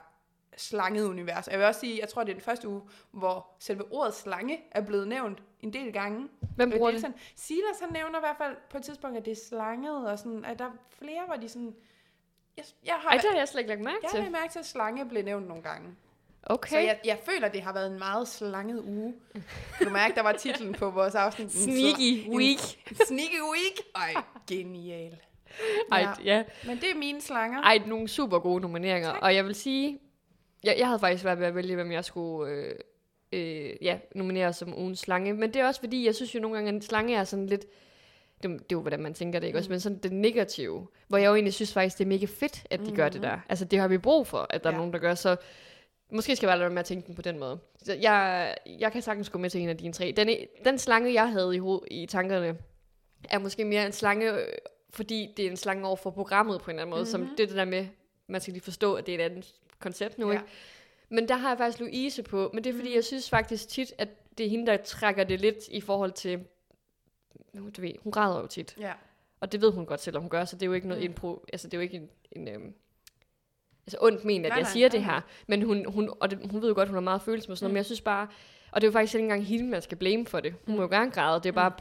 slangede 0.57 1.09
univers. 1.09 1.47
Og 1.47 1.53
jeg 1.53 1.61
vil 1.61 1.67
også 1.67 1.81
sige, 1.81 2.01
jeg 2.01 2.09
tror, 2.09 2.25
det 2.25 2.31
er 2.31 2.35
den 2.35 2.43
første 2.43 2.69
uge, 2.69 2.83
hvor 3.11 3.47
selve 3.59 3.93
ordet 3.93 4.15
slange 4.15 4.61
er 4.71 4.81
blevet 4.81 5.09
nævnt 5.09 5.43
en 5.61 5.73
del 5.73 5.93
gange. 5.93 6.29
Hvem 6.57 6.71
bruger 6.71 6.89
er 6.89 6.93
det? 6.93 7.01
Sådan, 7.01 7.17
Silas, 7.37 7.81
han 7.81 7.93
nævner 7.93 8.19
i 8.19 8.21
hvert 8.21 8.37
fald 8.39 8.57
på 8.71 8.77
et 8.77 8.83
tidspunkt, 8.83 9.17
at 9.17 9.25
det 9.25 9.31
er 9.31 9.41
slanget, 9.49 10.11
og 10.11 10.19
sådan, 10.19 10.45
at 10.45 10.59
der 10.59 10.65
er 10.65 10.71
flere, 10.99 11.27
hvor 11.27 11.37
de 11.37 11.49
sådan... 11.49 11.75
Jeg, 12.57 12.65
jeg 12.85 12.95
har, 12.95 13.11
Ej, 13.11 13.17
det 13.17 13.31
har 13.31 13.39
jeg 13.39 13.49
slet 13.49 13.61
ikke 13.61 13.69
lagt 13.69 13.81
mærke 13.81 13.99
jeg 14.03 14.11
til. 14.11 14.23
har 14.23 14.31
mærke 14.31 14.53
til, 14.53 14.59
at 14.59 14.67
slange 14.67 15.09
blev 15.09 15.25
nævnt 15.25 15.49
nogle 15.49 15.63
gange. 15.63 15.97
Okay. 16.43 16.71
Så 16.71 16.79
jeg, 16.79 17.01
jeg 17.05 17.19
føler, 17.25 17.49
det 17.49 17.63
har 17.63 17.73
været 17.73 17.93
en 17.93 17.99
meget 17.99 18.29
slanget 18.29 18.83
uge. 18.85 19.15
Kan 19.79 19.87
du 19.87 19.93
mærke, 19.93 20.15
der 20.15 20.23
var 20.23 20.33
titlen 20.33 20.73
på 20.73 20.91
vores 20.91 21.15
afsnit? 21.15 21.53
Sneaky 21.53 22.29
week. 22.29 22.59
Sneaky 23.07 23.41
week? 23.53 23.81
Ej, 23.95 24.15
genial. 24.47 25.19
Ej, 25.93 25.99
Ja. 26.25 26.37
ja. 26.37 26.45
Men 26.67 26.77
det 26.77 26.91
er 26.91 26.99
mine 26.99 27.21
slanger. 27.21 27.61
Ej, 27.63 27.79
nogle 27.87 28.09
super 28.09 28.39
gode 28.39 28.61
nomineringer. 28.61 29.11
Tak. 29.13 29.23
Og 29.23 29.35
jeg 29.35 29.45
vil 29.45 29.55
sige, 29.55 29.99
jeg, 30.65 30.75
jeg 30.79 30.87
havde 30.87 30.99
faktisk 30.99 31.25
været 31.25 31.39
ved 31.41 31.47
at 31.47 31.55
vælge, 31.55 31.75
hvem 31.75 31.93
jeg 31.93 32.05
skulle 32.05 32.53
øh, 32.53 32.75
øh, 33.33 33.71
ja, 33.81 33.99
nominere 34.15 34.53
som 34.53 34.79
ugens 34.79 34.99
slange. 34.99 35.33
Men 35.33 35.55
det 35.55 35.63
er 35.63 35.67
også 35.67 35.81
fordi, 35.81 36.07
jeg 36.07 36.15
synes 36.15 36.35
jo 36.35 36.41
nogle 36.41 36.57
gange, 36.57 36.69
at 36.69 36.75
en 36.75 36.83
slange 36.83 37.17
er 37.17 37.25
sådan 37.25 37.47
lidt... 37.47 37.67
Det, 38.43 38.51
det 38.51 38.61
er 38.61 38.65
jo, 38.73 38.81
hvordan 38.81 39.01
man 39.03 39.15
tænker 39.15 39.39
det, 39.39 39.47
ikke? 39.47 39.59
Også, 39.59 39.71
men 39.71 39.81
sådan 39.81 39.99
det 39.99 40.13
negative. 40.13 40.87
Hvor 41.09 41.19
jeg 41.19 41.27
jo 41.29 41.35
egentlig 41.35 41.55
synes 41.55 41.73
faktisk, 41.73 41.99
det 41.99 42.05
er 42.05 42.09
mega 42.09 42.27
fedt, 42.27 42.67
at 42.71 42.79
de 42.79 42.83
mm-hmm. 42.85 42.97
gør 42.97 43.09
det 43.09 43.23
der. 43.23 43.39
Altså, 43.49 43.65
det 43.65 43.79
har 43.79 43.89
vi 43.89 43.99
brug 43.99 44.27
for, 44.27 44.47
at 44.51 44.65
der 44.65 44.71
ja. 44.71 44.75
Er 44.75 44.79
nogen, 44.79 44.93
der 44.93 44.99
gør. 44.99 45.15
Så 45.15 45.37
måske 46.13 46.37
skal 46.37 46.47
jeg 46.47 46.51
bare 46.51 46.59
lade 46.59 46.65
være 46.69 46.75
med 46.75 46.81
at 46.81 46.87
tænke 46.87 47.07
den 47.07 47.15
på 47.15 47.23
den 47.23 47.39
måde. 47.39 47.59
Så 47.83 47.95
jeg, 47.95 48.55
jeg 48.79 48.93
kan 48.93 49.03
sagtens 49.03 49.31
gå 49.31 49.39
med 49.39 49.51
til 49.51 49.61
en 49.61 49.69
af 49.69 49.77
dine 49.77 49.93
tre. 49.93 50.15
Den, 50.17 50.29
den 50.65 50.79
slange, 50.79 51.13
jeg 51.15 51.31
havde 51.31 51.57
i, 51.57 51.59
ho- 51.61 51.85
i 51.91 52.07
tankerne, 52.07 52.57
er 53.31 53.39
måske 53.39 53.65
mere 53.65 53.87
en 53.87 53.93
slange, 53.93 54.33
fordi 54.93 55.35
det 55.37 55.47
er 55.47 55.51
en 55.51 55.57
slange 55.57 55.87
over 55.87 55.97
for 55.97 56.11
programmet 56.11 56.61
på 56.63 56.71
en 56.71 56.75
eller 56.75 56.83
anden 56.83 56.91
måde. 56.91 57.01
Mm-hmm. 57.03 57.29
Som 57.29 57.37
det, 57.37 57.43
er 57.43 57.47
det 57.47 57.57
der 57.57 57.65
med, 57.65 57.87
man 58.27 58.41
skal 58.41 58.53
lige 58.53 58.63
forstå, 58.65 58.95
at 58.95 59.07
det 59.07 59.15
er 59.15 59.19
et 59.27 59.31
andet 59.31 59.55
koncept 59.79 60.19
nu, 60.19 60.27
Ja. 60.27 60.33
ikke? 60.33 60.45
Men 61.09 61.29
der 61.29 61.37
har 61.37 61.49
jeg 61.49 61.59
faktisk 61.59 61.81
Louise 61.81 62.23
på, 62.23 62.51
men 62.55 62.65
det 62.65 62.71
er 62.71 62.75
fordi, 62.75 62.89
Mm. 62.89 62.95
jeg 62.95 63.05
synes 63.05 63.31
faktisk 63.31 63.69
tit, 63.69 63.93
at 63.99 64.09
det 64.39 64.47
er 64.47 64.51
hende, 64.51 64.67
der 64.67 64.77
trækker 64.77 65.25
det 65.25 65.41
lidt 65.41 65.69
i 65.71 65.81
forhold 65.81 66.13
til, 66.13 66.45
nu, 67.53 67.71
du 67.77 67.81
ved, 67.81 67.93
hun 68.03 68.13
græder 68.13 68.41
jo 68.41 68.47
tit. 68.47 68.77
Ja. 68.81 68.93
Og 69.41 69.53
det 69.53 69.61
ved 69.61 69.73
hun 69.73 69.87
godt 69.87 70.01
selv, 70.01 70.17
om 70.17 70.23
hun 70.23 70.31
gør, 70.31 70.45
så 70.45 70.57
det 70.57 70.63
er 70.63 70.67
jo 70.67 70.73
ikke 70.73 70.89
noget 70.89 71.03
Mm. 71.03 71.11
impro, 71.11 71.45
altså 71.53 71.69
det 71.69 71.75
er 71.75 71.79
jo 71.79 71.83
ikke 71.83 71.97
en, 71.97 72.09
en 72.33 72.49
øhm, 72.49 72.75
altså 73.87 73.99
ondt 74.01 74.25
men, 74.25 74.45
at 74.45 74.49
Nej, 74.49 74.59
jeg 74.59 74.67
siger 74.67 74.89
nej, 74.89 74.93
det 74.93 75.05
her. 75.05 75.21
Men 75.47 75.63
hun, 75.63 75.85
hun, 75.93 76.15
og 76.21 76.31
det, 76.31 76.39
hun 76.51 76.63
ved 76.63 76.69
jo 76.69 76.75
godt, 76.75 76.89
hun 76.89 76.95
har 76.97 77.01
meget 77.01 77.23
følelse 77.23 77.49
med 77.49 77.57
sådan 77.57 77.65
noget, 77.65 77.71
Mm. 77.71 77.75
men 77.75 77.77
jeg 77.77 77.85
synes 77.85 78.01
bare, 78.01 78.29
og 78.73 78.81
det 78.81 78.87
er 78.87 78.89
jo 78.89 78.93
faktisk 78.93 79.15
ikke 79.15 79.23
engang 79.25 79.45
hende, 79.47 79.65
man 79.65 79.83
skal 79.83 79.99
blame 79.99 80.27
for 80.27 80.41
det. 80.41 80.55
Hun 80.67 80.77
må 80.77 80.83
jo 80.83 80.89
gerne 80.89 81.11
græde, 81.11 81.37
det 81.41 81.47
er 81.47 81.53
bare 81.53 81.73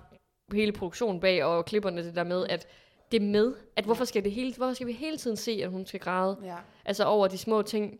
hele 0.54 0.72
produktionen 0.72 1.20
bag, 1.20 1.44
og 1.44 1.66
klipperne 1.66 2.04
det 2.04 2.16
der 2.16 2.24
med, 2.24 2.48
at 2.48 2.68
det 3.12 3.22
med, 3.22 3.54
at 3.76 3.86
hvorfor 3.86 4.06
skal, 4.06 4.24
det 4.24 4.32
hele, 4.32 4.54
hvorfor 4.58 4.74
skal 4.74 4.88
vi 4.88 4.92
hele 4.92 5.18
tiden 5.18 5.38
se, 5.38 5.62
at 5.64 5.70
hun 5.70 5.86
skal 5.86 6.00
græde? 6.00 6.38
Ja. 6.44 6.56
Altså 6.86 7.06
over 7.06 7.28
de 7.28 7.38
små 7.38 7.62
ting. 7.62 8.00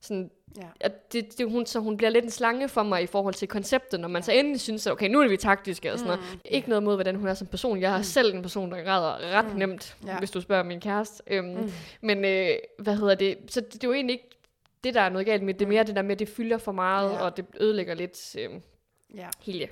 Sådan, 0.00 0.30
Ja. 0.56 0.62
at 0.80 1.12
det, 1.12 1.38
det, 1.38 1.50
hun, 1.50 1.66
så 1.66 1.80
hun 1.80 1.96
bliver 1.96 2.10
lidt 2.10 2.24
en 2.24 2.30
slange 2.30 2.68
for 2.68 2.82
mig 2.82 3.02
i 3.02 3.06
forhold 3.06 3.34
til 3.34 3.48
konceptet, 3.48 4.00
når 4.00 4.08
man 4.08 4.22
så 4.22 4.32
endelig 4.32 4.60
synes, 4.60 4.86
at 4.86 4.92
okay, 4.92 5.08
nu 5.08 5.20
er 5.20 5.28
vi 5.28 5.36
taktiske 5.36 5.92
og 5.92 5.98
sådan 5.98 6.16
noget. 6.16 6.32
Mm. 6.34 6.40
Ikke 6.44 6.68
noget 6.68 6.82
mod, 6.82 6.94
hvordan 6.94 7.14
hun 7.16 7.28
er 7.28 7.34
som 7.34 7.46
person. 7.46 7.80
Jeg 7.80 7.98
er 7.98 8.02
selv 8.02 8.34
en 8.34 8.42
person, 8.42 8.72
der 8.72 8.82
græder 8.82 9.38
ret 9.38 9.52
Mm. 9.52 9.58
nemt, 9.58 9.96
Ja. 10.06 10.18
hvis 10.18 10.30
du 10.30 10.40
spørger 10.40 10.62
min 10.62 10.80
kæreste. 10.80 11.22
Øhm, 11.26 11.46
Mm. 11.48 11.70
Men 12.00 12.24
øh, 12.24 12.48
hvad 12.78 12.96
hedder 12.96 13.14
det? 13.14 13.36
Så 13.48 13.60
det, 13.60 13.72
det 13.72 13.84
er 13.84 13.88
jo 13.88 13.94
egentlig 13.94 14.14
ikke 14.14 14.28
det, 14.84 14.94
der 14.94 15.00
er 15.00 15.08
noget 15.08 15.26
galt 15.26 15.42
med. 15.42 15.54
Det 15.54 15.62
er 15.62 15.66
Mm. 15.66 15.72
mere 15.72 15.84
det 15.84 15.96
der 15.96 16.02
med, 16.02 16.12
at 16.12 16.18
det 16.18 16.28
fylder 16.28 16.58
for 16.58 16.72
meget, 16.72 17.10
Ja. 17.12 17.24
og 17.24 17.36
det 17.36 17.44
ødelægger 17.60 17.94
lidt 17.94 18.36
øh, 18.38 18.50
Ja. 19.14 19.28
hele 19.42 19.68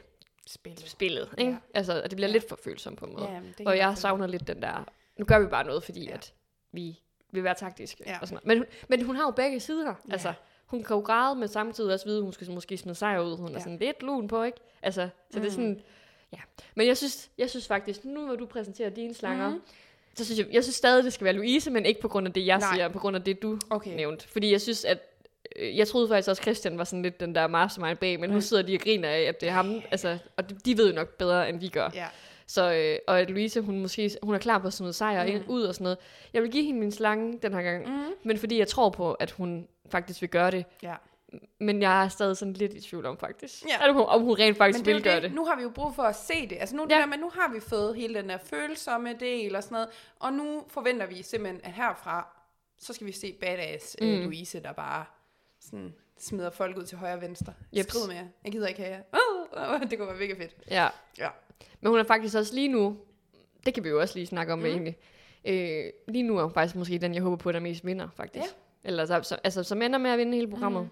Spillet. 0.47 0.88
spillet. 0.88 1.28
Ikke? 1.38 1.51
Ja. 1.53 1.57
Altså, 1.74 2.03
at 2.03 2.11
det 2.11 2.16
bliver 2.16 2.28
Ja. 2.28 2.32
lidt 2.32 2.49
for 2.49 2.59
følsomt 2.64 2.99
på 2.99 3.05
en 3.07 3.12
måde. 3.12 3.28
Ja, 3.61 3.66
og 3.66 3.76
jeg 3.76 3.99
savner 3.99 4.26
lidt 4.26 4.47
den 4.47 4.62
der, 4.62 4.84
nu 5.18 5.24
gør 5.24 5.38
vi 5.38 5.47
bare 5.47 5.64
noget, 5.64 5.84
fordi 5.84 6.05
Ja. 6.05 6.14
at 6.14 6.32
vi 6.72 7.01
vil 7.32 7.45
være 7.45 7.55
taktiske. 7.55 8.05
Ja. 8.07 8.18
Og 8.20 8.28
sådan 8.28 8.34
noget. 8.34 8.47
Men, 8.47 8.59
hun- 8.59 8.66
men 8.88 9.07
hun 9.07 9.16
har 9.16 9.22
jo 9.24 9.30
begge 9.30 9.61
sider. 9.61 9.86
Ja. 10.09 10.12
Altså, 10.12 10.32
hun 10.66 10.84
kan 10.84 10.97
jo 10.97 11.01
græde, 11.03 11.34
men 11.38 11.49
samtidig 11.49 11.93
også 11.95 12.07
vide, 12.07 12.16
at 12.18 12.22
hun 12.22 12.32
skal 12.32 12.51
måske 12.51 12.76
smide 12.78 12.95
sejr 12.95 13.20
ud. 13.20 13.36
Hun 13.36 13.49
er 13.49 13.53
Ja. 13.53 13.59
sådan 13.59 13.78
lidt 13.78 14.03
lun 14.03 14.28
på, 14.28 14.43
ikke? 14.43 14.59
Altså, 14.82 15.09
så 15.30 15.38
det 15.38 15.47
er 15.47 15.51
Mm. 15.51 15.51
sådan, 15.51 15.82
ja. 16.32 16.38
Men 16.74 16.86
jeg 16.86 16.97
synes, 16.97 17.30
jeg 17.38 17.51
synes 17.51 17.66
faktisk, 17.66 18.05
nu 18.05 18.26
hvor 18.26 18.36
du 18.36 18.47
præsenterer 18.47 18.90
dine 18.90 19.14
slanger, 19.14 19.49
Mhm. 19.51 19.62
så 20.14 20.24
synes 20.24 20.38
jeg, 20.38 20.47
jeg 20.53 20.62
synes 20.64 20.76
stadig, 20.76 21.05
det 21.05 21.12
skal 21.12 21.24
være 21.24 21.34
Louise, 21.34 21.70
men 21.70 21.86
ikke 21.86 22.01
på 22.01 22.09
grund 22.09 22.26
af 22.26 22.32
det, 22.32 22.47
jeg 22.47 22.59
Nej. 22.59 22.74
siger, 22.74 22.88
på 22.88 22.99
grund 22.99 23.16
af 23.16 23.22
det, 23.24 23.43
du 23.43 23.59
Okay. 23.70 23.97
nævnte. 23.97 24.28
Fordi 24.28 24.53
jeg 24.53 24.61
synes, 24.61 24.84
at 24.84 24.99
jeg 25.61 25.88
troede 25.88 26.09
faktisk 26.09 26.28
også, 26.28 26.40
at 26.40 26.45
Christian 26.45 26.78
var 26.78 26.84
sådan 26.84 27.03
lidt 27.03 27.20
den 27.20 27.34
der 27.34 27.47
mastermind 27.47 27.99
bag, 27.99 28.20
men 28.20 28.30
nu 28.30 28.40
sidder 28.40 28.62
de 28.62 28.74
og 28.74 28.80
griner 28.80 29.09
af, 29.09 29.20
at 29.20 29.40
det 29.40 29.49
er 29.49 29.53
ham. 29.53 29.82
Altså, 29.90 30.18
og 30.36 30.51
de, 30.51 30.55
de 30.55 30.76
ved 30.78 30.88
jo 30.88 30.95
nok 30.95 31.09
bedre, 31.09 31.49
end 31.49 31.61
vi 31.61 31.68
gør. 31.68 31.90
Ja. 31.95 32.07
Så, 32.47 32.72
øh, 32.72 32.99
og 33.07 33.20
at 33.20 33.30
Louise, 33.30 33.61
hun 33.61 33.80
måske 33.80 34.11
hun 34.22 34.34
er 34.34 34.38
klar 34.38 34.59
på 34.59 34.66
at 34.66 34.72
smide 34.72 34.93
sejr 34.93 35.38
Mm. 35.38 35.45
ud 35.49 35.62
og 35.62 35.74
sådan 35.74 35.82
noget. 35.84 35.99
Jeg 36.32 36.43
vil 36.43 36.51
give 36.51 36.64
hende 36.64 36.80
min 36.80 36.93
slange 36.93 37.38
den 37.43 37.55
her 37.55 37.62
gang, 37.62 37.88
mm. 37.88 38.05
Men 38.22 38.38
fordi 38.38 38.59
jeg 38.59 38.68
tror 38.68 38.90
på, 38.90 39.12
at 39.12 39.30
hun 39.30 39.68
faktisk 39.90 40.20
vil 40.20 40.30
gøre 40.30 40.51
det. 40.51 40.64
Ja. 40.82 40.95
Men 41.61 41.82
jeg 41.82 42.05
er 42.05 42.09
stadig 42.09 42.36
sådan 42.36 42.53
lidt 42.55 42.74
i 42.74 42.80
tvivl 42.80 43.07
om 43.07 43.18
faktisk, 43.18 43.64
Ja. 43.68 43.88
om, 43.88 43.95
hun, 43.95 44.05
om 44.09 44.22
hun 44.22 44.38
rent 44.38 44.57
faktisk 44.57 44.78
det 44.84 44.95
vil 44.95 45.01
jo 45.03 45.05
gøre 45.05 45.14
det. 45.14 45.22
det. 45.22 45.34
Nu 45.34 45.45
har 45.45 45.57
vi 45.57 45.62
jo 45.62 45.70
brug 45.70 45.95
for 45.95 46.03
at 46.03 46.16
se 46.16 46.47
det. 46.51 46.57
Altså 46.61 46.76
nu, 46.76 46.86
Ja. 46.90 46.95
der, 46.95 47.07
men 47.07 47.18
nu 47.20 47.30
har 47.34 47.53
vi 47.55 47.61
fået 47.61 47.97
hele 47.97 48.14
den 48.14 48.28
der 48.28 48.38
følsomme 48.45 49.14
del 49.20 49.57
og 49.57 49.62
sådan 49.62 49.74
noget. 49.74 49.88
Og 50.20 50.32
nu 50.32 50.64
forventer 50.68 51.07
vi 51.07 51.22
simpelthen, 51.22 51.61
at 51.64 51.72
herfra, 51.72 52.28
så 52.78 52.93
skal 52.93 53.07
vi 53.07 53.12
se 53.12 53.32
badass 53.40 53.97
mm. 54.01 54.07
Mm. 54.07 54.20
Louise, 54.22 54.61
der 54.62 54.72
bare 54.72 55.05
sådan 55.70 55.94
smider 56.18 56.50
folk 56.50 56.76
ud 56.78 56.84
til 56.84 56.98
højre 56.98 57.14
og 57.14 57.20
venstre. 57.20 57.54
Jeps. 57.72 57.88
Skrid 57.88 58.06
med 58.06 58.14
jer. 58.16 58.26
Jeg 58.44 58.52
gider 58.52 58.66
ikke 58.68 58.80
have 58.82 58.94
jer. 58.96 59.02
Oh, 59.12 59.72
oh, 59.74 59.80
det 59.90 59.98
kunne 59.98 60.08
være 60.08 60.16
mega 60.18 60.34
fedt. 60.34 60.54
Ja. 60.70 60.88
Ja. 61.18 61.28
Men 61.80 61.90
hun 61.90 61.98
er 61.98 62.04
faktisk 62.04 62.36
også 62.36 62.54
lige 62.54 62.68
nu, 62.68 62.96
det 63.66 63.74
kan 63.74 63.84
vi 63.84 63.88
jo 63.88 64.00
også 64.00 64.14
lige 64.14 64.26
snakke 64.26 64.52
om 64.52 64.58
Mm. 64.58 64.64
egentlig. 64.64 64.96
Øh, 65.44 65.84
lige 66.08 66.22
nu 66.22 66.38
er 66.38 66.42
hun 66.42 66.52
faktisk 66.54 66.76
måske 66.76 66.98
den, 66.98 67.14
jeg 67.14 67.22
håber 67.22 67.36
på, 67.36 67.52
der 67.52 67.60
mest 67.60 67.86
vinder, 67.86 68.08
faktisk. 68.16 68.44
Ja. 68.44 68.88
Eller 68.88 69.06
så, 69.06 69.20
så, 69.22 69.38
altså, 69.44 69.62
som 69.62 69.82
ender 69.82 69.98
med 69.98 70.10
at 70.10 70.18
vinde 70.18 70.34
hele 70.36 70.48
programmet. 70.50 70.82
Mm. 70.82 70.88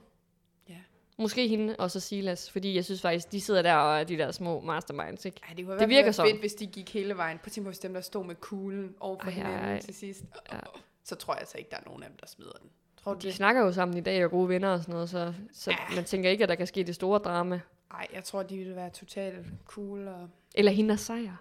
Ja. 0.69 0.79
Måske 1.19 1.49
hende, 1.49 1.77
og 1.79 1.91
så 1.91 2.01
Silas, 2.01 2.51
fordi 2.51 2.75
jeg 2.75 2.85
synes 2.85 3.03
faktisk, 3.03 3.33
de 3.33 3.41
sidder 3.41 3.63
der 3.63 3.75
og 3.75 4.01
er 4.01 4.05
de 4.05 4.17
der 4.19 4.31
små 4.33 4.61
masterminds, 4.61 5.25
ikke? 5.25 5.41
Ej, 5.49 5.55
det 5.55 5.67
kunne 5.67 5.79
Det 5.79 5.89
virker 5.89 6.13
sådan. 6.13 6.31
fedt, 6.31 6.41
hvis 6.43 6.55
de 6.55 6.67
gik 6.67 6.93
hele 6.95 7.17
vejen. 7.17 7.39
På 7.43 7.51
tænk 7.51 7.67
på, 7.67 7.73
dem, 7.83 7.95
der 7.95 8.01
stod 8.01 8.25
med 8.25 8.35
kuglen 8.35 8.95
over 9.01 9.17
for 9.23 9.27
Ej, 9.31 9.35
hinanden 9.35 9.71
ej. 9.71 9.81
til 9.81 9.95
sidst. 9.95 10.25
Ja. 10.53 10.59
Så 11.05 11.15
tror 11.15 11.33
jeg 11.35 11.41
altså 11.41 11.59
ikke, 11.59 11.71
der 11.71 11.77
er 11.77 11.83
nogen 11.87 12.03
af 12.03 12.09
dem, 12.09 12.19
der 12.19 12.27
smider 12.27 12.53
den. 12.63 12.71
Tror 13.05 13.15
du 13.15 13.21
De 13.21 13.27
det? 13.27 13.35
snakker 13.35 13.63
jo 13.63 13.73
sammen 13.73 13.97
i 13.97 14.01
dag 14.01 14.17
og 14.17 14.23
er 14.25 14.29
gode 14.29 14.49
venner 14.49 14.69
og 14.69 14.81
sådan 14.81 14.93
noget, 14.93 15.11
så, 15.11 15.33
så 15.53 15.71
Ja. 15.71 15.95
man 15.95 16.05
tænker 16.05 16.31
ikke, 16.31 16.43
at 16.43 16.49
der 16.49 16.55
kan 16.55 16.67
ske 16.67 16.85
det 16.85 16.95
store 16.95 17.19
drama. 17.19 17.61
Nej, 17.93 18.07
jeg 18.15 18.25
tror, 18.25 18.43
de 18.43 18.57
ville 18.57 18.77
være 18.77 18.91
totalt 18.91 19.47
cool, 19.67 20.09
og 20.09 20.29
Eller 20.55 20.73
hende 20.73 20.93
er 20.93 20.97
sejr. 20.97 21.37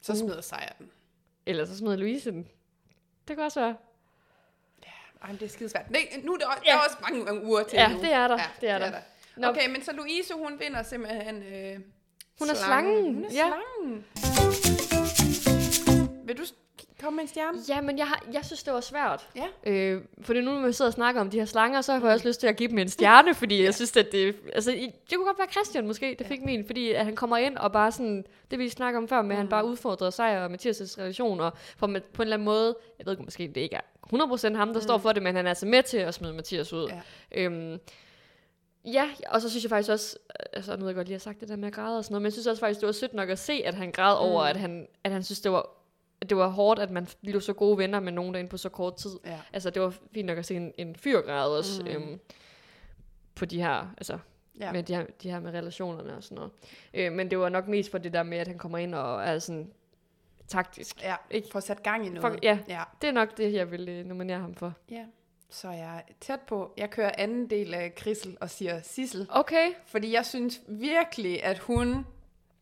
så 0.00 0.12
Uh. 0.12 0.18
smider 0.18 0.40
sejr 0.40 0.72
den. 0.78 0.90
Eller 1.46 1.64
så 1.64 1.76
smider 1.76 1.96
Louise 1.96 2.30
den. 2.30 2.48
Det 3.28 3.36
kan 3.36 3.44
også 3.44 3.60
være. 3.60 3.76
Ej, 5.22 5.28
men 5.28 5.36
det 5.40 5.44
er 5.46 5.48
skidesvært. 5.50 5.90
Nej, 5.90 6.00
nu 6.24 6.32
er 6.34 6.38
der, 6.38 6.46
ja. 6.48 6.54
Ja. 6.66 6.72
der 6.72 6.78
er 6.78 6.84
også 6.88 6.96
mange, 7.02 7.24
mange 7.24 7.44
uger 7.44 7.62
til 7.62 7.76
Ja, 7.76 7.88
nu. 7.92 8.00
det 8.00 8.12
er 8.12 8.28
der. 8.28 8.38
det 8.60 8.68
er 8.70 8.78
der. 8.78 8.92
Nå. 9.36 9.46
Okay, 9.48 9.68
men 9.70 9.82
så 9.82 9.92
Louise, 9.92 10.34
hun 10.34 10.60
vinder 10.60 10.82
simpelthen 10.82 11.42
øh, 11.42 11.80
Hun 12.38 12.48
er 12.50 12.54
slangen, 12.54 13.14
Hun 13.14 13.24
er 13.24 13.28
ja. 13.32 13.52
slangen. 13.52 14.04
Vil 16.26 16.36
du 16.38 16.44
komme 17.02 17.16
med 17.16 17.22
en 17.22 17.28
stjerne? 17.28 17.58
Ja, 17.68 17.80
men 17.80 17.98
jeg, 17.98 18.06
har, 18.06 18.24
jeg 18.32 18.44
synes, 18.44 18.62
det 18.62 18.72
var 18.74 18.80
svært. 18.80 19.28
Ja. 19.36 19.70
Øh, 19.72 20.02
fordi 20.20 20.40
nu, 20.40 20.50
når 20.60 20.66
vi 20.66 20.72
sidder 20.72 20.88
og 20.88 20.92
snakker 20.94 21.20
om 21.20 21.30
de 21.30 21.38
her 21.38 21.44
slanger, 21.44 21.80
så 21.80 21.92
har 21.92 22.00
jeg 22.00 22.12
også 22.14 22.28
lyst 22.28 22.40
til 22.40 22.46
at 22.46 22.56
give 22.56 22.68
dem 22.68 22.78
en 22.78 22.88
stjerne, 22.88 23.34
fordi 23.34 23.62
jeg 23.64 23.74
synes, 23.74 23.96
at 23.96 24.12
det... 24.12 24.36
Altså, 24.52 24.70
det 24.70 25.16
kunne 25.16 25.26
godt 25.26 25.38
være 25.38 25.48
Christian 25.50 25.86
måske, 25.86 26.06
det 26.18 26.20
Ja. 26.20 26.28
fik 26.28 26.42
min, 26.44 26.66
fordi 26.66 26.92
at 26.92 27.04
han 27.04 27.16
kommer 27.16 27.36
ind 27.36 27.56
og 27.56 27.72
bare 27.72 27.92
sådan... 27.92 28.24
Det 28.50 28.58
vi 28.58 28.68
snakker 28.68 29.00
om 29.00 29.08
før, 29.08 29.22
med 29.22 29.30
at 29.30 29.36
han 29.36 29.46
Mm. 29.46 29.50
bare 29.50 29.64
udfordrer 29.66 30.10
sig 30.10 30.38
og 30.44 30.46
Mathias' 30.50 30.98
relation, 31.00 31.40
og 31.40 31.52
for, 31.76 31.86
på 31.86 31.92
en 31.92 32.02
eller 32.20 32.36
anden 32.36 32.44
måde... 32.44 32.76
Jeg 32.98 33.06
ved 33.06 33.12
ikke, 33.12 33.22
måske 33.22 33.48
det 33.48 33.56
ikke 33.60 33.76
er 33.76 33.80
100% 34.52 34.56
ham, 34.56 34.68
der 34.68 34.74
Mm. 34.74 34.80
står 34.80 34.98
for 34.98 35.12
det, 35.12 35.22
men 35.22 35.36
han 35.36 35.44
er 35.46 35.48
altså 35.50 35.66
med 35.66 35.82
til 35.82 35.98
at 35.98 36.14
smide 36.14 36.32
Mathias 36.34 36.72
ud. 36.72 36.88
Ja. 36.88 37.00
Øhm, 37.42 37.78
ja, 38.84 39.08
og 39.28 39.40
så 39.42 39.50
synes 39.50 39.64
jeg 39.64 39.70
faktisk 39.70 39.90
også, 39.90 40.18
altså 40.52 40.72
nu 40.76 40.78
ved 40.78 40.88
jeg 40.88 40.94
godt 40.94 41.08
lige 41.08 41.14
at 41.14 41.24
have 41.24 41.32
sagt 41.32 41.40
det 41.40 41.48
der 41.48 41.56
med 41.56 41.68
at 41.68 41.74
græde 41.74 41.98
og 41.98 42.04
sådan 42.04 42.12
noget, 42.12 42.22
men 42.22 42.26
jeg 42.26 42.32
synes 42.32 42.46
også 42.46 42.60
faktisk, 42.60 42.80
det 42.80 42.86
var 42.86 42.92
sødt 42.92 43.14
nok 43.14 43.28
at 43.30 43.38
se, 43.38 43.62
at 43.64 43.74
han 43.74 43.90
græd 43.90 44.16
over, 44.16 44.42
Mm. 44.42 44.48
at 44.50 44.56
han, 44.56 44.86
at 45.04 45.12
han 45.12 45.22
synes, 45.22 45.40
det 45.40 45.52
var, 45.52 45.68
det 46.26 46.36
var 46.36 46.48
hårdt, 46.48 46.80
at 46.80 46.90
man 46.90 47.06
blev 47.22 47.40
så 47.40 47.52
gode 47.52 47.78
venner 47.78 48.00
med 48.00 48.12
nogen 48.12 48.34
derinde 48.34 48.50
på 48.50 48.56
så 48.56 48.68
kort 48.68 48.96
tid. 48.96 49.10
Ja. 49.26 49.38
Altså, 49.52 49.70
det 49.70 49.82
var 49.82 49.94
fint 50.14 50.26
nok 50.26 50.38
at 50.38 50.46
se 50.46 50.54
en, 50.56 50.72
en 50.78 50.96
fyr 50.96 51.20
græde 51.20 51.58
også, 51.58 51.82
Mm. 51.82 51.88
øhm, 51.88 52.20
på 53.34 53.44
de 53.44 53.62
her, 53.62 53.94
altså, 53.98 54.18
Ja. 54.60 54.72
med 54.72 54.82
de 54.82 54.94
her, 54.96 55.06
de 55.22 55.30
her 55.30 55.40
med 55.40 55.50
relationerne 55.52 56.16
og 56.16 56.22
sådan 56.22 56.34
noget. 56.36 56.50
Øh, 56.94 57.12
men 57.12 57.30
det 57.30 57.38
var 57.38 57.48
nok 57.48 57.68
mest 57.68 57.90
for 57.90 57.98
det 57.98 58.12
der 58.12 58.22
med, 58.22 58.38
at 58.38 58.48
han 58.48 58.58
kommer 58.58 58.78
ind 58.78 58.94
og 58.94 59.22
er 59.24 59.38
sådan 59.38 59.70
taktisk. 60.48 61.02
ja. 61.02 61.14
Ikke? 61.30 61.48
Få 61.52 61.60
sat 61.60 61.82
gang 61.82 62.06
i 62.06 62.08
noget. 62.08 62.20
For, 62.32 62.38
ja, 62.42 62.58
ja. 62.68 62.82
det 63.02 63.08
er 63.08 63.12
nok 63.12 63.36
det, 63.36 63.52
jeg 63.52 63.70
vil 63.70 63.88
øh, 63.88 64.04
nominere 64.04 64.38
ham 64.40 64.54
for. 64.54 64.72
Ja. 64.90 65.04
Så 65.50 65.68
er 65.68 65.72
jeg 65.72 66.04
tæt 66.20 66.40
på. 66.40 66.72
Jeg 66.76 66.90
kører 66.90 67.10
anden 67.18 67.50
del 67.50 67.74
af 67.74 67.94
Krissel 67.94 68.36
og 68.40 68.50
siger 68.50 68.80
Sissel. 68.82 69.26
Okay. 69.30 69.68
Fordi 69.86 70.12
jeg 70.12 70.26
synes 70.26 70.60
virkelig, 70.68 71.44
at 71.44 71.58
hun 71.58 72.06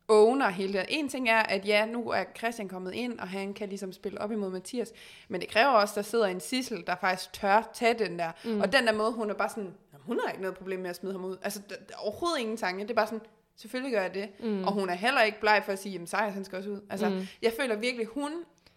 owner 0.07 0.49
hele 0.49 0.73
det. 0.73 0.85
En 0.89 1.09
ting 1.09 1.29
er, 1.29 1.39
at 1.39 1.67
ja, 1.67 1.85
nu 1.85 2.09
er 2.09 2.23
Christian 2.37 2.67
kommet 2.69 2.93
ind, 2.93 3.19
og 3.19 3.27
han 3.27 3.53
kan 3.53 3.69
ligesom 3.69 3.91
spille 3.93 4.21
op 4.21 4.31
imod 4.31 4.49
Mathias. 4.49 4.91
Men 5.27 5.41
det 5.41 5.49
kræver 5.49 5.69
også, 5.69 5.91
at 5.91 5.95
der 5.95 6.01
sidder 6.01 6.25
en 6.25 6.39
Sissel, 6.39 6.83
der 6.87 6.95
faktisk 6.95 7.33
tør 7.33 7.69
tage 7.73 7.93
den 7.93 8.19
der. 8.19 8.31
Mm. 8.45 8.61
Og 8.61 8.71
den 8.73 8.87
der 8.87 8.93
måde, 8.93 9.11
hun 9.11 9.29
er 9.29 9.33
bare 9.33 9.49
sådan, 9.49 9.63
"Jamen, 9.93 10.03
hun 10.05 10.19
har 10.23 10.31
ikke 10.31 10.41
noget 10.41 10.57
problem 10.57 10.79
med 10.79 10.89
at 10.89 10.95
smide 10.95 11.13
ham 11.13 11.25
ud. 11.25 11.37
Altså, 11.41 11.61
der, 11.69 11.75
der 11.75 11.93
er 11.93 11.97
overhovedet 11.99 12.39
ingen 12.39 12.57
tanke. 12.57 12.83
Det 12.83 12.89
er 12.91 12.95
bare 12.95 13.07
sådan, 13.07 13.21
selvfølgelig 13.55 13.93
gør 13.93 14.01
jeg 14.01 14.13
det. 14.13 14.29
Mm. 14.39 14.63
Og 14.63 14.71
hun 14.73 14.89
er 14.89 14.93
heller 14.93 15.21
ikke 15.21 15.39
bleg 15.39 15.61
for 15.65 15.71
at 15.71 15.79
sige, 15.79 15.93
jamen 15.93 16.07
Sejers, 16.07 16.33
han 16.33 16.45
skal 16.45 16.57
også 16.57 16.69
ud. 16.69 16.81
Altså, 16.89 17.09
mm. 17.09 17.27
jeg 17.41 17.53
føler 17.59 17.75
virkelig, 17.75 18.05
hun 18.05 18.31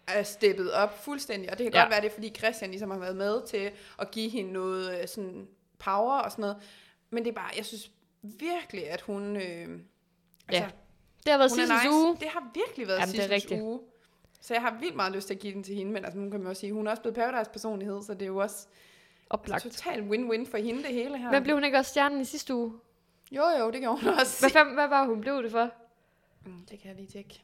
er 0.07 0.23
steppet 0.23 0.71
op 0.73 1.03
fuldstændig. 1.03 1.51
Og 1.51 1.57
det 1.57 1.63
kan 1.65 1.73
ja. 1.73 1.79
Ja. 1.79 1.83
godt 1.83 1.91
være, 1.91 2.01
det 2.01 2.07
er, 2.09 2.13
fordi 2.13 2.29
Christian 2.37 2.69
ligesom 2.71 2.91
har 2.91 2.99
været 2.99 3.15
med 3.15 3.47
til 3.47 3.71
at 3.99 4.11
give 4.11 4.29
hende 4.29 4.51
noget 4.53 5.01
øh, 5.01 5.07
sådan 5.07 5.47
power 5.79 6.17
og 6.19 6.31
sådan 6.31 6.41
noget. 6.41 6.57
Men 7.09 7.23
det 7.23 7.29
er 7.31 7.35
bare, 7.35 7.49
jeg 7.57 7.65
synes 7.65 7.91
virkelig, 8.21 8.89
at 8.89 9.01
hun... 9.01 9.35
Øh, 9.35 9.41
altså, 9.41 9.79
Ja. 10.51 10.67
Det 11.23 11.31
har 11.31 11.37
været 11.37 11.51
hun 11.51 11.59
sidste 11.59 11.73
nice. 11.75 11.89
uge. 11.89 12.17
Det 12.19 12.27
har 12.27 12.51
virkelig 12.53 12.87
været 12.87 12.99
Jamen, 12.99 13.15
det 13.15 13.41
sidste 13.41 13.63
uge. 13.63 13.79
Så 14.41 14.53
jeg 14.53 14.61
har 14.61 14.77
vildt 14.79 14.95
meget 14.95 15.13
lyst 15.13 15.27
til 15.27 15.33
at 15.33 15.39
give 15.39 15.53
den 15.53 15.63
til 15.63 15.75
hende, 15.75 15.91
men 15.91 16.05
altså, 16.05 16.19
nu 16.19 16.29
kan 16.29 16.39
man 16.39 16.49
også 16.49 16.59
sige, 16.59 16.73
hun 16.73 16.87
er 16.87 16.91
også 16.91 17.01
blevet 17.01 17.15
Paradise 17.15 17.51
personlighed, 17.51 18.03
så 18.03 18.13
det 18.13 18.21
er 18.21 18.25
jo 18.27 18.37
også 18.37 18.67
Oplagt. 19.29 19.63
totalt 19.63 20.03
win-win 20.03 20.51
for 20.51 20.57
hende, 20.57 20.83
det 20.83 20.93
hele 20.93 21.17
her. 21.17 21.31
Men 21.31 21.43
blev 21.43 21.55
hun 21.55 21.63
ikke 21.63 21.77
også 21.77 21.89
stjernen 21.89 22.21
i 22.21 22.25
sidste 22.25 22.55
uge? 22.55 22.73
Jo, 23.31 23.43
jo, 23.59 23.71
det 23.71 23.81
gjorde 23.81 24.01
hun 24.01 24.13
også. 24.19 24.39
Hvad, 24.39 24.49
fem, 24.49 24.67
hvad 24.67 24.87
var 24.87 25.05
hun 25.05 25.21
blev 25.21 25.43
det 25.43 25.51
for? 25.51 25.69
Mm, 26.45 26.65
det 26.71 26.79
kan 26.79 26.87
jeg 26.87 26.95
lige 26.95 27.07
tjekke. 27.07 27.41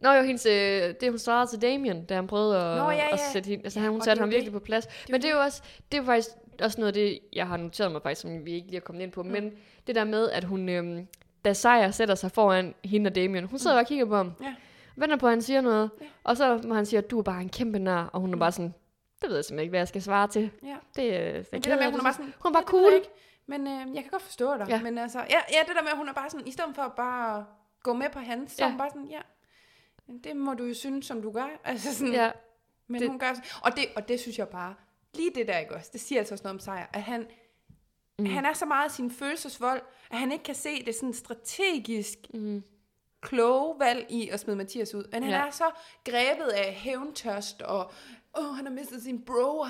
Nå 0.00 0.12
jo, 0.12 0.22
hendes, 0.22 0.46
øh, 0.46 0.94
det 1.00 1.10
hun 1.10 1.18
svarede 1.18 1.50
til 1.50 1.62
Damien, 1.62 2.04
da 2.04 2.14
han 2.14 2.26
prøvede 2.26 2.56
at, 2.56 2.76
Nå, 2.78 2.90
ja, 2.90 3.06
at 3.12 3.18
ja. 3.18 3.32
sætte 3.32 3.48
hende, 3.48 3.64
altså 3.64 3.80
hun 3.80 3.98
Og 3.98 4.04
satte 4.04 4.10
det 4.10 4.20
ham 4.20 4.28
jo 4.28 4.34
virkelig 4.34 4.52
på 4.52 4.58
plads. 4.58 4.86
Men 5.10 5.22
det 5.22 5.30
er 5.30 5.34
jo 5.34 5.40
også, 5.40 5.62
det 5.92 6.00
er 6.00 6.04
faktisk 6.04 6.30
også 6.62 6.80
noget 6.80 6.88
af 6.88 6.94
det, 6.94 7.18
jeg 7.32 7.46
har 7.46 7.56
noteret 7.56 7.92
mig 7.92 8.02
faktisk, 8.02 8.20
som 8.20 8.44
vi 8.44 8.52
ikke 8.52 8.66
lige 8.66 8.76
har 8.76 8.80
kommet 8.80 9.02
ind 9.02 9.12
på, 9.12 9.22
mm. 9.22 9.28
men 9.30 9.52
det 9.86 9.94
der 9.94 10.04
med, 10.04 10.30
at 10.30 10.44
hun, 10.44 10.68
øhm, 10.68 11.06
da 11.44 11.52
Sejr 11.52 11.90
sætter 11.90 12.14
sig 12.14 12.30
foran 12.32 12.74
hende 12.84 13.08
og 13.08 13.14
Damien, 13.14 13.44
hun 13.44 13.58
sidder 13.58 13.76
mm. 13.76 13.80
og 13.80 13.86
kigger 13.86 14.04
på 14.06 14.16
ham, 14.16 14.32
Ja. 14.42 14.54
venter 14.96 15.16
på, 15.16 15.26
at 15.26 15.32
han 15.32 15.42
siger 15.42 15.60
noget, 15.60 15.90
Ja. 16.00 16.06
og 16.24 16.36
så 16.36 16.60
må 16.64 16.74
han 16.74 16.86
sige, 16.86 16.98
at 16.98 17.10
du 17.10 17.18
er 17.18 17.22
bare 17.22 17.40
en 17.40 17.48
kæmpe 17.48 17.78
nær, 17.78 18.02
og 18.12 18.20
hun 18.20 18.32
er 18.34 18.38
bare 18.38 18.52
sådan, 18.52 18.74
det 19.22 19.28
ved 19.28 19.36
jeg 19.36 19.44
simpelthen 19.44 19.62
ikke, 19.62 19.70
hvad 19.70 19.80
jeg 19.80 19.88
skal 19.88 20.02
svare 20.02 20.28
til. 20.28 20.50
Ja. 20.62 20.76
Det, 20.96 21.04
øh, 21.04 21.10
det, 21.12 21.36
er 21.36 21.42
det 21.52 21.64
der 21.64 21.76
med, 21.76 21.84
at 21.84 21.90
hun 21.90 22.00
er 22.00 22.04
bare 22.04 22.12
sådan, 22.12 22.34
hun 22.38 22.54
er 22.56 22.60
bare 22.60 22.64
"Ja, 22.72 22.78
det 22.78 22.84
ved 22.84 22.92
jeg 22.92 22.92
cool. 22.92 22.94
Ikke, 22.94 23.08
men 23.46 23.66
øh, 23.66 23.94
jeg 23.94 24.02
kan 24.02 24.10
godt 24.10 24.22
forstå 24.22 24.56
dig. 24.56 24.66
Ja. 24.68 24.82
Men 24.82 24.98
altså, 24.98 25.18
ja, 25.18 25.24
ja, 25.52 25.58
det 25.68 25.76
der 25.76 25.82
med, 25.82 25.90
at 25.90 25.96
hun 25.96 26.08
er 26.08 26.12
bare 26.12 26.30
sådan, 26.30 26.46
i 26.46 26.50
stedet 26.50 26.74
for 26.74 26.82
at 26.82 26.92
bare 26.92 27.44
gå 27.82 27.92
med 27.92 28.06
på 28.12 28.18
hans, 28.18 28.52
så 28.52 28.64
Ja. 28.64 28.68
hun 28.68 28.78
bare 28.78 28.90
sådan, 28.90 29.06
ja, 29.08 29.20
det 30.24 30.36
må 30.36 30.54
du 30.54 30.64
jo 30.64 30.74
synes, 30.74 31.06
som 31.06 31.22
du 31.22 31.30
gør. 31.32 31.46
Altså 31.64 31.94
sådan, 31.94 32.12
Ja, 32.14 32.30
men 32.86 33.00
det- 33.00 33.08
hun 33.08 33.18
gør 33.18 33.26
sådan. 33.34 33.44
Og 33.62 33.76
det, 33.76 33.84
og 33.96 34.08
det 34.08 34.20
synes 34.20 34.38
jeg 34.38 34.48
bare 34.48 34.74
lige 35.14 35.30
det 35.34 35.46
der, 35.48 35.58
ikke 35.58 35.74
også? 35.74 35.90
Det 35.92 36.00
siger 36.00 36.18
altså 36.18 36.34
også 36.34 36.42
noget 36.42 36.54
om 36.54 36.60
sejr, 36.60 36.86
at 36.92 37.02
han, 37.02 37.26
mm. 38.20 38.30
han 38.30 38.44
er 38.44 38.52
så 38.52 38.66
meget 38.66 38.92
sin 38.92 39.10
følelsesvold, 39.10 39.82
at 40.10 40.18
han 40.18 40.32
ikke 40.32 40.44
kan 40.44 40.54
se 40.54 40.84
det 40.84 40.94
sådan 40.94 41.14
strategisk 41.14 42.18
Mm. 42.34 42.62
kloge 43.22 43.78
valg 43.80 44.06
i 44.08 44.28
at 44.28 44.40
smide 44.40 44.56
Mathias 44.56 44.94
ud. 44.94 45.04
Men 45.12 45.22
han 45.22 45.32
Ja. 45.32 45.46
er 45.46 45.50
så 45.50 45.70
grebet 46.04 46.46
af 46.48 46.72
hævntørst, 46.72 47.62
og 47.62 47.90
åh, 48.38 48.56
han 48.56 48.66
har 48.66 48.72
mistet 48.72 49.02
sin 49.02 49.22
bro, 49.24 49.58
og, 49.58 49.68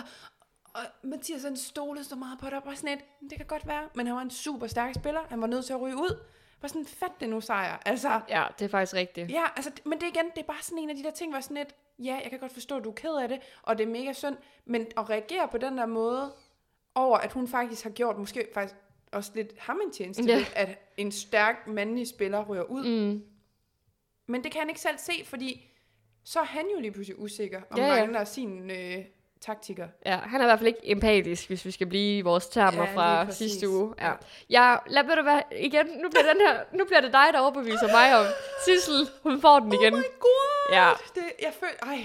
Mathias 1.03 1.43
han 1.43 1.57
stolede 1.57 2.05
så 2.05 2.17
meget 2.17 2.39
på 2.39 2.47
det, 2.47 2.55
og 2.55 2.63
bare 2.63 2.77
sådan 2.77 2.99
et, 2.99 3.05
det 3.31 3.37
kan 3.39 3.47
godt 3.47 3.67
være, 3.67 3.89
men 3.95 4.07
han 4.07 4.17
var 4.17 4.23
en 4.23 4.31
super 4.31 4.67
stærk 4.67 4.95
spiller, 4.95 5.21
han 5.29 5.41
var 5.41 5.47
nødt 5.47 5.65
til 5.65 5.73
at 5.73 5.81
ryge 5.81 5.97
ud. 5.97 6.21
Bare 6.61 6.69
sådan, 6.69 6.87
fat 6.87 7.13
det 7.21 7.29
nu 7.29 7.41
sejr. 7.41 7.79
Altså, 7.87 8.21
Ja, 8.29 8.47
det 8.59 8.65
er 8.65 8.69
faktisk 8.69 8.95
rigtigt. 8.95 9.31
ja, 9.31 9.45
altså, 9.57 9.71
men 9.85 10.01
det 10.01 10.07
igen, 10.07 10.25
det 10.35 10.39
er 10.39 10.47
bare 10.47 10.63
sådan 10.63 10.79
en 10.79 10.91
af 10.91 10.97
de 10.97 11.03
der 11.03 11.11
ting, 11.11 11.33
hvor 11.33 11.41
sådan 11.41 11.57
et, 11.57 11.75
ja, 11.99 12.21
jeg 12.23 12.31
kan 12.31 12.39
godt 12.39 12.53
forstå, 12.53 12.77
at 12.77 12.85
du 12.85 12.91
er 12.91 12.95
ked 12.95 13.15
af 13.15 13.29
det, 13.29 13.41
og 13.63 13.79
det 13.79 13.85
er 13.87 13.91
mega 13.91 14.13
synd, 14.13 14.37
men 14.65 14.87
at 14.97 15.11
reagere 15.11 15.49
på 15.49 15.59
den 15.59 15.79
der 15.79 15.87
måde, 15.87 16.33
over 16.95 17.19
at 17.19 17.33
hun 17.33 17.49
faktisk 17.49 17.83
har 17.83 17.91
gjort, 17.91 18.19
måske 18.19 18.49
faktisk 18.55 18.75
også 19.13 19.31
lidt 19.35 19.53
ham 19.59 19.81
en 19.87 19.93
tjeneste, 19.93 20.23
ja. 20.25 20.45
at 20.55 20.69
en 20.97 21.13
stærk 21.13 21.67
mandlig 21.67 22.09
spiller 22.09 22.45
ryger 22.45 22.63
ud, 22.63 22.85
Mm. 22.85 23.23
men 24.27 24.45
det 24.45 24.53
kan 24.53 24.59
han 24.61 24.69
ikke 24.69 24.81
selv 24.81 24.99
se, 24.99 25.13
fordi 25.25 25.67
så 26.25 26.41
er 26.41 26.45
han 26.45 26.65
jo 26.75 26.81
lige 26.81 26.93
pludselig 26.93 27.19
usikker 27.19 27.61
og 27.71 27.79
Ja, 27.79 27.87
ja. 27.87 28.01
mangler 28.01 28.25
sine 28.25 28.75
øh, 28.79 29.05
taktikker. 29.41 29.89
Ja, 30.07 30.17
han 30.17 30.41
er 30.41 30.45
i 30.45 30.49
hvert 30.49 30.59
fald 30.59 30.67
ikke 30.69 30.81
empatisk, 30.83 31.49
hvis 31.49 31.65
vi 31.65 31.71
skal 31.71 31.87
blive 31.87 32.19
i 32.19 32.21
vores 32.21 32.47
termer 32.49 32.85
Ja, 32.89 32.95
fra 32.95 33.31
sidste 33.31 33.69
uge. 33.69 33.95
Ja. 33.99 34.07
Ja. 34.09 34.15
ja, 34.51 34.77
lad 34.87 35.05
ved 35.05 35.17
du 35.17 35.23
hvad, 35.23 35.41
igen, 35.59 35.87
nu 35.87 36.09
bliver, 36.09 36.33
den 36.33 36.41
her, 36.41 36.61
nu 36.79 36.85
bliver 36.85 37.01
det 37.01 37.13
dig, 37.13 37.27
der 37.33 37.41
overbeviser 37.41 37.87
mig 37.93 38.19
om. 38.21 38.27
Sissel, 38.65 39.09
hun 39.23 39.41
får 39.41 39.59
den 39.61 39.73
igen. 39.73 39.93
Oh 39.95 39.99
my 39.99 40.05
god! 40.21 40.73
Ja. 40.73 40.91
Det, 41.15 41.23
jeg 41.43 41.53
føler, 41.61 41.73
ej, 41.83 42.01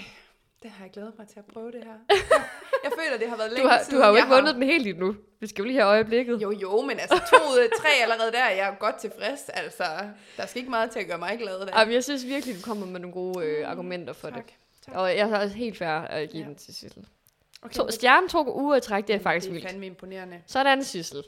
det 0.65 0.73
har 0.73 0.85
jeg 0.85 0.91
glædet 0.91 1.13
mig 1.17 1.27
til 1.27 1.39
at 1.39 1.45
prøve 1.53 1.71
det 1.71 1.83
her. 1.83 1.93
Jeg, 2.83 2.91
føler, 2.99 3.17
det 3.19 3.29
har 3.29 3.37
været 3.37 3.51
længe 3.51 3.63
Du 3.63 3.67
har, 3.69 3.83
siden, 3.83 3.95
du 3.95 4.01
har 4.01 4.09
jo 4.09 4.15
ikke 4.15 4.27
vundet 4.29 4.55
den 4.55 4.63
helt 4.63 4.87
endnu. 4.87 5.15
Vi 5.39 5.47
skal 5.47 5.61
jo 5.61 5.67
lige 5.67 5.77
have 5.79 5.87
øjeblikket. 5.87 6.41
Jo, 6.41 6.51
jo, 6.51 6.81
men 6.81 6.99
altså 6.99 7.15
to 7.29 7.35
ud 7.53 7.57
af 7.59 7.67
tre 7.77 7.87
allerede 8.01 8.31
der, 8.31 8.49
jeg 8.49 8.69
er 8.69 8.75
godt 8.79 8.95
tilfreds. 8.95 9.49
Altså, 9.49 9.83
der 10.37 10.45
skal 10.45 10.59
ikke 10.59 10.69
meget 10.69 10.91
til 10.91 10.99
at 10.99 11.07
gøre 11.07 11.17
mig 11.17 11.37
glad 11.37 11.59
der. 11.59 11.79
Jamen, 11.79 11.93
jeg 11.93 12.03
synes 12.03 12.25
virkelig, 12.25 12.55
du 12.55 12.61
kommer 12.61 12.85
med 12.85 12.99
nogle 12.99 13.13
gode 13.13 13.45
øh, 13.45 13.69
argumenter 13.71 14.13
for 14.13 14.29
tak. 14.29 14.45
det. 14.45 14.53
tak. 14.85 14.95
Og 14.95 15.17
jeg 15.17 15.27
har 15.29 15.43
også 15.43 15.55
helt 15.55 15.77
fair 15.77 15.89
at 15.89 16.29
give 16.29 16.41
Ja. 16.43 16.47
den 16.49 16.55
til 16.55 16.75
Sissel. 16.75 17.05
Okay, 17.61 17.73
To, 17.75 17.91
stjernen 17.91 18.29
to 18.29 18.57
uger 18.59 18.75
i 18.75 18.81
træk, 18.81 19.07
det 19.07 19.15
er 19.15 19.19
faktisk 19.19 19.43
det 19.43 19.49
er 19.49 19.53
vildt. 19.53 19.67
fandme 19.69 19.85
imponerende. 19.85 20.41
Sådan, 20.47 20.83
Sissel. 20.83 21.23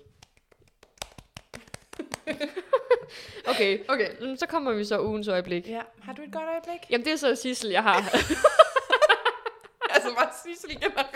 okay, 3.52 3.80
Okay. 3.90 4.10
mm, 4.22 4.38
så 4.38 4.46
kommer 4.48 4.72
vi 4.74 4.86
så 4.86 5.02
ugens 5.02 5.28
øjeblik. 5.28 5.68
Ja, 5.68 5.82
har 6.02 6.14
du 6.14 6.22
et 6.22 6.32
godt 6.34 6.44
øjeblik? 6.50 6.90
Jamen, 6.90 7.06
det 7.06 7.14
er 7.14 7.18
så 7.18 7.36
Sissel, 7.36 7.70
jeg 7.70 7.84
har. 7.84 8.04
Sissel 10.54 10.80
generelt. 10.82 11.08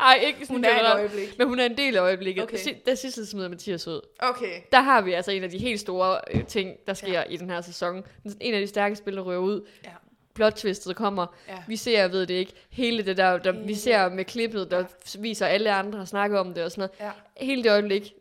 Ej, 0.00 0.18
ikke 0.26 0.38
sådan 0.46 0.56
Hun 0.56 0.64
er 0.64 0.80
et 0.80 0.92
øjeblik. 0.94 1.38
Men 1.38 1.48
hun 1.48 1.58
er 1.58 1.66
en 1.66 1.76
del 1.76 1.96
af 1.96 2.00
øjeblikket. 2.00 2.42
Okay. 2.44 2.58
Okay. 2.58 2.74
Da 2.86 2.94
Sissel 2.94 3.26
smider 3.26 3.48
Mathias 3.48 3.86
ud, 3.86 4.00
Okay. 4.18 4.60
der 4.72 4.80
har 4.80 5.00
vi 5.00 5.12
altså 5.12 5.30
en 5.30 5.44
af 5.44 5.50
de 5.50 5.58
helt 5.58 5.80
store 5.80 6.20
øh, 6.34 6.44
ting, 6.46 6.76
der 6.86 6.94
sker 6.94 7.12
ja. 7.12 7.22
i 7.28 7.36
den 7.36 7.50
her 7.50 7.60
sæson. 7.60 8.04
En 8.40 8.54
af 8.54 8.60
de 8.60 8.66
stærke 8.66 8.96
spillere 8.96 9.24
rører 9.24 9.38
ud. 9.38 9.66
Ja. 9.84 9.90
Plot 10.34 10.52
twistet 10.52 10.96
kommer. 10.96 11.26
Ja. 11.48 11.54
Vi 11.68 11.76
ser, 11.76 11.98
jeg 12.00 12.12
ved 12.12 12.26
det 12.26 12.34
ikke, 12.34 12.52
hele 12.70 13.02
det 13.06 13.16
der, 13.16 13.38
der 13.38 13.52
vi 13.52 13.74
ser 13.74 14.08
med 14.08 14.24
klippet, 14.24 14.70
der 14.70 14.78
ja. 14.78 14.84
viser, 15.20 15.46
alle 15.46 15.72
andre 15.72 15.98
har 15.98 16.04
snakket 16.06 16.38
om 16.38 16.54
det 16.54 16.64
og 16.64 16.70
sådan 16.70 16.88
noget. 17.00 17.12
ja. 17.40 17.44
Hele 17.46 17.62
det 17.62 17.70
øjeblik, 17.70 18.02
det, 18.02 18.12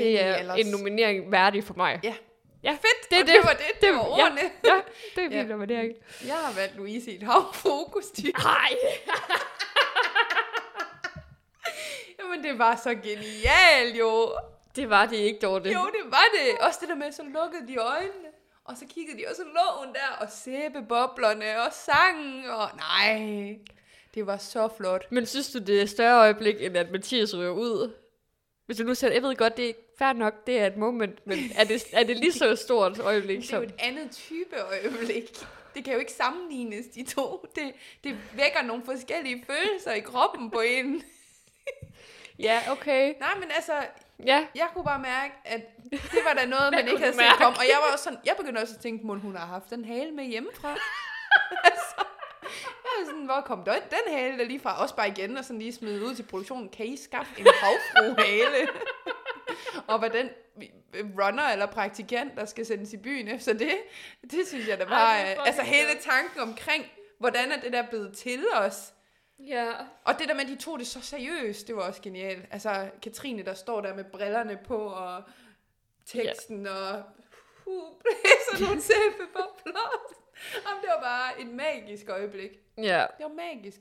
det 0.00 0.24
er 0.24 0.36
ellers- 0.36 0.58
en 0.58 0.66
nominering 0.66 1.32
værdig 1.32 1.64
for 1.64 1.74
mig. 1.74 2.00
Ja. 2.04 2.14
Ja, 2.64 2.70
Fedt, 2.72 3.10
det 3.10 3.18
og 3.20 3.26
det. 3.26 3.34
det 3.34 3.40
var 3.44 3.50
det, 3.52 3.80
det 3.80 3.88
var 3.92 4.08
ordene. 4.10 4.40
Ja, 4.64 4.74
ja 4.74 4.80
det 5.16 5.24
er 5.32 5.36
Ja. 5.36 5.42
min 5.42 5.50
nominering. 5.50 5.92
Jeg 6.26 6.34
har 6.34 6.54
valgt 6.60 6.76
Louise 6.76 7.10
i 7.12 7.16
et 7.16 7.22
hav 7.22 7.54
fokus 7.54 8.04
til. 8.14 8.32
Nej. 8.38 8.70
Jamen, 12.36 12.50
det 12.50 12.58
var 12.58 12.76
så 12.76 12.94
genialt, 12.94 13.98
jo. 13.98 14.32
Det 14.76 14.90
var 14.90 15.06
det 15.06 15.16
ikke, 15.16 15.38
Dorte. 15.38 15.70
Jo, 15.70 15.80
det 15.80 16.10
var 16.10 16.24
det. 16.32 16.66
Også 16.66 16.78
det 16.80 16.88
der 16.88 16.94
med, 16.94 17.12
så 17.12 17.22
lukkede 17.22 17.66
de 17.68 17.76
øjnene. 17.76 18.28
Og 18.64 18.76
så 18.76 18.84
kiggede 18.94 19.18
de 19.18 19.24
også 19.30 19.42
lågen 19.42 19.94
der, 19.94 20.16
og 20.20 20.30
sæbeboblerne, 20.30 21.60
og 21.60 21.72
sangen, 21.72 22.44
og 22.50 22.68
nej. 22.76 23.58
Det 24.14 24.26
var 24.26 24.36
så 24.36 24.68
flot. 24.76 25.12
Men 25.12 25.26
synes 25.26 25.52
du, 25.52 25.58
det 25.58 25.78
er 25.78 25.82
et 25.82 25.90
større 25.90 26.20
øjeblik, 26.20 26.54
end 26.60 26.76
at 26.76 26.90
Mathias 26.90 27.36
ryger 27.36 27.50
ud? 27.50 27.92
Hvis 28.66 28.76
du 28.76 28.84
nu 28.84 28.94
siger, 28.94 29.12
jeg 29.12 29.22
ved 29.22 29.36
godt, 29.36 29.56
det 29.56 29.68
er 29.68 29.72
fair 29.98 30.12
nok, 30.12 30.46
det 30.46 30.60
er 30.60 30.66
et 30.66 30.76
moment, 30.76 31.26
men 31.26 31.38
er 31.54 31.64
det, 31.64 31.84
er 31.92 32.04
det 32.04 32.16
lige 32.16 32.32
så 32.32 32.56
stort 32.56 32.98
øjeblik 32.98 33.38
Det 33.40 33.44
er 33.44 33.48
som... 33.48 33.62
jo 33.62 33.68
et 33.68 33.74
andet 33.78 34.10
type 34.10 34.56
øjeblik. 34.70 35.38
Det 35.74 35.84
kan 35.84 35.92
jo 35.92 35.98
ikke 35.98 36.12
sammenlignes, 36.12 36.86
de 36.86 37.04
to. 37.04 37.46
Det, 37.54 37.72
det 38.04 38.16
vækker 38.36 38.62
nogle 38.62 38.82
forskellige 38.84 39.44
følelser 39.46 39.92
i 39.92 40.00
kroppen 40.00 40.50
på 40.50 40.60
en. 40.60 41.02
Ja, 42.38 42.60
okay. 42.70 43.14
Nej, 43.20 43.34
men 43.34 43.50
altså, 43.50 43.72
Ja, 44.24 44.46
jeg 44.54 44.68
kunne 44.74 44.84
bare 44.84 44.98
mærke, 44.98 45.34
at 45.44 45.60
det 45.92 46.20
var 46.24 46.34
da 46.34 46.46
noget, 46.46 46.72
man 46.78 46.88
ikke 46.88 46.98
havde 46.98 47.12
set 47.12 47.38
komme. 47.38 47.58
Og 47.58 47.64
jeg 47.64 47.78
var 47.86 47.92
også 47.92 48.04
sådan, 48.04 48.18
jeg 48.24 48.34
begyndte 48.38 48.58
også 48.58 48.74
at 48.74 48.80
tænke, 48.80 49.12
at 49.12 49.20
hun 49.20 49.36
har 49.36 49.46
haft 49.46 49.70
den 49.70 49.84
hale 49.84 50.12
med 50.12 50.24
hjemmefra. 50.24 50.68
altså, 51.70 51.94
jeg 52.58 52.90
var 52.98 53.06
sådan, 53.06 53.24
hvor 53.24 53.40
kom 53.40 53.64
den, 53.64 53.74
den 53.90 54.14
hale 54.14 54.38
der 54.38 54.44
lige 54.44 54.60
fra? 54.60 54.82
Også 54.82 54.96
bare 54.96 55.08
igen, 55.08 55.36
og 55.36 55.44
sådan 55.44 55.58
lige 55.58 55.72
smide 55.72 56.04
ud 56.04 56.14
til 56.14 56.22
produktionen. 56.22 56.68
Kan 56.68 56.86
I 56.86 56.96
skaffe 56.96 57.40
en 57.40 57.46
havfru-hale? 57.62 58.68
og 59.90 59.98
hvad 59.98 60.10
den 60.10 60.28
runner 60.94 61.42
eller 61.52 61.66
praktikant, 61.66 62.36
der 62.36 62.44
skal 62.44 62.66
sendes 62.66 62.92
i 62.92 62.96
byen 62.96 63.28
efter 63.28 63.52
det, 63.52 63.74
det 64.30 64.48
synes 64.48 64.68
jeg 64.68 64.78
da 64.78 64.84
var, 64.84 64.96
Ej, 64.96 65.28
fucking 65.28 65.46
altså 65.46 65.62
hele 65.62 66.00
tanken 66.00 66.40
omkring, 66.40 66.84
hvordan 67.18 67.52
er 67.52 67.60
det 67.60 67.72
der 67.72 67.82
blevet 67.82 68.16
til 68.16 68.44
os? 68.54 68.92
Ja. 69.38 69.72
Og 70.04 70.18
det 70.18 70.28
der 70.28 70.34
med, 70.34 70.42
at 70.42 70.48
de 70.48 70.56
tog 70.56 70.78
det 70.78 70.86
så 70.86 71.00
seriøst, 71.00 71.66
det 71.66 71.76
var 71.76 71.82
også 71.82 72.02
genialt. 72.02 72.44
Altså, 72.50 72.90
Katrine, 73.02 73.42
der 73.44 73.54
står 73.54 73.80
der 73.80 73.94
med 73.94 74.04
brillerne 74.04 74.58
på, 74.64 74.76
og 74.86 75.22
teksten, 76.06 76.66
og 76.66 77.02
uh, 77.66 77.92
blæser 78.00 78.64
nogle 78.66 78.80
sæbebobler. 78.82 80.12
Jamen, 80.66 80.82
det 80.82 80.90
var 80.96 81.00
bare 81.02 81.40
et 81.40 81.46
magisk 81.46 82.08
øjeblik. 82.08 82.50
Ja. 82.78 83.06
Det 83.18 83.24
var 83.24 83.32
magisk. 83.32 83.80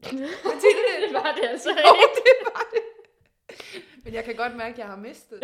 Mathilde, 0.46 1.06
Det 1.06 1.14
var 1.14 1.34
det 1.34 1.48
altså 1.48 1.70
jo, 1.70 1.76
ikke. 1.76 2.14
det 2.14 2.34
var 2.54 2.64
det. 2.72 2.82
Men 4.04 4.14
jeg 4.14 4.24
kan 4.24 4.36
godt 4.36 4.56
mærke, 4.56 4.72
at 4.72 4.78
jeg 4.78 4.86
har 4.86 4.96
mistet. 4.96 5.40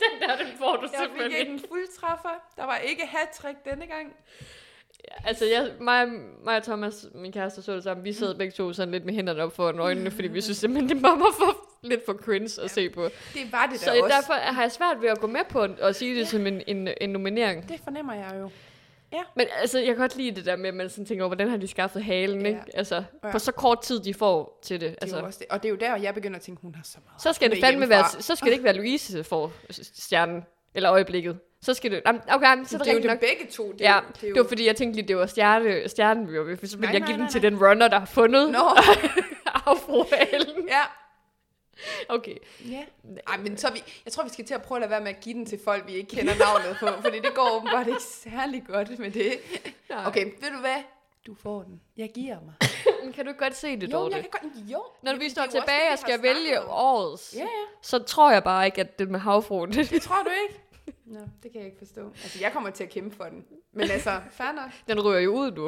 Den 0.00 0.20
der, 0.28 0.36
den 0.36 0.58
får 0.58 0.76
du 0.76 0.82
Jeg 0.82 0.90
fik 0.90 0.98
simpelthen 0.98 1.30
ikke 1.30 1.38
ikke. 1.40 1.52
en 1.52 1.68
fuldtræffer. 1.68 2.52
Der 2.56 2.64
var 2.64 2.76
ikke 2.76 3.06
hat 3.06 3.42
denne 3.64 3.86
gang. 3.86 4.16
Altså, 5.24 5.44
jeg, 5.44 5.70
mig, 5.80 6.08
mig 6.44 6.56
og 6.56 6.62
Thomas, 6.62 7.06
min 7.14 7.32
kæreste, 7.32 7.62
så 7.62 7.72
det 7.74 7.82
sammen. 7.82 8.04
Vi 8.04 8.12
sad 8.12 8.34
begge 8.34 8.52
to 8.52 8.72
sådan 8.72 8.92
lidt 8.92 9.04
med 9.04 9.14
hænderne 9.14 9.42
op 9.42 9.56
foran 9.56 9.78
øjnene, 9.78 10.10
fordi 10.10 10.28
vi 10.28 10.40
synes 10.40 10.58
simpelthen, 10.58 10.88
det 10.96 11.02
bare 11.02 11.18
var 11.18 11.34
for, 11.38 11.68
lidt 11.82 12.00
for 12.06 12.12
cringe 12.12 12.62
at 12.62 12.70
se 12.70 12.90
på. 12.90 13.02
Det 13.34 13.52
var 13.52 13.66
det 13.72 13.80
Så 13.80 13.90
da 13.90 14.02
også. 14.02 14.14
derfor 14.16 14.32
har 14.32 14.62
jeg 14.62 14.72
svært 14.72 14.96
ved 15.02 15.08
at 15.08 15.20
gå 15.20 15.26
med 15.26 15.40
på 15.48 15.60
at, 15.80 15.96
sige 15.96 16.14
det 16.14 16.20
Ja. 16.20 16.24
som 16.24 16.46
en, 16.46 16.62
en, 16.66 16.88
en 17.00 17.10
nominering. 17.10 17.68
Det 17.68 17.80
fornemmer 17.84 18.14
jeg 18.14 18.34
jo. 18.40 18.50
Men 19.36 19.46
altså, 19.60 19.78
jeg 19.78 19.86
kan 19.86 19.96
godt 19.96 20.16
lide 20.16 20.30
det 20.36 20.46
der 20.46 20.56
med, 20.56 20.68
at 20.68 20.74
man 20.74 20.90
sådan 20.90 21.06
tænker 21.06 21.24
over, 21.24 21.28
hvordan 21.28 21.48
har 21.50 21.56
de 21.56 21.66
skaffet 21.68 22.04
halen, 22.04 22.40
Ja. 22.42 22.48
ikke? 22.48 22.60
Altså, 22.74 23.04
Ja. 23.24 23.30
på 23.32 23.38
så 23.38 23.52
kort 23.52 23.82
tid, 23.82 24.00
de 24.00 24.14
får 24.14 24.58
til 24.62 24.80
det. 24.80 24.90
Det 24.90 24.96
er 24.96 25.02
altså, 25.02 25.20
også 25.20 25.38
det. 25.38 25.46
Og 25.50 25.62
det 25.62 25.68
er 25.68 25.70
jo 25.70 25.76
der, 25.76 25.96
jeg 25.96 26.14
begynder 26.14 26.36
at 26.36 26.42
tænke, 26.42 26.62
hun 26.62 26.74
har 26.74 26.82
så 26.84 26.98
meget. 27.06 27.22
så 27.22 27.32
skal 27.32 27.50
det 27.50 27.58
fandme 27.64 27.88
være, 27.88 28.04
så 28.22 28.34
skal 28.34 28.46
det 28.46 28.52
ikke 28.52 28.64
være 28.64 28.76
Louise, 28.76 29.16
der 29.18 29.22
får 29.22 29.52
stjernen, 29.70 30.44
eller 30.76 30.92
øjeblikket. 30.92 31.38
Så 31.62 31.74
skal 31.74 31.90
det, 31.90 32.02
jamen, 32.06 32.20
okay, 32.28 32.46
jamen, 32.46 32.66
så 32.66 32.76
er 32.76 32.78
det 32.78 32.84
det 32.86 32.90
er 32.90 32.94
jo 32.94 32.96
rigtigt 32.96 33.12
nok. 33.12 33.20
det 33.20 33.28
begge 33.38 33.52
to. 33.52 33.72
Det 33.72 33.80
Ja, 33.80 34.00
det 34.14 34.24
er 34.24 34.28
jo, 34.28 34.34
det 34.34 34.42
var 34.42 34.48
fordi, 34.48 34.66
jeg 34.66 34.76
tænkte 34.76 34.96
lige, 35.00 35.08
det 35.08 35.16
var 35.16 35.26
stjerne, 35.26 35.88
stjernen, 35.88 36.32
vi 36.32 36.38
var 36.38 36.44
ved, 36.44 36.56
for 36.56 36.66
så 36.66 36.76
ville 36.76 36.92
jeg 36.92 37.00
nej, 37.00 37.08
give 37.08 37.18
den 37.18 37.28
til 37.28 37.42
den 37.42 37.66
runner, 37.66 37.88
der 37.88 37.98
har 37.98 38.06
fundet 38.06 38.50
Nå, 38.50 38.58
afrohalen. 39.66 40.68
ja. 40.68 40.82
Okay. 42.08 42.36
ja. 42.70 42.82
Ej, 43.26 43.36
men 43.36 43.56
så 43.58 43.72
vi, 43.72 43.82
jeg 44.04 44.12
tror, 44.12 44.24
vi 44.24 44.30
skal 44.30 44.44
til 44.44 44.54
at 44.54 44.62
prøve 44.62 44.76
at 44.76 44.80
lade 44.80 44.90
være 44.90 45.00
med 45.00 45.08
at 45.08 45.20
give 45.20 45.34
den 45.34 45.46
til 45.46 45.58
folk, 45.64 45.86
vi 45.86 45.92
ikke 45.92 46.16
kender 46.16 46.32
navnet 46.38 46.76
på, 46.80 46.86
fordi 47.04 47.16
det 47.20 47.34
går 47.34 47.56
åbenbart 47.56 47.86
ikke 47.86 48.02
særlig 48.02 48.64
godt 48.68 48.98
med 48.98 49.10
det. 49.10 49.32
Nej. 49.90 50.06
Okay, 50.06 50.24
ved 50.24 50.50
du 50.54 50.60
hvad? 50.60 50.82
Du 51.26 51.34
får 51.42 51.62
den. 51.62 51.80
Jeg 51.96 52.10
giver 52.14 52.36
mig. 52.44 52.54
Men 53.04 53.12
kan 53.12 53.24
du 53.24 53.30
ikke 53.30 53.40
godt 53.44 53.56
se 53.56 53.76
det, 53.80 53.92
Jo, 53.92 53.98
Dorte? 53.98 54.14
jeg 54.16 54.22
kan 54.24 54.30
godt... 54.42 54.52
Jo. 54.72 54.82
Når 55.02 55.12
vi 55.14 55.24
det 55.24 55.30
står 55.30 55.42
tilbage 55.46 55.84
det, 55.84 55.92
og 55.92 55.98
skal 55.98 56.22
vælge 56.22 56.62
årets, 56.68 57.34
Ja, 57.36 57.40
ja. 57.40 57.46
så 57.82 57.98
tror 57.98 58.32
jeg 58.32 58.44
bare 58.44 58.66
ikke, 58.66 58.80
at 58.80 58.98
det 58.98 59.10
med 59.10 59.20
havfruen, 59.20 59.72
det, 59.72 59.90
Det 59.90 60.02
tror 60.02 60.22
du 60.22 60.30
ikke? 60.48 60.60
Nå, 61.06 61.20
det 61.42 61.52
kan 61.52 61.60
jeg 61.60 61.64
ikke 61.66 61.78
forstå. 61.78 62.06
Altså, 62.06 62.38
jeg 62.40 62.52
kommer 62.52 62.70
til 62.70 62.84
at 62.84 62.90
kæmpe 62.90 63.16
for 63.16 63.24
den. 63.24 63.44
Men 63.72 63.90
altså, 63.90 64.20
fair 64.38 64.52
nok. 64.52 64.70
den 64.88 65.00
ryger 65.00 65.20
jo 65.20 65.34
ud 65.34 65.50
nu. 65.52 65.64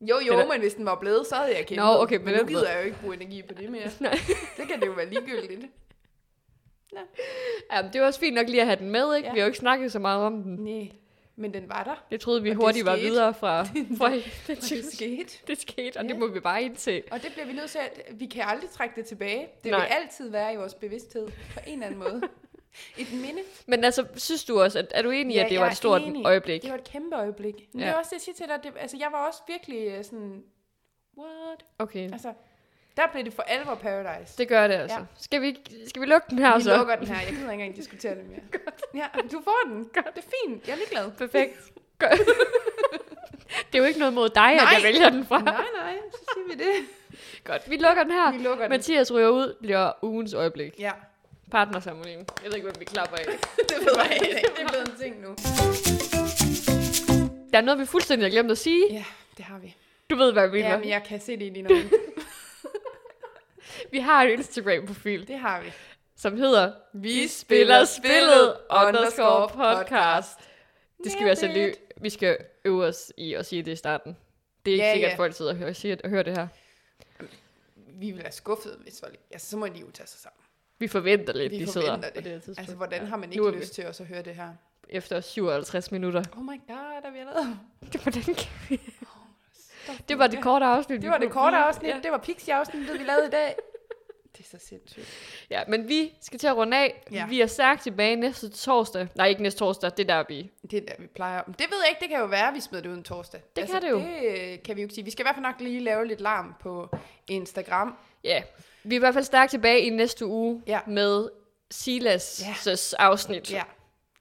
Jo, 0.00 0.18
jo, 0.26 0.32
Eller- 0.32 0.46
men 0.48 0.60
hvis 0.60 0.74
den 0.74 0.84
var 0.84 0.94
blevet, 1.00 1.26
så 1.26 1.34
havde 1.34 1.56
jeg 1.56 1.66
kæmpet. 1.66 1.84
Nå, 1.84 2.02
okay, 2.02 2.16
men 2.16 2.26
den 2.26 2.36
nu 2.40 2.46
gider 2.46 2.70
jeg 2.70 2.80
jo 2.80 2.84
ikke 2.86 3.00
bruge 3.00 3.14
energi 3.16 3.42
på 3.42 3.54
det 3.54 3.70
mere. 3.70 3.90
Nej. 4.00 4.18
Det 4.56 4.68
kan 4.68 4.80
det 4.80 4.86
jo 4.86 4.92
være 4.92 5.10
ligegyldigt. 5.10 5.66
Ja, 7.72 7.82
men 7.82 7.92
det 7.92 8.00
var 8.00 8.06
også 8.06 8.20
fint 8.20 8.34
nok 8.34 8.48
lige 8.48 8.60
at 8.60 8.66
have 8.66 8.78
den 8.78 8.90
med, 8.90 9.14
ikke? 9.16 9.26
Ja. 9.28 9.32
Vi 9.32 9.38
har 9.38 9.44
jo 9.44 9.48
ikke 9.48 9.58
snakket 9.58 9.92
så 9.92 9.98
meget 9.98 10.24
om 10.24 10.42
den. 10.42 10.54
Nej, 10.56 10.88
men 11.36 11.54
den 11.54 11.68
var 11.68 11.84
der. 11.84 12.04
Det 12.10 12.20
troede 12.20 12.42
vi 12.42 12.50
Og 12.50 12.56
hurtigt 12.56 12.86
var 12.86 12.96
videre 12.96 13.34
fra, 13.34 13.62
fra 13.98 14.10
det, 14.14 14.24
det 14.46 14.84
skete. 14.92 15.32
det 15.46 15.60
skete, 15.60 15.96
og 15.96 16.04
Ja. 16.04 16.08
det 16.08 16.18
må 16.18 16.26
vi 16.26 16.40
bare 16.40 16.62
indse. 16.62 17.02
Og 17.10 17.22
det 17.22 17.32
bliver 17.32 17.46
vi 17.46 17.52
nødt 17.52 17.70
til 17.70 17.78
at... 17.78 18.00
Vi 18.18 18.26
kan 18.26 18.42
aldrig 18.46 18.70
trække 18.70 18.94
det 18.96 19.06
tilbage. 19.06 19.48
Det 19.64 19.70
Nej. 19.70 19.80
vil 19.80 19.86
altid 20.02 20.30
være 20.30 20.52
i 20.52 20.56
vores 20.56 20.74
bevidsthed 20.74 21.26
på 21.54 21.60
en 21.66 21.72
eller 21.72 21.86
anden 21.86 21.98
måde. 22.00 22.22
Et 22.98 23.12
minde. 23.12 23.42
Men 23.66 23.84
altså, 23.84 24.06
synes 24.16 24.44
du 24.44 24.60
også, 24.60 24.78
at 24.78 24.86
er 24.90 25.02
du 25.02 25.10
enig 25.10 25.34
i, 25.34 25.38
Ja, 25.38 25.44
at 25.44 25.50
det 25.50 25.60
var 25.60 25.70
et 25.70 25.76
stort 25.76 26.02
enig. 26.02 26.26
øjeblik? 26.26 26.62
Det 26.62 26.70
var 26.70 26.76
et 26.78 26.84
kæmpe 26.84 27.16
øjeblik. 27.16 27.68
Men 27.72 27.80
Ja. 27.80 27.86
det 27.86 27.92
er 27.94 27.98
også 27.98 28.08
det, 28.08 28.12
jeg 28.14 28.20
siger 28.20 28.34
til 28.36 28.46
dig. 28.46 28.58
Det, 28.62 28.80
altså, 28.80 28.96
jeg 29.00 29.08
var 29.12 29.26
også 29.26 29.40
virkelig 29.48 29.88
øh, 29.88 30.04
sådan... 30.04 30.42
What? 31.18 31.64
Okay. 31.78 32.12
Altså, 32.12 32.32
Der 32.96 33.02
blev 33.12 33.24
det 33.24 33.32
for 33.32 33.42
alvor 33.42 33.74
Paradise. 33.74 34.38
Det 34.38 34.48
gør 34.48 34.68
det 34.68 34.74
altså. 34.74 34.96
Ja. 34.98 35.04
Skal, 35.18 35.42
vi, 35.42 35.56
skal 35.88 36.02
vi 36.02 36.06
lukke 36.06 36.26
den 36.30 36.38
her 36.38 36.56
Vi 36.56 36.62
så? 36.62 36.76
lukker 36.76 36.96
den 36.96 37.06
her. 37.06 37.14
Jeg 37.20 37.28
gider 37.28 37.40
ikke 37.42 37.52
engang 37.52 37.76
diskutere 37.76 38.14
det 38.14 38.24
mere. 38.24 38.40
Ja, 39.02 39.06
du 39.32 39.40
får 39.44 39.60
den. 39.68 39.84
Det 39.84 39.96
er 39.96 40.10
fint. 40.46 40.66
Jeg 40.66 40.72
er 40.72 40.76
ligeglad. 40.76 41.10
Perfekt. 41.18 41.72
Godt. 41.98 42.12
det 43.72 43.74
er 43.74 43.78
jo 43.78 43.84
ikke 43.84 43.98
noget 43.98 44.14
mod 44.14 44.28
dig, 44.28 44.50
at 44.52 44.56
Nej. 44.56 44.72
jeg 44.74 44.82
vælger 44.82 45.10
den 45.10 45.24
fra. 45.26 45.38
Nej, 45.42 45.64
nej, 45.82 45.96
så 46.12 46.18
siger 46.34 46.56
vi 46.56 46.64
det. 46.64 46.74
Godt, 47.44 47.70
vi 47.70 47.76
lukker 47.76 48.02
den 48.02 48.12
her. 48.12 48.32
Vi 48.32 48.38
lukker 48.38 48.64
den. 48.64 48.70
Mathias 48.70 49.12
ryger 49.12 49.28
ud, 49.28 49.56
bliver 49.60 49.92
ugens 50.04 50.34
øjeblik. 50.34 50.74
Ja, 50.78 50.92
Partnerceremonien. 51.50 52.18
Jeg 52.42 52.50
ved 52.50 52.54
ikke, 52.54 52.64
hvem 52.64 52.80
vi 52.80 52.84
klapper 52.84 53.16
af. 53.16 53.24
det 53.68 53.76
ved 53.80 53.92
jeg 53.96 54.12
ikke. 54.14 54.48
Det 54.56 54.62
er 54.62 54.68
blevet 54.68 54.88
en 54.88 54.96
ting 55.00 55.20
nu. 55.20 55.34
Der 57.52 57.58
er 57.58 57.60
noget, 57.64 57.80
vi 57.80 57.86
fuldstændig 57.86 58.24
har 58.26 58.30
glemt 58.30 58.50
at 58.50 58.58
sige. 58.58 58.92
Ja, 58.92 59.04
det 59.36 59.44
har 59.44 59.58
vi. 59.58 59.76
Du 60.10 60.16
ved, 60.16 60.32
hvad 60.32 60.42
jeg 60.42 60.52
mener. 60.52 60.68
Ja, 60.68 60.78
men 60.78 60.88
jeg 60.88 61.02
kan 61.04 61.20
se 61.20 61.32
det 61.36 61.42
i 61.42 61.50
dine 61.50 61.70
øjne. 61.70 61.90
Vi 63.92 63.98
har 63.98 64.22
en 64.22 64.30
Instagram-profil, 64.30 65.28
Det 65.28 65.38
har 65.38 65.60
vi. 65.62 65.72
som 66.16 66.36
hedder 66.36 66.72
Vi 66.92 67.28
spiller 67.28 67.84
spillet 67.84 68.56
underscore 68.70 69.48
podcast. 69.48 70.38
Det 71.04 71.12
skal 71.12 71.24
vi 71.24 71.28
altså 71.30 71.46
lige, 71.46 71.74
vi 71.96 72.10
skal 72.10 72.38
øve 72.64 72.84
os 72.84 73.12
i 73.16 73.34
at 73.34 73.46
sige 73.46 73.62
det 73.62 73.72
i 73.72 73.76
starten. 73.76 74.16
Det 74.64 74.70
er 74.70 74.74
ikke 74.74 74.84
Ja, 74.84 74.88
ja, 74.88 74.94
sikkert, 74.94 75.08
ja. 75.08 75.12
at 75.12 75.16
folk 75.16 75.34
sidder 75.36 75.50
og 75.50 75.56
hører, 75.56 75.72
siger, 75.72 75.96
og 76.04 76.10
hører 76.10 76.22
det 76.22 76.36
her. 76.38 76.48
Vi 77.76 78.10
vil 78.10 78.22
være 78.22 78.32
skuffede, 78.32 78.78
hvis 78.82 79.00
folk... 79.00 79.16
Altså, 79.30 79.50
så 79.50 79.56
må 79.56 79.66
de 79.66 79.78
jo 79.80 79.90
tage 79.90 80.06
sig 80.06 80.20
sammen. 80.20 80.40
Vi 80.78 80.88
forventer 80.88 81.32
lidt, 81.32 81.52
Vi 81.52 81.58
de 81.58 81.66
forventer 81.66 81.82
sidder 81.82 81.96
det. 81.96 82.14
på 82.14 82.20
det 82.20 82.32
her 82.32 82.38
tidspunkt. 82.38 82.58
Altså, 82.58 82.74
hvordan 82.76 83.06
har 83.06 83.16
man 83.16 83.32
ikke 83.32 83.46
er 83.46 83.50
vi- 83.50 83.56
lyst 83.58 83.74
til 83.74 83.82
at 83.82 84.00
høre 84.08 84.22
det 84.22 84.34
her? 84.34 84.48
Efter 84.88 85.20
57 85.20 85.92
minutter. 85.92 86.22
Oh 86.36 86.42
my 86.42 86.60
god, 86.68 87.02
er 87.04 87.10
vi 87.12 87.18
allerede? 87.18 87.58
Det 87.92 88.06
var, 88.06 88.12
den, 88.12 88.36
det 90.08 90.18
var 90.18 90.26
det 90.26 90.42
korte 90.42 90.64
afsnit. 90.64 90.96
Det 90.96 91.04
vi 91.06 91.10
var 91.10 91.18
det 91.18 91.30
korte 91.30 91.56
afsnit. 91.56 91.88
Ja. 91.90 92.00
Det 92.02 92.10
var 92.10 92.18
Pixie-afsnittet, 92.18 92.98
vi 92.98 93.04
lavede 93.04 93.26
i 93.26 93.30
dag. 93.30 93.54
Det 94.36 94.44
er 94.44 94.58
så 94.58 94.66
sindssygt. 94.66 95.06
ja, 95.50 95.62
men 95.68 95.88
vi 95.88 96.12
skal 96.20 96.38
til 96.38 96.46
at 96.46 96.56
runde 96.56 96.76
af. 96.76 97.02
Ja. 97.12 97.26
Vi 97.26 97.40
er 97.40 97.46
stærkt 97.46 97.82
tilbage 97.82 98.16
næste 98.16 98.48
torsdag. 98.48 99.08
Nej, 99.14 99.26
ikke 99.26 99.42
næste 99.42 99.58
torsdag. 99.58 99.90
Det 99.96 100.10
er 100.10 100.16
der, 100.16 100.24
vi... 100.28 100.50
Det 100.70 100.76
er 100.76 100.80
der, 100.86 100.92
vi 100.98 101.06
plejer. 101.06 101.42
Men 101.46 101.52
det 101.58 101.66
ved 101.70 101.76
jeg 101.82 101.88
ikke, 101.90 102.00
det 102.00 102.08
kan 102.08 102.18
jo 102.18 102.24
være, 102.26 102.48
at 102.48 102.54
vi 102.54 102.60
smider 102.60 102.82
det 102.82 102.90
ud 102.90 102.96
en 102.96 103.02
torsdag. 103.02 103.40
Altså, 103.56 103.72
kan 103.72 103.82
det 103.82 103.90
jo. 103.90 103.98
Det 103.98 104.52
øh, 104.52 104.62
kan 104.62 104.76
vi 104.76 104.80
jo 104.80 104.84
ikke 104.84 104.94
sige. 104.94 105.04
Vi 105.04 105.10
skal 105.10 105.22
i 105.22 105.24
hvert 105.26 105.34
fald 105.34 105.42
nok 105.46 105.54
lige 105.60 105.80
lave 105.80 106.06
lidt 106.06 106.20
larm 106.20 106.54
på 106.60 106.96
Instagram. 107.26 107.94
Ja, 108.24 108.42
vi 108.86 108.94
er 108.94 108.98
i 108.98 108.98
hvert 108.98 109.14
fald 109.14 109.24
stærkt 109.24 109.50
tilbage 109.50 109.80
i 109.80 109.90
næste 109.90 110.26
uge 110.26 110.62
Ja. 110.66 110.80
med 110.86 111.28
Silas' 111.74 112.92
afsnit. 112.98 113.50
Ja. 113.52 113.62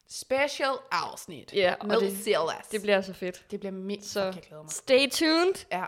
Special 0.09 0.73
afsnit. 0.91 1.53
Ja, 1.53 1.75
og 1.79 1.87
med 1.87 1.99
det- 2.01 2.17
Silas. 2.23 2.67
Det 2.71 2.81
bliver 2.81 3.01
så 3.01 3.13
fedt. 3.13 3.45
det 3.51 3.59
bliver 3.59 3.73
mindst, 3.73 4.11
Så- 4.11 4.23
jeg 4.23 4.33
glæder 4.47 4.63
mig. 4.63 4.71
Stay 4.71 5.09
tuned. 5.09 5.53
Ja. 5.71 5.85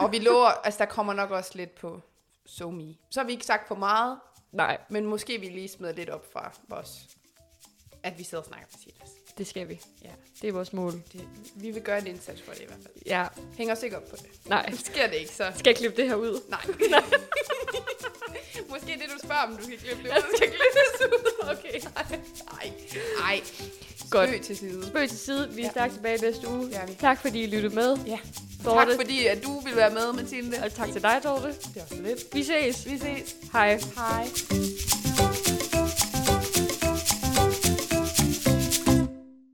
Og 0.00 0.12
vi 0.12 0.18
lover, 0.18 0.46
altså 0.48 0.78
der 0.78 0.84
kommer 0.84 1.12
nok 1.12 1.30
også 1.30 1.50
lidt 1.54 1.74
på 1.74 2.00
SoMe. 2.46 2.94
Så 3.10 3.20
har 3.20 3.26
vi 3.26 3.32
ikke 3.32 3.46
sagt 3.46 3.68
for 3.68 3.74
meget, 3.74 4.18
Nej, 4.52 4.78
men 4.88 5.06
måske 5.06 5.40
vi 5.40 5.46
lige 5.46 5.68
smider 5.68 5.92
lidt 5.92 6.10
op 6.10 6.32
fra 6.32 6.52
vores, 6.68 6.88
at 8.02 8.18
vi 8.18 8.22
sidder 8.24 8.42
og 8.42 8.48
snakker 8.48 8.66
med 8.72 8.78
Silas. 8.82 9.10
det 9.38 9.46
skal 9.46 9.68
vi. 9.68 9.80
Ja, 10.02 10.10
Det 10.42 10.48
er 10.48 10.52
vores 10.52 10.72
mål. 10.72 10.92
det, 11.12 11.28
vi 11.54 11.70
vil 11.70 11.82
gøre 11.82 11.98
en 11.98 12.06
indsats 12.06 12.42
for 12.42 12.52
det 12.52 12.60
i 12.60 12.64
hvert 12.64 12.78
fald. 12.82 12.94
Ja, 13.06 13.26
Hæng 13.58 13.72
os 13.72 13.82
ikke 13.82 13.96
op 13.96 14.08
på 14.10 14.16
det. 14.16 14.26
nej. 14.48 14.72
Sker 14.84 15.06
det 15.06 15.14
ikke, 15.16 15.34
så 15.34 15.52
Skal 15.56 15.70
jeg 15.70 15.76
klippe 15.76 15.96
det 16.02 16.08
her 16.08 16.16
ud? 16.16 16.40
nej. 16.48 16.60
Måske 18.70 18.86
det, 18.86 19.06
du 19.14 19.18
spørger, 19.24 19.42
om 19.42 19.56
du 19.56 19.62
skal 19.64 19.78
klippe 19.78 20.02
det 20.02 20.08
ud. 20.10 20.36
Skal 20.36 20.48
klippe 20.48 20.78
det 20.98 21.06
ud. 21.06 21.48
Okay. 21.50 21.80
Nej, 22.52 22.72
nej. 23.20 23.40
Godt. 24.10 24.28
Spøg 24.30 24.40
til 24.42 24.56
side. 24.56 24.86
Spøg 24.86 25.08
til 25.08 25.18
side. 25.18 25.48
Vi 25.52 25.60
er 25.60 25.64
Ja. 25.64 25.70
stærkt 25.70 25.94
tilbage 25.94 26.18
næste 26.22 26.48
uge. 26.48 26.72
Er 26.74 26.86
vi. 26.86 26.94
Tak 27.00 27.20
fordi 27.20 27.42
I 27.42 27.46
lyttede 27.46 27.74
med. 27.74 27.96
Ja. 28.06 28.18
Dorte. 28.64 28.90
Tak 28.90 28.96
fordi, 29.00 29.26
at 29.26 29.42
du 29.44 29.60
ville 29.60 29.76
være 29.76 29.90
med, 29.90 30.12
Mathilde. 30.12 30.56
Og 30.64 30.74
tak 30.74 30.92
til 30.92 31.02
dig, 31.02 31.20
Dorte. 31.24 31.46
Det 31.48 31.76
var 31.76 31.96
så 31.96 32.02
lidt. 32.02 32.18
Vi 32.32 32.44
ses. 32.44 32.86
Vi 32.86 32.98
ses. 32.98 33.36
Hej. 33.52 33.80
Hej. 33.96 34.28